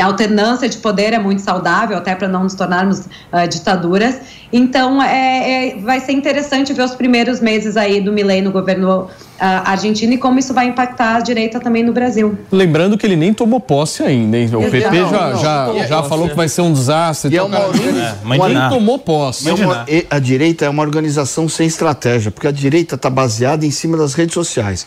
a 0.00 0.04
alternância 0.04 0.68
de 0.68 0.78
poder 0.78 1.12
é 1.12 1.18
muito 1.18 1.42
saudável 1.42 1.96
até 1.96 2.14
para 2.14 2.28
não 2.28 2.44
nos 2.44 2.54
tornarmos 2.54 3.02
ah, 3.32 3.46
ditaduras 3.46 4.16
então 4.52 5.02
é, 5.02 5.68
é- 5.70 5.76
vai 5.80 6.00
ser 6.00 6.12
interessante 6.12 6.72
ver 6.72 6.82
os 6.82 6.94
primeiros 6.94 7.40
meses 7.40 7.76
aí 7.76 8.00
do 8.00 8.12
Milei 8.12 8.40
no 8.40 8.50
governo 8.50 9.08
ah, 9.38 9.70
argentino 9.70 10.14
e 10.14 10.18
como 10.18 10.38
isso 10.38 10.54
vai 10.54 10.66
impactar 10.66 11.16
a 11.16 11.20
direita 11.20 11.60
também 11.60 11.82
no 11.84 11.92
Brasil 11.92 12.36
Lembrando 12.50 12.96
que 12.96 13.06
ele 13.06 13.16
nem 13.16 13.32
tomou 13.34 13.60
posse 13.60 14.02
ainda, 14.02 14.36
hein? 14.36 14.46
O 14.54 14.62
Exato. 14.62 14.70
PP 14.70 14.96
já, 14.96 15.02
Não, 15.30 15.36
já, 15.38 15.66
não 15.66 15.86
já 15.86 15.96
posse, 15.98 16.08
falou 16.08 16.28
que 16.28 16.34
vai 16.34 16.48
ser 16.48 16.62
um 16.62 16.72
desastre. 16.72 17.32
E 17.32 17.36
é 17.36 17.38
tal, 17.40 17.48
uma 17.48 17.56
cara. 17.56 17.68
organização- 17.68 18.48
Nem- 18.48 18.68
tomou 18.68 18.98
posse. 18.98 19.48
É 19.48 19.52
uma- 19.54 19.86
a 20.10 20.18
direita 20.18 20.64
é 20.64 20.68
uma 20.68 20.82
organização 20.82 21.48
sem 21.48 21.66
estratégia, 21.66 22.30
porque 22.30 22.46
a 22.46 22.50
direita 22.52 22.94
está 22.94 23.08
baseada 23.10 23.64
em 23.66 23.70
cima 23.70 23.96
das 23.96 24.14
redes 24.14 24.34
sociais. 24.34 24.86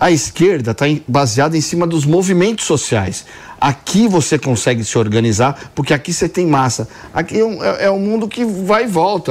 A 0.00 0.10
esquerda 0.10 0.70
está 0.70 0.86
baseada 1.06 1.56
em 1.58 1.60
cima 1.60 1.86
dos 1.86 2.06
movimentos 2.06 2.64
sociais. 2.64 3.26
Aqui 3.60 4.08
você 4.08 4.38
consegue 4.38 4.82
se 4.82 4.96
organizar, 4.96 5.70
porque 5.74 5.92
aqui 5.92 6.10
você 6.10 6.26
tem 6.26 6.46
massa. 6.46 6.88
Aqui 7.12 7.38
é 7.38 7.44
um, 7.44 7.62
é- 7.62 7.84
é 7.84 7.90
um 7.90 8.00
mundo 8.00 8.26
que 8.26 8.42
vai 8.42 8.84
e 8.84 8.86
volta. 8.86 9.30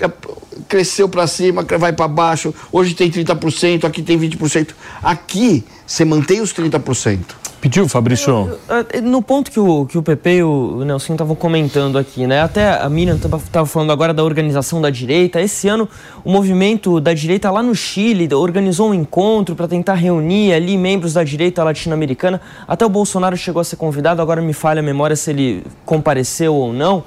É- 0.00 0.04
é- 0.06 0.10
cresceu 0.68 1.08
para 1.08 1.28
cima, 1.28 1.62
vai 1.78 1.92
para 1.92 2.08
baixo. 2.08 2.52
Hoje 2.72 2.94
tem 2.94 3.08
30%, 3.08 3.86
aqui 3.86 4.02
tem 4.02 4.18
20%. 4.18 4.74
Aqui 5.00 5.64
você 5.88 6.04
mantém 6.04 6.42
os 6.42 6.52
30%. 6.52 7.20
Pediu, 7.62 7.88
Fabrício? 7.88 8.56
No 9.02 9.20
ponto 9.20 9.50
que 9.50 9.58
o, 9.58 9.84
que 9.86 9.98
o 9.98 10.02
PP 10.02 10.36
e 10.36 10.42
o 10.44 10.84
Nelson 10.84 11.14
estavam 11.14 11.34
comentando 11.34 11.98
aqui, 11.98 12.24
né? 12.24 12.42
Até 12.42 12.78
a 12.80 12.88
Miriam 12.88 13.16
estava 13.16 13.66
falando 13.66 13.90
agora 13.90 14.14
da 14.14 14.22
organização 14.22 14.80
da 14.80 14.90
direita. 14.90 15.40
Esse 15.40 15.66
ano, 15.66 15.88
o 16.24 16.30
movimento 16.30 17.00
da 17.00 17.12
direita 17.12 17.50
lá 17.50 17.60
no 17.62 17.74
Chile 17.74 18.32
organizou 18.32 18.90
um 18.90 18.94
encontro 18.94 19.56
para 19.56 19.66
tentar 19.66 19.94
reunir 19.94 20.52
ali 20.52 20.76
membros 20.76 21.14
da 21.14 21.24
direita 21.24 21.64
latino-americana. 21.64 22.40
Até 22.66 22.86
o 22.86 22.88
Bolsonaro 22.88 23.36
chegou 23.36 23.60
a 23.60 23.64
ser 23.64 23.76
convidado, 23.76 24.22
agora 24.22 24.40
me 24.40 24.52
falha 24.52 24.78
a 24.78 24.82
memória 24.82 25.16
se 25.16 25.30
ele 25.30 25.64
compareceu 25.84 26.54
ou 26.54 26.72
não. 26.72 27.02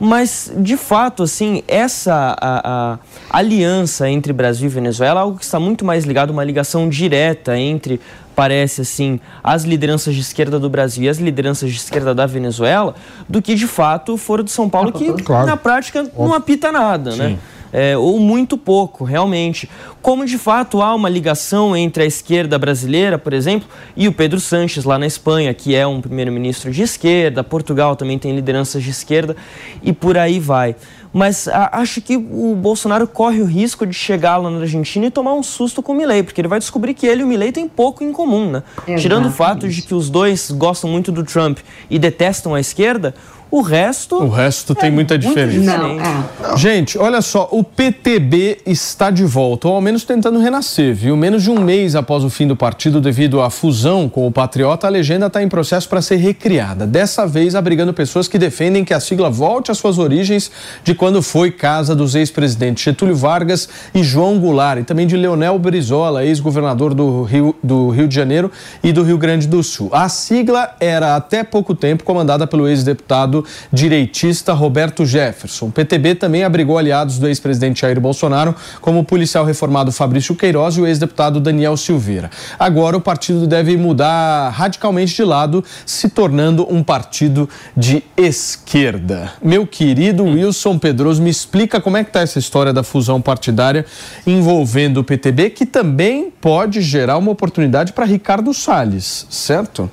Mas, 0.00 0.50
de 0.56 0.78
fato, 0.78 1.22
assim, 1.22 1.62
essa 1.68 2.34
a- 2.40 2.98
a 3.30 3.38
aliança 3.38 4.08
entre 4.08 4.32
Brasil 4.32 4.66
e 4.66 4.68
Venezuela 4.72 5.20
é 5.20 5.22
algo 5.22 5.36
que 5.38 5.44
está 5.44 5.60
muito 5.60 5.84
mais 5.84 6.04
ligado 6.04 6.30
a 6.30 6.32
uma 6.32 6.42
ligação 6.42 6.88
direta 6.88 7.56
entre, 7.58 8.00
parece 8.34 8.80
assim, 8.80 9.20
as 9.44 9.64
lideranças 9.64 10.14
de 10.14 10.22
esquerda 10.22 10.58
do 10.58 10.70
Brasil 10.70 11.04
e 11.04 11.08
as 11.10 11.18
lideranças 11.18 11.70
de 11.70 11.76
esquerda 11.76 12.14
da 12.14 12.24
Venezuela, 12.24 12.94
do 13.28 13.42
que, 13.42 13.54
de 13.54 13.66
fato, 13.66 14.14
o 14.14 14.16
Foro 14.16 14.42
de 14.42 14.50
São 14.50 14.70
Paulo, 14.70 14.90
que, 14.90 15.12
Claro. 15.22 15.46
na 15.46 15.56
prática, 15.58 16.10
não 16.18 16.32
apita 16.32 16.72
nada, 16.72 17.14
né? 17.14 17.38
É, 17.72 17.96
ou 17.96 18.18
muito 18.18 18.58
pouco, 18.58 19.04
realmente. 19.04 19.70
Como 20.02 20.24
de 20.24 20.36
fato 20.38 20.82
há 20.82 20.94
uma 20.94 21.08
ligação 21.08 21.76
entre 21.76 22.02
a 22.02 22.06
esquerda 22.06 22.58
brasileira, 22.58 23.16
por 23.18 23.32
exemplo, 23.32 23.68
e 23.96 24.08
o 24.08 24.12
Pedro 24.12 24.40
Sanches 24.40 24.84
lá 24.84 24.98
na 24.98 25.06
Espanha, 25.06 25.54
que 25.54 25.74
é 25.74 25.86
um 25.86 26.00
primeiro-ministro 26.00 26.70
de 26.72 26.82
esquerda, 26.82 27.44
Portugal 27.44 27.94
também 27.94 28.18
tem 28.18 28.34
lideranças 28.34 28.82
de 28.82 28.90
esquerda, 28.90 29.36
e 29.82 29.92
por 29.92 30.18
aí 30.18 30.40
vai. 30.40 30.74
Mas 31.12 31.48
a- 31.48 31.70
acho 31.80 32.00
que 32.00 32.16
o 32.16 32.54
Bolsonaro 32.56 33.06
corre 33.06 33.40
o 33.40 33.44
risco 33.44 33.84
de 33.86 33.92
chegar 33.94 34.36
lá 34.36 34.48
na 34.50 34.60
Argentina 34.60 35.06
e 35.06 35.10
tomar 35.10 35.34
um 35.34 35.42
susto 35.42 35.82
com 35.82 35.92
o 35.92 35.94
Milei, 35.96 36.22
porque 36.22 36.40
ele 36.40 36.48
vai 36.48 36.58
descobrir 36.60 36.94
que 36.94 37.06
ele 37.06 37.20
e 37.22 37.24
o 37.24 37.26
Milei 37.26 37.50
têm 37.52 37.68
pouco 37.68 38.02
em 38.04 38.12
comum, 38.12 38.50
né? 38.50 38.62
Tirando 38.96 39.26
o 39.26 39.30
fato 39.32 39.68
de 39.68 39.82
que 39.82 39.94
os 39.94 40.08
dois 40.08 40.50
gostam 40.52 40.88
muito 40.90 41.10
do 41.12 41.24
Trump 41.24 41.58
e 41.88 41.98
detestam 41.98 42.54
a 42.54 42.60
esquerda, 42.60 43.12
o 43.50 43.60
resto. 43.62 44.16
O 44.16 44.28
resto 44.28 44.74
tem 44.74 44.90
muita 44.90 45.18
diferença. 45.18 45.76
Não, 45.76 46.56
Gente, 46.56 46.96
olha 46.96 47.20
só, 47.20 47.48
o 47.50 47.64
PTB 47.64 48.58
está 48.64 49.10
de 49.10 49.24
volta, 49.24 49.66
ou 49.66 49.74
ao 49.74 49.80
menos 49.80 50.04
tentando 50.04 50.38
renascer, 50.38 50.94
viu? 50.94 51.16
Menos 51.16 51.42
de 51.42 51.50
um 51.50 51.60
mês 51.60 51.96
após 51.96 52.22
o 52.22 52.30
fim 52.30 52.46
do 52.46 52.54
partido 52.54 53.00
devido 53.00 53.40
à 53.40 53.50
fusão 53.50 54.08
com 54.08 54.26
o 54.26 54.32
Patriota, 54.32 54.86
a 54.86 54.90
legenda 54.90 55.26
está 55.26 55.42
em 55.42 55.48
processo 55.48 55.88
para 55.88 56.00
ser 56.00 56.16
recriada. 56.16 56.86
Dessa 56.86 57.26
vez, 57.26 57.54
abrigando 57.54 57.92
pessoas 57.92 58.28
que 58.28 58.38
defendem 58.38 58.84
que 58.84 58.94
a 58.94 59.00
sigla 59.00 59.28
volte 59.28 59.70
às 59.70 59.78
suas 59.78 59.98
origens 59.98 60.50
de 60.84 60.94
quando 60.94 61.20
foi 61.22 61.50
casa 61.50 61.94
dos 61.94 62.14
ex-presidentes 62.14 62.84
Getúlio 62.84 63.16
Vargas 63.16 63.68
e 63.94 64.02
João 64.02 64.38
Goulart, 64.38 64.80
e 64.80 64.84
também 64.84 65.06
de 65.06 65.16
Leonel 65.16 65.58
Brizola, 65.58 66.24
ex-governador 66.24 66.94
do 66.94 67.24
Rio, 67.24 67.56
do 67.62 67.90
Rio 67.90 68.06
de 68.06 68.14
Janeiro 68.14 68.50
e 68.82 68.92
do 68.92 69.02
Rio 69.02 69.18
Grande 69.18 69.48
do 69.48 69.62
Sul. 69.62 69.90
A 69.92 70.08
sigla 70.08 70.74
era 70.78 71.16
até 71.16 71.42
pouco 71.42 71.74
tempo 71.74 72.04
comandada 72.04 72.46
pelo 72.46 72.68
ex-deputado 72.68 73.39
direitista 73.72 74.52
Roberto 74.52 75.04
Jefferson. 75.04 75.66
O 75.66 75.72
PTB 75.72 76.14
também 76.14 76.44
abrigou 76.44 76.78
aliados 76.78 77.18
do 77.18 77.26
ex-presidente 77.26 77.82
Jair 77.82 78.00
Bolsonaro, 78.00 78.54
como 78.80 79.00
o 79.00 79.04
policial 79.04 79.44
reformado 79.44 79.92
Fabrício 79.92 80.34
Queiroz 80.34 80.76
e 80.76 80.80
o 80.80 80.86
ex-deputado 80.86 81.40
Daniel 81.40 81.76
Silveira. 81.76 82.30
Agora 82.58 82.96
o 82.96 83.00
partido 83.00 83.46
deve 83.46 83.76
mudar 83.76 84.50
radicalmente 84.50 85.14
de 85.14 85.24
lado, 85.24 85.64
se 85.84 86.08
tornando 86.08 86.66
um 86.72 86.82
partido 86.82 87.48
de 87.76 88.02
esquerda. 88.16 89.32
Meu 89.42 89.66
querido 89.66 90.24
Wilson 90.24 90.78
Pedroso, 90.78 91.22
me 91.22 91.30
explica 91.30 91.80
como 91.80 91.96
é 91.96 92.04
que 92.04 92.10
está 92.10 92.20
essa 92.20 92.38
história 92.38 92.72
da 92.72 92.82
fusão 92.82 93.20
partidária 93.20 93.84
envolvendo 94.26 95.00
o 95.00 95.04
PTB, 95.04 95.50
que 95.50 95.66
também 95.66 96.30
pode 96.40 96.80
gerar 96.80 97.18
uma 97.18 97.30
oportunidade 97.30 97.92
para 97.92 98.04
Ricardo 98.04 98.52
Salles, 98.52 99.26
certo? 99.30 99.90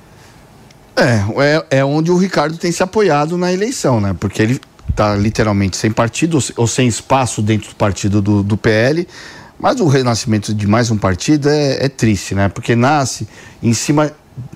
É, 0.98 1.64
é, 1.70 1.78
é 1.78 1.84
onde 1.84 2.10
o 2.10 2.16
Ricardo 2.16 2.56
tem 2.58 2.72
se 2.72 2.82
apoiado 2.82 3.36
na 3.38 3.52
eleição, 3.52 4.00
né? 4.00 4.14
Porque 4.18 4.42
ele 4.42 4.60
está 4.90 5.14
literalmente 5.14 5.76
sem 5.76 5.90
partido 5.92 6.34
ou 6.34 6.40
se- 6.40 6.52
ou 6.56 6.66
sem 6.66 6.88
espaço 6.88 7.40
dentro 7.40 7.68
do 7.70 7.76
partido 7.76 8.20
do, 8.20 8.42
do 8.42 8.56
PL. 8.56 9.06
Mas 9.60 9.80
o 9.80 9.86
renascimento 9.86 10.52
de 10.54 10.66
mais 10.66 10.90
um 10.90 10.96
partido 10.96 11.48
é, 11.48 11.84
é 11.84 11.88
triste, 11.88 12.34
né? 12.34 12.48
Porque 12.48 12.74
nasce 12.74 13.28
em 13.62 13.72
cima. 13.72 14.10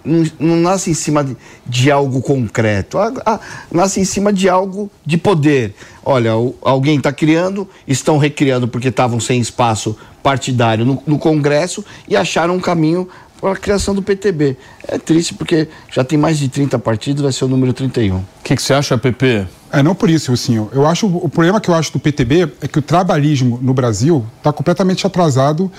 Não, 0.05 0.25
não 0.39 0.57
nasce 0.57 0.91
em 0.91 0.95
cima 0.95 1.25
de, 1.25 1.37
de 1.67 1.91
algo 1.91 2.23
concreto, 2.23 2.99
ah, 2.99 3.13
ah, 3.27 3.41
nasce 3.69 3.99
em 3.99 4.05
cima 4.05 4.33
de 4.33 4.49
algo 4.49 4.89
de 5.05 5.17
poder. 5.19 5.75
Olha, 6.05 6.37
o- 6.37 6.55
alguém 6.63 6.99
está 6.99 7.13
criando, 7.13 7.69
estão 7.87 8.17
recriando 8.17 8.69
porque 8.69 8.89
estavam 8.89 9.19
sem 9.19 9.41
espaço 9.41 9.97
partidário 10.23 10.85
no, 10.85 11.03
no 11.05 11.19
Congresso 11.19 11.85
e 12.09 12.17
acharam 12.17 12.55
um 12.55 12.61
caminho 12.61 13.09
a 13.49 13.57
criação 13.57 13.95
do 13.95 14.03
PTB. 14.03 14.57
É 14.87 14.99
triste 14.99 15.35
porque 15.35 15.69
já 15.91 16.05
tem 16.05 16.19
mais 16.19 16.39
de 16.39 16.49
30 16.49 16.79
partidos, 16.79 17.23
vai 17.23 17.33
ser 17.33 17.45
o 17.45 17.49
número 17.49 17.73
31. 17.73 18.17
O 18.17 18.25
que, 18.45 18.55
que 18.55 18.63
você 18.63 18.75
acha, 18.75 18.97
PP? 18.97 19.47
É, 19.73 19.83
não 19.83 19.95
por 19.95 20.11
isso, 20.11 20.37
sim. 20.37 20.69
Eu 20.73 20.87
acho 20.87 21.07
o 21.07 21.29
problema 21.29 21.61
que 21.61 21.71
eu 21.71 21.75
acho 21.75 21.93
do 21.93 21.99
PTB 21.99 22.53
é 22.61 22.69
que 22.69 22.79
o 22.79 22.83
trabalhismo 22.83 23.59
no 23.63 23.73
Brasil 23.73 24.25
está 24.39 24.53
completamente 24.53 25.07
atrasado 25.07 25.73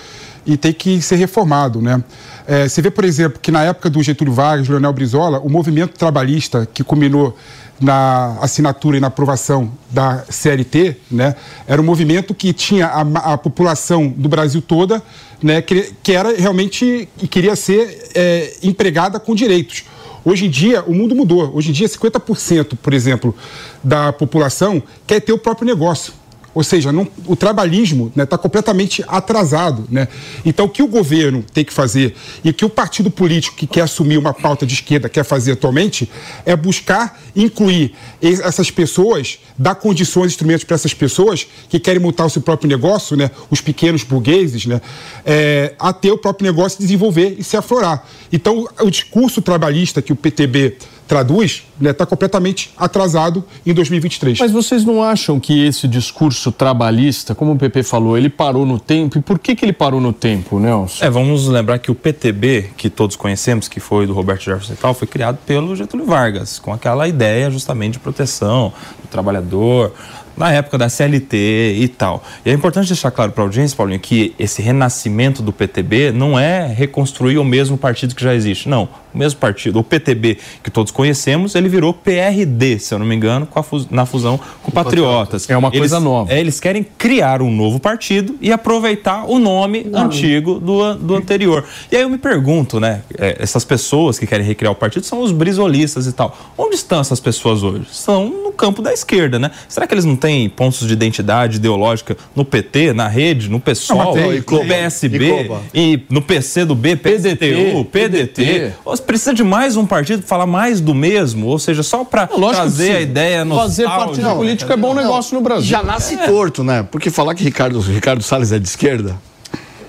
e 0.45 0.57
tem 0.57 0.73
que 0.73 1.01
ser 1.01 1.15
reformado. 1.15 1.81
Né? 1.81 2.03
É, 2.47 2.67
você 2.67 2.81
vê, 2.81 2.91
por 2.91 3.05
exemplo, 3.05 3.39
que 3.41 3.51
na 3.51 3.63
época 3.63 3.89
do 3.89 4.01
Getúlio 4.01 4.33
Vargas, 4.33 4.67
Leonel 4.67 4.93
Brizola, 4.93 5.39
o 5.39 5.49
movimento 5.49 5.97
trabalhista 5.97 6.67
que 6.71 6.83
culminou 6.83 7.35
na 7.79 8.37
assinatura 8.41 8.97
e 8.97 8.99
na 8.99 9.07
aprovação 9.07 9.71
da 9.89 10.23
CLT, 10.29 10.95
né, 11.11 11.35
era 11.67 11.81
um 11.81 11.85
movimento 11.85 12.33
que 12.33 12.53
tinha 12.53 12.87
a, 12.87 13.33
a 13.33 13.37
população 13.37 14.07
do 14.07 14.29
Brasil 14.29 14.61
toda, 14.61 15.01
né, 15.41 15.61
que, 15.61 15.93
que 16.01 16.13
era 16.13 16.33
realmente 16.35 17.09
e 17.21 17.27
queria 17.27 17.55
ser 17.55 18.11
é, 18.15 18.53
empregada 18.63 19.19
com 19.19 19.35
direitos. 19.35 19.85
Hoje 20.25 20.45
em 20.45 20.49
dia, 20.49 20.81
o 20.83 20.93
mundo 20.93 21.13
mudou. 21.13 21.53
Hoje 21.53 21.69
em 21.69 21.73
dia, 21.73 21.87
50%, 21.87 22.77
por 22.81 22.93
exemplo, 22.93 23.35
da 23.83 24.13
população 24.13 24.81
quer 25.05 25.19
ter 25.19 25.33
o 25.33 25.37
próprio 25.37 25.67
negócio. 25.67 26.13
Ou 26.53 26.63
seja, 26.63 26.91
não, 26.91 27.07
o 27.25 27.35
trabalhismo 27.35 28.07
está 28.07 28.21
né, 28.21 28.25
tá 28.25 28.37
completamente 28.37 29.03
atrasado. 29.07 29.85
Né? 29.89 30.07
Então, 30.45 30.65
o 30.65 30.69
que 30.69 30.83
o 30.83 30.87
governo 30.87 31.43
tem 31.53 31.65
que 31.65 31.73
fazer 31.73 32.15
e 32.43 32.49
o 32.49 32.53
que 32.53 32.63
o 32.63 32.69
partido 32.69 33.09
político 33.09 33.55
que 33.55 33.65
quer 33.65 33.81
assumir 33.81 34.17
uma 34.17 34.33
pauta 34.33 34.65
de 34.65 34.75
esquerda 34.75 35.09
quer 35.09 35.23
fazer 35.23 35.53
atualmente 35.53 36.09
é 36.45 36.55
buscar 36.55 37.19
incluir 37.35 37.93
essas 38.21 38.69
pessoas, 38.69 39.39
dar 39.57 39.75
condições, 39.75 40.27
instrumentos 40.27 40.63
para 40.63 40.75
essas 40.75 40.93
pessoas 40.93 41.47
que 41.67 41.79
querem 41.79 42.01
montar 42.01 42.25
o 42.25 42.29
seu 42.29 42.41
próprio 42.41 42.69
negócio, 42.69 43.17
né, 43.17 43.31
os 43.49 43.59
pequenos 43.59 44.03
burgueses, 44.03 44.65
né, 44.65 44.79
é, 45.25 45.73
a 45.79 45.91
ter 45.91 46.11
o 46.11 46.17
próprio 46.17 46.45
negócio, 46.45 46.79
desenvolver 46.79 47.35
e 47.37 47.43
se 47.43 47.57
aflorar. 47.57 48.07
Então, 48.31 48.67
o 48.79 48.89
discurso 48.89 49.41
trabalhista 49.41 50.01
que 50.01 50.13
o 50.13 50.15
PTB 50.15 50.77
traduz 51.07 51.63
está 51.73 51.83
né, 51.83 51.93
tá 51.93 52.05
completamente 52.05 52.71
atrasado 52.77 53.43
em 53.65 53.73
2023. 53.73 54.39
Mas 54.39 54.51
vocês 54.51 54.85
não 54.85 55.03
acham 55.03 55.39
que 55.39 55.65
esse 55.65 55.87
discurso 55.87 56.51
trabalhista, 56.51 57.35
como 57.35 57.53
o 57.53 57.57
PP 57.57 57.83
falou, 57.83 58.17
ele 58.17 58.29
parou 58.29 58.65
no 58.65 58.79
tempo? 58.79 59.17
E 59.17 59.21
por 59.21 59.39
que, 59.39 59.55
que 59.55 59.65
ele 59.65 59.73
parou 59.73 59.99
no 59.99 60.13
tempo, 60.13 60.59
Nelson? 60.59 61.03
É, 61.03 61.09
vamos 61.09 61.47
lembrar 61.47 61.79
que 61.79 61.91
o 61.91 61.95
PTB, 61.95 62.71
que 62.77 62.89
todos 62.89 63.15
conhecemos, 63.15 63.67
que 63.67 63.79
foi 63.79 64.07
do 64.07 64.13
Roberto 64.13 64.43
Jefferson 64.43 64.73
e 64.73 64.77
tal, 64.77 64.93
foi 64.93 65.07
criado 65.07 65.37
pelo 65.45 65.75
Getúlio 65.75 66.05
Vargas, 66.05 66.59
com 66.59 66.73
aquela 66.73 67.07
ideia 67.07 67.49
justamente 67.51 67.93
de 67.93 67.99
proteção 67.99 68.73
do 69.01 69.07
trabalhador, 69.07 69.93
na 70.35 70.51
época 70.51 70.77
da 70.77 70.89
CLT 70.89 71.77
e 71.79 71.87
tal. 71.87 72.23
E 72.45 72.49
é 72.49 72.53
importante 72.53 72.87
deixar 72.87 73.11
claro 73.11 73.31
para 73.31 73.43
a 73.43 73.45
audiência, 73.45 73.75
Paulinho, 73.75 73.99
que 73.99 74.33
esse 74.37 74.61
renascimento 74.61 75.41
do 75.41 75.53
PTB 75.53 76.11
não 76.11 76.37
é 76.37 76.65
reconstruir 76.67 77.37
o 77.37 77.43
mesmo 77.43 77.77
partido 77.77 78.15
que 78.15 78.23
já 78.23 78.33
existe. 78.33 78.67
Não, 78.67 78.89
o 79.13 79.17
mesmo 79.17 79.39
partido, 79.39 79.79
o 79.79 79.83
PTB 79.83 80.37
que 80.63 80.71
todos 80.71 80.91
conhecemos, 80.91 81.55
ele 81.55 81.69
virou 81.69 81.93
PRD, 81.93 82.79
se 82.79 82.93
eu 82.93 82.99
não 82.99 83.05
me 83.05 83.15
engano, 83.15 83.47
fus 83.63 83.89
na 83.89 84.05
fusão 84.05 84.39
com 84.61 84.71
o 84.71 84.73
Patriotas. 84.73 85.49
É 85.49 85.57
uma 85.57 85.69
eles, 85.69 85.79
coisa 85.79 85.99
nova. 85.99 86.33
É, 86.33 86.39
eles 86.39 86.59
querem 86.59 86.85
criar 86.97 87.41
um 87.41 87.51
novo 87.51 87.79
partido 87.79 88.35
e 88.41 88.51
aproveitar 88.51 89.25
o 89.25 89.39
nome 89.39 89.83
não. 89.83 90.05
antigo 90.05 90.59
do, 90.59 90.95
do 90.95 91.15
anterior. 91.15 91.65
E 91.91 91.95
aí 91.95 92.01
eu 92.01 92.09
me 92.09 92.17
pergunto, 92.17 92.79
né, 92.79 93.01
é, 93.17 93.37
essas 93.39 93.63
pessoas 93.63 94.17
que 94.17 94.25
querem 94.25 94.45
recriar 94.45 94.71
o 94.71 94.75
partido 94.75 95.05
são 95.05 95.21
os 95.21 95.31
brisolistas 95.31 96.07
e 96.07 96.13
tal. 96.13 96.35
Onde 96.57 96.75
estão 96.75 96.99
essas 96.99 97.19
pessoas 97.19 97.63
hoje? 97.63 97.85
Estão 97.91 98.29
no 98.29 98.51
campo 98.51 98.81
da 98.81 98.93
esquerda, 98.93 99.39
né? 99.39 99.51
Será 99.67 99.87
que 99.87 99.93
eles 99.93 100.05
não 100.05 100.15
têm 100.15 100.49
pontos 100.49 100.85
de 100.87 100.93
identidade 100.93 101.57
ideológica 101.57 102.17
no 102.35 102.45
PT, 102.45 102.93
na 102.93 103.07
rede, 103.07 103.49
no 103.49 103.59
PSOL, 103.59 103.97
não, 103.97 104.13
tem, 104.13 104.37
no 104.39 104.65
PSB 104.65 105.49
e, 105.73 105.93
e, 105.93 106.03
no 106.09 106.21
PC 106.21 106.65
do 106.65 106.75
B, 106.75 106.95
PDT, 106.95 107.35
PDT. 107.37 107.83
PDT 107.91 108.73
precisa 109.03 109.33
de 109.33 109.43
mais 109.43 109.77
um 109.77 109.85
partido 109.85 110.23
falar 110.23 110.45
mais 110.45 110.81
do 110.81 110.93
mesmo? 110.93 111.47
Ou 111.47 111.59
seja, 111.59 111.83
só 111.83 112.03
para 112.03 112.27
trazer 112.27 112.95
a 112.95 113.01
ideia 113.01 113.45
no 113.45 113.55
Fazer 113.55 113.85
partido 113.85 114.21
não, 114.21 114.37
político 114.37 114.71
é 114.71 114.77
bom 114.77 114.93
negócio 114.93 115.35
no 115.35 115.41
Brasil. 115.41 115.69
Já 115.69 115.83
nasce 115.83 116.15
é. 116.15 116.25
torto, 116.25 116.63
né? 116.63 116.87
Porque 116.89 117.09
falar 117.09 117.35
que 117.35 117.43
Ricardo, 117.43 117.79
Ricardo 117.79 118.23
Salles 118.23 118.51
é 118.51 118.59
de 118.59 118.67
esquerda. 118.67 119.15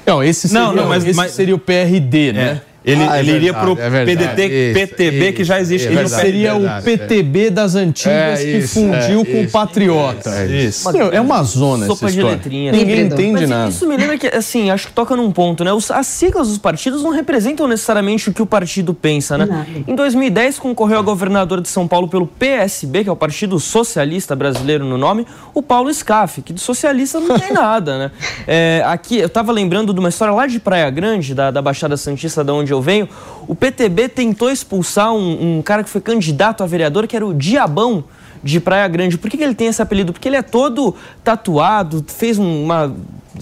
Não, 0.07 0.23
esse 0.23 0.49
seria, 0.49 0.67
não, 0.67 0.75
não, 0.75 0.89
mas, 0.89 1.05
esse 1.05 1.17
mas, 1.17 1.33
seria 1.33 1.55
o 1.55 1.59
PRD, 1.59 2.33
né? 2.33 2.61
É. 2.71 2.74
Ele, 2.85 3.03
ah, 3.03 3.17
é 3.17 3.21
ele 3.21 3.33
iria 3.33 3.55
para 3.55 3.73
o 3.73 3.79
é 3.81 4.05
PDT, 4.05 4.47
isso, 4.47 4.75
PTB, 4.75 5.25
isso, 5.25 5.33
que 5.33 5.45
já 5.45 5.59
existe. 5.59 5.89
ele 5.89 6.07
seria 6.07 6.53
verdade, 6.53 6.81
o 6.81 6.85
PTB 6.85 7.51
das 7.51 7.75
antigas 7.75 8.41
é, 8.41 8.45
que 8.45 8.59
isso, 8.59 8.75
fundiu 8.75 9.23
é, 9.23 9.25
com 9.25 9.43
o 9.43 9.51
Patriota. 9.51 10.31
É, 10.31 10.47
isso. 10.47 10.93
Meu, 10.93 11.11
é 11.11 11.19
uma 11.19 11.43
zona 11.45 11.87
Sopa 11.87 12.07
essa 12.07 12.15
história. 12.15 12.37
Letrinha, 12.37 12.73
Ninguém 12.73 13.01
entende 13.07 13.41
Mas 13.41 13.49
nada. 13.49 13.71
Isso 13.71 13.89
me 13.89 13.97
lembra 13.97 14.19
que, 14.19 14.27
assim, 14.27 14.71
acho 14.71 14.89
que 14.89 14.93
toca 14.93 15.17
num 15.17 15.33
ponto, 15.33 15.65
né? 15.65 15.71
as 15.95 16.07
siglas 16.07 16.49
dos 16.49 16.59
partidos 16.59 17.03
não 17.03 17.11
representam 17.11 17.67
necessariamente 17.67 18.29
o 18.29 18.35
que 18.35 18.43
o 18.43 18.47
partido 18.47 18.93
pensa, 18.93 19.39
né? 19.39 19.47
Nada. 19.47 19.67
Em 19.89 19.95
2010, 19.95 20.59
concorreu 20.59 20.99
a 20.99 21.03
governador 21.03 21.63
de 21.63 21.69
São 21.69 21.89
Paulo 21.89 22.07
pelo 22.07 22.27
PSB, 22.27 23.05
que 23.05 23.09
é 23.09 23.13
o 23.13 23.17
Partido 23.17 23.59
Socialista 23.59 24.37
Brasileiro 24.37 24.85
no 24.85 24.99
nome, 24.99 25.27
o 25.55 25.63
Paulo 25.63 25.93
Scaff, 25.93 26.43
que 26.43 26.53
de 26.53 26.61
socialista 26.61 27.19
não 27.19 27.39
tem 27.39 27.51
nada, 27.55 27.99
né? 27.99 28.11
É, 28.47 28.83
aqui, 28.85 29.17
eu 29.17 29.29
tava 29.31 29.53
lembrando 29.53 29.95
de 29.95 30.01
uma 30.01 30.11
história 30.11 30.35
lá 30.35 30.47
de 30.47 30.61
Praia 30.61 30.91
Grande, 30.91 31.35
da, 31.35 31.51
da 31.51 31.63
Baixada 31.63 31.97
Santista, 31.97 32.45
da 32.45 32.53
onde 32.53 32.74
eu 32.75 32.83
venho, 32.83 33.09
o 33.47 33.55
PTB 33.55 34.09
tentou 34.09 34.51
expulsar 34.51 35.13
um, 35.13 35.59
um 35.59 35.63
cara 35.63 35.83
que 35.83 35.91
foi 35.91 36.01
candidato 36.01 36.63
a 36.63 36.67
vereador, 36.67 37.07
que 37.07 37.17
era 37.17 37.27
o 37.27 37.35
Diabão 37.35 38.05
de 38.43 38.61
Praia 38.61 38.87
Grande. 38.89 39.17
Por 39.17 39.31
que, 39.31 39.37
que 39.37 39.43
ele 39.43 39.55
tem 39.55 39.69
esse 39.69 39.81
apelido? 39.81 40.13
Porque 40.13 40.29
ele 40.29 40.37
é 40.37 40.43
todo 40.43 40.95
tatuado, 41.23 42.05
fez 42.07 42.39
uma 42.39 42.95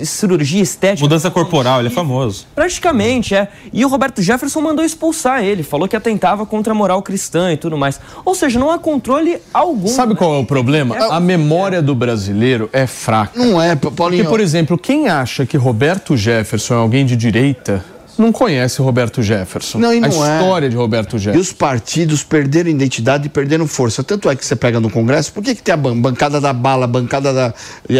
cirurgia 0.03 0.63
estética. 0.63 1.05
Mudança 1.05 1.31
corporal, 1.31 1.81
ele 1.81 1.89
é 1.89 1.91
famoso. 1.91 2.47
Praticamente, 2.55 3.35
é. 3.35 3.49
E 3.73 3.85
o 3.85 3.89
Roberto 3.89 4.23
Jefferson 4.23 4.61
mandou 4.61 4.85
expulsar 4.85 5.43
ele, 5.43 5.63
falou 5.63 5.87
que 5.87 5.97
atentava 5.97 6.47
contra 6.47 6.73
a 6.73 6.75
moral 6.75 7.03
cristã 7.03 7.53
e 7.53 7.57
tudo 7.57 7.77
mais. 7.77 8.01
Ou 8.25 8.35
seja, 8.35 8.59
não 8.59 8.71
há 8.71 8.79
controle 8.79 9.39
algum. 9.53 9.89
Sabe 9.89 10.15
qual 10.15 10.35
é 10.35 10.39
o 10.39 10.47
problema? 10.47 10.97
É. 10.97 11.13
A 11.13 11.21
memória 11.21 11.83
do 11.83 11.95
brasileiro 11.95 12.71
é 12.73 12.87
fraca. 12.87 13.39
Não 13.39 13.61
é, 13.61 13.75
Paulinho. 13.77 14.23
Porque, 14.23 14.25
por 14.25 14.41
exemplo, 14.41 14.79
quem 14.79 15.09
acha 15.09 15.45
que 15.45 15.57
Roberto 15.57 16.17
Jefferson 16.17 16.75
é 16.75 16.79
alguém 16.79 17.05
de 17.05 17.17
direita 17.17 17.85
não 18.19 18.33
conhece 18.33 18.81
o 18.81 18.85
Roberto 18.85 19.23
Jefferson. 19.23 19.79
Não, 19.79 19.93
e 19.93 20.01
não 20.01 20.23
a 20.23 20.29
é. 20.29 20.39
história 20.39 20.71
de 20.71 20.77
Roberto 20.77 21.19
Jefferson. 21.19 21.39
E 21.39 21.41
os 21.41 21.53
partidos 21.53 22.23
perderam 22.23 22.71
identidade 22.71 23.27
e 23.27 23.29
perderam 23.29 23.67
força. 23.67 24.03
Tanto 24.03 24.29
é 24.29 24.37
que 24.37 24.45
você 24.45 24.55
pega 24.55 24.81
no 24.81 24.91
Congresso, 24.91 25.33
por 25.33 25.43
que, 25.43 25.55
que 25.55 25.63
tem 25.63 25.73
a 25.73 25.77
bancada 25.77 26.41
da 26.41 26.53
bala, 26.53 26.87
bancada 26.87 27.33
da 27.33 27.55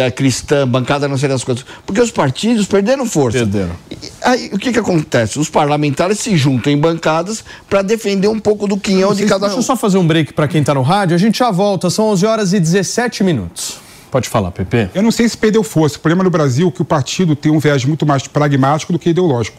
a 0.05 0.11
cristã, 0.11 0.67
bancada 0.67 1.07
não 1.07 1.17
sei 1.17 1.29
das 1.29 1.43
coisas? 1.43 1.65
Porque 1.85 2.01
os 2.01 2.11
partidos 2.11 2.65
perderam 2.65 3.05
força. 3.05 3.39
Perderam. 3.39 3.71
E, 3.89 3.97
aí, 4.21 4.49
o 4.53 4.57
que, 4.57 4.71
que 4.71 4.79
acontece? 4.79 5.39
Os 5.39 5.49
parlamentares 5.49 6.19
se 6.19 6.35
juntam 6.37 6.71
em 6.71 6.77
bancadas 6.77 7.43
para 7.69 7.81
defender 7.81 8.27
um 8.27 8.39
pouco 8.39 8.67
do 8.67 8.77
quinhão 8.77 9.13
de 9.13 9.25
cada 9.25 9.45
um. 9.45 9.47
Deixa 9.47 9.59
eu 9.59 9.63
só 9.63 9.75
fazer 9.75 9.97
um 9.97 10.05
break 10.05 10.33
para 10.33 10.47
quem 10.47 10.61
está 10.61 10.73
no 10.73 10.81
rádio. 10.81 11.15
A 11.15 11.19
gente 11.19 11.39
já 11.39 11.51
volta. 11.51 11.89
São 11.89 12.05
11 12.05 12.25
horas 12.25 12.53
e 12.53 12.59
17 12.59 13.23
minutos. 13.23 13.83
Pode 14.13 14.29
falar, 14.29 14.51
Pepe. 14.51 14.89
Eu 14.93 15.01
não 15.01 15.09
sei 15.09 15.27
se 15.27 15.35
perdeu 15.35 15.63
força. 15.63 15.97
O 15.97 15.99
problema 15.99 16.23
no 16.23 16.29
Brasil 16.29 16.67
é 16.67 16.71
que 16.71 16.83
o 16.83 16.85
partido 16.85 17.35
tem 17.35 17.51
um 17.51 17.57
viés 17.57 17.83
muito 17.83 18.05
mais 18.05 18.27
pragmático 18.27 18.93
do 18.93 18.99
que 18.99 19.09
ideológico. 19.09 19.57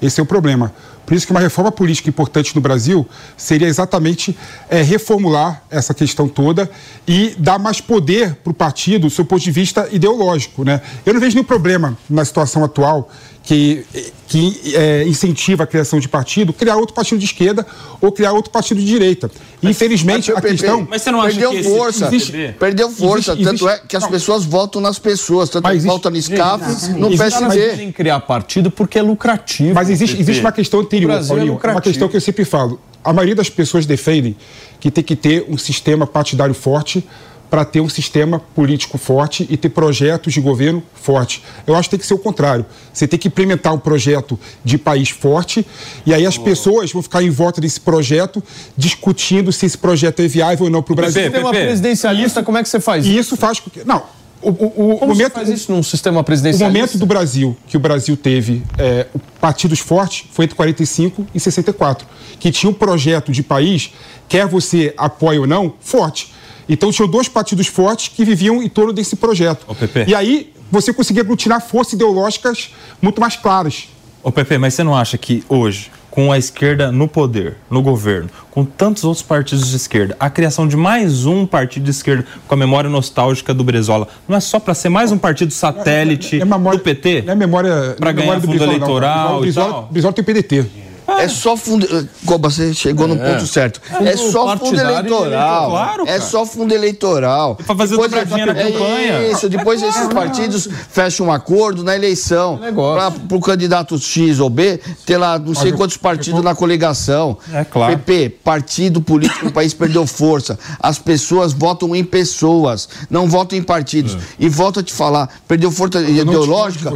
Esse 0.00 0.20
é 0.20 0.22
o 0.22 0.26
problema. 0.26 0.72
Por 1.04 1.16
isso 1.16 1.26
que 1.26 1.32
uma 1.32 1.40
reforma 1.40 1.72
política 1.72 2.08
importante 2.08 2.54
no 2.54 2.60
Brasil 2.60 3.06
seria 3.36 3.66
exatamente 3.66 4.36
é, 4.68 4.80
reformular 4.80 5.62
essa 5.68 5.92
questão 5.92 6.28
toda 6.28 6.70
e 7.06 7.34
dar 7.36 7.58
mais 7.58 7.80
poder 7.80 8.36
para 8.36 8.50
o 8.52 8.54
partido 8.54 9.08
do 9.08 9.10
seu 9.10 9.24
ponto 9.24 9.42
de 9.42 9.50
vista 9.50 9.88
ideológico. 9.90 10.64
Né? 10.64 10.80
Eu 11.04 11.12
não 11.12 11.20
vejo 11.20 11.34
nenhum 11.34 11.46
problema 11.46 11.98
na 12.08 12.24
situação 12.24 12.62
atual 12.62 13.10
que, 13.50 13.84
que 14.28 14.76
é, 14.76 15.02
incentiva 15.08 15.64
a 15.64 15.66
criação 15.66 15.98
de 15.98 16.08
partido, 16.08 16.52
criar 16.52 16.76
outro 16.76 16.94
partido 16.94 17.18
de 17.18 17.24
esquerda 17.24 17.66
ou 18.00 18.12
criar 18.12 18.30
outro 18.30 18.52
partido 18.52 18.78
de 18.78 18.86
direita. 18.86 19.28
Mas, 19.60 19.72
Infelizmente, 19.72 20.30
a 20.30 20.40
questão. 20.40 20.86
Mas 20.88 21.02
você 21.02 21.10
não 21.10 21.20
acha 21.20 21.32
perdeu 21.32 21.50
que 21.50 21.64
força. 21.64 22.06
Existe, 22.06 22.54
perdeu 22.60 22.90
força. 22.90 23.32
Existe, 23.32 23.44
tanto 23.44 23.68
existe, 23.68 23.84
é 23.84 23.88
que 23.88 23.96
as 23.96 24.04
não, 24.04 24.10
pessoas 24.10 24.44
votam 24.44 24.80
nas 24.80 25.00
pessoas. 25.00 25.50
Tanto 25.50 25.66
é 25.66 25.72
que 25.72 25.80
votam 25.80 26.12
no 26.12 26.22
SCAF, 26.22 26.90
no 26.90 27.10
PSB. 27.10 27.76
Tem 27.76 27.90
criar 27.90 28.20
partido 28.20 28.70
porque 28.70 29.00
é 29.00 29.02
lucrativo. 29.02 29.74
Mas 29.74 29.90
existe, 29.90 30.20
existe 30.20 30.40
uma 30.40 30.52
questão 30.52 30.78
anterior, 30.78 31.10
é 31.10 31.24
Paulinho. 31.24 31.58
É 31.60 31.68
uma 31.70 31.80
questão 31.80 32.08
que 32.08 32.16
eu 32.16 32.20
sempre 32.20 32.44
falo. 32.44 32.80
A 33.02 33.12
maioria 33.12 33.34
das 33.34 33.50
pessoas 33.50 33.84
defendem 33.84 34.36
que 34.78 34.92
tem 34.92 35.02
que 35.02 35.16
ter 35.16 35.44
um 35.48 35.58
sistema 35.58 36.06
partidário 36.06 36.54
forte 36.54 37.04
para 37.50 37.64
ter 37.64 37.80
um 37.80 37.88
sistema 37.88 38.38
político 38.38 38.96
forte 38.96 39.46
e 39.50 39.56
ter 39.56 39.70
projetos 39.70 40.32
de 40.32 40.40
governo 40.40 40.82
forte. 40.94 41.42
Eu 41.66 41.74
acho 41.74 41.88
que 41.88 41.96
tem 41.96 42.00
que 42.00 42.06
ser 42.06 42.14
o 42.14 42.18
contrário. 42.18 42.64
Você 42.92 43.08
tem 43.08 43.18
que 43.18 43.26
implementar 43.26 43.74
um 43.74 43.78
projeto 43.78 44.38
de 44.64 44.78
país 44.78 45.10
forte 45.10 45.66
e 46.06 46.14
aí 46.14 46.24
as 46.24 46.38
oh. 46.38 46.42
pessoas 46.42 46.92
vão 46.92 47.02
ficar 47.02 47.22
em 47.22 47.30
volta 47.30 47.60
desse 47.60 47.80
projeto 47.80 48.42
discutindo 48.76 49.50
se 49.50 49.66
esse 49.66 49.76
projeto 49.76 50.20
é 50.20 50.28
viável 50.28 50.66
ou 50.66 50.70
não 50.70 50.82
para 50.82 50.92
o 50.92 50.96
Brasil. 50.96 51.22
Você 51.22 51.30
tem 51.30 51.40
uma 51.40 51.50
presidencialista, 51.50 52.42
como 52.42 52.56
é 52.56 52.62
que 52.62 52.68
você 52.68 52.78
faz 52.78 53.04
isso? 53.04 53.14
E 53.14 53.18
isso 53.18 53.36
faz 53.36 53.58
com 53.58 53.68
que... 53.68 53.84
Não, 53.84 54.04
o, 54.42 54.48
o, 54.50 54.94
o 55.02 55.08
momento, 55.08 55.32
faz 55.32 55.48
isso 55.48 55.70
num 55.70 55.82
sistema 55.82 56.24
presidencialista? 56.24 56.64
O 56.64 56.68
momento 56.68 56.98
do 56.98 57.04
Brasil, 57.04 57.56
que 57.66 57.76
o 57.76 57.80
Brasil 57.80 58.16
teve 58.16 58.62
é, 58.78 59.06
partidos 59.38 59.80
fortes, 59.80 60.26
foi 60.32 60.46
entre 60.46 60.56
45 60.56 61.26
e 61.34 61.40
64, 61.40 62.06
que 62.38 62.50
tinha 62.50 62.70
um 62.70 62.74
projeto 62.74 63.32
de 63.32 63.42
país, 63.42 63.92
quer 64.28 64.46
você 64.46 64.94
apoie 64.96 65.38
ou 65.38 65.46
não, 65.46 65.74
forte. 65.80 66.32
Então 66.70 66.92
tinham 66.92 67.08
dois 67.08 67.28
partidos 67.28 67.66
fortes 67.66 68.08
que 68.08 68.24
viviam 68.24 68.62
em 68.62 68.68
torno 68.68 68.92
desse 68.92 69.16
projeto. 69.16 69.66
E 70.06 70.14
aí 70.14 70.52
você 70.70 70.92
conseguia 70.92 71.22
aglutinar 71.22 71.60
forças 71.60 71.94
ideológicas 71.94 72.72
muito 73.02 73.20
mais 73.20 73.34
claras. 73.34 73.88
Ô 74.22 74.30
Pepe, 74.30 74.56
mas 74.56 74.74
você 74.74 74.84
não 74.84 74.94
acha 74.94 75.18
que 75.18 75.42
hoje 75.48 75.90
com 76.10 76.32
a 76.32 76.38
esquerda 76.38 76.90
no 76.90 77.06
poder, 77.06 77.56
no 77.70 77.80
governo, 77.82 78.28
com 78.50 78.64
tantos 78.64 79.04
outros 79.04 79.22
partidos 79.22 79.70
de 79.70 79.76
esquerda, 79.76 80.16
a 80.18 80.28
criação 80.28 80.66
de 80.66 80.76
mais 80.76 81.24
um 81.24 81.46
partido 81.46 81.84
de 81.84 81.90
esquerda 81.90 82.26
com 82.46 82.54
a 82.54 82.56
memória 82.56 82.90
nostálgica 82.90 83.54
do 83.54 83.62
Brezola, 83.62 84.08
não 84.28 84.36
é 84.36 84.40
só 84.40 84.58
para 84.58 84.74
ser 84.74 84.88
mais 84.88 85.12
um 85.12 85.18
partido 85.18 85.52
satélite 85.52 86.40
do 86.40 86.78
PT? 86.80 87.22
Não 87.22 87.32
é 87.32 87.36
memória, 87.36 87.96
Para 87.98 88.06
não 88.06 88.10
é 88.10 88.12
ganhar 88.12 88.14
memória 88.14 88.40
do 88.40 88.46
fundo 88.46 88.58
Brizola, 88.58 88.78
não. 88.78 88.86
eleitoral 88.86 89.34
O 89.34 89.38
e 89.38 89.40
Brizola, 89.42 89.72
tal? 89.72 89.88
Brizola 89.90 90.12
tem 90.12 90.24
PDT. 90.24 90.89
É 91.18 91.28
só 91.28 91.56
fundo. 91.56 91.86
Coba, 92.24 92.50
você 92.50 92.72
chegou 92.74 93.06
no 93.08 93.14
É. 93.20 93.32
ponto 93.32 93.46
certo. 93.46 93.80
É 94.04 94.16
só 94.16 94.56
fundo 94.56 94.76
e 94.76 94.80
eleitoral. 94.80 95.70
Claro, 95.70 96.04
é 96.06 96.20
só 96.20 96.44
fundo 96.46 96.72
eleitoral. 96.74 97.56
pra 97.56 97.74
fazer 97.76 97.96
Depois- 97.96 98.10
na 98.12 98.18
é 98.18 98.54
campanha. 98.72 99.28
Isso, 99.28 99.48
depois 99.48 99.82
esses 99.82 100.08
partidos 100.12 100.68
fecham 100.90 101.26
um 101.26 101.32
acordo 101.32 101.82
na 101.82 101.94
eleição. 101.96 102.58
Para 102.58 103.36
o 103.36 103.40
candidato 103.40 103.98
X 103.98 104.38
ou 104.40 104.48
B 104.50 104.80
ter 105.06 105.16
lá 105.16 105.38
não 105.38 105.54
sei 105.54 105.72
quantos 105.72 105.96
partidos 105.96 106.42
na 106.42 106.54
coligação. 106.54 107.36
É 107.52 107.64
claro. 107.64 107.96
PP, 107.98 108.30
partido 108.44 109.00
político 109.00 109.46
no 109.46 109.52
país 109.52 109.74
perdeu 109.74 110.06
força. 110.06 110.58
As 110.80 110.98
pessoas 110.98 111.52
votam 111.52 111.94
em 111.94 112.04
pessoas, 112.04 112.88
não 113.08 113.28
votam 113.28 113.58
em 113.58 113.62
partidos. 113.62 114.16
E 114.38 114.48
volto 114.48 114.80
a 114.80 114.82
te 114.82 114.92
falar, 114.92 115.28
perdeu 115.48 115.70
força 115.70 116.00
ideológica. 116.00 116.92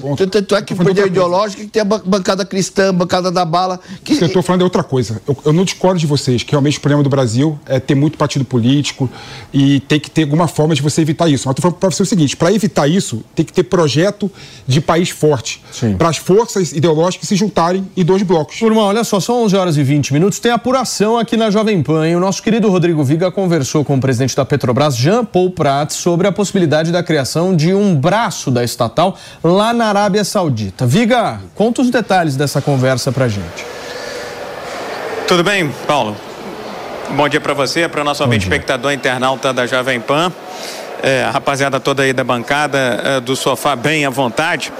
ponto. 0.00 0.26
Tanto 0.26 0.54
é 0.56 0.62
que 0.62 0.74
perdeu 0.74 0.90
outra 0.92 1.06
ideológica 1.06 1.62
que 1.62 1.68
tem 1.70 1.82
a 1.82 1.84
ban- 1.84 2.02
bancada 2.04 2.44
cristã, 2.44 2.92
bancada 2.94 3.30
da 3.30 3.44
bala. 3.44 3.61
Que 4.04 4.14
O 4.14 4.16
que 4.18 4.24
eu 4.24 4.26
estou 4.26 4.42
falando 4.42 4.62
é 4.62 4.64
outra 4.64 4.82
coisa. 4.82 5.20
Eu, 5.26 5.36
eu 5.46 5.52
não 5.52 5.64
discordo 5.64 5.98
de 5.98 6.06
vocês, 6.06 6.42
que 6.42 6.50
realmente 6.52 6.78
o 6.78 6.80
problema 6.80 7.02
do 7.02 7.10
Brasil 7.10 7.58
é 7.66 7.78
ter 7.80 7.94
muito 7.94 8.18
partido 8.18 8.44
político 8.44 9.08
e 9.52 9.80
tem 9.80 9.98
que 9.98 10.10
ter 10.10 10.22
alguma 10.22 10.48
forma 10.48 10.74
de 10.74 10.82
você 10.82 11.00
evitar 11.00 11.28
isso. 11.28 11.46
Mas 11.46 11.52
estou 11.52 11.62
falando 11.62 11.78
para 11.78 11.90
você 11.90 12.02
o 12.02 12.06
seguinte: 12.06 12.36
para 12.36 12.52
evitar 12.52 12.88
isso, 12.88 13.24
tem 13.34 13.44
que 13.44 13.52
ter 13.52 13.64
projeto 13.64 14.30
de 14.66 14.80
país 14.80 15.10
forte. 15.10 15.62
Para 15.96 16.08
as 16.08 16.16
forças 16.16 16.72
ideológicas 16.72 17.28
se 17.28 17.36
juntarem 17.36 17.88
em 17.96 18.04
dois 18.04 18.22
blocos. 18.22 18.58
Turma, 18.58 18.82
olha 18.82 19.04
só, 19.04 19.20
são 19.20 19.44
11 19.44 19.56
horas 19.56 19.76
e 19.76 19.82
20 19.82 20.12
minutos. 20.12 20.38
Tem 20.38 20.52
apuração 20.52 21.18
aqui 21.18 21.36
na 21.36 21.50
Jovem 21.50 21.82
Pan. 21.82 22.08
E 22.08 22.16
o 22.16 22.20
nosso 22.20 22.42
querido 22.42 22.68
Rodrigo 22.68 23.02
Viga 23.04 23.30
conversou 23.30 23.84
com 23.84 23.96
o 23.96 24.00
presidente 24.00 24.36
da 24.36 24.44
Petrobras, 24.44 24.96
Jean 24.96 25.24
Paul 25.24 25.50
Prats, 25.50 25.96
sobre 25.96 26.26
a 26.26 26.32
possibilidade 26.32 26.92
da 26.92 27.02
criação 27.02 27.54
de 27.54 27.74
um 27.74 27.94
braço 27.94 28.50
da 28.50 28.64
estatal 28.64 29.16
lá 29.42 29.72
na 29.72 29.86
Arábia 29.86 30.24
Saudita. 30.24 30.86
Viga, 30.86 31.40
conta 31.54 31.82
os 31.82 31.90
detalhes 31.90 32.36
dessa 32.36 32.60
conversa 32.60 33.12
pra 33.12 33.28
gente. 33.28 33.41
Tudo 35.26 35.42
bem, 35.42 35.68
Paulo? 35.86 36.16
Bom 37.10 37.28
dia 37.28 37.40
para 37.40 37.54
você, 37.54 37.88
para 37.88 38.00
o 38.00 38.04
nosso 38.04 38.22
ouvinte 38.22 38.44
espectador 38.44 38.92
internauta 38.92 39.52
da 39.52 39.66
Jovem 39.66 40.00
Pan. 40.00 40.32
É, 41.02 41.24
a 41.24 41.30
rapaziada 41.30 41.80
toda 41.80 42.02
aí 42.02 42.12
da 42.12 42.22
bancada 42.22 42.78
é, 42.78 43.20
do 43.20 43.34
sofá 43.34 43.74
bem 43.74 44.06
à 44.06 44.10
vontade. 44.10 44.72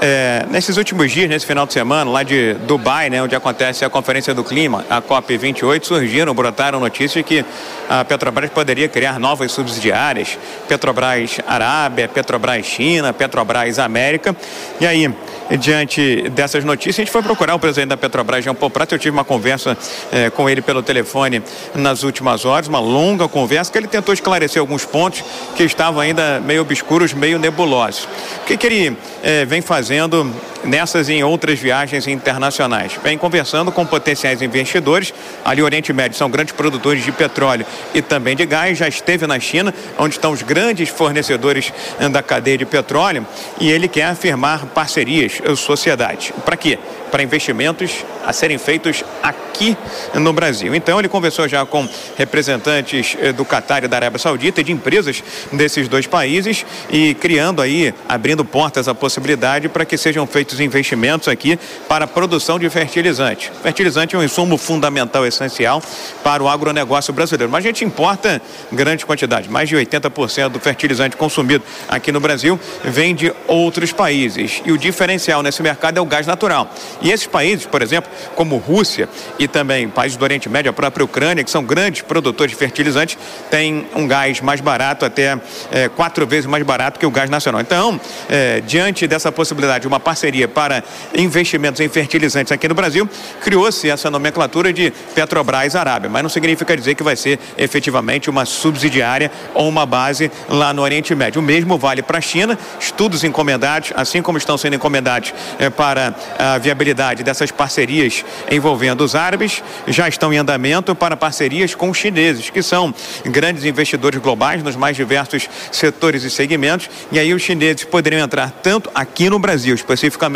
É, 0.00 0.46
nesses 0.48 0.76
últimos 0.76 1.10
dias, 1.10 1.28
nesse 1.28 1.44
final 1.44 1.66
de 1.66 1.72
semana, 1.72 2.08
lá 2.08 2.22
de 2.22 2.54
Dubai, 2.66 3.10
né, 3.10 3.20
onde 3.20 3.34
acontece 3.34 3.84
a 3.84 3.90
Conferência 3.90 4.32
do 4.32 4.44
Clima, 4.44 4.84
a 4.88 5.02
COP28, 5.02 5.84
surgiram, 5.84 6.32
brotaram 6.32 6.78
notícias 6.78 7.24
que 7.24 7.44
a 7.88 8.04
Petrobras 8.04 8.50
poderia 8.50 8.88
criar 8.88 9.18
novas 9.18 9.50
subsidiárias, 9.50 10.38
Petrobras 10.68 11.38
Arábia, 11.44 12.06
Petrobras 12.06 12.64
China, 12.64 13.12
Petrobras 13.12 13.80
América. 13.80 14.36
E 14.80 14.86
aí, 14.86 15.12
diante 15.58 16.28
dessas 16.30 16.62
notícias, 16.62 17.00
a 17.00 17.02
gente 17.02 17.10
foi 17.10 17.22
procurar 17.22 17.56
o 17.56 17.58
presidente 17.58 17.88
da 17.88 17.96
Petrobras, 17.96 18.44
Jean 18.44 18.54
Paul 18.54 18.70
Prats. 18.70 18.92
Eu 18.92 18.98
tive 19.00 19.16
uma 19.16 19.24
conversa 19.24 19.76
eh, 20.12 20.30
com 20.30 20.48
ele 20.48 20.62
pelo 20.62 20.82
telefone 20.82 21.42
nas 21.74 22.04
últimas 22.04 22.44
horas, 22.44 22.68
uma 22.68 22.78
longa 22.78 23.26
conversa, 23.26 23.72
que 23.72 23.78
ele 23.78 23.88
tentou 23.88 24.14
esclarecer 24.14 24.60
alguns 24.60 24.84
pontos 24.84 25.24
que 25.56 25.64
estavam 25.64 26.00
ainda 26.00 26.40
meio 26.40 26.62
obscuros, 26.62 27.12
meio 27.12 27.38
nebulosos. 27.38 28.04
O 28.42 28.46
que, 28.46 28.56
que 28.56 28.66
ele 28.66 28.96
eh, 29.24 29.44
vem 29.44 29.60
fazendo 29.60 29.87
dizendo 29.88 30.26
nessas 30.64 31.08
e 31.08 31.14
em 31.14 31.24
outras 31.24 31.58
viagens 31.58 32.06
internacionais? 32.06 32.98
Vem 33.02 33.16
conversando 33.16 33.70
com 33.70 33.84
potenciais 33.84 34.42
investidores. 34.42 35.12
Ali, 35.44 35.62
Oriente 35.62 35.92
Médio 35.92 36.16
são 36.16 36.30
grandes 36.30 36.54
produtores 36.54 37.04
de 37.04 37.12
petróleo 37.12 37.66
e 37.94 38.02
também 38.02 38.36
de 38.36 38.46
gás. 38.46 38.78
Já 38.78 38.88
esteve 38.88 39.26
na 39.26 39.38
China, 39.40 39.74
onde 39.98 40.14
estão 40.14 40.32
os 40.32 40.42
grandes 40.42 40.88
fornecedores 40.88 41.72
eh, 41.98 42.08
da 42.08 42.22
cadeia 42.22 42.58
de 42.58 42.64
petróleo, 42.64 43.26
e 43.60 43.70
ele 43.70 43.88
quer 43.88 44.04
afirmar 44.04 44.66
parcerias, 44.66 45.40
eh, 45.44 45.54
sociedade. 45.54 46.32
Para 46.44 46.56
quê? 46.56 46.78
Para 47.10 47.22
investimentos 47.22 48.04
a 48.26 48.32
serem 48.32 48.58
feitos 48.58 49.02
aqui 49.22 49.76
no 50.14 50.32
Brasil. 50.32 50.74
Então, 50.74 50.98
ele 50.98 51.08
conversou 51.08 51.48
já 51.48 51.64
com 51.64 51.88
representantes 52.16 53.16
eh, 53.18 53.32
do 53.32 53.44
Catar 53.44 53.84
e 53.84 53.88
da 53.88 53.96
Arábia 53.96 54.18
Saudita 54.18 54.60
e 54.60 54.64
de 54.64 54.72
empresas 54.72 55.22
desses 55.52 55.88
dois 55.88 56.06
países 56.06 56.64
e 56.90 57.14
criando 57.14 57.62
aí, 57.62 57.94
abrindo 58.08 58.44
portas 58.44 58.88
à 58.88 58.94
possibilidade 58.94 59.68
para 59.68 59.84
que 59.84 59.96
sejam 59.96 60.26
feitos 60.26 60.47
investimentos 60.60 61.28
aqui 61.28 61.58
para 61.88 62.04
a 62.04 62.08
produção 62.08 62.58
de 62.58 62.68
fertilizante. 62.70 63.50
Fertilizante 63.62 64.14
é 64.14 64.18
um 64.18 64.22
insumo 64.22 64.56
fundamental, 64.56 65.26
essencial 65.26 65.82
para 66.22 66.42
o 66.42 66.48
agronegócio 66.48 67.12
brasileiro. 67.12 67.50
Mas 67.50 67.64
a 67.64 67.68
gente 67.68 67.84
importa 67.84 68.40
grande 68.72 69.04
quantidade, 69.04 69.48
mais 69.48 69.68
de 69.68 69.76
80% 69.76 70.48
do 70.48 70.60
fertilizante 70.60 71.16
consumido 71.16 71.64
aqui 71.88 72.12
no 72.12 72.20
Brasil 72.20 72.58
vem 72.84 73.14
de 73.14 73.32
outros 73.46 73.92
países. 73.92 74.62
E 74.64 74.72
o 74.72 74.78
diferencial 74.78 75.42
nesse 75.42 75.62
mercado 75.62 75.98
é 75.98 76.00
o 76.00 76.06
gás 76.06 76.26
natural. 76.26 76.72
E 77.00 77.10
esses 77.10 77.26
países, 77.26 77.66
por 77.66 77.82
exemplo, 77.82 78.10
como 78.34 78.56
Rússia 78.56 79.08
e 79.38 79.48
também 79.48 79.88
países 79.88 80.16
do 80.16 80.22
Oriente 80.22 80.48
Médio, 80.48 80.70
a 80.70 80.72
própria 80.72 81.04
Ucrânia, 81.04 81.42
que 81.42 81.50
são 81.50 81.64
grandes 81.64 82.02
produtores 82.02 82.52
de 82.52 82.58
fertilizantes, 82.58 83.18
têm 83.50 83.86
um 83.94 84.06
gás 84.06 84.40
mais 84.40 84.60
barato, 84.60 85.04
até 85.04 85.38
eh, 85.72 85.88
quatro 85.88 86.26
vezes 86.26 86.46
mais 86.46 86.62
barato 86.64 86.98
que 86.98 87.06
o 87.06 87.10
gás 87.10 87.30
nacional. 87.30 87.60
Então, 87.60 88.00
eh, 88.28 88.62
diante 88.66 89.06
dessa 89.06 89.32
possibilidade 89.32 89.82
de 89.82 89.88
uma 89.88 90.00
parceria 90.00 90.37
para 90.46 90.84
investimentos 91.14 91.80
em 91.80 91.88
fertilizantes 91.88 92.52
aqui 92.52 92.68
no 92.68 92.74
Brasil, 92.74 93.08
criou-se 93.42 93.88
essa 93.88 94.10
nomenclatura 94.10 94.72
de 94.72 94.92
Petrobras 95.14 95.74
Arábia, 95.74 96.08
mas 96.08 96.22
não 96.22 96.30
significa 96.30 96.76
dizer 96.76 96.94
que 96.94 97.02
vai 97.02 97.16
ser 97.16 97.38
efetivamente 97.56 98.30
uma 98.30 98.44
subsidiária 98.44 99.30
ou 99.54 99.68
uma 99.68 99.86
base 99.86 100.30
lá 100.48 100.72
no 100.72 100.82
Oriente 100.82 101.14
Médio. 101.14 101.40
O 101.40 101.44
mesmo 101.44 101.78
vale 101.78 102.02
para 102.02 102.18
a 102.18 102.20
China, 102.20 102.58
estudos 102.78 103.24
encomendados, 103.24 103.92
assim 103.96 104.22
como 104.22 104.38
estão 104.38 104.58
sendo 104.58 104.76
encomendados 104.76 105.32
eh, 105.58 105.70
para 105.70 106.14
a 106.38 106.58
viabilidade 106.58 107.22
dessas 107.22 107.50
parcerias 107.50 108.24
envolvendo 108.50 109.02
os 109.02 109.14
árabes, 109.14 109.62
já 109.86 110.08
estão 110.08 110.32
em 110.32 110.38
andamento 110.38 110.94
para 110.94 111.16
parcerias 111.16 111.74
com 111.74 111.90
os 111.90 111.96
chineses, 111.96 112.50
que 112.50 112.62
são 112.62 112.94
grandes 113.24 113.64
investidores 113.64 114.20
globais 114.20 114.62
nos 114.62 114.76
mais 114.76 114.96
diversos 114.96 115.48
setores 115.72 116.24
e 116.24 116.30
segmentos, 116.30 116.90
e 117.10 117.18
aí 117.18 117.32
os 117.32 117.42
chineses 117.42 117.84
poderiam 117.84 118.22
entrar 118.22 118.50
tanto 118.62 118.90
aqui 118.94 119.30
no 119.30 119.38
Brasil, 119.38 119.74
especificamente 119.74 120.27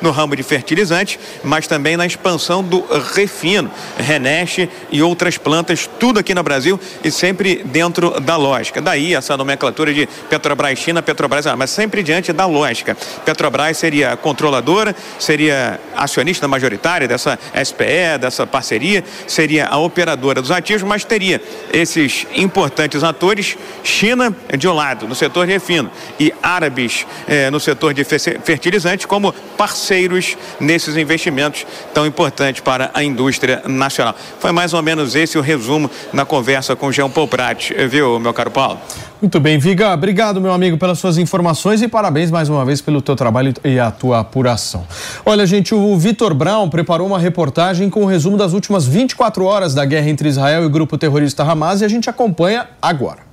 no 0.00 0.10
ramo 0.10 0.34
de 0.36 0.42
fertilizantes, 0.42 1.18
mas 1.42 1.66
também 1.66 1.96
na 1.96 2.06
expansão 2.06 2.62
do 2.62 2.84
refino, 3.14 3.70
Reneste 3.98 4.68
e 4.90 5.02
outras 5.02 5.38
plantas, 5.38 5.88
tudo 5.98 6.18
aqui 6.18 6.34
no 6.34 6.42
Brasil 6.42 6.78
e 7.02 7.10
sempre 7.10 7.62
dentro 7.64 8.20
da 8.20 8.36
lógica. 8.36 8.80
Daí 8.80 9.14
essa 9.14 9.36
nomenclatura 9.36 9.92
de 9.92 10.06
Petrobras 10.28 10.78
China, 10.78 11.02
Petrobras, 11.02 11.46
ah, 11.46 11.56
mas 11.56 11.70
sempre 11.70 12.02
diante 12.02 12.32
da 12.32 12.46
lógica. 12.46 12.96
Petrobras 13.24 13.76
seria 13.78 14.16
controladora, 14.16 14.94
seria 15.18 15.80
acionista 15.94 16.46
majoritária 16.48 17.08
dessa 17.08 17.38
SPE, 17.64 18.18
dessa 18.20 18.46
parceria, 18.46 19.04
seria 19.26 19.66
a 19.66 19.78
operadora 19.78 20.40
dos 20.40 20.50
ativos, 20.50 20.82
mas 20.82 21.04
teria 21.04 21.40
esses 21.72 22.26
importantes 22.34 23.02
atores, 23.02 23.56
China 23.82 24.34
de 24.56 24.68
um 24.68 24.72
lado, 24.72 25.06
no 25.06 25.14
setor 25.14 25.46
de 25.46 25.52
refino, 25.52 25.90
e 26.18 26.32
árabes 26.42 27.06
eh, 27.28 27.50
no 27.50 27.60
setor 27.60 27.94
de 27.94 28.04
fe- 28.04 28.38
fertilizantes, 28.44 29.06
como 29.06 29.34
parceiros 29.56 30.36
nesses 30.60 30.96
investimentos 30.96 31.66
tão 31.94 32.06
importantes 32.06 32.60
para 32.60 32.90
a 32.92 33.02
indústria 33.02 33.62
nacional. 33.66 34.14
Foi 34.38 34.52
mais 34.52 34.74
ou 34.74 34.82
menos 34.82 35.14
esse 35.14 35.38
o 35.38 35.40
resumo 35.40 35.90
na 36.12 36.24
conversa 36.24 36.76
com 36.76 36.86
o 36.88 36.92
Jean 36.92 37.08
Paul 37.08 37.26
Prat, 37.26 37.70
viu, 37.88 38.20
meu 38.20 38.34
caro 38.34 38.50
Paulo? 38.50 38.78
Muito 39.20 39.40
bem, 39.40 39.58
Viga, 39.58 39.94
obrigado, 39.94 40.40
meu 40.40 40.52
amigo, 40.52 40.76
pelas 40.76 40.98
suas 40.98 41.16
informações 41.16 41.80
e 41.80 41.88
parabéns 41.88 42.30
mais 42.30 42.50
uma 42.50 42.64
vez 42.64 42.82
pelo 42.82 43.00
teu 43.00 43.16
trabalho 43.16 43.54
e 43.64 43.78
a 43.78 43.90
tua 43.90 44.20
apuração. 44.20 44.86
Olha, 45.24 45.46
gente, 45.46 45.74
o 45.74 45.96
Vitor 45.96 46.34
Brown 46.34 46.68
preparou 46.68 47.06
uma 47.06 47.18
reportagem 47.18 47.88
com 47.88 48.02
o 48.02 48.06
resumo 48.06 48.36
das 48.36 48.52
últimas 48.52 48.86
24 48.86 49.44
horas 49.44 49.74
da 49.74 49.84
guerra 49.84 50.10
entre 50.10 50.28
Israel 50.28 50.64
e 50.64 50.66
o 50.66 50.70
grupo 50.70 50.98
terrorista 50.98 51.42
Hamas 51.42 51.80
e 51.80 51.84
a 51.84 51.88
gente 51.88 52.10
acompanha 52.10 52.68
agora. 52.80 53.25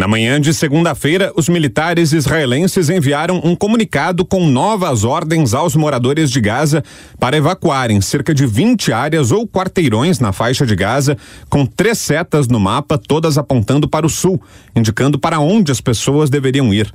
Na 0.00 0.08
manhã 0.08 0.40
de 0.40 0.54
segunda-feira, 0.54 1.30
os 1.36 1.46
militares 1.46 2.14
israelenses 2.14 2.88
enviaram 2.88 3.38
um 3.44 3.54
comunicado 3.54 4.24
com 4.24 4.46
novas 4.46 5.04
ordens 5.04 5.52
aos 5.52 5.76
moradores 5.76 6.30
de 6.30 6.40
Gaza 6.40 6.82
para 7.18 7.36
evacuarem 7.36 8.00
cerca 8.00 8.32
de 8.32 8.46
20 8.46 8.94
áreas 8.94 9.30
ou 9.30 9.46
quarteirões 9.46 10.18
na 10.18 10.32
faixa 10.32 10.64
de 10.64 10.74
Gaza, 10.74 11.18
com 11.50 11.66
três 11.66 11.98
setas 11.98 12.48
no 12.48 12.58
mapa, 12.58 12.96
todas 12.96 13.36
apontando 13.36 13.86
para 13.86 14.06
o 14.06 14.08
sul, 14.08 14.40
indicando 14.74 15.18
para 15.18 15.38
onde 15.38 15.70
as 15.70 15.82
pessoas 15.82 16.30
deveriam 16.30 16.72
ir. 16.72 16.90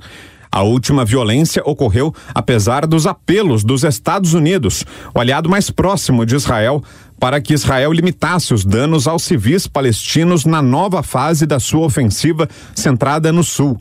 A 0.50 0.62
última 0.62 1.04
violência 1.04 1.62
ocorreu 1.64 2.14
apesar 2.34 2.86
dos 2.86 3.06
apelos 3.06 3.62
dos 3.62 3.84
Estados 3.84 4.34
Unidos, 4.34 4.84
o 5.14 5.20
aliado 5.20 5.48
mais 5.48 5.70
próximo 5.70 6.24
de 6.24 6.34
Israel, 6.34 6.82
para 7.18 7.40
que 7.40 7.54
Israel 7.54 7.92
limitasse 7.92 8.52
os 8.52 8.64
danos 8.64 9.06
aos 9.06 9.22
civis 9.22 9.66
palestinos 9.66 10.44
na 10.44 10.60
nova 10.60 11.02
fase 11.02 11.46
da 11.46 11.58
sua 11.58 11.86
ofensiva 11.86 12.48
centrada 12.74 13.32
no 13.32 13.42
sul. 13.42 13.80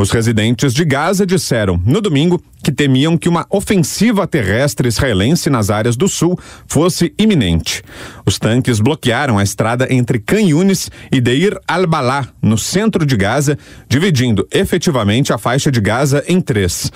Os 0.00 0.10
residentes 0.10 0.72
de 0.72 0.82
Gaza 0.82 1.26
disseram, 1.26 1.78
no 1.84 2.00
domingo, 2.00 2.42
que 2.62 2.72
temiam 2.72 3.18
que 3.18 3.28
uma 3.28 3.44
ofensiva 3.50 4.26
terrestre 4.26 4.88
israelense 4.88 5.50
nas 5.50 5.68
áreas 5.68 5.94
do 5.94 6.08
sul 6.08 6.38
fosse 6.66 7.12
iminente. 7.18 7.82
Os 8.24 8.38
tanques 8.38 8.80
bloquearam 8.80 9.36
a 9.36 9.42
estrada 9.42 9.86
entre 9.92 10.18
Khan 10.18 10.40
Yunis 10.40 10.90
e 11.12 11.20
Deir 11.20 11.58
al-Balá, 11.68 12.28
no 12.40 12.56
centro 12.56 13.04
de 13.04 13.14
Gaza, 13.14 13.58
dividindo 13.90 14.48
efetivamente 14.50 15.34
a 15.34 15.38
faixa 15.38 15.70
de 15.70 15.82
Gaza 15.82 16.24
em 16.26 16.40
três. 16.40 16.90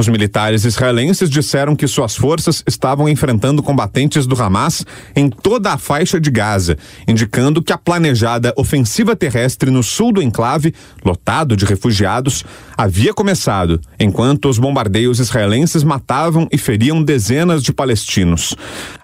Os 0.00 0.08
militares 0.08 0.64
israelenses 0.64 1.28
disseram 1.28 1.76
que 1.76 1.86
suas 1.86 2.16
forças 2.16 2.64
estavam 2.66 3.06
enfrentando 3.06 3.62
combatentes 3.62 4.26
do 4.26 4.34
Hamas 4.42 4.82
em 5.14 5.28
toda 5.28 5.74
a 5.74 5.76
faixa 5.76 6.18
de 6.18 6.30
Gaza, 6.30 6.78
indicando 7.06 7.62
que 7.62 7.70
a 7.70 7.76
planejada 7.76 8.54
ofensiva 8.56 9.14
terrestre 9.14 9.70
no 9.70 9.82
sul 9.82 10.10
do 10.10 10.22
enclave, 10.22 10.74
lotado 11.04 11.54
de 11.54 11.66
refugiados, 11.66 12.46
havia 12.78 13.12
começado, 13.12 13.78
enquanto 13.98 14.48
os 14.48 14.58
bombardeios 14.58 15.18
israelenses 15.18 15.84
matavam 15.84 16.48
e 16.50 16.56
feriam 16.56 17.02
dezenas 17.02 17.62
de 17.62 17.70
palestinos. 17.70 18.56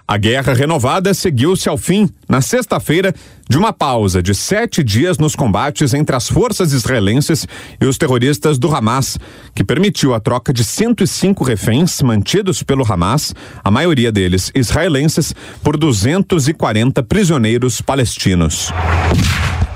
A 0.09 0.17
guerra 0.17 0.55
renovada 0.55 1.13
seguiu-se 1.13 1.69
ao 1.69 1.77
fim, 1.77 2.09
na 2.29 2.41
sexta-feira, 2.41 3.13
de 3.49 3.59
uma 3.59 3.73
pausa 3.73 4.23
de 4.23 4.37
sete 4.37 4.85
dias 4.85 5.19
nos 5.19 5.35
combates 5.35 5.93
entre 5.95 6.15
as 6.15 6.29
forças 6.29 6.73
israelenses 6.73 7.45
e 7.81 7.87
os 7.87 7.99
terroristas 7.99 8.57
do 8.57 8.73
Hamas, 8.73 9.19
que 9.53 9.65
permitiu 9.65 10.15
a 10.15 10.21
troca 10.21 10.53
de 10.53 10.63
105 10.63 11.43
reféns 11.43 12.01
mantidos 12.03 12.63
pelo 12.63 12.85
Hamas, 12.89 13.35
a 13.65 13.71
maioria 13.71 14.13
deles 14.13 14.53
israelenses, 14.55 15.35
por 15.61 15.77
240 15.77 17.03
prisioneiros 17.03 17.81
palestinos. 17.81 18.73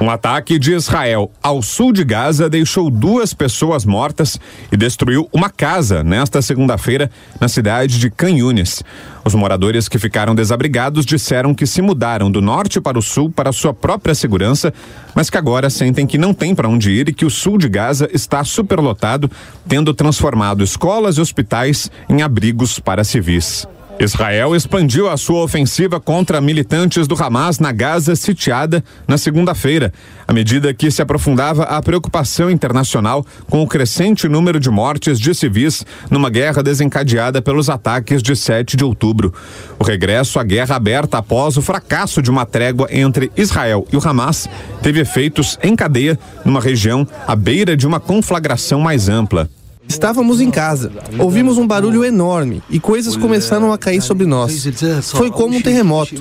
Um 0.00 0.08
ataque 0.08 0.58
de 0.58 0.72
Israel 0.72 1.30
ao 1.42 1.60
sul 1.60 1.92
de 1.92 2.02
Gaza 2.04 2.48
deixou 2.48 2.88
duas 2.88 3.34
pessoas 3.34 3.84
mortas 3.84 4.40
e 4.72 4.76
destruiu 4.76 5.28
uma 5.30 5.50
casa 5.50 6.02
nesta 6.02 6.40
segunda-feira 6.40 7.10
na 7.38 7.48
cidade 7.48 7.98
de 7.98 8.08
Khan 8.08 8.30
Yunis. 8.30 8.82
Os 9.22 9.34
moradores 9.34 9.90
que 9.90 9.98
ficaram 9.98 10.34
desabrigados 10.34 11.04
disseram 11.04 11.54
que 11.54 11.66
se 11.66 11.82
mudaram 11.82 12.30
do 12.30 12.40
norte 12.40 12.80
para 12.80 12.98
o 12.98 13.02
sul 13.02 13.30
para 13.30 13.52
sua 13.52 13.74
própria 13.74 14.14
segurança, 14.14 14.72
mas 15.14 15.28
que 15.28 15.36
agora 15.36 15.68
sentem 15.68 16.06
que 16.06 16.16
não 16.16 16.32
tem 16.32 16.54
para 16.54 16.66
onde 16.68 16.90
ir 16.90 17.10
e 17.10 17.12
que 17.12 17.26
o 17.26 17.30
sul 17.30 17.58
de 17.58 17.68
Gaza 17.68 18.08
está 18.10 18.42
superlotado, 18.42 19.30
tendo 19.68 19.92
transformado 19.92 20.64
escolas 20.64 21.18
e 21.18 21.20
hospitais 21.20 21.90
em 22.08 22.22
abrigos 22.22 22.78
para 22.78 23.04
civis. 23.04 23.68
Israel 24.00 24.56
expandiu 24.56 25.10
a 25.10 25.16
sua 25.18 25.42
ofensiva 25.42 26.00
contra 26.00 26.40
militantes 26.40 27.06
do 27.06 27.22
Hamas 27.22 27.58
na 27.58 27.70
Gaza 27.70 28.16
sitiada 28.16 28.82
na 29.06 29.18
segunda-feira, 29.18 29.92
à 30.26 30.32
medida 30.32 30.72
que 30.72 30.90
se 30.90 31.02
aprofundava 31.02 31.64
a 31.64 31.82
preocupação 31.82 32.50
internacional 32.50 33.22
com 33.50 33.62
o 33.62 33.66
crescente 33.66 34.26
número 34.26 34.58
de 34.58 34.70
mortes 34.70 35.20
de 35.20 35.34
civis 35.34 35.84
numa 36.10 36.30
guerra 36.30 36.62
desencadeada 36.62 37.42
pelos 37.42 37.68
ataques 37.68 38.22
de 38.22 38.34
7 38.34 38.74
de 38.74 38.84
outubro. 38.84 39.34
O 39.78 39.84
regresso 39.84 40.38
à 40.38 40.44
guerra 40.44 40.76
aberta 40.76 41.18
após 41.18 41.58
o 41.58 41.62
fracasso 41.62 42.22
de 42.22 42.30
uma 42.30 42.46
trégua 42.46 42.88
entre 42.90 43.30
Israel 43.36 43.86
e 43.92 43.96
o 43.98 44.08
Hamas 44.08 44.48
teve 44.80 45.00
efeitos 45.00 45.58
em 45.62 45.76
cadeia 45.76 46.18
numa 46.42 46.60
região 46.60 47.06
à 47.26 47.36
beira 47.36 47.76
de 47.76 47.86
uma 47.86 48.00
conflagração 48.00 48.80
mais 48.80 49.10
ampla. 49.10 49.46
Estávamos 49.89 50.41
em 50.41 50.49
casa, 50.49 50.91
ouvimos 51.19 51.57
um 51.57 51.67
barulho 51.67 52.03
enorme 52.03 52.61
e 52.69 52.79
coisas 52.79 53.15
começaram 53.15 53.71
a 53.71 53.77
cair 53.77 54.01
sobre 54.01 54.25
nós. 54.25 54.67
Foi 55.03 55.29
como 55.29 55.55
um 55.55 55.61
terremoto. 55.61 56.15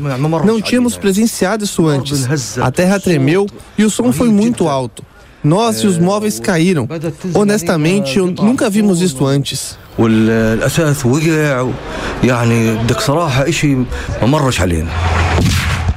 Não 0.44 0.60
tínhamos 0.60 0.97
presenciado 0.97 1.64
isso 1.64 1.86
antes. 1.86 2.59
A 2.59 2.70
terra 2.70 3.01
tremeu 3.01 3.47
e 3.78 3.85
o 3.85 3.90
som 3.90 4.12
foi 4.12 4.28
muito 4.28 4.68
alto. 4.68 5.02
Nós 5.43 5.78
e 5.78 5.86
os 5.86 5.98
móveis 5.98 6.39
caíram. 6.39 6.89
Honestamente, 7.35 8.18
eu 8.18 8.26
nunca 8.26 8.70
vimos 8.70 9.01
isto 9.01 9.26
antes. 9.26 9.76
والاساس 9.98 11.06
وقع 11.06 11.68
يعني 12.24 12.74
بدك 12.74 13.01
صراحه 13.01 13.48
اشي 13.48 13.74
ما 13.74 13.86
مرش 14.26 14.60
علينا 14.60 14.90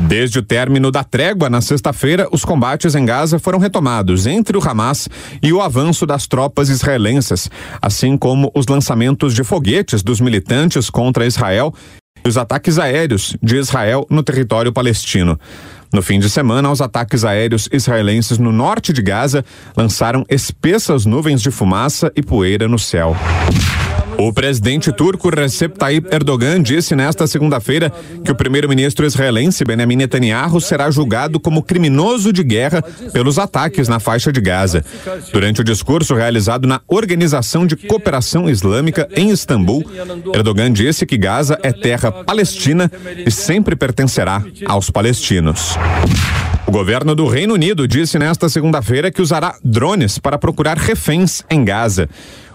Desde 0.08 0.40
o 0.40 0.42
término 0.42 0.90
da 0.90 1.04
trégua 1.04 1.48
na 1.48 1.60
sexta-feira, 1.60 2.28
os 2.32 2.44
combates 2.44 2.94
em 2.94 3.04
Gaza 3.04 3.38
foram 3.38 3.58
retomados 3.58 4.26
entre 4.26 4.56
o 4.56 4.68
Hamas 4.68 5.08
e 5.42 5.52
o 5.52 5.60
avanço 5.60 6.04
das 6.04 6.26
tropas 6.26 6.68
israelenses, 6.68 7.48
assim 7.80 8.16
como 8.16 8.50
os 8.54 8.66
lançamentos 8.66 9.34
de 9.34 9.44
foguetes 9.44 10.02
dos 10.02 10.20
militantes 10.20 10.90
contra 10.90 11.26
Israel 11.26 11.72
e 12.24 12.28
os 12.28 12.36
ataques 12.36 12.78
aéreos 12.78 13.36
de 13.42 13.56
Israel 13.56 14.06
no 14.10 14.22
território 14.22 14.72
palestino. 14.72 15.38
No 15.92 16.02
fim 16.02 16.18
de 16.18 16.28
semana, 16.28 16.70
os 16.70 16.80
ataques 16.80 17.24
aéreos 17.24 17.68
israelenses 17.72 18.38
no 18.38 18.50
norte 18.50 18.92
de 18.92 19.02
Gaza 19.02 19.44
lançaram 19.76 20.24
espessas 20.28 21.06
nuvens 21.06 21.40
de 21.40 21.50
fumaça 21.50 22.10
e 22.16 22.22
poeira 22.22 22.66
no 22.66 22.78
céu. 22.78 23.16
O 24.18 24.32
presidente 24.32 24.92
turco 24.92 25.30
Recep 25.30 25.76
Tayyip 25.76 26.14
Erdogan 26.14 26.62
disse 26.62 26.94
nesta 26.94 27.26
segunda-feira 27.26 27.92
que 28.24 28.30
o 28.30 28.34
primeiro-ministro 28.34 29.04
israelense 29.04 29.64
Benjamin 29.64 29.96
Netanyahu 29.96 30.60
será 30.60 30.90
julgado 30.90 31.40
como 31.40 31.62
criminoso 31.62 32.32
de 32.32 32.44
guerra 32.44 32.82
pelos 33.12 33.38
ataques 33.38 33.88
na 33.88 33.98
faixa 33.98 34.30
de 34.30 34.40
Gaza. 34.40 34.84
Durante 35.32 35.60
o 35.60 35.64
discurso 35.64 36.14
realizado 36.14 36.68
na 36.68 36.80
Organização 36.86 37.66
de 37.66 37.74
Cooperação 37.74 38.48
Islâmica 38.48 39.08
em 39.16 39.30
Istambul, 39.30 39.84
Erdogan 40.32 40.72
disse 40.72 41.04
que 41.04 41.18
Gaza 41.18 41.58
é 41.62 41.72
terra 41.72 42.12
palestina 42.12 42.90
e 43.26 43.30
sempre 43.30 43.74
pertencerá 43.74 44.44
aos 44.66 44.88
palestinos. 44.88 45.76
O 46.64 46.70
governo 46.70 47.14
do 47.14 47.26
Reino 47.26 47.54
Unido 47.54 47.88
disse 47.88 48.18
nesta 48.18 48.48
segunda-feira 48.48 49.10
que 49.10 49.20
usará 49.20 49.56
drones 49.64 50.18
para 50.18 50.38
procurar 50.38 50.78
reféns 50.78 51.42
em 51.50 51.64
Gaza. 51.64 52.08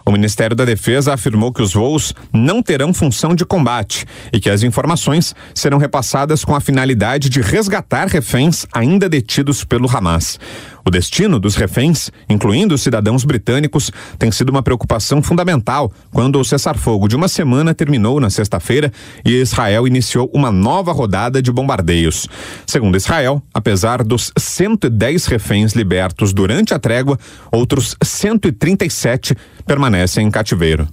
O 0.08 0.12
Ministério 0.14 0.56
da 0.56 0.64
Defesa 0.64 1.14
afirmou 1.14 1.52
que 1.52 1.62
os 1.62 1.74
voos 1.74 2.14
não 2.32 2.64
terão 2.64 2.94
função 2.94 3.36
de 3.36 3.44
combate 3.44 4.06
e 4.32 4.40
que 4.40 4.50
as 4.50 4.64
informações 4.64 5.36
serão 5.54 5.78
repassadas 5.78 6.46
com 6.46 6.56
a 6.56 6.62
finalidade 6.62 7.28
de 7.28 7.42
resgatar 7.42 8.08
reféns 8.08 8.66
ainda 8.72 9.10
detidos 9.10 9.66
pelo 9.66 9.94
Hamas. 9.94 10.40
O 10.88 10.90
destino 10.90 11.38
dos 11.38 11.56
reféns, 11.56 12.10
incluindo 12.30 12.74
os 12.74 12.82
cidadãos 12.82 13.26
britânicos, 13.26 13.92
tem 14.18 14.32
sido 14.32 14.52
uma 14.52 14.64
preocupação 14.64 15.22
fundamental 15.22 15.92
quando 16.14 16.40
o 16.40 16.46
cessar-fogo 16.46 17.10
de 17.10 17.16
uma 17.18 17.28
semana 17.28 17.76
terminou 17.76 18.22
na 18.22 18.30
sexta-feira 18.30 18.90
e 19.26 19.32
Israel 19.34 19.86
iniciou 19.86 20.32
uma 20.34 20.50
nova 20.50 20.94
rodada 20.94 21.42
de 21.42 21.52
bombardeios. 21.52 22.26
Segundo 22.66 22.96
Israel, 22.96 23.44
apesar 23.54 24.02
dos 24.02 24.32
110 24.38 25.26
reféns 25.26 25.74
libertos 25.74 26.32
durante 26.32 26.74
a 26.74 26.80
trégua, 26.80 27.20
outros 27.52 27.98
137 28.02 29.36
permanecem 29.66 30.26
em 30.26 30.32
cativeiro. 30.32 30.88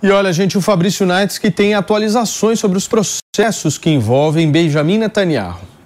E 0.00 0.10
olha, 0.10 0.32
gente, 0.32 0.56
o 0.56 0.60
Fabrício 0.60 1.04
Naits 1.04 1.38
que 1.38 1.50
tem 1.50 1.74
atualizações 1.74 2.60
sobre 2.60 2.78
os 2.78 2.86
processos 2.86 3.76
que 3.78 3.90
envolvem 3.90 4.50
Benjamin 4.50 4.98
Netanyahu. 4.98 5.77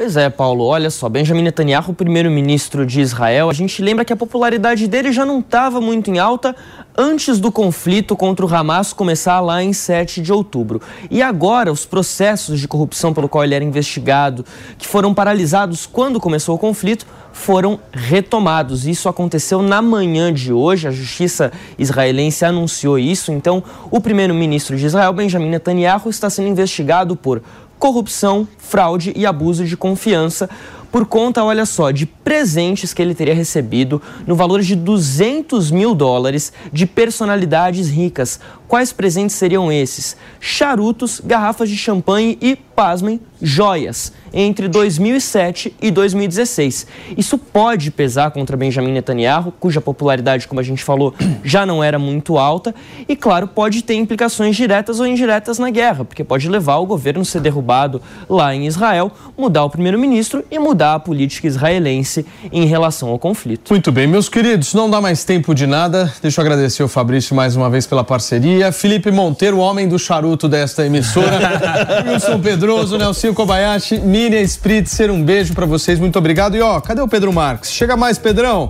Pois 0.00 0.16
é, 0.16 0.30
Paulo. 0.30 0.64
Olha 0.64 0.88
só, 0.88 1.10
Benjamin 1.10 1.42
Netanyahu, 1.42 1.92
primeiro-ministro 1.92 2.86
de 2.86 3.02
Israel, 3.02 3.50
a 3.50 3.52
gente 3.52 3.82
lembra 3.82 4.02
que 4.02 4.10
a 4.10 4.16
popularidade 4.16 4.88
dele 4.88 5.12
já 5.12 5.26
não 5.26 5.40
estava 5.40 5.78
muito 5.78 6.10
em 6.10 6.18
alta 6.18 6.56
antes 6.96 7.38
do 7.38 7.52
conflito 7.52 8.16
contra 8.16 8.46
o 8.46 8.48
Hamas 8.48 8.94
começar 8.94 9.40
lá 9.40 9.62
em 9.62 9.74
7 9.74 10.22
de 10.22 10.32
outubro. 10.32 10.80
E 11.10 11.20
agora, 11.20 11.70
os 11.70 11.84
processos 11.84 12.58
de 12.58 12.66
corrupção 12.66 13.12
pelo 13.12 13.28
qual 13.28 13.44
ele 13.44 13.54
era 13.54 13.62
investigado, 13.62 14.42
que 14.78 14.86
foram 14.86 15.12
paralisados 15.12 15.84
quando 15.84 16.18
começou 16.18 16.54
o 16.54 16.58
conflito, 16.58 17.06
foram 17.30 17.78
retomados. 17.92 18.86
Isso 18.86 19.06
aconteceu 19.06 19.60
na 19.60 19.82
manhã 19.82 20.32
de 20.32 20.50
hoje, 20.50 20.88
a 20.88 20.90
justiça 20.90 21.52
israelense 21.78 22.42
anunciou 22.42 22.98
isso. 22.98 23.32
Então, 23.32 23.62
o 23.90 24.00
primeiro-ministro 24.00 24.78
de 24.78 24.86
Israel, 24.86 25.12
Benjamin 25.12 25.50
Netanyahu, 25.50 26.08
está 26.08 26.30
sendo 26.30 26.48
investigado 26.48 27.14
por 27.14 27.42
corrupção, 27.80 28.46
fraude 28.58 29.12
e 29.16 29.26
abuso 29.26 29.64
de 29.64 29.76
confiança 29.76 30.48
por 30.90 31.06
conta, 31.06 31.44
olha 31.44 31.64
só, 31.64 31.92
de 31.92 32.04
presentes 32.04 32.92
que 32.92 33.00
ele 33.00 33.14
teria 33.14 33.34
recebido 33.34 34.02
no 34.26 34.34
valor 34.34 34.60
de 34.60 34.74
200 34.74 35.70
mil 35.70 35.94
dólares 35.94 36.52
de 36.72 36.84
personalidades 36.84 37.88
ricas. 37.88 38.40
Quais 38.70 38.92
presentes 38.92 39.34
seriam 39.34 39.72
esses? 39.72 40.16
Charutos, 40.38 41.20
garrafas 41.24 41.68
de 41.68 41.76
champanhe 41.76 42.38
e, 42.40 42.54
pasmem, 42.54 43.20
joias, 43.42 44.12
entre 44.32 44.68
2007 44.68 45.74
e 45.82 45.90
2016. 45.90 46.86
Isso 47.16 47.36
pode 47.36 47.90
pesar 47.90 48.30
contra 48.30 48.56
Benjamin 48.56 48.92
Netanyahu, 48.92 49.52
cuja 49.58 49.80
popularidade, 49.80 50.46
como 50.46 50.60
a 50.60 50.62
gente 50.62 50.84
falou, 50.84 51.12
já 51.42 51.66
não 51.66 51.82
era 51.82 51.98
muito 51.98 52.38
alta, 52.38 52.72
e, 53.08 53.16
claro, 53.16 53.48
pode 53.48 53.82
ter 53.82 53.94
implicações 53.94 54.54
diretas 54.54 55.00
ou 55.00 55.06
indiretas 55.06 55.58
na 55.58 55.68
guerra, 55.68 56.04
porque 56.04 56.22
pode 56.22 56.48
levar 56.48 56.76
o 56.76 56.86
governo 56.86 57.22
a 57.22 57.24
ser 57.24 57.40
derrubado 57.40 58.00
lá 58.28 58.54
em 58.54 58.68
Israel, 58.68 59.10
mudar 59.36 59.64
o 59.64 59.70
primeiro-ministro 59.70 60.44
e 60.48 60.60
mudar 60.60 60.94
a 60.94 61.00
política 61.00 61.48
israelense 61.48 62.24
em 62.52 62.66
relação 62.66 63.08
ao 63.08 63.18
conflito. 63.18 63.70
Muito 63.70 63.90
bem, 63.90 64.06
meus 64.06 64.28
queridos, 64.28 64.74
não 64.74 64.88
dá 64.88 65.00
mais 65.00 65.24
tempo 65.24 65.54
de 65.56 65.66
nada. 65.66 66.12
Deixa 66.22 66.40
eu 66.40 66.44
agradecer 66.44 66.84
o 66.84 66.88
Fabrício 66.88 67.34
mais 67.34 67.56
uma 67.56 67.68
vez 67.68 67.84
pela 67.84 68.04
parceria. 68.04 68.59
Felipe 68.72 69.10
Monteiro, 69.10 69.56
o 69.56 69.60
homem 69.60 69.88
do 69.88 69.98
charuto 69.98 70.48
desta 70.48 70.84
emissora. 70.84 71.38
Wilson 72.06 72.40
Pedroso, 72.40 72.98
Nelson 72.98 73.32
Kobayashi, 73.32 73.98
Miriam 73.98 74.42
Spritzer, 74.42 75.10
um 75.10 75.22
beijo 75.22 75.54
para 75.54 75.66
vocês, 75.66 75.98
muito 75.98 76.18
obrigado. 76.18 76.56
E 76.56 76.60
ó, 76.60 76.80
cadê 76.80 77.00
o 77.00 77.08
Pedro 77.08 77.32
Marques? 77.32 77.70
Chega 77.72 77.96
mais, 77.96 78.18
Pedrão. 78.18 78.68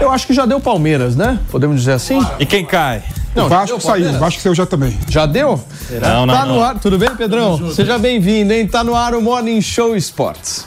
Eu 0.00 0.10
acho 0.10 0.26
que 0.26 0.34
já 0.34 0.44
deu 0.46 0.60
Palmeiras, 0.60 1.16
né? 1.16 1.38
Podemos 1.50 1.78
dizer 1.80 1.92
assim? 1.92 2.24
E 2.38 2.44
quem 2.46 2.64
cai? 2.64 3.02
o 3.34 3.40
já 3.40 3.48
Vasco 3.48 3.80
saiu, 3.80 4.10
o? 4.10 4.18
Vasco 4.18 4.40
saiu 4.40 4.54
já 4.54 4.64
também. 4.66 4.98
Já 5.08 5.26
deu? 5.26 5.60
Não, 6.00 6.24
não, 6.26 6.34
Tá 6.34 6.46
no 6.46 6.54
não. 6.54 6.62
ar, 6.64 6.78
tudo 6.78 6.98
bem, 6.98 7.14
Pedrão? 7.14 7.70
Seja 7.72 7.98
bem-vindo, 7.98 8.52
hein? 8.52 8.66
Tá 8.66 8.82
no 8.82 8.94
ar 8.94 9.14
o 9.14 9.20
Morning 9.20 9.60
Show 9.60 9.94
Sports. 9.96 10.66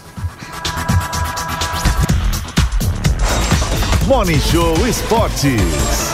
Morning 4.08 4.40
Show 4.40 4.76
Esportes. 4.88 6.09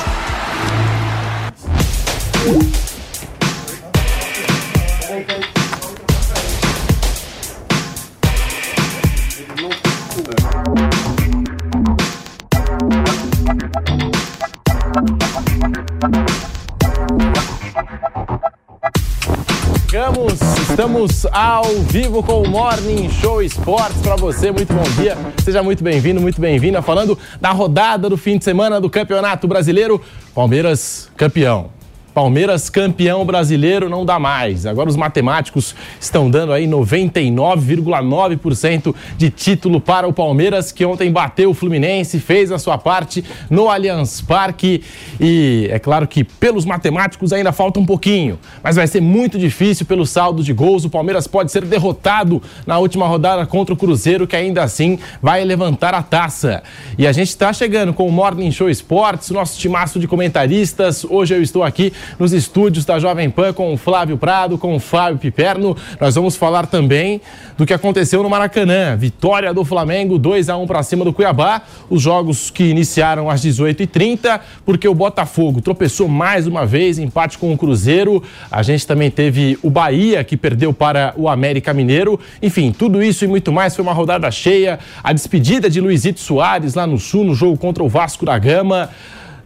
Estamos 20.76 21.26
ao 21.32 21.64
vivo 21.90 22.22
com 22.22 22.44
o 22.44 22.48
Morning 22.48 23.10
Show 23.10 23.42
Esportes 23.42 24.02
para 24.02 24.16
você. 24.18 24.52
Muito 24.52 24.72
bom 24.72 24.84
dia, 25.02 25.18
seja 25.44 25.64
muito 25.64 25.84
bem-vindo, 25.84 26.22
muito 26.22 26.40
bem-vinda. 26.40 26.82
Falando 26.82 27.18
da 27.42 27.52
rodada 27.52 28.10
do 28.10 28.18
fim 28.18 28.38
de 28.38 28.44
semana 28.44 28.80
do 28.80 28.90
Campeonato 28.90 29.48
Brasileiro, 29.48 30.00
Palmeiras 30.36 31.10
campeão. 31.18 31.75
Palmeiras 32.16 32.70
campeão 32.70 33.26
brasileiro 33.26 33.90
não 33.90 34.06
dá 34.06 34.18
mais. 34.18 34.66
Agora 34.66 34.88
os 34.88 34.96
matemáticos 34.96 35.76
estão 36.00 36.32
dando 36.32 36.54
aí 36.54 36.66
99,9% 36.66 38.96
de 39.18 39.30
título 39.30 39.82
para 39.82 40.08
o 40.08 40.14
Palmeiras, 40.14 40.72
que 40.72 40.86
ontem 40.86 41.12
bateu 41.12 41.50
o 41.50 41.54
Fluminense, 41.54 42.22
fez 42.22 42.54
a 42.54 42.58
sua 42.58 42.78
parte 42.78 43.22
no 43.50 43.70
Allianz 43.70 44.22
Parque. 44.22 44.82
E 45.20 45.68
é 45.70 45.78
claro 45.78 46.08
que 46.08 46.24
pelos 46.24 46.64
matemáticos 46.64 47.34
ainda 47.34 47.52
falta 47.52 47.82
um 47.82 47.86
pouquinho, 47.86 48.40
mas 48.64 48.78
vai 48.78 48.88
ser 48.88 49.02
muito 49.02 49.38
difícil 49.38 49.86
pelo 49.86 50.06
saldo 50.06 50.42
de 50.42 50.54
gols. 50.54 50.86
O 50.86 50.90
Palmeiras 50.90 51.28
pode 51.28 51.52
ser 51.52 51.66
derrotado 51.66 52.42
na 52.66 52.78
última 52.78 53.06
rodada 53.08 53.46
contra 53.46 53.74
o 53.74 53.78
Cruzeiro, 53.78 54.26
que 54.26 54.38
ainda 54.38 54.64
assim 54.64 54.98
vai 55.22 55.44
levantar 55.44 55.94
a 55.94 56.02
taça. 56.02 56.64
E 56.98 57.06
a 57.06 57.12
gente 57.12 57.28
está 57.28 57.52
chegando 57.52 57.94
com 57.94 58.08
o 58.08 58.12
Morning 58.12 58.52
Show 58.52 58.70
Esportes, 58.70 59.32
nosso 59.32 59.60
timaço 59.60 60.00
de 60.00 60.08
comentaristas. 60.08 61.04
Hoje 61.04 61.36
eu 61.36 61.42
estou 61.42 61.62
aqui 61.62 61.92
nos 62.20 62.34
estúdios 62.34 62.86
da 62.86 63.00
Jovem 63.00 63.30
Pan 63.30 63.54
com 63.54 63.74
o 63.74 63.78
Flávio 63.78 64.18
Prado, 64.18 64.58
com 64.58 64.76
o 64.76 64.80
Fábio 64.80 65.18
Piperno. 65.18 65.76
Nós 66.00 66.16
vamos 66.16 66.36
falar 66.36 66.68
também 66.68 67.22
do 67.58 67.66
que 67.66 67.74
aconteceu 67.74 68.22
no 68.24 68.30
Maracanã. 68.30 68.96
Vitória 68.96 69.54
do 69.54 69.64
Flamengo, 69.66 70.18
2 70.18 70.50
a 70.50 70.58
1 70.58 70.68
para 70.68 70.84
cima 70.84 71.06
do 71.06 71.14
Cuiabá. 71.14 71.62
Os 71.90 72.02
jogos 72.02 72.50
que 72.50 72.64
iniciaram 72.64 73.30
às 73.30 73.42
18h30, 73.42 74.40
porque 74.66 74.88
o 74.88 74.94
Botafogo 74.94 75.62
tropeçou 75.62 76.08
mais 76.08 76.48
uma 76.48 76.66
vez, 76.66 77.00
empate 77.00 77.38
com 77.38 77.54
o 77.54 77.58
Cruzeiro. 77.58 78.24
A 78.50 78.64
gente 78.64 78.86
também 78.86 79.10
teve 79.10 79.58
o 79.62 79.70
Bahia, 79.70 80.24
que 80.24 80.38
perdeu 80.38 80.74
para 80.74 81.14
o 81.18 81.30
América 81.30 81.74
Mineiro. 81.74 82.20
Enfim, 82.42 82.72
tudo 82.72 83.04
isso 83.04 83.26
e 83.26 83.28
muito 83.28 83.52
mais 83.52 83.76
foi 83.76 83.84
uma 83.84 83.94
rodada 83.94 84.30
cheia. 84.32 84.80
A 85.04 85.14
despedida 85.14 85.70
de 85.70 85.80
Luizito 85.82 86.20
Soares 86.20 86.74
lá 86.74 86.86
no 86.86 86.98
Sul, 86.98 87.24
no 87.24 87.36
jogo 87.36 87.58
contra 87.58 87.84
o 87.84 87.90
Vasco 87.90 88.26
da 88.26 88.38
Gama 88.38 88.90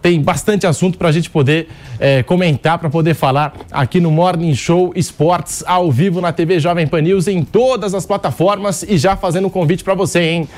tem 0.02 0.22
bastante 0.22 0.66
assunto 0.66 0.98
para 0.98 1.10
a 1.10 1.12
gente 1.12 1.30
poder 1.30 1.68
eh, 2.00 2.24
comentar, 2.24 2.78
para 2.78 2.90
poder 2.90 3.14
falar 3.14 3.54
aqui 3.72 4.00
no 4.00 4.12
Morning 4.12 4.56
Show 4.56 4.94
Esportes, 4.96 5.64
ao 5.68 5.92
vivo 5.92 6.22
na 6.22 6.32
TV 6.32 6.60
Jovem 6.60 6.88
Pan 6.88 7.02
News, 7.02 7.28
em 7.28 7.44
todas 7.44 7.94
as 7.94 8.06
plataformas 8.06 8.84
e 8.84 8.98
já 8.98 9.16
fazendo 9.16 9.48
um 9.48 9.50
convite 9.50 9.84
para 9.84 9.94
você, 9.94 10.22
hein? 10.22 10.50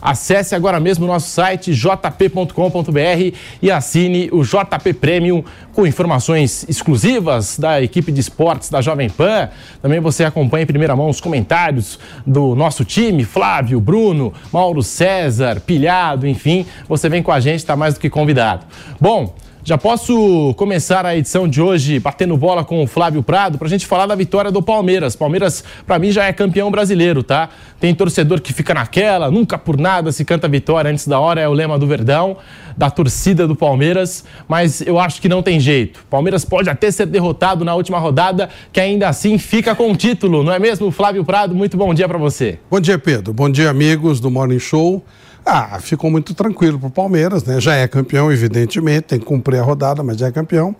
Acesse 0.00 0.54
agora 0.54 0.80
mesmo 0.80 1.04
o 1.04 1.08
nosso 1.08 1.28
site 1.28 1.74
jp.com.br 1.74 3.36
e 3.60 3.70
assine 3.70 4.28
o 4.32 4.42
JP 4.42 4.94
Premium 4.94 5.44
com 5.72 5.86
informações 5.86 6.64
exclusivas 6.68 7.58
da 7.58 7.82
equipe 7.82 8.10
de 8.10 8.20
esportes 8.20 8.70
da 8.70 8.80
Jovem 8.80 9.10
Pan. 9.10 9.48
Também 9.82 10.00
você 10.00 10.24
acompanha 10.24 10.62
em 10.62 10.66
primeira 10.66 10.96
mão 10.96 11.08
os 11.08 11.20
comentários 11.20 11.98
do 12.26 12.54
nosso 12.54 12.84
time, 12.84 13.24
Flávio, 13.24 13.80
Bruno, 13.80 14.32
Mauro 14.52 14.82
César, 14.82 15.60
Pilhado, 15.60 16.26
enfim. 16.26 16.66
Você 16.88 17.08
vem 17.08 17.22
com 17.22 17.32
a 17.32 17.40
gente, 17.40 17.58
está 17.58 17.76
mais 17.76 17.94
do 17.94 18.00
que 18.00 18.08
convidado. 18.08 18.64
Bom, 19.00 19.34
já 19.62 19.76
posso 19.76 20.54
começar 20.56 21.04
a 21.04 21.14
edição 21.14 21.46
de 21.46 21.60
hoje 21.60 21.98
batendo 21.98 22.34
bola 22.36 22.64
com 22.64 22.82
o 22.82 22.86
Flávio 22.86 23.22
Prado 23.22 23.58
para 23.58 23.66
a 23.66 23.70
gente 23.70 23.86
falar 23.86 24.06
da 24.06 24.14
vitória 24.14 24.50
do 24.50 24.62
Palmeiras. 24.62 25.14
Palmeiras, 25.14 25.62
para 25.86 25.98
mim, 25.98 26.10
já 26.10 26.24
é 26.24 26.32
campeão 26.32 26.70
brasileiro, 26.70 27.22
tá? 27.22 27.50
Tem 27.78 27.94
torcedor 27.94 28.40
que 28.40 28.54
fica 28.54 28.72
naquela, 28.72 29.30
nunca 29.30 29.58
por 29.58 29.78
nada 29.78 30.12
se 30.12 30.24
canta 30.24 30.48
vitória 30.48 30.90
antes 30.90 31.06
da 31.06 31.20
hora, 31.20 31.40
é 31.40 31.48
o 31.48 31.52
lema 31.52 31.78
do 31.78 31.86
Verdão, 31.86 32.38
da 32.76 32.90
torcida 32.90 33.46
do 33.46 33.54
Palmeiras, 33.54 34.24
mas 34.48 34.80
eu 34.80 34.98
acho 34.98 35.20
que 35.20 35.28
não 35.28 35.42
tem 35.42 35.60
jeito. 35.60 36.04
Palmeiras 36.08 36.44
pode 36.44 36.70
até 36.70 36.90
ser 36.90 37.06
derrotado 37.06 37.64
na 37.64 37.74
última 37.74 37.98
rodada, 37.98 38.48
que 38.72 38.80
ainda 38.80 39.08
assim 39.08 39.36
fica 39.36 39.74
com 39.74 39.92
o 39.92 39.96
título, 39.96 40.42
não 40.42 40.52
é 40.52 40.58
mesmo, 40.58 40.90
Flávio 40.90 41.24
Prado? 41.24 41.54
Muito 41.54 41.76
bom 41.76 41.92
dia 41.92 42.08
para 42.08 42.18
você. 42.18 42.58
Bom 42.70 42.80
dia, 42.80 42.98
Pedro. 42.98 43.34
Bom 43.34 43.50
dia, 43.50 43.68
amigos 43.68 44.20
do 44.20 44.30
Morning 44.30 44.58
Show. 44.58 45.04
Ah, 45.44 45.78
ficou 45.80 46.10
muito 46.10 46.34
tranquilo 46.34 46.78
para 46.78 46.88
o 46.88 46.90
Palmeiras, 46.90 47.44
né? 47.44 47.60
Já 47.60 47.74
é 47.74 47.88
campeão, 47.88 48.30
evidentemente, 48.30 49.02
tem 49.02 49.18
que 49.18 49.24
cumprir 49.24 49.58
a 49.58 49.62
rodada, 49.62 50.02
mas 50.02 50.18
já 50.18 50.28
é 50.28 50.32
campeão. 50.32 50.74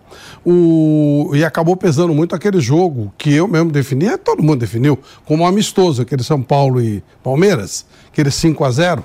O... 0.44 1.30
E 1.34 1.44
acabou 1.44 1.76
pesando 1.76 2.14
muito 2.14 2.34
aquele 2.34 2.60
jogo 2.60 3.12
que 3.16 3.34
eu 3.34 3.48
mesmo 3.48 3.70
defini, 3.70 4.06
é, 4.06 4.16
todo 4.16 4.42
mundo 4.42 4.60
definiu, 4.60 4.98
como 5.24 5.46
amistoso, 5.46 6.02
aquele 6.02 6.22
São 6.22 6.42
Paulo 6.42 6.80
e 6.80 7.02
Palmeiras, 7.22 7.86
aquele 8.12 8.30
5 8.30 8.64
a 8.64 8.70
0 8.70 9.04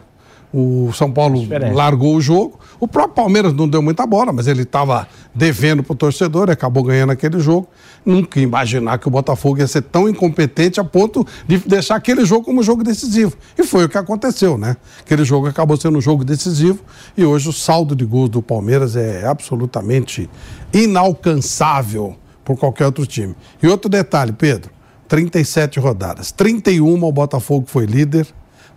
O 0.53 0.91
São 0.93 1.11
Paulo 1.11 1.41
largou 1.73 2.15
o 2.15 2.21
jogo. 2.21 2.59
O 2.79 2.87
próprio 2.87 3.15
Palmeiras 3.15 3.53
não 3.53 3.67
deu 3.67 3.81
muita 3.81 4.05
bola, 4.05 4.33
mas 4.33 4.47
ele 4.47 4.63
estava 4.63 5.07
devendo 5.33 5.83
para 5.83 5.93
o 5.93 5.95
torcedor, 5.95 6.49
acabou 6.49 6.83
ganhando 6.83 7.11
aquele 7.11 7.39
jogo. 7.39 7.67
Nunca 8.05 8.39
imaginar 8.39 8.97
que 8.99 9.07
o 9.07 9.11
Botafogo 9.11 9.59
ia 9.59 9.67
ser 9.67 9.81
tão 9.81 10.07
incompetente 10.09 10.79
a 10.79 10.83
ponto 10.83 11.25
de 11.47 11.57
deixar 11.59 11.95
aquele 11.95 12.25
jogo 12.25 12.45
como 12.45 12.61
jogo 12.61 12.83
decisivo. 12.83 13.35
E 13.57 13.63
foi 13.63 13.85
o 13.85 13.89
que 13.89 13.97
aconteceu, 13.97 14.57
né? 14.57 14.75
Aquele 14.99 15.23
jogo 15.23 15.47
acabou 15.47 15.77
sendo 15.77 15.97
um 15.97 16.01
jogo 16.01 16.23
decisivo 16.23 16.79
e 17.15 17.23
hoje 17.23 17.49
o 17.49 17.53
saldo 17.53 17.95
de 17.95 18.05
gols 18.05 18.29
do 18.29 18.41
Palmeiras 18.41 18.95
é 18.95 19.25
absolutamente 19.25 20.29
inalcançável 20.73 22.15
por 22.43 22.57
qualquer 22.57 22.85
outro 22.85 23.05
time. 23.05 23.35
E 23.61 23.67
outro 23.67 23.89
detalhe, 23.89 24.31
Pedro: 24.31 24.69
37 25.07 25.79
rodadas, 25.79 26.31
31 26.31 27.03
o 27.03 27.11
Botafogo 27.11 27.65
foi 27.67 27.85
líder, 27.85 28.27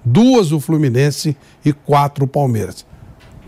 duas 0.04 0.52
o 0.52 0.60
Fluminense 0.60 1.36
e 1.64 1.72
quatro 1.72 2.24
o 2.24 2.28
Palmeiras. 2.28 2.88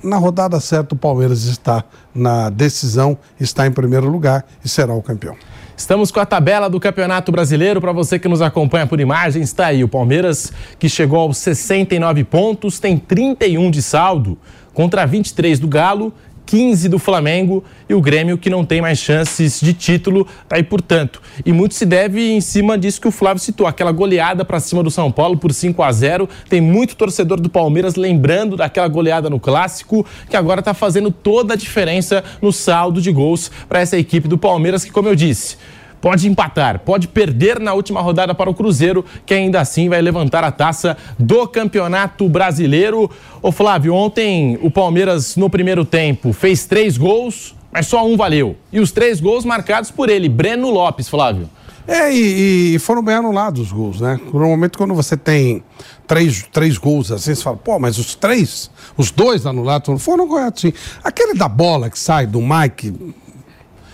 Na 0.02 0.16
rodada 0.16 0.58
certa, 0.60 0.94
o 0.94 0.98
Palmeiras 0.98 1.44
está 1.44 1.84
na 2.14 2.48
decisão, 2.48 3.18
está 3.38 3.66
em 3.66 3.70
primeiro 3.70 4.08
lugar 4.08 4.46
e 4.64 4.68
será 4.68 4.94
o 4.94 5.02
campeão. 5.02 5.36
Estamos 5.76 6.10
com 6.10 6.20
a 6.20 6.26
tabela 6.26 6.68
do 6.68 6.78
Campeonato 6.78 7.32
Brasileiro. 7.32 7.80
Para 7.80 7.92
você 7.92 8.18
que 8.18 8.28
nos 8.28 8.42
acompanha 8.42 8.86
por 8.86 9.00
imagens, 9.00 9.48
está 9.48 9.66
aí 9.66 9.82
o 9.82 9.88
Palmeiras, 9.88 10.52
que 10.78 10.88
chegou 10.88 11.20
aos 11.20 11.38
69 11.38 12.24
pontos, 12.24 12.78
tem 12.78 12.98
31 12.98 13.70
de 13.70 13.82
saldo, 13.82 14.36
contra 14.74 15.06
23 15.06 15.58
do 15.58 15.68
Galo, 15.68 16.12
15 16.50 16.88
do 16.88 16.98
Flamengo 16.98 17.62
e 17.88 17.94
o 17.94 18.00
Grêmio, 18.00 18.36
que 18.36 18.50
não 18.50 18.64
tem 18.64 18.80
mais 18.80 18.98
chances 18.98 19.60
de 19.60 19.72
título, 19.72 20.26
tá 20.48 20.56
aí, 20.56 20.64
portanto. 20.64 21.22
E 21.46 21.52
muito 21.52 21.76
se 21.76 21.86
deve 21.86 22.32
em 22.32 22.40
cima 22.40 22.76
disso 22.76 23.00
que 23.00 23.06
o 23.06 23.12
Flávio 23.12 23.40
citou, 23.40 23.68
aquela 23.68 23.92
goleada 23.92 24.44
para 24.44 24.58
cima 24.58 24.82
do 24.82 24.90
São 24.90 25.12
Paulo 25.12 25.36
por 25.36 25.54
5 25.54 25.80
a 25.80 25.92
0 25.92 26.28
Tem 26.48 26.60
muito 26.60 26.96
torcedor 26.96 27.40
do 27.40 27.48
Palmeiras 27.48 27.94
lembrando 27.94 28.56
daquela 28.56 28.88
goleada 28.88 29.30
no 29.30 29.38
Clássico, 29.38 30.04
que 30.28 30.36
agora 30.36 30.58
está 30.58 30.74
fazendo 30.74 31.12
toda 31.12 31.54
a 31.54 31.56
diferença 31.56 32.24
no 32.42 32.52
saldo 32.52 33.00
de 33.00 33.12
gols 33.12 33.48
para 33.68 33.78
essa 33.78 33.96
equipe 33.96 34.26
do 34.26 34.36
Palmeiras, 34.36 34.84
que, 34.84 34.90
como 34.90 35.08
eu 35.08 35.14
disse, 35.14 35.56
pode 36.00 36.28
empatar, 36.28 36.80
pode 36.80 37.08
perder 37.08 37.60
na 37.60 37.74
última 37.74 38.00
rodada 38.00 38.34
para 38.34 38.50
o 38.50 38.54
Cruzeiro, 38.54 39.04
que 39.26 39.34
ainda 39.34 39.60
assim 39.60 39.88
vai 39.88 40.00
levantar 40.00 40.42
a 40.44 40.50
taça 40.50 40.96
do 41.18 41.46
Campeonato 41.46 42.28
Brasileiro. 42.28 43.10
Ô 43.42 43.52
Flávio, 43.52 43.94
ontem 43.94 44.58
o 44.62 44.70
Palmeiras 44.70 45.36
no 45.36 45.50
primeiro 45.50 45.84
tempo 45.84 46.32
fez 46.32 46.66
três 46.66 46.96
gols, 46.96 47.54
mas 47.72 47.86
só 47.86 48.06
um 48.06 48.16
valeu. 48.16 48.56
E 48.72 48.80
os 48.80 48.92
três 48.92 49.20
gols 49.20 49.44
marcados 49.44 49.90
por 49.90 50.08
ele, 50.08 50.28
Breno 50.28 50.70
Lopes, 50.70 51.08
Flávio. 51.08 51.48
É, 51.86 52.12
e, 52.12 52.74
e 52.74 52.78
foram 52.78 53.02
bem 53.02 53.16
anulados 53.16 53.62
os 53.62 53.72
gols, 53.72 54.00
né? 54.00 54.20
Normalmente, 54.32 54.78
quando 54.78 54.94
você 54.94 55.16
tem 55.16 55.62
três, 56.06 56.46
três 56.52 56.78
gols 56.78 57.10
assim, 57.10 57.34
você 57.34 57.42
fala, 57.42 57.56
pô, 57.56 57.78
mas 57.78 57.98
os 57.98 58.14
três, 58.14 58.70
os 58.96 59.10
dois 59.10 59.46
anulados 59.46 60.02
foram 60.02 60.28
corretos, 60.28 60.62
sim. 60.62 60.72
Aquele 61.02 61.34
da 61.34 61.48
bola 61.48 61.90
que 61.90 61.98
sai 61.98 62.26
do 62.26 62.40
Mike, 62.40 63.14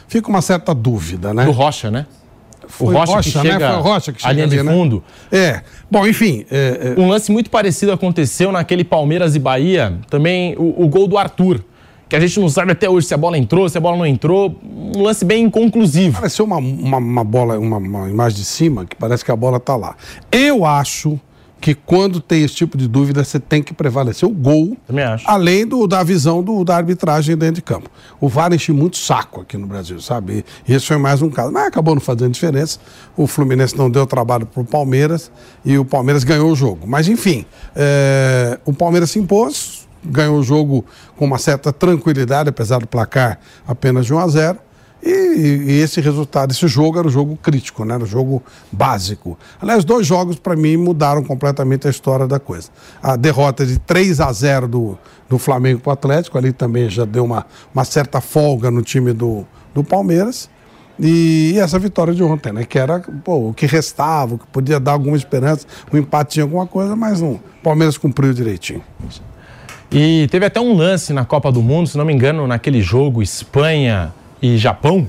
fica 0.08 0.28
uma 0.28 0.42
certa 0.42 0.74
dúvida, 0.74 1.32
né? 1.34 1.44
Do 1.44 1.52
Rocha, 1.52 1.90
né? 1.90 2.06
Foi 2.68 2.94
o 2.94 2.98
Rocha, 2.98 3.22
que 3.22 3.30
chega 3.30 3.58
né? 3.58 3.68
Foi 3.68 3.76
o 3.76 3.80
Rocha 3.80 4.12
que 4.12 4.18
a 4.18 4.22
chega 4.22 4.34
linha 4.34 4.48
de 4.48 4.58
ali, 4.58 4.68
né? 4.68 4.74
fundo. 4.74 5.04
É. 5.30 5.62
Bom, 5.90 6.06
enfim. 6.06 6.44
é- 6.50 6.94
é- 6.96 7.00
Um 7.00 7.08
lance 7.08 7.30
muito 7.30 7.48
parecido 7.48 7.92
aconteceu 7.92 8.50
naquele 8.50 8.82
Palmeiras 8.82 9.36
e 9.36 9.38
Bahia, 9.38 9.98
também 10.10 10.54
o, 10.58 10.84
o 10.84 10.88
gol 10.88 11.06
do 11.06 11.16
Arthur. 11.16 11.62
Que 12.08 12.14
a 12.14 12.20
gente 12.20 12.38
não 12.38 12.48
sabe 12.48 12.70
até 12.70 12.88
hoje 12.88 13.08
se 13.08 13.14
a 13.14 13.16
bola 13.16 13.36
entrou, 13.36 13.68
se 13.68 13.76
a 13.76 13.80
bola 13.80 13.96
não 13.96 14.06
entrou. 14.06 14.54
Um 14.64 15.02
lance 15.02 15.24
bem 15.24 15.44
inconclusivo. 15.44 16.20
Pareceu 16.20 16.44
uma, 16.44 16.56
uma, 16.58 16.98
uma 16.98 17.24
bola, 17.24 17.58
uma, 17.58 17.78
uma 17.78 18.08
imagem 18.08 18.38
de 18.38 18.44
cima 18.44 18.84
que 18.84 18.94
parece 18.94 19.24
que 19.24 19.30
a 19.32 19.36
bola 19.36 19.58
tá 19.58 19.74
lá. 19.74 19.96
Eu 20.30 20.64
acho 20.64 21.18
que 21.66 21.74
quando 21.74 22.20
tem 22.20 22.44
esse 22.44 22.54
tipo 22.54 22.78
de 22.78 22.86
dúvida, 22.86 23.24
você 23.24 23.40
tem 23.40 23.60
que 23.60 23.74
prevalecer 23.74 24.28
o 24.28 24.30
gol, 24.30 24.76
além 25.24 25.66
do, 25.66 25.84
da 25.88 26.00
visão 26.04 26.40
do, 26.40 26.62
da 26.62 26.76
arbitragem 26.76 27.36
dentro 27.36 27.56
de 27.56 27.62
campo. 27.62 27.90
O 28.20 28.28
VAR 28.28 28.52
enche 28.52 28.70
muito 28.70 28.96
saco 28.96 29.40
aqui 29.40 29.58
no 29.58 29.66
Brasil, 29.66 30.00
sabe? 30.00 30.44
E 30.68 30.72
esse 30.72 30.86
foi 30.86 30.96
mais 30.96 31.22
um 31.22 31.28
caso. 31.28 31.50
Mas 31.50 31.66
acabou 31.66 31.96
não 31.96 32.00
fazendo 32.00 32.30
diferença. 32.30 32.78
O 33.16 33.26
Fluminense 33.26 33.76
não 33.76 33.90
deu 33.90 34.06
trabalho 34.06 34.46
para 34.46 34.62
o 34.62 34.64
Palmeiras 34.64 35.28
e 35.64 35.76
o 35.76 35.84
Palmeiras 35.84 36.22
ganhou 36.22 36.52
o 36.52 36.54
jogo. 36.54 36.86
Mas, 36.86 37.08
enfim, 37.08 37.44
é, 37.74 38.60
o 38.64 38.72
Palmeiras 38.72 39.10
se 39.10 39.18
impôs, 39.18 39.88
ganhou 40.04 40.38
o 40.38 40.44
jogo 40.44 40.84
com 41.16 41.24
uma 41.24 41.36
certa 41.36 41.72
tranquilidade, 41.72 42.48
apesar 42.48 42.78
do 42.78 42.86
placar 42.86 43.40
apenas 43.66 44.06
de 44.06 44.14
1 44.14 44.18
a 44.20 44.28
0 44.28 44.58
e, 45.02 45.08
e, 45.08 45.80
esse 45.80 46.00
resultado, 46.00 46.52
esse 46.52 46.66
jogo 46.66 46.98
era 46.98 47.06
um 47.06 47.10
jogo 47.10 47.36
crítico, 47.36 47.84
né? 47.84 47.94
era 47.94 48.02
um 48.02 48.06
jogo 48.06 48.42
básico. 48.72 49.38
Aliás, 49.60 49.84
dois 49.84 50.06
jogos, 50.06 50.36
para 50.36 50.56
mim, 50.56 50.76
mudaram 50.76 51.22
completamente 51.22 51.86
a 51.86 51.90
história 51.90 52.26
da 52.26 52.40
coisa. 52.40 52.70
A 53.02 53.14
derrota 53.14 53.66
de 53.66 53.78
3 53.78 54.20
a 54.20 54.32
0 54.32 54.66
do, 54.66 54.98
do 55.28 55.38
Flamengo 55.38 55.80
para 55.80 55.90
o 55.90 55.92
Atlético, 55.92 56.38
ali 56.38 56.52
também 56.52 56.88
já 56.88 57.04
deu 57.04 57.24
uma, 57.24 57.46
uma 57.74 57.84
certa 57.84 58.20
folga 58.20 58.70
no 58.70 58.82
time 58.82 59.12
do, 59.12 59.46
do 59.74 59.84
Palmeiras. 59.84 60.48
E, 60.98 61.52
e 61.54 61.58
essa 61.58 61.78
vitória 61.78 62.14
de 62.14 62.22
ontem, 62.22 62.52
né? 62.52 62.64
Que 62.64 62.78
era 62.78 63.00
pô, 63.00 63.50
o 63.50 63.54
que 63.54 63.66
restava, 63.66 64.34
o 64.34 64.38
que 64.38 64.46
podia 64.46 64.80
dar 64.80 64.92
alguma 64.92 65.16
esperança, 65.16 65.66
um 65.92 65.98
empate 65.98 66.34
tinha 66.34 66.44
alguma 66.44 66.66
coisa, 66.66 66.96
mas 66.96 67.20
não. 67.20 67.32
O 67.32 67.40
Palmeiras 67.62 67.98
cumpriu 67.98 68.32
direitinho. 68.32 68.82
E 69.92 70.26
teve 70.30 70.46
até 70.46 70.58
um 70.58 70.74
lance 70.74 71.12
na 71.12 71.24
Copa 71.24 71.52
do 71.52 71.62
Mundo, 71.62 71.86
se 71.86 71.98
não 71.98 72.04
me 72.04 72.12
engano, 72.12 72.46
naquele 72.46 72.80
jogo 72.80 73.22
Espanha 73.22 74.12
e 74.54 74.58
Japão. 74.58 75.08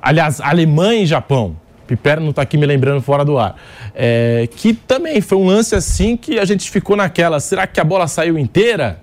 Aliás, 0.00 0.40
Alemanha 0.40 1.02
e 1.02 1.06
Japão. 1.06 1.56
Piper 1.86 2.20
não 2.20 2.30
está 2.30 2.42
aqui 2.42 2.56
me 2.56 2.66
lembrando 2.66 3.00
fora 3.00 3.24
do 3.24 3.38
ar. 3.38 3.56
É, 3.94 4.48
que 4.56 4.74
também 4.74 5.20
foi 5.20 5.38
um 5.38 5.46
lance 5.46 5.74
assim 5.74 6.16
que 6.16 6.38
a 6.38 6.44
gente 6.44 6.70
ficou 6.70 6.96
naquela. 6.96 7.38
Será 7.38 7.66
que 7.66 7.80
a 7.80 7.84
bola 7.84 8.08
saiu 8.08 8.38
inteira? 8.38 9.00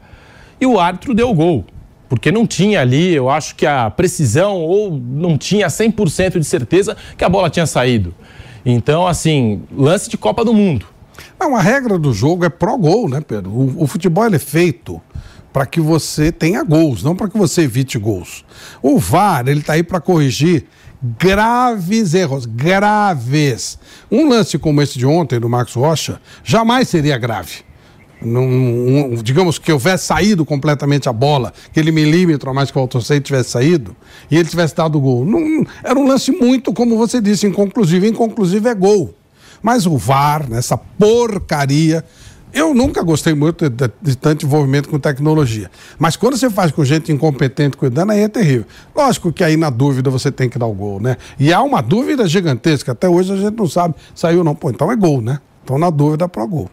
E 0.60 0.66
o 0.66 0.80
árbitro 0.80 1.14
deu 1.14 1.30
o 1.30 1.34
gol. 1.34 1.66
Porque 2.10 2.32
não 2.32 2.46
tinha 2.46 2.82
ali, 2.82 3.16
eu 3.16 3.30
acho 3.30 3.56
que 3.56 3.66
a 3.66 3.90
precisão, 3.90 4.58
ou 4.58 4.92
não 4.92 5.38
tinha 5.38 5.68
100% 5.68 6.38
de 6.38 6.46
certeza 6.46 6.96
que 7.18 7.24
a 7.24 7.30
bola 7.30 7.50
tinha 7.50 7.66
saído. 7.66 8.14
Então, 8.66 9.08
assim, 9.08 9.64
lance 9.76 10.10
de 10.10 10.18
Copa 10.18 10.46
do 10.46 10.54
Mundo. 10.54 10.86
Não, 11.40 11.56
a 11.56 11.62
regra 11.62 11.98
do 11.98 12.14
jogo 12.14 12.46
é 12.46 12.50
pró-gol, 12.50 13.10
né, 13.10 13.20
Pedro? 13.20 13.52
O, 13.52 13.84
o 13.84 13.88
futebol 13.88 14.26
é 14.26 14.40
feito 14.40 15.02
para 15.54 15.68
que 15.68 15.80
você 15.80 16.32
tenha 16.32 16.64
gols, 16.64 17.04
não 17.04 17.16
para 17.16 17.30
que 17.30 17.38
você 17.38 17.62
evite 17.62 18.00
gols. 18.00 18.44
O 18.82 18.98
VAR, 18.98 19.48
ele 19.48 19.60
está 19.60 19.74
aí 19.74 19.84
para 19.84 20.02
corrigir 20.02 20.66
graves 21.20 22.14
erros, 22.16 22.46
graves. 22.46 23.78
Um 24.12 24.28
lance 24.28 24.58
como 24.58 24.82
esse 24.82 24.98
de 24.98 25.06
ontem, 25.06 25.40
do 25.40 25.48
Marcos 25.48 25.76
Rocha, 25.76 26.20
jamais 26.44 26.90
seria 26.90 27.18
grave. 27.18 27.64
Num, 28.22 29.12
um, 29.12 29.16
digamos 29.22 29.60
que 29.60 29.72
houvesse 29.72 30.06
saído 30.06 30.46
completamente 30.46 31.10
a 31.10 31.14
bola, 31.14 31.54
aquele 31.68 31.92
milímetro 31.92 32.50
a 32.50 32.54
mais 32.54 32.72
que 32.72 32.78
o 32.78 32.82
Altossei 32.82 33.20
tivesse 33.20 33.50
saído, 33.50 33.94
e 34.32 34.38
ele 34.38 34.48
tivesse 34.48 34.74
dado 34.74 35.00
gol. 35.00 35.26
Não, 35.26 35.66
era 35.84 36.00
um 36.00 36.08
lance 36.08 36.32
muito, 36.32 36.74
como 36.74 36.98
você 36.98 37.20
disse, 37.20 37.46
inconclusivo. 37.46 38.06
Inconclusivo 38.06 38.70
é 38.70 38.74
gol. 38.74 39.14
Mas 39.62 39.86
o 39.86 39.98
VAR, 39.98 40.50
nessa 40.50 40.78
porcaria, 40.78 42.04
eu 42.54 42.74
nunca 42.74 43.02
gostei 43.02 43.34
muito 43.34 43.70
de, 43.70 43.88
de, 43.88 43.94
de, 44.02 44.16
tanto 44.16 44.46
envolvimento 44.46 44.88
com 44.88 45.00
tecnologia. 45.00 45.72
Mas 45.98 46.16
quando 46.16 46.38
você 46.38 46.50
faz 46.50 46.72
com 46.72 46.86
gente 46.86 47.12
incompetente 47.12 47.76
cuidando, 47.76 48.12
aí 48.12 48.22
é 48.22 48.28
terrível. 48.28 48.66
Lógico 48.96 49.34
que 49.34 49.44
aí 49.44 49.58
na 49.58 49.70
dúvida 49.70 50.10
você 50.10 50.32
tem 50.32 50.48
que 50.48 50.60
dar 50.60 50.68
o 50.68 50.74
gol, 50.74 51.00
né? 51.00 51.18
E 51.40 51.52
há 51.52 51.62
uma 51.64 51.82
dúvida 51.82 52.28
gigantesca. 52.28 52.92
Até 52.92 53.10
hoje 53.10 53.34
a 53.34 53.36
gente 53.36 53.58
não 53.58 53.68
sabe, 53.68 53.96
saiu 54.14 54.44
não. 54.44 54.54
Pô, 54.54 54.70
então 54.70 54.92
é 54.92 54.96
gol, 54.96 55.22
né? 55.22 55.40
Então 55.64 55.80
na 55.80 55.90
dúvida 55.90 56.30
para 56.30 56.46
gol. 56.46 56.70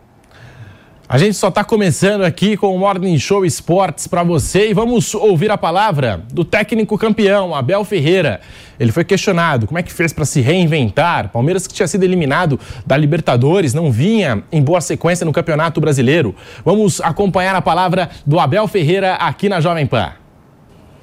A 1.13 1.19
gente 1.19 1.35
só 1.35 1.49
está 1.49 1.65
começando 1.65 2.23
aqui 2.23 2.57
com 2.57 2.73
o 2.73 2.79
Morning 2.79 3.19
Show 3.19 3.45
Esportes 3.45 4.07
para 4.07 4.23
você 4.23 4.71
e 4.71 4.73
vamos 4.73 5.13
ouvir 5.13 5.51
a 5.51 5.59
palavra 5.59 6.23
do 6.33 6.45
técnico 6.45 6.97
campeão, 6.97 7.53
Abel 7.53 7.85
Ferreira. 7.85 8.41
Ele 8.79 8.93
foi 8.93 9.03
questionado 9.03 9.67
como 9.67 9.77
é 9.77 9.83
que 9.83 9.93
fez 9.93 10.13
para 10.13 10.25
se 10.25 10.41
reinventar. 10.41 11.31
Palmeiras 11.31 11.67
que 11.67 11.75
tinha 11.75 11.89
sido 11.89 12.05
eliminado 12.05 12.61
da 12.87 12.97
Libertadores, 12.97 13.75
não 13.75 13.91
vinha 13.91 14.45
em 14.53 14.63
boa 14.63 14.81
sequência 14.81 15.27
no 15.27 15.33
Campeonato 15.33 15.81
Brasileiro. 15.81 16.33
Vamos 16.65 17.01
acompanhar 17.01 17.57
a 17.57 17.61
palavra 17.61 18.09
do 18.25 18.39
Abel 18.39 18.69
Ferreira 18.69 19.15
aqui 19.15 19.49
na 19.49 19.61
Jovem 19.61 19.87
Pan. 19.87 20.13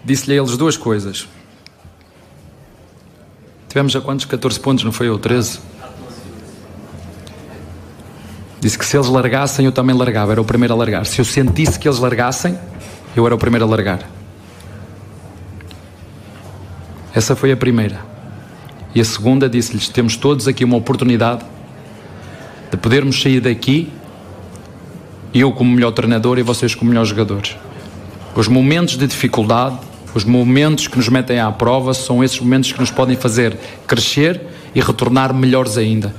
Disse-lhe 0.05 0.39
a 0.39 0.41
eles 0.41 0.55
duas 0.55 0.77
coisas. 0.77 1.27
Tivemos 3.67 3.93
a 3.93 3.99
quantos? 3.99 4.23
14 4.23 4.57
pontos, 4.57 4.85
não 4.85 4.93
foi? 4.93 5.09
Ou 5.09 5.19
13? 5.19 5.59
Disse 8.68 8.77
que 8.77 8.85
se 8.85 8.98
eles 8.98 9.07
largassem, 9.07 9.65
eu 9.65 9.72
também 9.72 9.95
largava, 9.95 10.34
era 10.34 10.41
o 10.41 10.44
primeiro 10.44 10.73
a 10.73 10.76
largar. 10.76 11.06
Se 11.06 11.22
eu 11.22 11.23
sentisse 11.23 11.80
que 11.80 11.88
eles 11.88 11.99
largassem, 11.99 12.60
eu 13.15 13.26
era 13.26 13.34
o 13.34 13.38
primeiro 13.38 13.64
a 13.64 13.69
largar. 13.69 14.02
Essa 17.15 17.34
foi 17.34 17.49
a 17.53 17.56
primeira. 17.56 18.02
E 18.94 18.99
a 18.99 19.06
segunda 19.06 19.48
disse-lhes: 19.48 19.88
temos 19.88 20.18
todos 20.18 20.49
aqui 20.49 20.65
uma 20.65 20.76
oportunidade 20.76 21.45
de 22.69 22.76
podermos 22.76 23.22
sair 23.22 23.39
daqui, 23.39 23.89
eu 25.34 25.53
como 25.53 25.72
melhor 25.72 25.91
treinador 25.91 26.38
e 26.38 26.44
vocês 26.44 26.76
como 26.76 26.89
melhores 26.89 27.07
jogadores. 27.07 27.56
Os 28.35 28.49
momentos 28.49 28.98
de 28.98 29.07
dificuldade, 29.07 29.77
os 30.14 30.26
momentos 30.26 30.89
que 30.89 30.98
nos 30.98 31.07
metem 31.07 31.39
à 31.39 31.49
prova, 31.53 31.94
são 31.94 32.22
esses 32.22 32.41
momentos 32.41 32.73
que 32.73 32.81
nos 32.81 32.91
podem 32.91 33.15
fazer 33.15 33.57
crescer 33.88 34.41
e 34.76 34.81
retornar 34.81 35.34
melhores 35.34 35.77
ainda. 35.77 36.14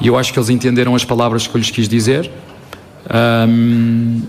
E 0.00 0.06
eu 0.06 0.16
acho 0.16 0.32
que 0.32 0.38
eles 0.38 0.48
entenderam 0.48 0.94
as 0.94 1.04
palavras 1.04 1.46
que 1.46 1.54
eu 1.54 1.58
lhes 1.58 1.70
quis 1.70 1.88
dizer. 1.88 2.30
Um, 3.48 4.22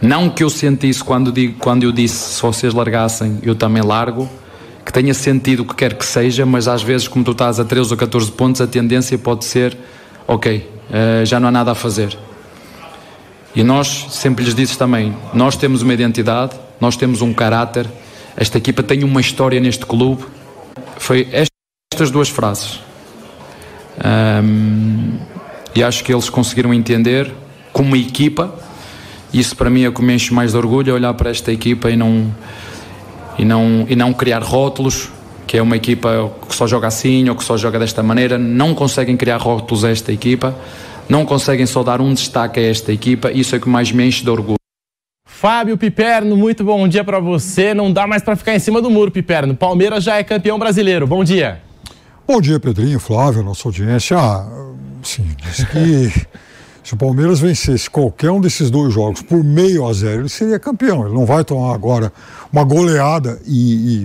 não 0.00 0.30
que 0.30 0.42
eu 0.42 0.48
sentisse 0.48 1.04
quando, 1.04 1.30
digo, 1.30 1.58
quando 1.58 1.82
eu 1.82 1.92
disse 1.92 2.34
se 2.34 2.42
vocês 2.42 2.72
largassem, 2.72 3.38
eu 3.42 3.54
também 3.54 3.82
largo, 3.82 4.28
que 4.84 4.92
tenha 4.92 5.12
sentido 5.12 5.60
o 5.60 5.64
que 5.64 5.74
quer 5.74 5.94
que 5.94 6.06
seja, 6.06 6.46
mas 6.46 6.66
às 6.66 6.82
vezes, 6.82 7.06
como 7.06 7.24
tu 7.24 7.32
estás 7.32 7.60
a 7.60 7.64
13 7.64 7.92
ou 7.92 7.96
14 7.98 8.32
pontos, 8.32 8.60
a 8.60 8.66
tendência 8.66 9.18
pode 9.18 9.44
ser: 9.44 9.76
ok, 10.26 10.66
uh, 10.88 11.26
já 11.26 11.38
não 11.38 11.48
há 11.48 11.52
nada 11.52 11.72
a 11.72 11.74
fazer. 11.74 12.16
E 13.54 13.62
nós, 13.62 14.06
sempre 14.10 14.44
lhes 14.44 14.54
disse 14.54 14.78
também: 14.78 15.14
nós 15.34 15.54
temos 15.54 15.82
uma 15.82 15.92
identidade, 15.92 16.56
nós 16.80 16.96
temos 16.96 17.20
um 17.20 17.34
caráter, 17.34 17.86
esta 18.36 18.56
equipa 18.56 18.82
tem 18.82 19.04
uma 19.04 19.20
história 19.20 19.60
neste 19.60 19.84
clube. 19.84 20.24
Foi 20.96 21.28
estas 21.30 22.10
duas 22.10 22.28
frases. 22.28 22.80
Um, 23.98 25.18
e 25.74 25.82
acho 25.82 26.02
que 26.04 26.12
eles 26.12 26.28
conseguiram 26.28 26.72
entender 26.72 27.32
como 27.72 27.96
equipa. 27.96 28.54
Isso 29.32 29.56
para 29.56 29.70
mim 29.70 29.84
é 29.84 29.88
o 29.88 29.92
que 29.92 30.02
me 30.02 30.14
enche 30.14 30.34
mais 30.34 30.52
de 30.52 30.58
orgulho, 30.58 30.90
é 30.90 30.94
olhar 30.94 31.14
para 31.14 31.30
esta 31.30 31.52
equipa 31.52 31.90
e 31.90 31.96
não, 31.96 32.34
e 33.38 33.44
não, 33.44 33.86
e 33.88 33.94
não 33.94 34.12
criar 34.12 34.42
rótulos, 34.42 35.08
que 35.46 35.56
é 35.56 35.62
uma 35.62 35.76
equipa 35.76 36.32
que 36.48 36.54
só 36.54 36.66
joga 36.66 36.88
assim 36.88 37.28
ou 37.28 37.36
que 37.36 37.44
só 37.44 37.56
joga 37.56 37.78
desta 37.78 38.02
maneira. 38.02 38.36
Não 38.36 38.74
conseguem 38.74 39.16
criar 39.16 39.36
rótulos 39.36 39.84
a 39.84 39.90
esta 39.90 40.12
equipa, 40.12 40.54
não 41.08 41.24
conseguem 41.24 41.66
só 41.66 41.82
dar 41.82 42.00
um 42.00 42.12
destaque 42.12 42.58
a 42.58 42.62
esta 42.62 42.92
equipa. 42.92 43.30
Isso 43.30 43.54
é 43.54 43.58
o 43.58 43.60
que 43.60 43.68
mais 43.68 43.92
me 43.92 44.06
enche 44.06 44.24
de 44.24 44.30
orgulho. 44.30 44.56
Fábio 45.24 45.78
Piperno, 45.78 46.36
muito 46.36 46.62
bom 46.62 46.86
dia 46.86 47.02
para 47.02 47.18
você. 47.18 47.72
Não 47.72 47.90
dá 47.90 48.06
mais 48.06 48.22
para 48.22 48.36
ficar 48.36 48.54
em 48.54 48.58
cima 48.58 48.82
do 48.82 48.90
muro, 48.90 49.10
Piperno. 49.10 49.54
Palmeiras 49.54 50.04
já 50.04 50.16
é 50.16 50.24
campeão 50.24 50.58
brasileiro. 50.58 51.06
Bom 51.06 51.24
dia. 51.24 51.69
Bom 52.32 52.40
dia, 52.40 52.60
Pedrinho, 52.60 53.00
Flávio, 53.00 53.42
nossa 53.42 53.66
audiência. 53.66 54.16
Ah, 54.16 54.46
sim, 55.02 55.34
diz 55.36 55.64
que 55.64 56.28
se 56.84 56.94
o 56.94 56.96
Palmeiras 56.96 57.40
vencesse 57.40 57.90
qualquer 57.90 58.30
um 58.30 58.40
desses 58.40 58.70
dois 58.70 58.94
jogos 58.94 59.20
por 59.20 59.42
meio 59.42 59.84
a 59.84 59.92
zero, 59.92 60.20
ele 60.20 60.28
seria 60.28 60.56
campeão. 60.56 61.06
Ele 61.06 61.12
não 61.12 61.26
vai 61.26 61.44
tomar 61.44 61.74
agora 61.74 62.12
uma 62.52 62.62
goleada 62.62 63.40
e, 63.44 64.04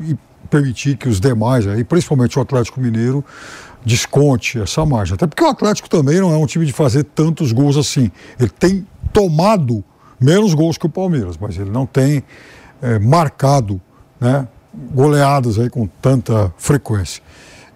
e, 0.00 0.12
e 0.12 0.18
permitir 0.48 0.96
que 0.96 1.10
os 1.10 1.20
demais, 1.20 1.66
aí, 1.66 1.84
principalmente 1.84 2.38
o 2.38 2.40
Atlético 2.40 2.80
Mineiro, 2.80 3.22
desconte 3.84 4.58
essa 4.58 4.86
margem. 4.86 5.16
Até 5.16 5.26
porque 5.26 5.44
o 5.44 5.48
Atlético 5.48 5.90
também 5.90 6.18
não 6.20 6.32
é 6.32 6.38
um 6.38 6.46
time 6.46 6.64
de 6.64 6.72
fazer 6.72 7.04
tantos 7.04 7.52
gols 7.52 7.76
assim. 7.76 8.10
Ele 8.40 8.48
tem 8.48 8.86
tomado 9.12 9.84
menos 10.18 10.54
gols 10.54 10.78
que 10.78 10.86
o 10.86 10.90
Palmeiras, 10.90 11.36
mas 11.38 11.58
ele 11.58 11.70
não 11.70 11.84
tem 11.84 12.24
é, 12.80 12.98
marcado 12.98 13.78
né, 14.18 14.48
goleadas 14.94 15.58
aí 15.58 15.68
com 15.68 15.86
tanta 15.86 16.50
frequência. 16.56 17.22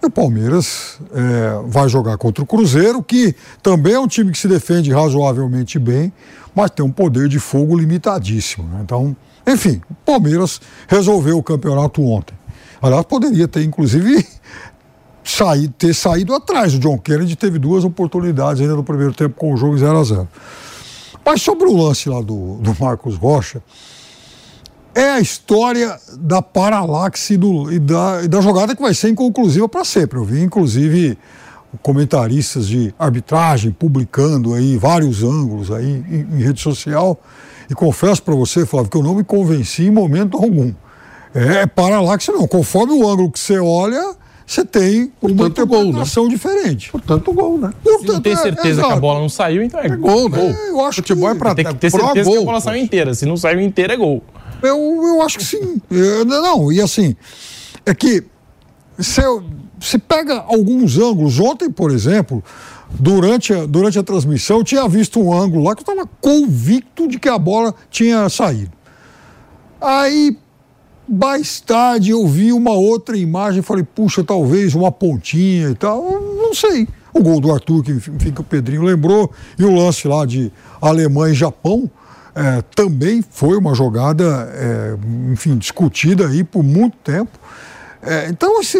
E 0.03 0.05
o 0.05 0.09
Palmeiras 0.09 0.99
é, 1.13 1.61
vai 1.65 1.87
jogar 1.87 2.17
contra 2.17 2.43
o 2.43 2.45
Cruzeiro, 2.45 3.01
que 3.01 3.33
também 3.61 3.93
é 3.93 3.99
um 3.99 4.07
time 4.07 4.33
que 4.33 4.37
se 4.37 4.49
defende 4.49 4.91
razoavelmente 4.91 5.79
bem, 5.79 6.11
mas 6.53 6.71
tem 6.71 6.85
um 6.85 6.91
poder 6.91 7.29
de 7.29 7.39
fogo 7.39 7.77
limitadíssimo. 7.77 8.67
Né? 8.67 8.81
Então, 8.83 9.15
enfim, 9.47 9.81
o 9.89 9.93
Palmeiras 10.05 10.59
resolveu 10.89 11.37
o 11.37 11.43
campeonato 11.43 12.01
ontem. 12.03 12.35
Aliás, 12.81 13.05
poderia 13.05 13.47
ter, 13.47 13.63
inclusive, 13.63 14.27
sair, 15.23 15.69
ter 15.69 15.93
saído 15.93 16.35
atrás. 16.35 16.73
O 16.73 16.79
John 16.79 16.97
Kennedy 16.97 17.37
teve 17.37 17.57
duas 17.57 17.85
oportunidades 17.85 18.61
ainda 18.61 18.75
no 18.75 18.83
primeiro 18.83 19.13
tempo 19.13 19.35
com 19.35 19.53
o 19.53 19.57
jogo 19.57 19.77
0 19.77 19.97
a 19.97 20.03
0 20.03 20.27
Mas 21.23 21.41
sobre 21.41 21.65
o 21.65 21.77
lance 21.77 22.09
lá 22.09 22.19
do, 22.19 22.57
do 22.57 22.75
Marcos 22.77 23.15
Rocha, 23.15 23.63
é 24.95 25.11
a 25.11 25.19
história 25.19 25.97
da 26.19 26.41
paralaxe 26.41 27.35
do, 27.37 27.71
e, 27.71 27.79
da, 27.79 28.21
e 28.23 28.27
da 28.27 28.41
jogada 28.41 28.75
que 28.75 28.81
vai 28.81 28.93
ser 28.93 29.09
inconclusiva 29.09 29.67
para 29.67 29.83
sempre. 29.83 30.19
Eu 30.19 30.23
vi, 30.23 30.41
inclusive, 30.41 31.17
comentaristas 31.81 32.67
de 32.67 32.93
arbitragem 32.97 33.71
publicando 33.71 34.53
aí 34.53 34.77
vários 34.77 35.23
ângulos 35.23 35.71
aí 35.71 36.03
em, 36.09 36.37
em 36.37 36.43
rede 36.43 36.61
social. 36.61 37.19
E 37.69 37.73
confesso 37.73 38.21
para 38.21 38.35
você, 38.35 38.65
Flávio, 38.65 38.91
que 38.91 38.97
eu 38.97 39.03
não 39.03 39.15
me 39.15 39.23
convenci 39.23 39.83
em 39.83 39.91
momento 39.91 40.37
algum. 40.37 40.73
É 41.33 41.65
para 41.65 41.99
lá 41.99 42.17
que 42.17 42.23
você 42.23 42.31
não. 42.31 42.47
Conforme 42.47 42.93
o 42.93 43.09
ângulo 43.09 43.31
que 43.31 43.39
você 43.39 43.57
olha, 43.57 44.15
você 44.45 44.63
tem 44.63 45.11
uma 45.19 45.47
interpretação 45.47 46.23
gol, 46.23 46.29
né? 46.29 46.35
diferente. 46.35 46.91
Portanto, 46.91 47.33
gol, 47.33 47.57
né? 47.57 47.73
Se 47.83 48.05
não 48.05 48.21
tem 48.21 48.35
certeza 48.35 48.81
é, 48.81 48.85
que 48.85 48.93
a 48.93 48.97
bola 48.97 49.19
não 49.19 49.29
saiu, 49.29 49.63
então 49.63 49.79
é, 49.79 49.87
é 49.87 49.95
gol, 49.95 50.29
né? 50.29 50.51
É, 50.51 50.69
eu 50.69 50.85
acho 50.85 50.97
Futebol 50.97 51.29
que... 51.29 51.35
é 51.35 51.39
pra 51.39 51.55
Tem 51.55 51.65
que 51.65 51.73
ter 51.75 51.89
certeza 51.89 52.23
gol, 52.23 52.33
que 52.33 52.43
a 52.43 52.45
bola 52.45 52.61
saiu 52.61 52.83
inteira. 52.83 53.15
Se 53.15 53.25
não 53.25 53.35
saiu 53.35 53.59
inteira, 53.59 53.93
é 53.93 53.97
gol. 53.97 54.21
Eu, 54.63 54.77
eu 55.03 55.21
acho 55.21 55.37
que 55.37 55.43
sim. 55.45 55.81
Eu- 55.91 56.25
não, 56.25 56.71
e 56.71 56.81
assim, 56.81 57.15
é 57.85 57.93
que 57.93 58.23
se, 58.97 59.21
eu- 59.21 59.43
se 59.79 59.97
pega 59.99 60.39
alguns 60.47 60.97
ângulos, 60.97 61.39
ontem, 61.39 61.69
por 61.69 61.91
exemplo, 61.91 62.43
durante 62.89 63.53
a, 63.53 63.65
durante 63.65 63.99
a 63.99 64.03
transmissão, 64.03 64.59
eu 64.59 64.63
tinha 64.63 64.87
visto 64.87 65.19
um 65.19 65.33
ângulo 65.33 65.63
lá 65.65 65.75
que 65.75 65.81
eu 65.87 65.93
estava 65.93 66.09
convicto 66.21 67.07
de 67.07 67.19
que 67.19 67.27
a 67.29 67.37
bola 67.37 67.75
tinha 67.91 68.29
saído. 68.29 68.71
Aí, 69.81 70.37
mais 71.09 71.59
tarde, 71.59 72.11
eu 72.11 72.25
vi 72.25 72.53
uma 72.53 72.71
outra 72.71 73.17
imagem 73.17 73.59
e 73.59 73.63
falei, 73.63 73.83
puxa, 73.83 74.23
talvez 74.23 74.73
uma 74.73 74.91
pontinha 74.91 75.69
e 75.69 75.75
tal. 75.75 76.01
Não 76.21 76.53
sei. 76.53 76.87
O 77.13 77.21
gol 77.21 77.39
do 77.41 77.51
Arthur, 77.51 77.83
que, 77.83 77.91
enfim, 77.91 78.31
que 78.31 78.39
o 78.41 78.43
Pedrinho 78.43 78.83
lembrou, 78.83 79.29
e 79.59 79.63
o 79.65 79.75
lance 79.75 80.07
lá 80.07 80.25
de 80.25 80.51
Alemanha 80.81 81.33
e 81.33 81.35
Japão, 81.35 81.89
eh, 82.35 82.63
também 82.75 83.21
foi 83.21 83.57
uma 83.57 83.75
jogada, 83.75 84.51
eh, 84.53 84.95
enfim, 85.31 85.57
discutida 85.57 86.27
aí 86.27 86.43
por 86.43 86.63
muito 86.63 86.97
tempo. 86.97 87.37
Eh, 88.01 88.27
então, 88.29 88.59
assim, 88.59 88.79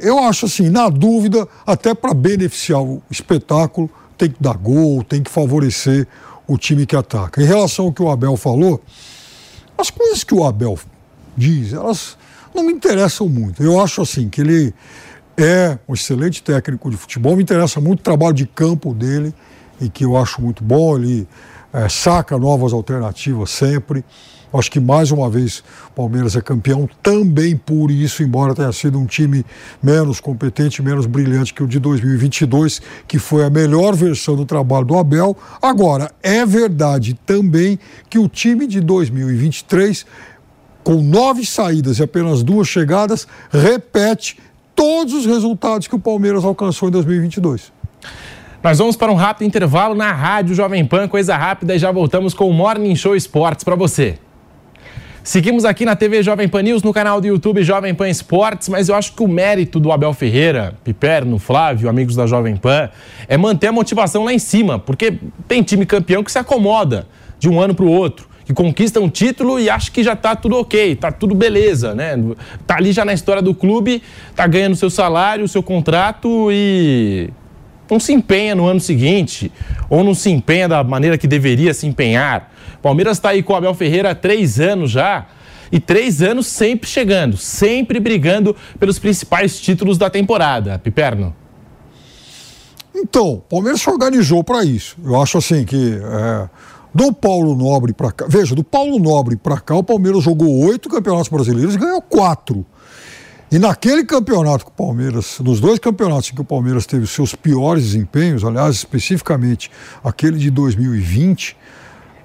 eu 0.00 0.18
acho 0.18 0.46
assim, 0.46 0.70
na 0.70 0.88
dúvida, 0.88 1.46
até 1.66 1.94
para 1.94 2.14
beneficiar 2.14 2.82
o 2.82 3.02
espetáculo, 3.10 3.90
tem 4.16 4.30
que 4.30 4.42
dar 4.42 4.56
gol, 4.56 5.04
tem 5.04 5.22
que 5.22 5.30
favorecer 5.30 6.06
o 6.46 6.56
time 6.56 6.86
que 6.86 6.96
ataca. 6.96 7.42
Em 7.42 7.46
relação 7.46 7.86
ao 7.86 7.92
que 7.92 8.02
o 8.02 8.10
Abel 8.10 8.36
falou, 8.36 8.82
as 9.76 9.90
coisas 9.90 10.24
que 10.24 10.34
o 10.34 10.44
Abel 10.44 10.78
diz, 11.36 11.72
elas 11.72 12.16
não 12.54 12.64
me 12.64 12.72
interessam 12.72 13.28
muito. 13.28 13.62
Eu 13.62 13.80
acho 13.80 14.00
assim 14.00 14.28
que 14.28 14.40
ele 14.40 14.72
é 15.36 15.78
um 15.88 15.94
excelente 15.94 16.42
técnico 16.42 16.90
de 16.90 16.96
futebol, 16.96 17.36
me 17.36 17.42
interessa 17.42 17.80
muito 17.80 18.00
o 18.00 18.02
trabalho 18.02 18.34
de 18.34 18.46
campo 18.46 18.94
dele 18.94 19.34
e 19.80 19.88
que 19.88 20.04
eu 20.04 20.16
acho 20.16 20.40
muito 20.40 20.62
bom. 20.62 20.96
Ele 20.96 21.26
eh, 21.74 21.88
saca 21.88 22.38
novas 22.38 22.72
alternativas 22.72 23.50
sempre. 23.50 24.04
Acho 24.52 24.70
que 24.70 24.78
mais 24.78 25.10
uma 25.10 25.28
vez 25.28 25.64
o 25.88 25.92
Palmeiras 25.96 26.36
é 26.36 26.40
campeão 26.40 26.88
também 27.02 27.56
por 27.56 27.90
isso, 27.90 28.22
embora 28.22 28.54
tenha 28.54 28.70
sido 28.70 29.00
um 29.00 29.04
time 29.04 29.44
menos 29.82 30.20
competente, 30.20 30.80
menos 30.80 31.06
brilhante 31.06 31.52
que 31.52 31.64
o 31.64 31.66
de 31.66 31.80
2022, 31.80 32.80
que 33.08 33.18
foi 33.18 33.44
a 33.44 33.50
melhor 33.50 33.96
versão 33.96 34.36
do 34.36 34.46
trabalho 34.46 34.86
do 34.86 34.96
Abel. 34.96 35.36
Agora, 35.60 36.12
é 36.22 36.46
verdade 36.46 37.18
também 37.26 37.80
que 38.08 38.16
o 38.16 38.28
time 38.28 38.68
de 38.68 38.80
2023 38.80 40.06
com 40.84 41.02
nove 41.02 41.44
saídas 41.46 41.98
e 41.98 42.02
apenas 42.02 42.42
duas 42.42 42.68
chegadas, 42.68 43.26
repete 43.50 44.38
todos 44.76 45.14
os 45.14 45.24
resultados 45.24 45.88
que 45.88 45.96
o 45.96 45.98
Palmeiras 45.98 46.44
alcançou 46.44 46.88
em 46.88 46.92
2022. 46.92 47.72
Nós 48.64 48.78
vamos 48.78 48.96
para 48.96 49.12
um 49.12 49.14
rápido 49.14 49.46
intervalo 49.46 49.94
na 49.94 50.10
Rádio 50.10 50.54
Jovem 50.54 50.86
Pan, 50.86 51.06
coisa 51.06 51.36
rápida, 51.36 51.74
e 51.74 51.78
já 51.78 51.92
voltamos 51.92 52.32
com 52.32 52.48
o 52.48 52.52
Morning 52.54 52.96
Show 52.96 53.14
Esportes 53.14 53.62
para 53.62 53.74
você. 53.74 54.18
Seguimos 55.22 55.66
aqui 55.66 55.84
na 55.84 55.94
TV 55.94 56.22
Jovem 56.22 56.48
Pan 56.48 56.62
News, 56.62 56.82
no 56.82 56.90
canal 56.90 57.20
do 57.20 57.26
YouTube 57.26 57.62
Jovem 57.62 57.94
Pan 57.94 58.08
Esportes, 58.08 58.70
mas 58.70 58.88
eu 58.88 58.94
acho 58.94 59.12
que 59.12 59.22
o 59.22 59.28
mérito 59.28 59.78
do 59.78 59.92
Abel 59.92 60.14
Ferreira, 60.14 60.78
Piperno, 60.82 61.38
Flávio, 61.38 61.90
amigos 61.90 62.16
da 62.16 62.26
Jovem 62.26 62.56
Pan, 62.56 62.88
é 63.28 63.36
manter 63.36 63.66
a 63.66 63.72
motivação 63.72 64.24
lá 64.24 64.32
em 64.32 64.38
cima, 64.38 64.78
porque 64.78 65.18
tem 65.46 65.62
time 65.62 65.84
campeão 65.84 66.24
que 66.24 66.32
se 66.32 66.38
acomoda 66.38 67.06
de 67.38 67.50
um 67.50 67.60
ano 67.60 67.74
para 67.74 67.84
o 67.84 67.90
outro, 67.90 68.26
que 68.46 68.54
conquista 68.54 68.98
um 68.98 69.10
título 69.10 69.60
e 69.60 69.68
acha 69.68 69.90
que 69.90 70.02
já 70.02 70.16
tá 70.16 70.34
tudo 70.34 70.56
ok, 70.56 70.96
tá 70.96 71.12
tudo 71.12 71.34
beleza, 71.34 71.94
né? 71.94 72.18
Tá 72.66 72.76
ali 72.76 72.92
já 72.92 73.04
na 73.04 73.12
história 73.12 73.42
do 73.42 73.54
clube, 73.54 74.02
tá 74.34 74.46
ganhando 74.46 74.74
seu 74.74 74.88
salário, 74.88 75.46
seu 75.48 75.62
contrato 75.62 76.48
e 76.50 77.28
não 77.90 78.00
se 78.00 78.12
empenha 78.12 78.54
no 78.54 78.66
ano 78.66 78.80
seguinte, 78.80 79.52
ou 79.88 80.02
não 80.02 80.14
se 80.14 80.30
empenha 80.30 80.68
da 80.68 80.82
maneira 80.82 81.18
que 81.18 81.26
deveria 81.26 81.74
se 81.74 81.86
empenhar. 81.86 82.52
Palmeiras 82.82 83.18
está 83.18 83.30
aí 83.30 83.42
com 83.42 83.52
o 83.52 83.56
Abel 83.56 83.74
Ferreira 83.74 84.10
há 84.10 84.14
três 84.14 84.60
anos 84.60 84.90
já, 84.90 85.26
e 85.70 85.80
três 85.80 86.22
anos 86.22 86.46
sempre 86.46 86.88
chegando, 86.88 87.36
sempre 87.36 87.98
brigando 87.98 88.54
pelos 88.78 88.98
principais 88.98 89.60
títulos 89.60 89.98
da 89.98 90.08
temporada. 90.08 90.78
Piperno. 90.78 91.34
Então, 92.94 93.32
o 93.32 93.38
Palmeiras 93.38 93.80
se 93.80 93.90
organizou 93.90 94.44
para 94.44 94.64
isso. 94.64 94.96
Eu 95.04 95.20
acho 95.20 95.38
assim 95.38 95.64
que 95.64 95.98
é, 96.00 96.48
do 96.94 97.12
Paulo 97.12 97.56
Nobre 97.56 97.92
para 97.92 98.12
cá, 98.12 98.26
veja, 98.28 98.54
do 98.54 98.62
Paulo 98.62 99.00
Nobre 99.00 99.36
para 99.36 99.58
cá, 99.58 99.74
o 99.74 99.82
Palmeiras 99.82 100.22
jogou 100.22 100.64
oito 100.66 100.88
campeonatos 100.88 101.28
brasileiros 101.28 101.74
e 101.74 101.78
ganhou 101.78 102.00
quatro. 102.00 102.64
E 103.54 103.58
naquele 103.60 104.04
campeonato 104.04 104.64
que 104.64 104.72
o 104.72 104.74
Palmeiras, 104.74 105.38
nos 105.38 105.60
dois 105.60 105.78
campeonatos 105.78 106.28
em 106.28 106.34
que 106.34 106.40
o 106.40 106.44
Palmeiras 106.44 106.86
teve 106.86 107.04
os 107.04 107.12
seus 107.12 107.36
piores 107.36 107.84
desempenhos, 107.84 108.42
aliás, 108.44 108.74
especificamente 108.74 109.70
aquele 110.02 110.36
de 110.40 110.50
2020, 110.50 111.56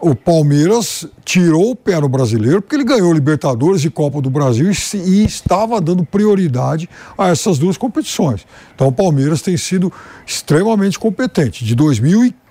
o 0.02 0.16
Palmeiras 0.16 1.06
tirou 1.24 1.70
o 1.70 1.76
pé 1.76 2.02
no 2.02 2.10
brasileiro 2.10 2.64
porque 2.64 2.76
ele 2.76 2.84
ganhou 2.84 3.14
Libertadores 3.14 3.86
e 3.86 3.92
Copa 3.92 4.20
do 4.24 4.32
Brasil 4.32 4.72
e, 4.72 4.98
e 4.98 5.24
estava 5.24 5.80
dando 5.80 6.04
prioridade 6.04 6.90
a 7.16 7.28
essas 7.28 7.60
duas 7.60 7.78
competições. 7.78 8.48
Então 8.74 8.88
o 8.88 8.92
Palmeiras 8.92 9.44
tem 9.44 9.56
sido 9.56 9.94
extremamente 10.26 10.98
competente. 10.98 11.64
De 11.64 11.76
2015 11.76 12.49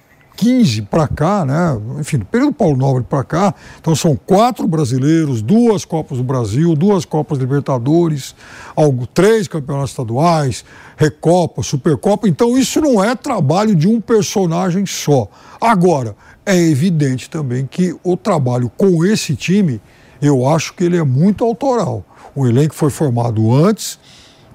para 0.89 1.09
cá, 1.09 1.45
né? 1.45 1.77
Enfim, 1.99 2.19
do 2.19 2.25
período 2.25 2.53
Paulo 2.53 2.77
Nobre 2.77 3.03
para 3.03 3.25
cá, 3.25 3.55
então 3.81 3.95
são 3.97 4.15
quatro 4.15 4.69
brasileiros, 4.69 5.43
duas 5.43 5.85
Copas 5.85 6.19
do 6.19 6.25
Brasil, 6.25 6.77
duas 6.77 7.05
Copas 7.05 7.39
Libertadores, 7.39 8.35
algo, 8.77 9.07
três 9.07 9.49
campeonatos 9.49 9.91
estaduais, 9.91 10.65
Recopa, 10.97 11.63
Supercopa. 11.63 12.29
Então 12.29 12.57
isso 12.57 12.81
não 12.81 13.03
é 13.03 13.17
trabalho 13.17 13.75
de 13.75 13.89
um 13.89 14.01
personagem 14.01 14.87
só. 14.87 15.29
Agora, 15.61 16.15
é 16.47 16.57
evidente 16.57 17.29
também 17.29 17.67
que 17.67 17.95
o 18.05 18.17
trabalho 18.17 18.71
com 18.77 19.05
esse 19.05 19.35
time, 19.35 19.81
eu 20.23 20.49
acho 20.49 20.73
que 20.75 20.85
ele 20.85 20.97
é 20.97 21.05
muito 21.05 21.45
autoral. 21.45 22.05
O 22.35 22.47
elenco 22.47 22.75
foi 22.75 22.91
formado 22.91 23.53
antes, 23.53 23.99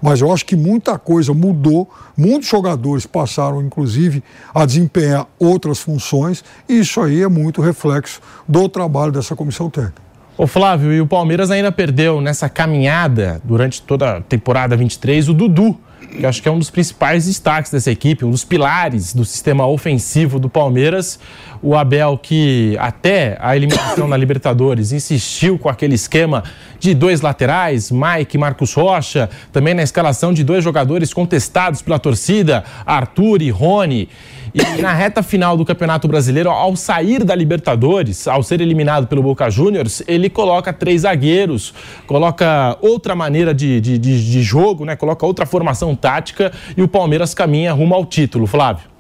mas 0.04 0.20
eu 0.20 0.34
acho 0.34 0.46
que 0.46 0.54
muita 0.54 1.00
coisa 1.00 1.34
mudou, 1.34 1.90
muitos 2.18 2.50
jogadores 2.50 3.06
passaram, 3.06 3.62
inclusive, 3.62 4.22
a 4.54 4.66
desempenhar 4.66 5.26
outras 5.40 5.80
funções, 5.80 6.44
e 6.68 6.80
isso 6.80 7.00
aí 7.00 7.24
é 7.24 7.28
muito 7.30 7.62
reflexo 7.62 8.20
do 8.46 8.68
trabalho 8.68 9.14
dessa 9.14 9.34
comissão 9.34 9.70
técnica. 9.70 10.02
Ô 10.38 10.46
Flávio, 10.46 10.92
e 10.92 11.00
o 11.00 11.08
Palmeiras 11.08 11.50
ainda 11.50 11.72
perdeu 11.72 12.20
nessa 12.20 12.50
caminhada 12.50 13.40
durante 13.46 13.82
toda 13.82 14.18
a 14.18 14.22
temporada 14.22 14.76
23 14.76 15.30
o 15.30 15.34
Dudu, 15.34 15.80
que 16.14 16.26
acho 16.26 16.42
que 16.42 16.48
é 16.48 16.52
um 16.52 16.60
dos 16.60 16.70
principais 16.70 17.26
destaques 17.26 17.72
dessa 17.72 17.92
equipe, 17.92 18.24
um 18.24 18.32
dos 18.32 18.46
pilares 18.46 19.14
do 19.14 19.26
sistema 19.26 19.66
ofensivo 19.68 20.40
do 20.40 20.50
Palmeiras. 20.50 21.20
O 21.62 21.76
Abel, 21.76 22.18
que 22.22 22.76
até 22.80 23.38
a 23.40 23.56
eliminação 23.56 24.08
na 24.08 24.18
Libertadores 24.18 24.92
insistiu 24.92 25.58
com 25.58 25.70
aquele 25.70 25.96
esquema 25.96 26.44
de 26.80 26.94
dois 26.94 27.22
laterais, 27.22 27.90
Mike 27.90 28.36
e 28.36 28.40
Marcos 28.40 28.74
Rocha, 28.74 29.30
também 29.52 29.74
na 29.74 29.82
escalação 29.82 30.34
de 30.34 30.44
dois 30.44 30.64
jogadores 30.64 31.14
contestados 31.14 31.82
pela 31.82 31.98
torcida, 31.98 32.64
Arthur 32.86 33.42
e 33.42 33.50
Rony. 33.50 34.10
E 34.54 34.82
na 34.82 34.94
reta 34.94 35.24
final 35.24 35.58
do 35.58 35.66
Campeonato 35.66 36.08
Brasileiro, 36.08 36.50
ao 36.52 36.76
sair 36.76 37.24
da 37.24 37.34
Libertadores, 37.34 38.28
ao 38.28 38.44
ser 38.44 38.62
eliminado 38.62 39.08
pelo 39.08 39.24
Boca 39.24 39.50
Juniors, 39.50 40.04
ele 40.08 40.30
coloca 40.30 40.72
três 40.72 41.02
zagueiros, 41.02 41.74
coloca 42.06 42.78
outra 42.80 43.16
maneira 43.16 43.52
de, 43.52 43.82
de, 43.82 43.98
de, 43.98 44.32
de 44.32 44.44
jogo, 44.44 44.86
né? 44.86 44.96
coloca 44.96 45.26
outra 45.26 45.48
formação 45.48 45.96
tática 45.96 46.52
e 46.78 46.84
o 46.84 46.88
Palmeiras 46.88 47.34
caminha 47.34 47.74
rumo 47.74 47.96
ao 47.96 48.06
título, 48.06 48.46
Flávio. 48.46 48.94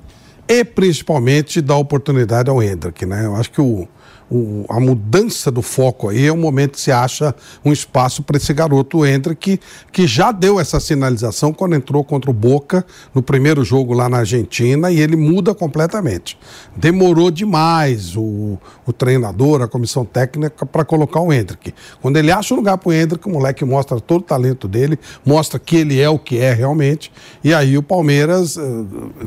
E 0.47 0.63
principalmente 0.63 1.61
dá 1.61 1.75
oportunidade 1.75 2.49
ao 2.49 2.61
Hendrick, 2.61 3.05
né? 3.05 3.25
Eu 3.25 3.35
acho 3.35 3.51
que 3.51 3.61
o, 3.61 3.87
o- 4.29 4.65
a 4.69 4.79
mudança 4.79 5.51
do 5.51 5.61
foco 5.61 6.09
aí 6.09 6.25
é 6.27 6.31
o 6.31 6.37
momento 6.37 6.71
que 6.73 6.81
se 6.81 6.91
acha 6.91 7.33
um 7.63 7.71
espaço 7.71 8.23
para 8.23 8.37
esse 8.37 8.53
garoto 8.53 8.99
o 8.99 9.05
Hendrick, 9.05 9.59
que 9.91 10.07
já 10.07 10.31
deu 10.31 10.59
essa 10.59 10.79
sinalização 10.79 11.53
quando 11.53 11.75
entrou 11.75 12.03
contra 12.03 12.29
o 12.29 12.33
Boca 12.33 12.85
no 13.13 13.21
primeiro 13.21 13.63
jogo 13.63 13.93
lá 13.93 14.09
na 14.09 14.17
Argentina 14.19 14.91
e 14.91 14.99
ele 14.99 15.15
muda 15.15 15.53
completamente. 15.53 16.37
Demorou 16.75 17.29
demais 17.31 18.15
o, 18.15 18.57
o 18.85 18.93
treinador, 18.93 19.61
a 19.61 19.67
comissão 19.67 20.03
técnica 20.05 20.65
para 20.65 20.83
colocar 20.83 21.19
o 21.19 21.31
Hendrick. 21.31 21.73
Quando 22.01 22.17
ele 22.17 22.31
acha 22.31 22.53
um 22.53 22.57
lugar 22.57 22.77
para 22.77 22.89
o 22.89 22.93
Hendrick, 22.93 23.27
o 23.27 23.31
moleque 23.31 23.63
mostra 23.65 23.99
todo 23.99 24.21
o 24.21 24.23
talento 24.25 24.67
dele, 24.67 24.97
mostra 25.25 25.59
que 25.59 25.75
ele 25.77 25.99
é 25.99 26.09
o 26.09 26.17
que 26.19 26.37
é 26.39 26.53
realmente. 26.53 27.11
E 27.43 27.53
aí 27.53 27.77
o 27.77 27.83
Palmeiras, 27.83 28.57
eh, 28.57 28.61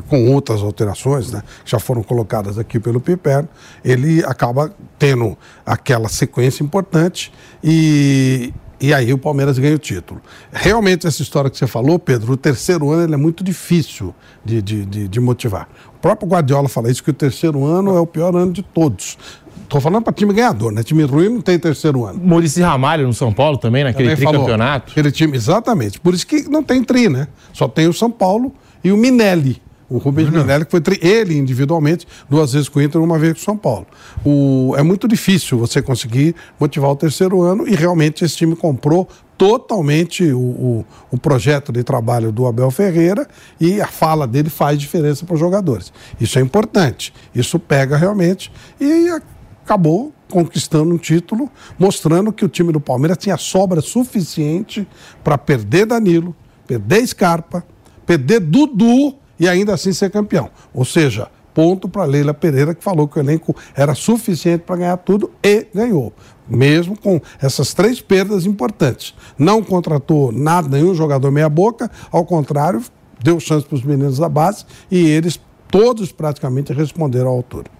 com 0.09 0.31
outras 0.31 0.61
alterações, 0.61 1.31
né, 1.31 1.41
que 1.63 1.71
já 1.71 1.79
foram 1.79 2.03
colocadas 2.03 2.57
aqui 2.57 2.79
pelo 2.79 2.99
Piperno, 2.99 3.47
ele 3.83 4.23
acaba 4.25 4.71
tendo 4.97 5.37
aquela 5.65 6.09
sequência 6.09 6.63
importante 6.63 7.31
e 7.63 8.53
E 8.79 8.93
aí 8.93 9.11
o 9.11 9.17
Palmeiras 9.17 9.57
ganha 9.57 9.73
o 9.73 9.79
título. 9.79 10.21
Realmente, 10.51 11.07
essa 11.07 11.23
história 11.23 11.49
que 11.49 11.57
você 11.57 11.65
falou, 11.65 11.97
Pedro, 11.97 12.33
o 12.33 12.37
terceiro 12.37 12.91
ano 12.91 13.03
ele 13.05 13.13
é 13.15 13.17
muito 13.17 13.43
difícil 13.43 14.13
de, 14.45 14.61
de, 14.61 14.85
de, 14.85 15.07
de 15.07 15.19
motivar. 15.19 15.67
O 15.95 15.99
próprio 15.99 16.29
Guardiola 16.29 16.69
fala 16.69 16.91
isso, 16.91 17.03
que 17.03 17.09
o 17.09 17.13
terceiro 17.13 17.65
ano 17.65 17.97
é 17.97 17.99
o 17.99 18.05
pior 18.05 18.35
ano 18.35 18.53
de 18.53 18.61
todos. 18.61 19.17
Estou 19.63 19.81
falando 19.81 20.03
para 20.03 20.13
time 20.13 20.31
ganhador, 20.31 20.71
né? 20.71 20.83
Time 20.83 21.03
ruim 21.03 21.27
não 21.27 21.41
tem 21.41 21.57
terceiro 21.57 22.05
ano. 22.05 22.21
Maurício 22.23 22.63
Ramalho 22.63 23.07
no 23.07 23.13
São 23.13 23.33
Paulo 23.33 23.57
também, 23.57 23.83
naquele 23.83 24.09
Também 24.09 24.23
falou. 24.23 24.41
tricampeonato. 24.43 24.91
Aquele 24.91 25.11
time, 25.11 25.35
exatamente. 25.35 25.99
Por 25.99 26.13
isso 26.13 26.27
que 26.27 26.47
não 26.47 26.61
tem 26.61 26.83
tri, 26.83 27.09
né? 27.09 27.27
Só 27.53 27.67
tem 27.67 27.87
o 27.87 27.93
São 27.93 28.11
Paulo 28.11 28.53
e 28.83 28.91
o 28.91 28.97
Minelli. 28.97 29.59
O 29.89 29.97
Rubens 29.99 30.29
Minelli, 30.29 30.65
que 30.65 30.71
foi 30.71 30.81
ele 31.01 31.37
individualmente, 31.37 32.05
duas 32.29 32.51
vezes 32.51 32.67
com 32.67 32.79
o 32.79 32.81
Inter, 32.81 33.01
uma 33.01 33.17
vez 33.17 33.33
com 33.33 33.39
o 33.39 33.43
São 33.43 33.57
Paulo. 33.57 33.87
O, 34.25 34.73
é 34.77 34.83
muito 34.83 35.07
difícil 35.07 35.57
você 35.57 35.81
conseguir 35.81 36.35
motivar 36.59 36.91
o 36.91 36.95
terceiro 36.95 37.41
ano 37.41 37.67
e 37.67 37.73
realmente 37.73 38.25
esse 38.25 38.35
time 38.35 38.55
comprou 38.55 39.07
totalmente 39.37 40.23
o, 40.31 40.39
o, 40.39 40.85
o 41.11 41.17
projeto 41.17 41.71
de 41.71 41.83
trabalho 41.83 42.31
do 42.31 42.45
Abel 42.47 42.71
Ferreira 42.71 43.27
e 43.61 43.79
a 43.79 43.87
fala 43.87 44.27
dele 44.27 44.49
faz 44.49 44.77
diferença 44.79 45.25
para 45.25 45.35
os 45.35 45.39
jogadores. 45.39 45.93
Isso 46.19 46.37
é 46.37 46.41
importante. 46.41 47.13
Isso 47.33 47.57
pega 47.57 47.95
realmente 47.95 48.51
e 48.81 49.09
acabou 49.63 50.11
conquistando 50.29 50.93
um 50.93 50.97
título, 50.97 51.49
mostrando 51.79 52.33
que 52.33 52.43
o 52.43 52.49
time 52.49 52.73
do 52.73 52.81
Palmeiras 52.81 53.17
tinha 53.17 53.37
sobra 53.37 53.79
suficiente 53.79 54.85
para 55.23 55.37
perder 55.37 55.85
Danilo, 55.85 56.35
perder 56.65 57.07
Scarpa, 57.07 57.63
perder 58.05 58.41
Dudu 58.41 59.15
e 59.39 59.47
ainda 59.47 59.73
assim 59.73 59.93
ser 59.93 60.09
campeão. 60.09 60.49
Ou 60.73 60.85
seja, 60.85 61.27
ponto 61.53 61.89
para 61.89 62.05
Leila 62.05 62.33
Pereira, 62.33 62.75
que 62.75 62.83
falou 62.83 63.07
que 63.07 63.17
o 63.17 63.21
elenco 63.21 63.55
era 63.75 63.95
suficiente 63.95 64.61
para 64.61 64.77
ganhar 64.77 64.97
tudo 64.97 65.31
e 65.43 65.65
ganhou. 65.73 66.13
Mesmo 66.47 66.97
com 66.97 67.19
essas 67.41 67.73
três 67.73 67.99
perdas 67.99 68.45
importantes. 68.45 69.15
Não 69.37 69.63
contratou 69.63 70.31
nada, 70.31 70.67
nenhum 70.67 70.93
jogador 70.93 71.31
meia-boca, 71.31 71.89
ao 72.11 72.23
contrário, 72.25 72.81
deu 73.23 73.39
chance 73.39 73.65
para 73.65 73.75
os 73.75 73.83
meninos 73.83 74.19
da 74.19 74.29
base 74.29 74.65
e 74.89 75.09
eles 75.09 75.39
todos 75.69 76.11
praticamente 76.11 76.71
responderam 76.71 77.27
à 77.27 77.31
altura. 77.31 77.77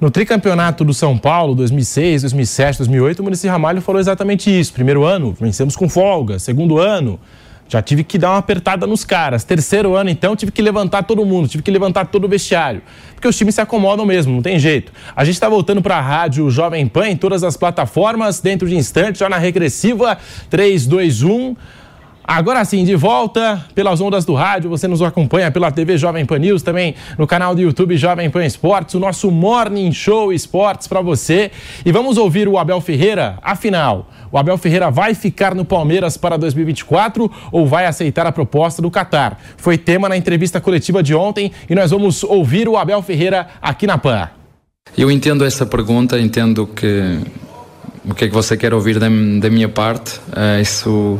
No 0.00 0.10
tricampeonato 0.10 0.84
do 0.84 0.92
São 0.92 1.16
Paulo, 1.16 1.54
2006, 1.54 2.22
2007, 2.22 2.78
2008, 2.78 3.20
o 3.20 3.22
Muricy 3.22 3.46
Ramalho 3.46 3.80
falou 3.80 4.00
exatamente 4.00 4.50
isso. 4.50 4.72
Primeiro 4.72 5.04
ano, 5.04 5.34
vencemos 5.40 5.76
com 5.76 5.88
folga. 5.88 6.38
Segundo 6.38 6.78
ano, 6.78 7.18
já 7.68 7.82
tive 7.82 8.04
que 8.04 8.18
dar 8.18 8.30
uma 8.30 8.38
apertada 8.38 8.86
nos 8.86 9.04
caras. 9.04 9.44
Terceiro 9.44 9.96
ano, 9.96 10.10
então, 10.10 10.36
tive 10.36 10.52
que 10.52 10.62
levantar 10.62 11.02
todo 11.04 11.24
mundo, 11.24 11.48
tive 11.48 11.62
que 11.62 11.70
levantar 11.70 12.06
todo 12.06 12.24
o 12.24 12.28
vestiário. 12.28 12.82
Porque 13.14 13.26
os 13.26 13.36
times 13.36 13.54
se 13.54 13.60
acomodam 13.60 14.04
mesmo, 14.04 14.34
não 14.34 14.42
tem 14.42 14.58
jeito. 14.58 14.92
A 15.16 15.24
gente 15.24 15.34
está 15.34 15.48
voltando 15.48 15.80
para 15.80 15.96
a 15.96 16.00
rádio 16.00 16.50
Jovem 16.50 16.86
Pan 16.86 17.08
em 17.08 17.16
todas 17.16 17.42
as 17.42 17.56
plataformas, 17.56 18.40
dentro 18.40 18.68
de 18.68 18.76
instantes, 18.76 19.18
já 19.18 19.28
na 19.28 19.38
regressiva 19.38 20.18
3, 20.50 20.86
2, 20.86 21.22
1. 21.22 21.56
Agora 22.26 22.64
sim, 22.64 22.84
de 22.84 22.96
volta 22.96 23.62
pelas 23.74 24.00
ondas 24.00 24.24
do 24.24 24.32
rádio, 24.32 24.70
você 24.70 24.88
nos 24.88 25.02
acompanha 25.02 25.50
pela 25.50 25.70
TV 25.70 25.98
Jovem 25.98 26.24
Pan 26.24 26.38
News, 26.38 26.62
também 26.62 26.94
no 27.18 27.26
canal 27.26 27.54
do 27.54 27.60
YouTube 27.60 27.98
Jovem 27.98 28.30
Pan 28.30 28.46
Esportes, 28.46 28.94
o 28.94 28.98
nosso 28.98 29.30
Morning 29.30 29.92
Show 29.92 30.32
Esportes 30.32 30.88
para 30.88 31.02
você. 31.02 31.50
E 31.84 31.92
vamos 31.92 32.16
ouvir 32.16 32.48
o 32.48 32.56
Abel 32.56 32.80
Ferreira, 32.80 33.38
afinal, 33.42 34.08
o 34.32 34.38
Abel 34.38 34.56
Ferreira 34.56 34.90
vai 34.90 35.14
ficar 35.14 35.54
no 35.54 35.66
Palmeiras 35.66 36.16
para 36.16 36.38
2024 36.38 37.30
ou 37.52 37.66
vai 37.66 37.84
aceitar 37.84 38.26
a 38.26 38.32
proposta 38.32 38.80
do 38.80 38.90
Catar? 38.90 39.38
Foi 39.58 39.76
tema 39.76 40.08
na 40.08 40.16
entrevista 40.16 40.62
coletiva 40.62 41.02
de 41.02 41.14
ontem 41.14 41.52
e 41.68 41.74
nós 41.74 41.90
vamos 41.90 42.24
ouvir 42.24 42.66
o 42.68 42.78
Abel 42.78 43.02
Ferreira 43.02 43.48
aqui 43.60 43.86
na 43.86 43.98
PAN. 43.98 44.30
Eu 44.96 45.10
entendo 45.10 45.44
essa 45.44 45.66
pergunta, 45.66 46.18
entendo 46.18 46.66
que 46.66 47.20
o 48.04 48.14
que 48.14 48.26
é 48.26 48.28
que 48.28 48.34
você 48.34 48.56
quer 48.56 48.74
ouvir 48.74 48.98
da, 48.98 49.08
da 49.08 49.50
minha 49.50 49.68
parte. 49.68 50.18
Uh, 50.28 50.60
isso 50.60 51.18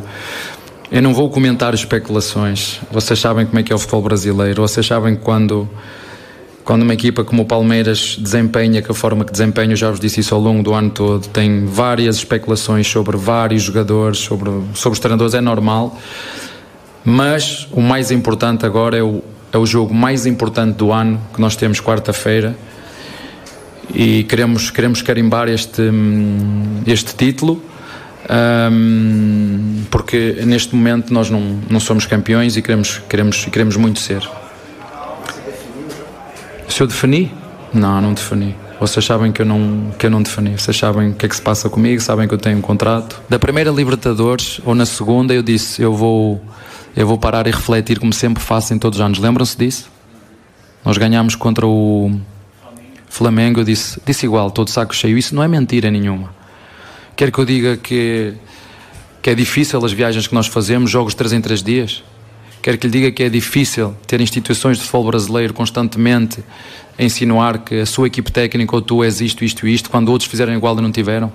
eu 0.94 1.02
não 1.02 1.12
vou 1.12 1.28
comentar 1.28 1.74
especulações. 1.74 2.78
Vocês 2.88 3.18
sabem 3.18 3.44
como 3.44 3.58
é 3.58 3.64
que 3.64 3.72
é 3.72 3.74
o 3.74 3.78
futebol 3.80 4.00
brasileiro. 4.00 4.62
Vocês 4.62 4.86
sabem 4.86 5.16
quando, 5.16 5.68
quando 6.62 6.82
uma 6.82 6.94
equipa 6.94 7.24
como 7.24 7.42
o 7.42 7.44
Palmeiras 7.44 8.16
desempenha 8.16 8.80
que 8.80 8.92
a 8.92 8.94
forma 8.94 9.24
que 9.24 9.32
desempenha, 9.32 9.72
eu 9.72 9.76
já 9.76 9.90
vos 9.90 9.98
disse 9.98 10.20
isso 10.20 10.32
ao 10.36 10.40
longo 10.40 10.62
do 10.62 10.72
ano 10.72 10.90
todo, 10.90 11.26
tem 11.26 11.66
várias 11.66 12.14
especulações 12.14 12.86
sobre 12.86 13.16
vários 13.16 13.64
jogadores, 13.64 14.18
sobre, 14.18 14.52
sobre 14.72 14.94
os 14.94 15.00
treinadores, 15.00 15.34
é 15.34 15.40
normal. 15.40 15.98
Mas 17.04 17.66
o 17.72 17.80
mais 17.80 18.12
importante 18.12 18.64
agora 18.64 18.96
é 18.96 19.02
o, 19.02 19.20
é 19.52 19.58
o 19.58 19.66
jogo 19.66 19.92
mais 19.92 20.26
importante 20.26 20.76
do 20.76 20.92
ano 20.92 21.20
que 21.34 21.40
nós 21.40 21.56
temos 21.56 21.80
quarta-feira 21.80 22.56
e 23.92 24.22
queremos, 24.22 24.70
queremos 24.70 25.02
carimbar 25.02 25.48
este, 25.48 25.82
este 26.86 27.16
título 27.16 27.60
um, 28.30 29.84
porque 29.90 30.42
neste 30.46 30.74
momento 30.74 31.12
nós 31.12 31.30
não, 31.30 31.60
não 31.68 31.80
somos 31.80 32.06
campeões 32.06 32.56
e 32.56 32.62
queremos, 32.62 33.00
queremos, 33.08 33.44
queremos 33.46 33.76
muito 33.76 34.00
ser. 34.00 34.28
Se 36.68 36.82
eu 36.82 36.86
defini? 36.86 37.32
Não, 37.72 38.00
não 38.00 38.14
defini. 38.14 38.56
Vocês 38.80 39.04
sabem 39.04 39.30
que 39.30 39.40
eu 39.40 39.46
não, 39.46 39.92
que 39.98 40.06
eu 40.06 40.10
não 40.10 40.22
defini. 40.22 40.58
Vocês 40.58 40.76
sabem 40.76 41.10
o 41.10 41.14
que 41.14 41.26
é 41.26 41.28
que 41.28 41.36
se 41.36 41.42
passa 41.42 41.68
comigo, 41.68 42.00
sabem 42.00 42.26
que 42.26 42.34
eu 42.34 42.38
tenho 42.38 42.58
um 42.58 42.60
contrato. 42.60 43.22
Da 43.28 43.38
primeira 43.38 43.70
Libertadores 43.70 44.60
ou 44.64 44.74
na 44.74 44.84
segunda 44.84 45.32
eu 45.32 45.42
disse 45.42 45.80
eu 45.80 45.94
vou, 45.94 46.42
eu 46.96 47.06
vou 47.06 47.18
parar 47.18 47.46
e 47.46 47.50
refletir 47.50 47.98
como 48.00 48.12
sempre 48.12 48.42
faço 48.42 48.74
em 48.74 48.78
todos 48.78 48.98
os 48.98 49.04
anos. 49.04 49.18
Lembram-se 49.18 49.56
disso? 49.56 49.90
Nós 50.84 50.98
ganhámos 50.98 51.34
contra 51.34 51.66
o 51.66 52.20
Flamengo, 53.08 53.60
eu 53.60 53.64
disse, 53.64 54.00
disse 54.04 54.26
igual, 54.26 54.50
todo 54.50 54.68
saco 54.68 54.94
cheio. 54.94 55.16
Isso 55.16 55.34
não 55.34 55.42
é 55.42 55.48
mentira 55.48 55.90
nenhuma. 55.90 56.33
Quer 57.16 57.30
que 57.30 57.38
eu 57.38 57.44
diga 57.44 57.76
que, 57.76 58.34
que 59.22 59.30
é 59.30 59.34
difícil 59.34 59.84
as 59.84 59.92
viagens 59.92 60.26
que 60.26 60.34
nós 60.34 60.46
fazemos, 60.46 60.90
jogos 60.90 61.14
3 61.14 61.34
em 61.34 61.40
3 61.40 61.62
dias? 61.62 62.02
Quer 62.60 62.76
que 62.76 62.86
lhe 62.86 62.92
diga 62.92 63.12
que 63.12 63.22
é 63.22 63.28
difícil 63.28 63.94
ter 64.06 64.20
instituições 64.20 64.78
de 64.78 64.84
futebol 64.84 65.04
brasileiro 65.10 65.52
constantemente 65.52 66.42
a 66.98 67.02
insinuar 67.04 67.58
que 67.58 67.80
a 67.80 67.86
sua 67.86 68.06
equipe 68.06 68.32
técnica 68.32 68.74
ou 68.74 68.80
tu 68.80 69.04
és 69.04 69.20
isto, 69.20 69.44
isto 69.44 69.66
e 69.68 69.74
isto, 69.74 69.90
quando 69.90 70.08
outros 70.08 70.28
fizeram 70.28 70.52
igual 70.54 70.76
e 70.78 70.80
não 70.80 70.90
tiveram? 70.90 71.32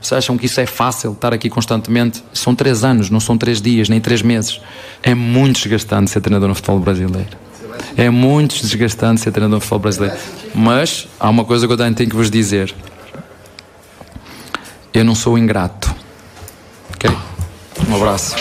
Vocês 0.00 0.18
acham 0.18 0.36
que 0.36 0.46
isso 0.46 0.60
é 0.60 0.66
fácil, 0.66 1.12
estar 1.12 1.32
aqui 1.32 1.48
constantemente? 1.48 2.24
São 2.34 2.56
três 2.56 2.82
anos, 2.82 3.08
não 3.08 3.20
são 3.20 3.38
três 3.38 3.62
dias, 3.62 3.88
nem 3.88 4.00
três 4.00 4.20
meses. 4.20 4.60
É 5.02 5.14
muito 5.14 5.60
desgastante 5.60 6.10
ser 6.10 6.20
treinador 6.20 6.48
no 6.48 6.54
futebol 6.56 6.80
brasileiro. 6.80 7.38
É 7.96 8.10
muito 8.10 8.60
desgastante 8.60 9.20
ser 9.20 9.30
treinador 9.30 9.58
no 9.58 9.60
futebol 9.60 9.78
brasileiro. 9.78 10.16
Mas 10.52 11.06
há 11.20 11.30
uma 11.30 11.44
coisa 11.44 11.68
que 11.68 11.72
eu 11.72 11.76
tenho 11.76 11.94
que 11.94 12.16
vos 12.16 12.28
dizer. 12.28 12.74
Eu 14.94 15.04
não 15.04 15.14
sou 15.14 15.38
ingrato. 15.38 15.94
Ok? 16.94 17.10
Um 17.88 17.96
abraço. 17.96 18.36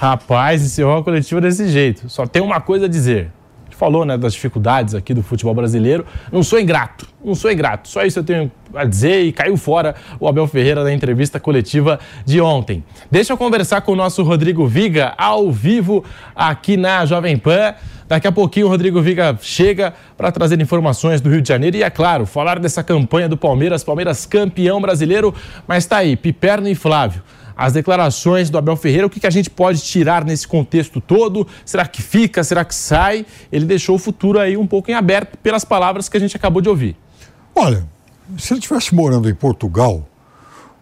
Rapaz, 0.00 0.62
encerrou 0.62 0.96
a 0.96 1.04
coletiva 1.04 1.38
desse 1.38 1.68
jeito. 1.68 2.08
Só 2.08 2.26
tem 2.26 2.40
uma 2.40 2.62
coisa 2.62 2.86
a 2.86 2.88
dizer. 2.88 3.30
A 3.60 3.64
gente 3.66 3.76
falou 3.76 4.06
né, 4.06 4.16
das 4.16 4.32
dificuldades 4.32 4.94
aqui 4.94 5.12
do 5.12 5.22
futebol 5.22 5.52
brasileiro. 5.52 6.06
Não 6.32 6.42
sou 6.42 6.58
ingrato, 6.58 7.06
não 7.22 7.34
sou 7.34 7.52
ingrato. 7.52 7.88
Só 7.88 8.04
isso 8.04 8.20
eu 8.20 8.24
tenho 8.24 8.50
a 8.74 8.84
dizer 8.84 9.22
e 9.24 9.32
caiu 9.32 9.56
fora 9.58 9.94
o 10.18 10.26
Abel 10.26 10.46
Ferreira 10.46 10.82
da 10.82 10.92
entrevista 10.92 11.38
coletiva 11.38 12.00
de 12.24 12.40
ontem. 12.40 12.82
Deixa 13.10 13.34
eu 13.34 13.36
conversar 13.36 13.82
com 13.82 13.92
o 13.92 13.96
nosso 13.96 14.22
Rodrigo 14.22 14.66
Viga 14.66 15.12
ao 15.18 15.52
vivo 15.52 16.02
aqui 16.34 16.78
na 16.78 17.04
Jovem 17.04 17.36
Pan. 17.36 17.74
Daqui 18.06 18.26
a 18.26 18.32
pouquinho 18.32 18.66
o 18.66 18.68
Rodrigo 18.68 19.00
Viga 19.00 19.38
chega 19.40 19.94
para 20.16 20.30
trazer 20.30 20.60
informações 20.60 21.20
do 21.20 21.30
Rio 21.30 21.40
de 21.40 21.48
Janeiro 21.48 21.76
e, 21.76 21.82
é 21.82 21.88
claro, 21.88 22.26
falar 22.26 22.58
dessa 22.58 22.82
campanha 22.82 23.28
do 23.28 23.36
Palmeiras, 23.36 23.82
Palmeiras 23.82 24.26
campeão 24.26 24.80
brasileiro. 24.80 25.34
Mas 25.66 25.86
tá 25.86 25.98
aí, 25.98 26.16
Piperno 26.16 26.68
e 26.68 26.74
Flávio. 26.74 27.22
As 27.56 27.72
declarações 27.72 28.50
do 28.50 28.58
Abel 28.58 28.76
Ferreira, 28.76 29.06
o 29.06 29.10
que, 29.10 29.20
que 29.20 29.26
a 29.26 29.30
gente 29.30 29.48
pode 29.48 29.80
tirar 29.80 30.24
nesse 30.24 30.46
contexto 30.46 31.00
todo? 31.00 31.46
Será 31.64 31.86
que 31.86 32.02
fica? 32.02 32.42
Será 32.42 32.64
que 32.64 32.74
sai? 32.74 33.24
Ele 33.50 33.64
deixou 33.64 33.94
o 33.94 33.98
futuro 33.98 34.38
aí 34.40 34.56
um 34.56 34.66
pouco 34.66 34.90
em 34.90 34.94
aberto 34.94 35.38
pelas 35.38 35.64
palavras 35.64 36.08
que 36.08 36.16
a 36.16 36.20
gente 36.20 36.36
acabou 36.36 36.60
de 36.60 36.68
ouvir. 36.68 36.96
Olha, 37.54 37.86
se 38.36 38.52
ele 38.52 38.58
estivesse 38.58 38.94
morando 38.94 39.30
em 39.30 39.34
Portugal, 39.34 40.06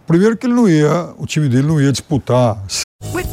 primeiro 0.06 0.36
que 0.36 0.46
ele 0.46 0.54
não 0.54 0.68
ia, 0.68 1.12
o 1.18 1.26
time 1.26 1.48
dele 1.48 1.66
não 1.66 1.80
ia 1.80 1.92
disputar 1.92 2.58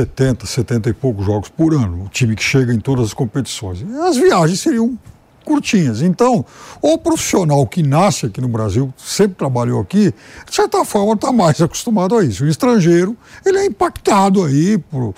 70, 0.00 0.46
70 0.46 0.90
e 0.90 0.92
poucos 0.92 1.26
jogos 1.26 1.48
por 1.48 1.74
ano. 1.74 2.04
O 2.04 2.08
time 2.08 2.34
que 2.34 2.42
chega 2.42 2.72
em 2.72 2.80
todas 2.80 3.06
as 3.06 3.14
competições. 3.14 3.84
As 4.02 4.16
viagens 4.16 4.60
seriam 4.60 4.98
curtinhas. 5.44 6.00
Então, 6.00 6.44
o 6.80 6.96
profissional 6.98 7.66
que 7.66 7.82
nasce 7.82 8.26
aqui 8.26 8.40
no 8.40 8.48
Brasil, 8.48 8.92
sempre 8.96 9.36
trabalhou 9.36 9.80
aqui, 9.80 10.14
de 10.48 10.54
certa 10.54 10.84
forma 10.84 11.14
está 11.14 11.32
mais 11.32 11.60
acostumado 11.60 12.16
a 12.16 12.24
isso. 12.24 12.44
O 12.44 12.48
estrangeiro, 12.48 13.16
ele 13.44 13.58
é 13.58 13.66
impactado 13.66 14.44
aí 14.44 14.78
por, 14.78 15.14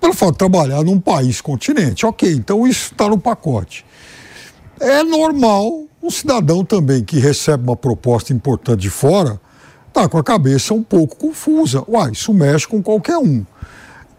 pelo 0.00 0.14
fato 0.14 0.32
de 0.32 0.38
trabalhar 0.38 0.82
num 0.82 1.00
país 1.00 1.40
continente. 1.40 2.06
Ok, 2.06 2.30
então 2.32 2.66
isso 2.66 2.92
está 2.92 3.08
no 3.08 3.18
pacote. 3.18 3.84
É 4.80 5.02
normal 5.02 5.84
um 6.02 6.10
cidadão 6.10 6.64
também 6.64 7.02
que 7.02 7.18
recebe 7.18 7.64
uma 7.64 7.76
proposta 7.76 8.32
importante 8.32 8.80
de 8.80 8.90
fora, 8.90 9.40
tá 9.92 10.08
com 10.08 10.18
a 10.18 10.24
cabeça 10.24 10.74
um 10.74 10.82
pouco 10.82 11.16
confusa. 11.16 11.82
Uai, 11.88 12.12
isso 12.12 12.32
mexe 12.34 12.66
com 12.66 12.82
qualquer 12.82 13.16
um. 13.16 13.44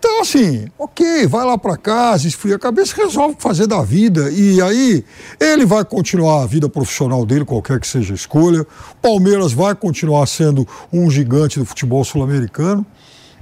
Então, 0.08 0.22
assim, 0.22 0.68
ok, 0.78 1.26
vai 1.26 1.44
lá 1.44 1.58
para 1.58 1.76
casa, 1.76 2.28
esfria 2.28 2.58
a 2.58 2.60
cabeça, 2.60 2.96
resolve 2.96 3.38
fazer 3.40 3.66
da 3.66 3.82
vida. 3.82 4.30
E 4.30 4.62
aí, 4.62 5.04
ele 5.40 5.66
vai 5.66 5.84
continuar 5.84 6.44
a 6.44 6.46
vida 6.46 6.70
profissional 6.70 7.26
dele, 7.26 7.44
qualquer 7.44 7.80
que 7.80 7.88
seja 7.88 8.14
a 8.14 8.16
escolha. 8.16 8.68
Palmeiras 9.02 9.52
vai 9.52 9.74
continuar 9.74 10.28
sendo 10.28 10.66
um 10.94 11.10
gigante 11.10 11.58
do 11.58 11.66
futebol 11.66 12.06
sul-americano. 12.06 12.86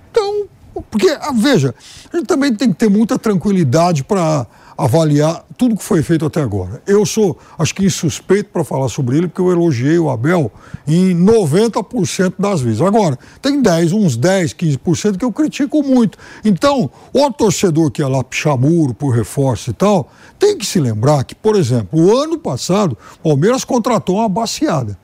Então, 0.10 0.46
porque, 0.90 1.10
ah, 1.10 1.34
veja, 1.36 1.76
a 2.14 2.16
gente 2.16 2.28
também 2.28 2.56
tem 2.56 2.72
que 2.72 2.80
ter 2.80 2.90
muita 2.90 3.20
tranquilidade 3.20 4.02
para 4.02 4.48
avaliar 4.78 5.46
tudo 5.58 5.76
que 5.76 5.84
foi 5.84 6.02
feito 6.02 6.26
até 6.26 6.42
agora. 6.42 6.82
Eu 6.86 7.06
sou, 7.06 7.38
acho 7.58 7.74
que 7.76 7.86
insuspeito 7.86 8.50
para 8.52 8.64
falar 8.64 8.90
sobre 8.90 9.18
ele, 9.18 9.28
porque 9.28 9.42
eu 9.42 9.52
elogiei 9.52 9.98
o 9.98 10.10
Abel 10.10 10.52
em 10.88 11.16
90% 11.16 12.34
das 12.40 12.62
vezes. 12.62 12.82
Agora, 12.82 13.18
tem 13.42 13.62
10, 13.62 13.94
uns 13.94 14.18
10, 14.18 14.54
15% 14.54 15.18
que 15.18 15.26
eu 15.26 15.32
critico 15.32 15.84
muito. 15.84 16.18
Então, 16.44 16.90
o 17.14 17.32
torcedor 17.32 17.92
que 17.92 18.02
ia 18.02 18.08
lá 18.08 18.24
pichar 18.24 18.58
muro 18.58 18.94
por 18.94 19.10
reforço 19.10 19.70
e 19.70 19.74
tal, 19.74 20.12
tem 20.40 20.58
que 20.58 20.66
se 20.66 20.80
lembrar 20.80 21.24
que, 21.24 21.36
por 21.36 21.56
exemplo, 21.56 22.00
o 22.00 22.18
ano 22.18 22.38
passado, 22.38 22.98
o 23.20 23.30
Palmeiras 23.30 23.64
contratou 23.64 24.18
uma 24.18 24.30
baciada. 24.30 24.98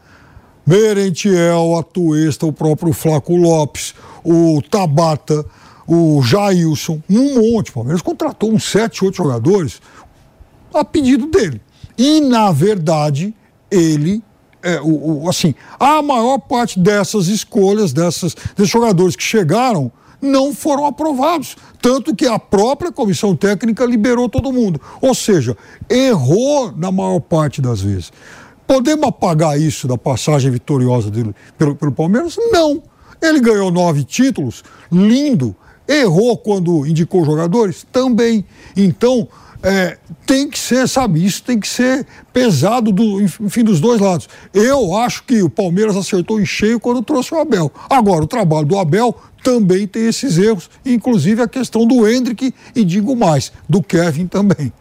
Merentiel, 0.65 1.77
Atuesta, 1.77 2.45
o 2.45 2.53
próprio 2.53 2.93
Flaco 2.93 3.35
Lopes, 3.35 3.95
o 4.23 4.61
Tabata, 4.69 5.43
o 5.89 6.21
Jailson, 6.21 7.01
um 7.09 7.53
monte. 7.53 7.71
O 7.71 7.73
Palmeiras 7.73 8.01
contratou 8.01 8.51
uns 8.51 8.63
sete, 8.63 9.03
oito 9.03 9.17
jogadores 9.17 9.81
a 10.71 10.85
pedido 10.85 11.25
dele. 11.25 11.59
E, 11.97 12.21
na 12.21 12.51
verdade, 12.51 13.33
ele, 13.71 14.21
é, 14.61 14.79
o, 14.79 15.23
o, 15.23 15.29
assim, 15.29 15.55
a 15.79 16.01
maior 16.01 16.37
parte 16.37 16.79
dessas 16.79 17.27
escolhas, 17.27 17.91
dessas, 17.91 18.35
desses 18.55 18.71
jogadores 18.71 19.15
que 19.15 19.23
chegaram, 19.23 19.91
não 20.21 20.53
foram 20.53 20.85
aprovados. 20.85 21.57
Tanto 21.81 22.15
que 22.15 22.27
a 22.27 22.37
própria 22.37 22.91
comissão 22.91 23.35
técnica 23.35 23.83
liberou 23.83 24.29
todo 24.29 24.53
mundo. 24.53 24.79
Ou 25.01 25.15
seja, 25.15 25.57
errou 25.89 26.71
na 26.71 26.91
maior 26.91 27.19
parte 27.19 27.61
das 27.61 27.81
vezes. 27.81 28.11
Podemos 28.67 29.07
apagar 29.07 29.59
isso 29.59 29.87
da 29.87 29.97
passagem 29.97 30.51
vitoriosa 30.51 31.09
dele 31.09 31.33
pelo, 31.57 31.75
pelo 31.75 31.91
Palmeiras? 31.91 32.35
Não. 32.51 32.83
Ele 33.19 33.39
ganhou 33.39 33.71
nove 33.71 34.03
títulos, 34.03 34.63
lindo. 34.91 35.55
Errou 35.89 36.37
quando 36.37 36.85
indicou 36.85 37.25
jogadores? 37.25 37.85
Também. 37.91 38.45
Então, 38.77 39.27
é, 39.63 39.97
tem 40.25 40.47
que 40.47 40.57
ser, 40.57 40.87
sabe, 40.87 41.25
isso 41.25 41.43
tem 41.43 41.59
que 41.59 41.67
ser 41.67 42.05
pesado, 42.31 42.91
do, 42.91 43.19
enfim, 43.21 43.63
dos 43.63 43.81
dois 43.81 43.99
lados. 43.99 44.29
Eu 44.53 44.95
acho 44.95 45.23
que 45.23 45.41
o 45.41 45.49
Palmeiras 45.49 45.97
acertou 45.97 46.39
em 46.39 46.45
cheio 46.45 46.79
quando 46.79 47.01
trouxe 47.01 47.33
o 47.33 47.39
Abel. 47.39 47.71
Agora, 47.89 48.23
o 48.23 48.27
trabalho 48.27 48.67
do 48.67 48.77
Abel 48.77 49.15
também 49.43 49.87
tem 49.87 50.07
esses 50.07 50.37
erros, 50.37 50.69
inclusive 50.85 51.41
a 51.41 51.47
questão 51.47 51.87
do 51.87 52.07
Hendrick 52.07 52.53
e 52.75 52.85
digo 52.85 53.15
mais, 53.15 53.51
do 53.67 53.81
Kevin 53.81 54.27
também. 54.27 54.71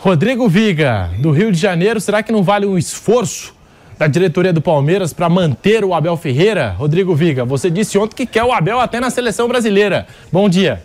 Rodrigo 0.00 0.48
Viga, 0.48 1.10
do 1.18 1.32
Rio 1.32 1.50
de 1.50 1.58
Janeiro, 1.58 2.00
será 2.00 2.22
que 2.22 2.30
não 2.30 2.42
vale 2.42 2.66
um 2.66 2.76
esforço 2.78 3.55
da 3.98 4.06
diretoria 4.06 4.52
do 4.52 4.60
Palmeiras 4.60 5.12
para 5.12 5.28
manter 5.28 5.84
o 5.84 5.94
Abel 5.94 6.16
Ferreira? 6.16 6.74
Rodrigo 6.78 7.14
Viga, 7.14 7.44
você 7.44 7.70
disse 7.70 7.96
ontem 7.98 8.14
que 8.14 8.26
quer 8.26 8.44
o 8.44 8.52
Abel 8.52 8.78
até 8.78 9.00
na 9.00 9.10
seleção 9.10 9.48
brasileira. 9.48 10.06
Bom 10.30 10.48
dia. 10.48 10.82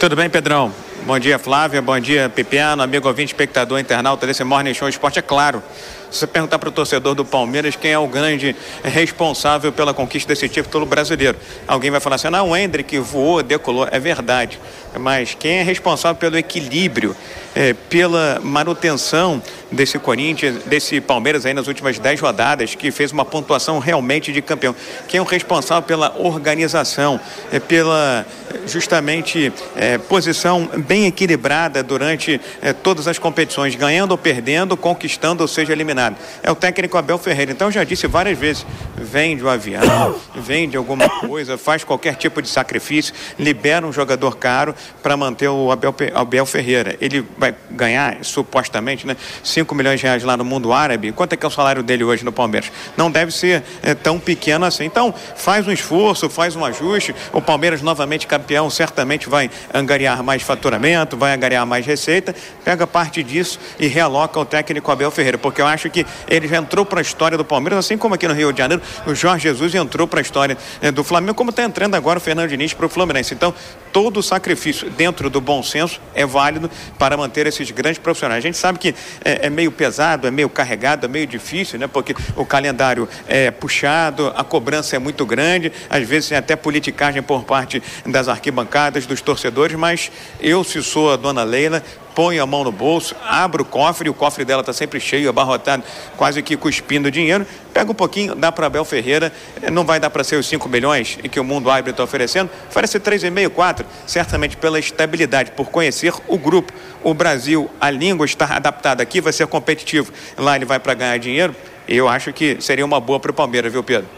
Tudo 0.00 0.16
bem, 0.16 0.30
Pedrão? 0.30 0.72
Bom 1.04 1.18
dia, 1.18 1.36
Flávia. 1.36 1.82
Bom 1.82 1.98
dia, 1.98 2.28
Pipiano, 2.28 2.80
amigo 2.80 3.08
ouvinte, 3.08 3.32
espectador, 3.32 3.80
internauta 3.80 4.24
desse 4.24 4.44
Morning 4.44 4.72
Show 4.72 4.88
Esporte. 4.88 5.18
É 5.18 5.22
claro, 5.22 5.60
se 6.08 6.20
você 6.20 6.26
perguntar 6.28 6.60
para 6.60 6.68
o 6.68 6.72
torcedor 6.72 7.16
do 7.16 7.24
Palmeiras 7.24 7.74
quem 7.74 7.90
é 7.90 7.98
o 7.98 8.06
grande 8.06 8.54
responsável 8.84 9.72
pela 9.72 9.92
conquista 9.92 10.32
desse 10.32 10.48
título 10.48 10.86
brasileiro, 10.86 11.36
alguém 11.66 11.90
vai 11.90 11.98
falar 11.98 12.14
assim: 12.14 12.28
não, 12.30 12.50
o 12.50 12.56
Hendrick 12.56 12.96
voou, 13.00 13.42
decolou. 13.42 13.88
É 13.90 13.98
verdade. 13.98 14.60
Mas 14.96 15.34
quem 15.34 15.58
é 15.58 15.62
responsável 15.64 16.16
pelo 16.16 16.38
equilíbrio, 16.38 17.16
é, 17.54 17.72
pela 17.72 18.40
manutenção 18.42 19.42
desse 19.70 19.98
Corinthians, 19.98 20.62
desse 20.64 21.00
Palmeiras 21.00 21.46
aí 21.46 21.54
nas 21.54 21.66
últimas 21.66 21.98
dez 21.98 22.20
rodadas, 22.20 22.74
que 22.74 22.90
fez 22.90 23.12
uma 23.12 23.24
pontuação 23.24 23.78
realmente 23.78 24.32
de 24.32 24.42
campeão? 24.42 24.74
Quem 25.08 25.18
é 25.18 25.20
o 25.22 25.24
responsável 25.24 25.82
pela 25.82 26.14
organização, 26.18 27.20
é, 27.50 27.58
pela 27.58 28.26
justamente 28.66 29.52
é, 29.76 29.98
posição 29.98 30.70
bem 30.86 31.06
equilibrada 31.06 31.82
durante 31.82 32.40
é, 32.60 32.72
todas 32.72 33.08
as 33.08 33.18
competições, 33.18 33.74
ganhando 33.74 34.12
ou 34.12 34.18
perdendo, 34.18 34.76
conquistando 34.76 35.42
ou 35.42 35.48
seja 35.48 35.72
eliminado? 35.72 36.16
É 36.42 36.50
o 36.50 36.54
técnico 36.54 36.96
Abel 36.96 37.18
Ferreira. 37.18 37.52
Então, 37.52 37.70
já 37.70 37.84
disse 37.84 38.06
várias 38.06 38.38
vezes: 38.38 38.66
vende 38.96 39.42
o 39.42 39.48
avião, 39.48 40.14
vende 40.36 40.76
alguma 40.76 41.08
coisa, 41.08 41.56
faz 41.56 41.84
qualquer 41.84 42.16
tipo 42.16 42.42
de 42.42 42.48
sacrifício, 42.48 43.14
libera 43.38 43.86
um 43.86 43.92
jogador 43.92 44.36
caro 44.36 44.74
para 45.02 45.16
manter 45.16 45.48
o 45.48 45.70
Abel, 45.70 45.94
Abel 46.14 46.46
Ferreira. 46.46 46.96
Ele 47.00 47.24
vai 47.42 47.54
ganhar, 47.72 48.18
supostamente, 48.22 49.04
né, 49.04 49.16
5 49.42 49.74
milhões 49.74 49.98
de 49.98 50.06
reais 50.06 50.22
lá 50.22 50.36
no 50.36 50.44
mundo 50.44 50.72
árabe. 50.72 51.10
Quanto 51.10 51.32
é 51.32 51.36
que 51.36 51.44
é 51.44 51.48
o 51.48 51.50
salário 51.50 51.82
dele 51.82 52.04
hoje 52.04 52.24
no 52.24 52.30
Palmeiras? 52.30 52.70
Não 52.96 53.10
deve 53.10 53.32
ser 53.32 53.64
é, 53.82 53.94
tão 53.94 54.18
pequeno 54.18 54.64
assim. 54.64 54.84
Então, 54.84 55.12
faz 55.34 55.66
um 55.66 55.72
esforço, 55.72 56.30
faz 56.30 56.54
um 56.54 56.64
ajuste. 56.64 57.14
O 57.32 57.42
Palmeiras, 57.42 57.82
novamente 57.82 58.28
campeão, 58.28 58.70
certamente 58.70 59.28
vai 59.28 59.50
angariar 59.74 60.22
mais 60.22 60.42
faturamento, 60.42 61.16
vai 61.16 61.34
angariar 61.34 61.66
mais 61.66 61.84
receita. 61.84 62.32
Pega 62.64 62.86
parte 62.86 63.24
disso 63.24 63.58
e 63.76 63.88
realoca 63.88 64.38
o 64.38 64.44
técnico 64.44 64.92
Abel 64.92 65.10
Ferreira, 65.10 65.36
porque 65.36 65.60
eu 65.60 65.66
acho 65.66 65.90
que 65.90 66.06
ele 66.28 66.46
já 66.46 66.58
entrou 66.58 66.86
para 66.86 67.00
a 67.00 67.02
história 67.02 67.36
do 67.36 67.44
Palmeiras, 67.44 67.80
assim 67.80 67.98
como 67.98 68.14
aqui 68.14 68.28
no 68.28 68.34
Rio 68.34 68.52
de 68.52 68.58
Janeiro, 68.58 68.82
o 69.04 69.14
Jorge 69.14 69.48
Jesus 69.48 69.74
entrou 69.74 70.06
para 70.06 70.20
a 70.20 70.22
história 70.22 70.56
eh, 70.80 70.92
do 70.92 71.02
Flamengo, 71.02 71.34
como 71.34 71.50
está 71.50 71.64
entrando 71.64 71.96
agora 71.96 72.18
o 72.18 72.22
Fernando 72.22 72.48
Diniz 72.48 72.72
para 72.72 72.86
o 72.86 72.88
Fluminense. 72.88 73.34
Então, 73.34 73.52
todo 73.92 74.22
sacrifício 74.22 74.88
dentro 74.90 75.28
do 75.28 75.40
bom 75.40 75.60
senso 75.62 76.00
é 76.14 76.24
válido 76.24 76.70
para 76.98 77.16
manter 77.16 77.31
esses 77.40 77.70
grandes 77.70 77.98
profissionais. 77.98 78.38
A 78.38 78.46
gente 78.46 78.56
sabe 78.56 78.78
que 78.78 78.94
é, 79.24 79.46
é 79.46 79.50
meio 79.50 79.72
pesado, 79.72 80.26
é 80.26 80.30
meio 80.30 80.48
carregado, 80.48 81.06
é 81.06 81.08
meio 81.08 81.26
difícil, 81.26 81.78
né? 81.78 81.86
Porque 81.86 82.14
o 82.36 82.44
calendário 82.44 83.08
é 83.26 83.50
puxado, 83.50 84.32
a 84.36 84.44
cobrança 84.44 84.96
é 84.96 84.98
muito 84.98 85.24
grande, 85.24 85.72
às 85.88 86.06
vezes 86.06 86.28
tem 86.28 86.38
até 86.38 86.56
politicagem 86.56 87.22
por 87.22 87.44
parte 87.44 87.82
das 88.06 88.28
arquibancadas, 88.28 89.06
dos 89.06 89.20
torcedores, 89.20 89.76
mas 89.76 90.10
eu, 90.40 90.62
se 90.64 90.82
sou 90.82 91.12
a 91.12 91.16
dona 91.16 91.42
Leila, 91.42 91.82
põe 92.14 92.38
a 92.38 92.46
mão 92.46 92.64
no 92.64 92.72
bolso, 92.72 93.14
abre 93.26 93.62
o 93.62 93.64
cofre, 93.64 94.08
o 94.08 94.14
cofre 94.14 94.44
dela 94.44 94.60
está 94.60 94.72
sempre 94.72 95.00
cheio, 95.00 95.28
abarrotado, 95.28 95.82
quase 96.16 96.42
que 96.42 96.56
cuspindo 96.56 97.10
dinheiro. 97.10 97.46
Pega 97.72 97.90
um 97.90 97.94
pouquinho, 97.94 98.34
dá 98.34 98.52
para 98.52 98.66
Abel 98.66 98.84
Ferreira, 98.84 99.32
eh, 99.62 99.70
não 99.70 99.84
vai 99.84 99.98
dar 99.98 100.10
para 100.10 100.22
ser 100.22 100.36
os 100.36 100.46
5 100.46 100.68
milhões 100.68 101.18
que 101.30 101.40
o 101.40 101.44
mundo 101.44 101.70
árabe 101.70 101.90
está 101.90 102.02
oferecendo, 102.02 102.50
oferece 102.68 103.00
3,5, 103.00 103.50
4, 103.50 103.86
certamente 104.06 104.56
pela 104.56 104.78
estabilidade, 104.78 105.52
por 105.52 105.70
conhecer 105.70 106.12
o 106.28 106.38
grupo. 106.38 106.72
O 107.02 107.14
Brasil, 107.14 107.70
a 107.80 107.90
língua 107.90 108.26
está 108.26 108.44
adaptada 108.56 109.02
aqui, 109.02 109.20
vai 109.20 109.32
ser 109.32 109.46
competitivo. 109.46 110.12
Lá 110.36 110.56
ele 110.56 110.64
vai 110.64 110.78
para 110.78 110.94
ganhar 110.94 111.18
dinheiro. 111.18 111.54
Eu 111.88 112.08
acho 112.08 112.32
que 112.32 112.60
seria 112.60 112.84
uma 112.84 113.00
boa 113.00 113.18
para 113.18 113.30
o 113.30 113.34
Palmeiras, 113.34 113.72
viu, 113.72 113.82
Pedro? 113.82 114.08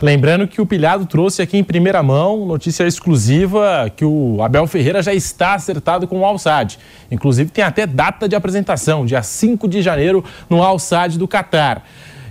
Lembrando 0.00 0.48
que 0.48 0.60
o 0.60 0.66
Pilhado 0.66 1.06
trouxe 1.06 1.42
aqui 1.42 1.56
em 1.56 1.62
primeira 1.62 2.02
mão 2.02 2.44
notícia 2.44 2.84
exclusiva 2.84 3.90
que 3.94 4.04
o 4.04 4.42
Abel 4.42 4.66
Ferreira 4.66 5.00
já 5.00 5.14
está 5.14 5.54
acertado 5.54 6.08
com 6.08 6.20
o 6.20 6.24
Al-Sadd. 6.24 6.76
Inclusive 7.10 7.50
tem 7.50 7.62
até 7.62 7.86
data 7.86 8.28
de 8.28 8.34
apresentação, 8.34 9.06
dia 9.06 9.22
5 9.22 9.68
de 9.68 9.80
janeiro, 9.80 10.24
no 10.50 10.60
Al-Sadd 10.60 11.18
do 11.18 11.28
Catar. 11.28 11.84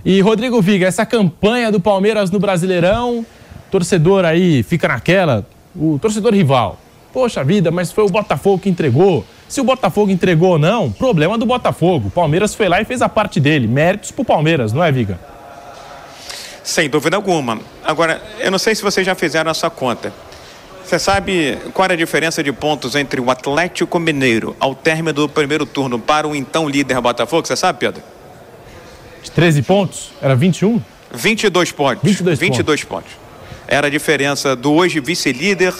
E 0.04 0.20
Rodrigo 0.20 0.60
Viga, 0.60 0.86
essa 0.86 1.06
campanha 1.06 1.72
do 1.72 1.80
Palmeiras 1.80 2.30
no 2.30 2.38
Brasileirão, 2.38 3.24
torcedor 3.70 4.26
aí 4.26 4.62
fica 4.62 4.88
naquela, 4.88 5.46
o 5.74 5.98
torcedor 5.98 6.34
rival. 6.34 6.78
Poxa 7.12 7.42
vida, 7.42 7.70
mas 7.70 7.90
foi 7.90 8.04
o 8.04 8.08
Botafogo 8.08 8.58
que 8.58 8.68
entregou. 8.68 9.24
Se 9.52 9.60
o 9.60 9.64
Botafogo 9.64 10.10
entregou 10.10 10.52
ou 10.52 10.58
não, 10.58 10.90
problema 10.90 11.36
do 11.36 11.44
Botafogo. 11.44 12.08
O 12.08 12.10
Palmeiras 12.10 12.54
foi 12.54 12.70
lá 12.70 12.80
e 12.80 12.86
fez 12.86 13.02
a 13.02 13.08
parte 13.08 13.38
dele. 13.38 13.68
Méritos 13.68 14.10
pro 14.10 14.24
Palmeiras, 14.24 14.72
não 14.72 14.82
é, 14.82 14.90
Viga? 14.90 15.20
Sem 16.64 16.88
dúvida 16.88 17.16
alguma. 17.16 17.60
Agora, 17.84 18.22
eu 18.40 18.50
não 18.50 18.58
sei 18.58 18.74
se 18.74 18.80
vocês 18.80 19.04
já 19.04 19.14
fizeram 19.14 19.50
essa 19.50 19.68
conta. 19.68 20.10
Você 20.82 20.98
sabe 20.98 21.58
qual 21.74 21.84
era 21.84 21.92
a 21.92 21.96
diferença 21.98 22.42
de 22.42 22.50
pontos 22.50 22.94
entre 22.94 23.20
o 23.20 23.30
Atlético 23.30 23.98
Mineiro 23.98 24.56
ao 24.58 24.74
término 24.74 25.12
do 25.12 25.28
primeiro 25.28 25.66
turno 25.66 25.98
para 25.98 26.26
o 26.26 26.34
então 26.34 26.66
líder 26.66 26.98
Botafogo? 27.02 27.46
Você 27.46 27.54
sabe, 27.54 27.78
Pedro? 27.78 28.02
De 29.22 29.30
13 29.30 29.60
pontos? 29.60 30.12
Era 30.22 30.34
21? 30.34 30.80
22 31.12 31.72
pontos. 31.72 32.02
22, 32.02 32.38
22 32.38 32.84
pontos. 32.84 33.12
pontos. 33.12 33.20
Era 33.68 33.88
a 33.88 33.90
diferença 33.90 34.56
do 34.56 34.72
hoje 34.72 34.98
vice-líder 34.98 35.74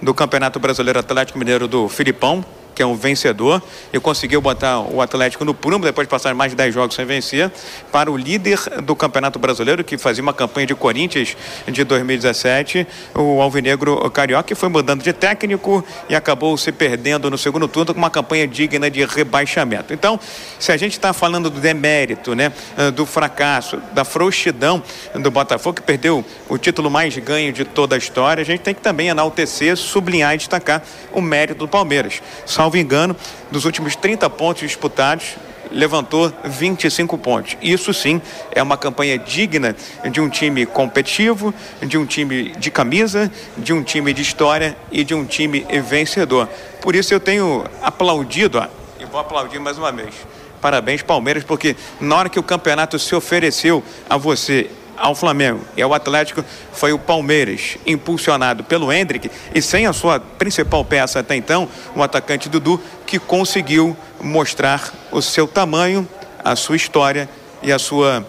do 0.00 0.14
Campeonato 0.14 0.58
Brasileiro 0.58 0.98
Atlético 0.98 1.38
Mineiro 1.38 1.68
do 1.68 1.86
Filipão, 1.86 2.42
que 2.80 2.82
é 2.82 2.86
um 2.86 2.94
vencedor, 2.94 3.62
e 3.92 4.00
conseguiu 4.00 4.40
botar 4.40 4.80
o 4.80 5.02
Atlético 5.02 5.44
no 5.44 5.52
prumo, 5.52 5.84
depois 5.84 6.06
de 6.06 6.10
passar 6.10 6.34
mais 6.34 6.52
de 6.52 6.56
10 6.56 6.72
jogos 6.72 6.96
sem 6.96 7.04
vencer, 7.04 7.52
para 7.92 8.10
o 8.10 8.16
líder 8.16 8.58
do 8.82 8.96
Campeonato 8.96 9.38
Brasileiro, 9.38 9.84
que 9.84 9.98
fazia 9.98 10.22
uma 10.22 10.32
campanha 10.32 10.66
de 10.66 10.74
Corinthians 10.74 11.36
de 11.68 11.84
2017, 11.84 12.86
o 13.14 13.42
Alvinegro 13.42 14.10
Carioca, 14.10 14.44
que 14.44 14.54
foi 14.54 14.70
mudando 14.70 15.02
de 15.02 15.12
técnico 15.12 15.84
e 16.08 16.14
acabou 16.14 16.56
se 16.56 16.72
perdendo 16.72 17.30
no 17.30 17.36
segundo 17.36 17.68
turno 17.68 17.92
com 17.92 17.98
uma 17.98 18.08
campanha 18.08 18.48
digna 18.48 18.90
de 18.90 19.04
rebaixamento. 19.04 19.92
Então, 19.92 20.18
se 20.58 20.72
a 20.72 20.76
gente 20.78 20.92
está 20.92 21.12
falando 21.12 21.50
do 21.50 21.60
demérito, 21.60 22.34
né, 22.34 22.50
do 22.94 23.04
fracasso, 23.04 23.76
da 23.92 24.06
frouxidão 24.06 24.82
do 25.16 25.30
Botafogo, 25.30 25.74
que 25.74 25.82
perdeu 25.82 26.24
o 26.48 26.56
título 26.56 26.90
mais 26.90 27.14
ganho 27.18 27.52
de 27.52 27.66
toda 27.66 27.94
a 27.94 27.98
história, 27.98 28.40
a 28.40 28.46
gente 28.46 28.60
tem 28.60 28.74
que 28.74 28.80
também 28.80 29.08
enaltecer, 29.08 29.76
sublinhar 29.76 30.32
e 30.34 30.38
destacar 30.38 30.82
o 31.12 31.20
mérito 31.20 31.58
do 31.58 31.68
Palmeiras. 31.68 32.22
Salvo 32.46 32.69
engano, 32.78 33.16
dos 33.50 33.64
últimos 33.64 33.96
30 33.96 34.28
pontos 34.30 34.62
disputados, 34.62 35.36
levantou 35.70 36.32
25 36.44 37.16
pontos. 37.18 37.56
Isso 37.62 37.94
sim 37.94 38.20
é 38.50 38.62
uma 38.62 38.76
campanha 38.76 39.18
digna 39.18 39.76
de 40.10 40.20
um 40.20 40.28
time 40.28 40.66
competitivo, 40.66 41.54
de 41.82 41.96
um 41.96 42.04
time 42.04 42.50
de 42.58 42.70
camisa, 42.70 43.30
de 43.56 43.72
um 43.72 43.82
time 43.82 44.12
de 44.12 44.22
história 44.22 44.76
e 44.90 45.04
de 45.04 45.14
um 45.14 45.24
time 45.24 45.66
vencedor. 45.82 46.48
Por 46.80 46.94
isso 46.94 47.14
eu 47.14 47.20
tenho 47.20 47.64
aplaudido, 47.82 48.62
e 48.98 49.04
vou 49.04 49.20
aplaudir 49.20 49.58
mais 49.58 49.78
uma 49.78 49.92
vez. 49.92 50.14
Parabéns, 50.60 51.02
Palmeiras, 51.02 51.42
porque 51.42 51.74
na 52.00 52.16
hora 52.16 52.28
que 52.28 52.38
o 52.38 52.42
campeonato 52.42 52.98
se 52.98 53.14
ofereceu 53.14 53.82
a 54.08 54.18
você 54.18 54.68
ao 55.00 55.14
Flamengo 55.14 55.60
e 55.76 55.82
ao 55.82 55.94
Atlético 55.94 56.44
foi 56.72 56.92
o 56.92 56.98
Palmeiras, 56.98 57.78
impulsionado 57.86 58.62
pelo 58.62 58.92
Hendrick 58.92 59.30
e 59.54 59.62
sem 59.62 59.86
a 59.86 59.92
sua 59.92 60.20
principal 60.20 60.84
peça 60.84 61.18
até 61.20 61.34
então, 61.34 61.66
o 61.96 62.02
atacante 62.02 62.48
Dudu, 62.48 62.80
que 63.06 63.18
conseguiu 63.18 63.96
mostrar 64.22 64.92
o 65.10 65.22
seu 65.22 65.48
tamanho, 65.48 66.06
a 66.44 66.54
sua 66.54 66.76
história 66.76 67.28
e 67.62 67.72
a 67.72 67.78
sua 67.78 68.24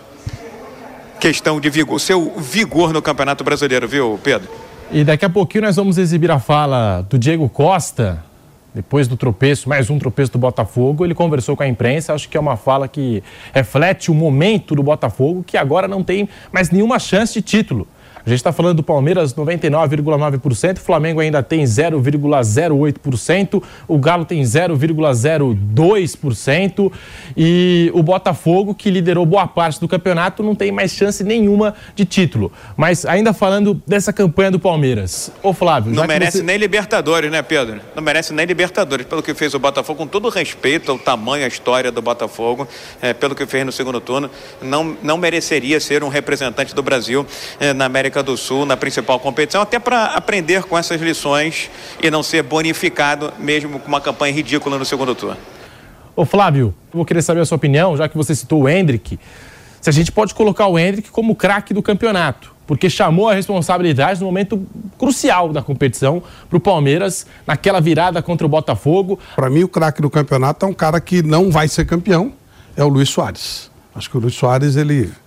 questão 1.20 1.60
de 1.60 1.70
vigor, 1.70 1.96
o 1.96 2.00
seu 2.00 2.34
vigor 2.38 2.94
no 2.94 3.02
Campeonato 3.02 3.44
Brasileiro, 3.44 3.88
viu, 3.88 4.20
Pedro? 4.24 4.50
E 4.92 5.04
daqui 5.04 5.24
a 5.24 5.30
pouquinho 5.30 5.66
nós 5.66 5.76
vamos 5.76 5.98
exibir 5.98 6.32
a 6.32 6.40
fala 6.40 7.06
do 7.10 7.18
Diego 7.18 7.48
Costa, 7.48 8.24
depois 8.74 9.08
do 9.08 9.18
tropeço, 9.18 9.68
mais 9.68 9.90
um 9.90 10.00
tropeço 10.00 10.32
do 10.32 10.38
Botafogo, 10.38 11.04
ele 11.06 11.14
conversou 11.14 11.58
com 11.58 11.64
a 11.64 11.68
imprensa. 11.68 12.14
Acho 12.14 12.30
que 12.30 12.38
é 12.38 12.40
uma 12.40 12.56
fala 12.56 12.88
que 12.88 13.22
reflete 13.54 14.10
o 14.10 14.14
momento 14.14 14.76
do 14.76 14.82
Botafogo, 14.82 15.44
que 15.46 15.58
agora 15.58 15.88
não 15.88 16.04
tem 16.04 16.30
mais 16.52 16.70
nenhuma 16.70 16.98
chance 16.98 17.34
de 17.34 17.42
título. 17.42 17.88
A 18.26 18.30
gente 18.30 18.40
está 18.40 18.52
falando 18.52 18.78
do 18.78 18.84
Palmeiras 18.84 19.34
99,9%, 19.34 20.78
o 20.78 20.82
Flamengo 20.82 21.20
ainda 21.20 21.42
tem 21.42 21.64
0,08%, 21.64 23.64
o 23.88 23.98
Galo 23.98 24.24
tem 24.26 24.44
0,02% 24.44 26.92
e 27.36 27.90
o 27.94 28.04
Botafogo, 28.04 28.76
que 28.76 28.92
liderou 28.92 29.26
boa 29.26 29.48
parte 29.48 29.80
do 29.80 29.88
campeonato, 29.88 30.44
não 30.44 30.54
tem 30.54 30.72
mais 30.72 30.92
chance 30.92 31.24
nenhuma 31.24 31.74
de 31.96 32.06
título. 32.06 32.52
Mas 32.78 33.04
ainda 33.06 33.34
falando 33.34 33.82
dessa 33.88 34.14
campanha 34.14 34.52
do 34.52 34.60
Palmeiras, 34.60 35.32
ô 35.42 35.52
Flávio. 35.54 35.92
Não 35.94 36.06
merece 36.06 36.38
você... 36.38 36.44
nem 36.44 36.58
Libertadores, 36.58 37.32
né, 37.32 37.42
Pedro? 37.42 37.82
Não 37.96 38.04
merece 38.04 38.34
nem 38.34 38.46
Libertadores, 38.46 39.08
pelo 39.08 39.24
que 39.24 39.34
fez 39.34 39.56
o 39.56 39.60
Botafogo, 39.60 39.98
com 39.98 40.08
todo 40.08 40.30
respeito 40.30 40.92
ao 40.92 41.00
tamanho, 41.00 41.44
à 41.44 41.48
história 41.48 41.92
do 41.92 42.02
Botafogo, 42.02 42.68
é, 43.02 43.14
pelo 43.14 43.34
que 43.34 43.48
fez 43.48 43.66
no 43.66 43.72
segundo 43.72 44.00
turno, 44.00 44.30
não, 44.62 44.96
não 45.02 45.18
mereceria 45.18 45.80
ser 45.80 46.04
um 46.04 46.10
representante 46.10 46.76
do 46.76 46.84
Brasil 46.84 47.26
é, 47.60 47.74
na 47.74 47.86
América 47.86 48.11
América 48.12 48.22
do 48.22 48.36
Sul 48.36 48.66
na 48.66 48.76
principal 48.76 49.20
competição, 49.20 49.62
até 49.62 49.80
para 49.80 50.06
aprender 50.06 50.64
com 50.64 50.78
essas 50.78 51.00
lições 51.02 51.72
e 52.04 52.12
não 52.12 52.22
ser 52.22 52.44
bonificado 52.44 53.32
mesmo 53.40 53.80
com 53.80 53.88
uma 53.88 54.02
campanha 54.02 54.34
ridícula 54.34 54.78
no 54.78 54.84
segundo 54.84 55.16
turno. 55.16 55.38
Ô 56.14 56.26
Flávio, 56.26 56.76
vou 56.94 57.06
querer 57.06 57.22
saber 57.22 57.40
a 57.40 57.46
sua 57.46 57.56
opinião, 57.56 57.96
já 57.96 58.10
que 58.10 58.18
você 58.18 58.36
citou 58.36 58.64
o 58.64 58.70
Hendrick, 58.70 59.18
se 59.80 59.90
a 59.90 59.94
gente 59.94 60.12
pode 60.12 60.36
colocar 60.36 60.68
o 60.68 60.78
Hendrick 60.78 61.10
como 61.10 61.34
craque 61.34 61.74
do 61.74 61.82
campeonato, 61.82 62.54
porque 62.68 62.90
chamou 62.90 63.30
a 63.30 63.34
responsabilidade 63.34 64.20
no 64.20 64.26
momento 64.26 64.68
crucial 64.98 65.50
da 65.54 65.62
competição 65.62 66.22
para 66.50 66.58
o 66.58 66.60
Palmeiras, 66.60 67.26
naquela 67.48 67.80
virada 67.80 68.22
contra 68.22 68.46
o 68.46 68.50
Botafogo. 68.50 69.18
Para 69.36 69.50
mim, 69.50 69.64
o 69.64 69.70
craque 69.70 70.02
do 70.02 70.10
campeonato 70.10 70.66
é 70.66 70.70
um 70.70 70.74
cara 70.74 71.00
que 71.00 71.24
não 71.24 71.50
vai 71.50 71.70
ser 71.70 71.86
campeão, 71.86 72.34
é 72.76 72.84
o 72.84 72.90
Luiz 72.90 73.10
Soares. 73.10 73.72
Acho 73.96 74.10
que 74.10 74.18
o 74.18 74.20
Luiz 74.20 74.36
Soares, 74.36 74.76
ele 74.76 75.06
é, 75.06 75.21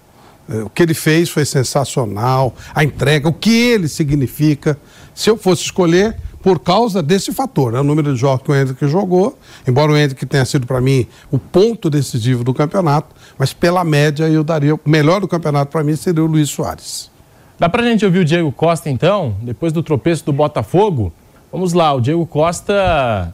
o 0.48 0.70
que 0.70 0.82
ele 0.82 0.94
fez 0.94 1.30
foi 1.30 1.44
sensacional, 1.44 2.54
a 2.74 2.84
entrega, 2.84 3.28
o 3.28 3.32
que 3.32 3.50
ele 3.50 3.88
significa. 3.88 4.78
Se 5.14 5.30
eu 5.30 5.36
fosse 5.36 5.62
escolher, 5.62 6.16
por 6.42 6.60
causa 6.60 7.02
desse 7.02 7.32
fator, 7.32 7.72
né? 7.72 7.80
o 7.80 7.82
número 7.82 8.12
de 8.12 8.20
jogos 8.20 8.44
que 8.44 8.52
o 8.52 8.54
Hendrick 8.54 8.86
jogou, 8.86 9.38
embora 9.66 9.90
o 9.90 9.96
Hendrick 9.96 10.26
tenha 10.26 10.44
sido 10.44 10.66
para 10.66 10.78
mim 10.78 11.06
o 11.30 11.38
ponto 11.38 11.88
decisivo 11.88 12.44
do 12.44 12.52
campeonato, 12.52 13.16
mas 13.38 13.54
pela 13.54 13.82
média 13.82 14.28
eu 14.28 14.44
daria 14.44 14.74
o 14.74 14.80
melhor 14.84 15.22
do 15.22 15.26
campeonato 15.26 15.72
para 15.72 15.82
mim 15.82 15.96
seria 15.96 16.22
o 16.22 16.26
Luiz 16.26 16.50
Soares. 16.50 17.10
Dá 17.58 17.66
para 17.66 17.82
a 17.82 17.86
gente 17.86 18.04
ouvir 18.04 18.18
o 18.18 18.24
Diego 18.26 18.52
Costa 18.52 18.90
então, 18.90 19.34
depois 19.40 19.72
do 19.72 19.82
tropeço 19.82 20.26
do 20.26 20.34
Botafogo? 20.34 21.10
Vamos 21.50 21.72
lá, 21.72 21.94
o 21.94 22.00
Diego 22.00 22.26
Costa 22.26 23.32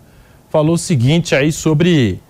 falou 0.49 0.74
o 0.74 0.78
seguinte 0.78 1.35
aí 1.35 1.51
sobre 1.51 2.20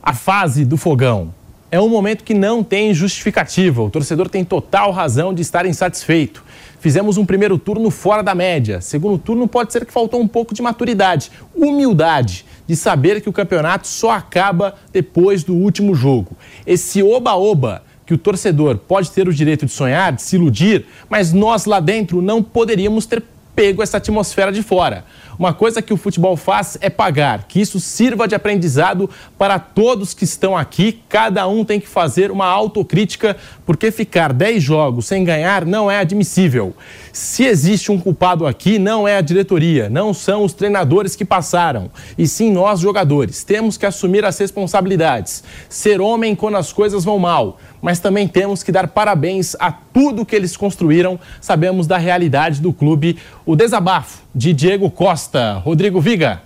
a 0.00 0.14
fase 0.14 0.64
do 0.64 0.76
fogão 0.76 1.34
é 1.70 1.80
um 1.80 1.88
momento 1.88 2.24
que 2.24 2.34
não 2.34 2.62
tem 2.62 2.94
justificativa. 2.94 3.82
O 3.82 3.90
torcedor 3.90 4.28
tem 4.28 4.44
total 4.44 4.90
razão 4.90 5.34
de 5.34 5.42
estar 5.42 5.66
insatisfeito. 5.66 6.42
Fizemos 6.80 7.18
um 7.18 7.26
primeiro 7.26 7.58
turno 7.58 7.90
fora 7.90 8.22
da 8.22 8.34
média. 8.34 8.80
Segundo 8.80 9.18
turno 9.18 9.46
pode 9.46 9.72
ser 9.72 9.84
que 9.84 9.92
faltou 9.92 10.20
um 10.20 10.28
pouco 10.28 10.54
de 10.54 10.62
maturidade, 10.62 11.30
humildade, 11.54 12.44
de 12.66 12.76
saber 12.76 13.20
que 13.20 13.28
o 13.28 13.32
campeonato 13.32 13.86
só 13.86 14.10
acaba 14.10 14.74
depois 14.92 15.44
do 15.44 15.54
último 15.54 15.94
jogo. 15.94 16.36
Esse 16.66 17.02
oba-oba 17.02 17.82
que 18.06 18.14
o 18.14 18.18
torcedor 18.18 18.78
pode 18.78 19.10
ter 19.10 19.28
o 19.28 19.34
direito 19.34 19.66
de 19.66 19.72
sonhar, 19.72 20.12
de 20.12 20.22
se 20.22 20.36
iludir, 20.36 20.86
mas 21.10 21.32
nós 21.32 21.66
lá 21.66 21.80
dentro 21.80 22.22
não 22.22 22.42
poderíamos 22.42 23.04
ter 23.04 23.22
pego 23.54 23.82
essa 23.82 23.96
atmosfera 23.96 24.52
de 24.52 24.62
fora. 24.62 25.04
Uma 25.38 25.54
coisa 25.54 25.80
que 25.80 25.92
o 25.92 25.96
futebol 25.96 26.36
faz 26.36 26.76
é 26.80 26.90
pagar, 26.90 27.44
que 27.44 27.60
isso 27.60 27.78
sirva 27.78 28.26
de 28.26 28.34
aprendizado 28.34 29.08
para 29.38 29.58
todos 29.58 30.12
que 30.12 30.24
estão 30.24 30.56
aqui. 30.56 31.00
Cada 31.08 31.46
um 31.46 31.64
tem 31.64 31.78
que 31.78 31.86
fazer 31.86 32.32
uma 32.32 32.46
autocrítica, 32.46 33.36
porque 33.64 33.92
ficar 33.92 34.32
10 34.32 34.60
jogos 34.60 35.06
sem 35.06 35.22
ganhar 35.22 35.64
não 35.64 35.88
é 35.88 36.00
admissível. 36.00 36.74
Se 37.18 37.42
existe 37.42 37.90
um 37.90 37.98
culpado 37.98 38.46
aqui, 38.46 38.78
não 38.78 39.08
é 39.08 39.16
a 39.16 39.20
diretoria, 39.20 39.90
não 39.90 40.14
são 40.14 40.44
os 40.44 40.52
treinadores 40.52 41.16
que 41.16 41.24
passaram, 41.24 41.90
e 42.16 42.28
sim 42.28 42.52
nós 42.52 42.78
jogadores. 42.78 43.42
Temos 43.42 43.76
que 43.76 43.84
assumir 43.84 44.24
as 44.24 44.38
responsabilidades, 44.38 45.42
ser 45.68 46.00
homem 46.00 46.36
quando 46.36 46.58
as 46.58 46.72
coisas 46.72 47.04
vão 47.04 47.18
mal 47.18 47.58
mas 47.80 48.00
também 48.00 48.26
temos 48.26 48.62
que 48.62 48.72
dar 48.72 48.88
parabéns 48.88 49.54
a 49.58 49.70
tudo 49.70 50.26
que 50.26 50.34
eles 50.34 50.56
construíram. 50.56 51.18
Sabemos 51.40 51.86
da 51.86 51.96
realidade 51.96 52.60
do 52.60 52.72
clube. 52.72 53.18
O 53.46 53.54
desabafo 53.54 54.22
de 54.34 54.52
Diego 54.52 54.90
Costa. 54.90 55.54
Rodrigo 55.64 56.00
Viga. 56.00 56.42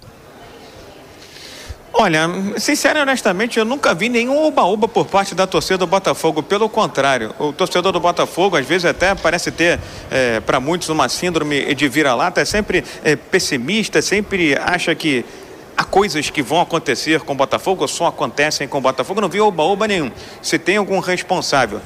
Olha, 1.94 2.26
sincero 2.56 2.98
e 2.98 3.02
honestamente, 3.02 3.58
eu 3.58 3.66
nunca 3.66 3.94
vi 3.94 4.08
nenhum 4.08 4.36
oba-oba 4.46 4.88
por 4.88 5.06
parte 5.06 5.34
da 5.34 5.46
torcida 5.46 5.78
do 5.78 5.86
Botafogo. 5.86 6.42
Pelo 6.42 6.68
contrário, 6.68 7.34
o 7.38 7.52
torcedor 7.52 7.92
do 7.92 8.00
Botafogo, 8.00 8.56
às 8.56 8.66
vezes, 8.66 8.86
até 8.86 9.14
parece 9.14 9.50
ter, 9.50 9.78
é, 10.10 10.40
para 10.40 10.58
muitos, 10.58 10.88
uma 10.88 11.08
síndrome 11.08 11.74
de 11.74 11.88
vira-lata, 11.88 12.40
é 12.40 12.44
sempre 12.46 12.82
é, 13.04 13.14
pessimista, 13.14 14.00
sempre 14.00 14.56
acha 14.56 14.94
que 14.94 15.22
há 15.76 15.84
coisas 15.84 16.30
que 16.30 16.42
vão 16.42 16.62
acontecer 16.62 17.20
com 17.20 17.34
o 17.34 17.36
Botafogo 17.36 17.82
ou 17.82 17.88
só 17.88 18.06
acontecem 18.06 18.66
com 18.66 18.78
o 18.78 18.80
Botafogo. 18.80 19.20
Eu 19.20 19.22
não 19.22 19.28
vi 19.28 19.40
oba-oba 19.40 19.86
nenhum. 19.86 20.10
Se 20.40 20.58
tem 20.58 20.78
algum 20.78 20.98
responsável 20.98 21.80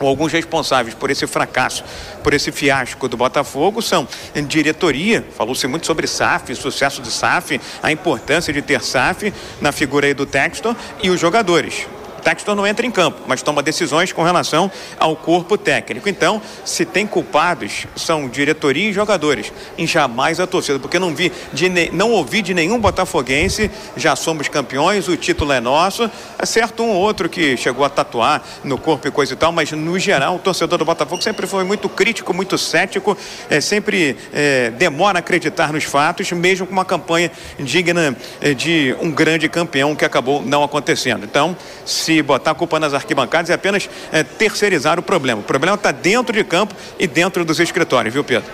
alguns 0.00 0.32
responsáveis 0.32 0.94
por 0.94 1.10
esse 1.10 1.26
fracasso, 1.26 1.84
por 2.22 2.34
esse 2.34 2.52
fiasco 2.52 3.08
do 3.08 3.16
Botafogo 3.16 3.80
são 3.80 4.06
diretoria, 4.46 5.24
falou-se 5.36 5.66
muito 5.66 5.86
sobre 5.86 6.06
SAF, 6.06 6.54
sucesso 6.54 7.00
de 7.00 7.10
SAF, 7.10 7.60
a 7.82 7.90
importância 7.90 8.52
de 8.52 8.60
ter 8.60 8.82
SAF 8.82 9.32
na 9.60 9.72
figura 9.72 10.06
aí 10.06 10.14
do 10.14 10.26
Textor 10.26 10.74
e 11.02 11.10
os 11.10 11.20
jogadores. 11.20 11.86
Textor 12.26 12.56
não 12.56 12.66
entra 12.66 12.84
em 12.84 12.90
campo, 12.90 13.20
mas 13.28 13.40
toma 13.40 13.62
decisões 13.62 14.12
com 14.12 14.24
relação 14.24 14.68
ao 14.98 15.14
corpo 15.14 15.56
técnico. 15.56 16.08
Então, 16.08 16.42
se 16.64 16.84
tem 16.84 17.06
culpados, 17.06 17.86
são 17.94 18.28
diretoria 18.28 18.90
e 18.90 18.92
jogadores, 18.92 19.52
e 19.78 19.86
jamais 19.86 20.40
a 20.40 20.46
torcida, 20.46 20.80
porque 20.80 20.98
não 20.98 21.14
vi, 21.14 21.30
de, 21.52 21.68
não 21.92 22.10
ouvi 22.10 22.42
de 22.42 22.52
nenhum 22.52 22.80
botafoguense, 22.80 23.70
já 23.96 24.16
somos 24.16 24.48
campeões, 24.48 25.06
o 25.06 25.16
título 25.16 25.52
é 25.52 25.60
nosso, 25.60 26.10
é 26.36 26.44
certo 26.44 26.82
um 26.82 26.88
ou 26.88 26.96
outro 26.96 27.28
que 27.28 27.56
chegou 27.56 27.84
a 27.84 27.88
tatuar 27.88 28.42
no 28.64 28.76
corpo 28.76 29.06
e 29.06 29.10
coisa 29.12 29.34
e 29.34 29.36
tal, 29.36 29.52
mas 29.52 29.70
no 29.70 29.96
geral 29.96 30.34
o 30.34 30.40
torcedor 30.40 30.80
do 30.80 30.84
Botafogo 30.84 31.22
sempre 31.22 31.46
foi 31.46 31.62
muito 31.62 31.88
crítico, 31.88 32.34
muito 32.34 32.58
cético, 32.58 33.16
é, 33.48 33.60
sempre 33.60 34.16
é, 34.32 34.70
demora 34.70 35.18
a 35.18 35.20
acreditar 35.20 35.72
nos 35.72 35.84
fatos, 35.84 36.32
mesmo 36.32 36.66
com 36.66 36.72
uma 36.72 36.84
campanha 36.84 37.30
digna 37.56 38.16
é, 38.40 38.52
de 38.52 38.96
um 39.00 39.12
grande 39.12 39.48
campeão 39.48 39.94
que 39.94 40.04
acabou 40.04 40.42
não 40.42 40.64
acontecendo. 40.64 41.24
Então, 41.24 41.56
se 41.84 42.15
botar 42.22 42.52
a 42.52 42.54
culpa 42.54 42.78
nas 42.78 42.94
arquibancadas 42.94 43.50
é 43.50 43.54
apenas 43.54 43.88
é, 44.12 44.22
terceirizar 44.22 44.98
o 44.98 45.02
problema. 45.02 45.40
O 45.40 45.44
problema 45.44 45.76
está 45.76 45.92
dentro 45.92 46.32
de 46.32 46.44
campo 46.44 46.74
e 46.98 47.06
dentro 47.06 47.44
dos 47.44 47.60
escritórios, 47.60 48.12
viu, 48.12 48.24
Pedro? 48.24 48.50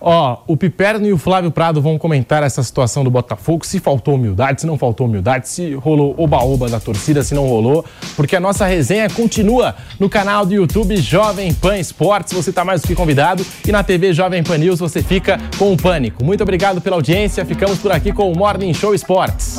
Ó, 0.00 0.38
o 0.46 0.56
Piperno 0.56 1.06
e 1.06 1.12
o 1.12 1.18
Flávio 1.18 1.50
Prado 1.50 1.82
vão 1.82 1.98
comentar 1.98 2.42
essa 2.42 2.62
situação 2.62 3.04
do 3.04 3.10
Botafogo, 3.10 3.66
se 3.66 3.78
faltou 3.78 4.14
humildade, 4.14 4.62
se 4.62 4.66
não 4.66 4.78
faltou 4.78 5.06
humildade, 5.06 5.46
se 5.46 5.74
rolou 5.74 6.14
oba-oba 6.16 6.70
da 6.70 6.80
torcida, 6.80 7.22
se 7.22 7.34
não 7.34 7.46
rolou, 7.46 7.84
porque 8.16 8.34
a 8.34 8.40
nossa 8.40 8.64
resenha 8.64 9.10
continua 9.10 9.74
no 9.98 10.08
canal 10.08 10.46
do 10.46 10.54
YouTube 10.54 10.96
Jovem 10.96 11.52
Pan 11.52 11.78
Esportes, 11.78 12.32
você 12.32 12.48
está 12.48 12.64
mais 12.64 12.80
do 12.80 12.88
que 12.88 12.94
convidado, 12.94 13.44
e 13.66 13.70
na 13.70 13.82
TV 13.82 14.14
Jovem 14.14 14.42
Pan 14.42 14.56
News 14.56 14.80
você 14.80 15.02
fica 15.02 15.38
com 15.58 15.70
o 15.72 15.76
Pânico. 15.76 16.24
Muito 16.24 16.42
obrigado 16.42 16.80
pela 16.80 16.96
audiência, 16.96 17.44
ficamos 17.44 17.78
por 17.78 17.92
aqui 17.92 18.10
com 18.10 18.32
o 18.32 18.36
Morning 18.36 18.72
Show 18.72 18.94
Esportes. 18.94 19.58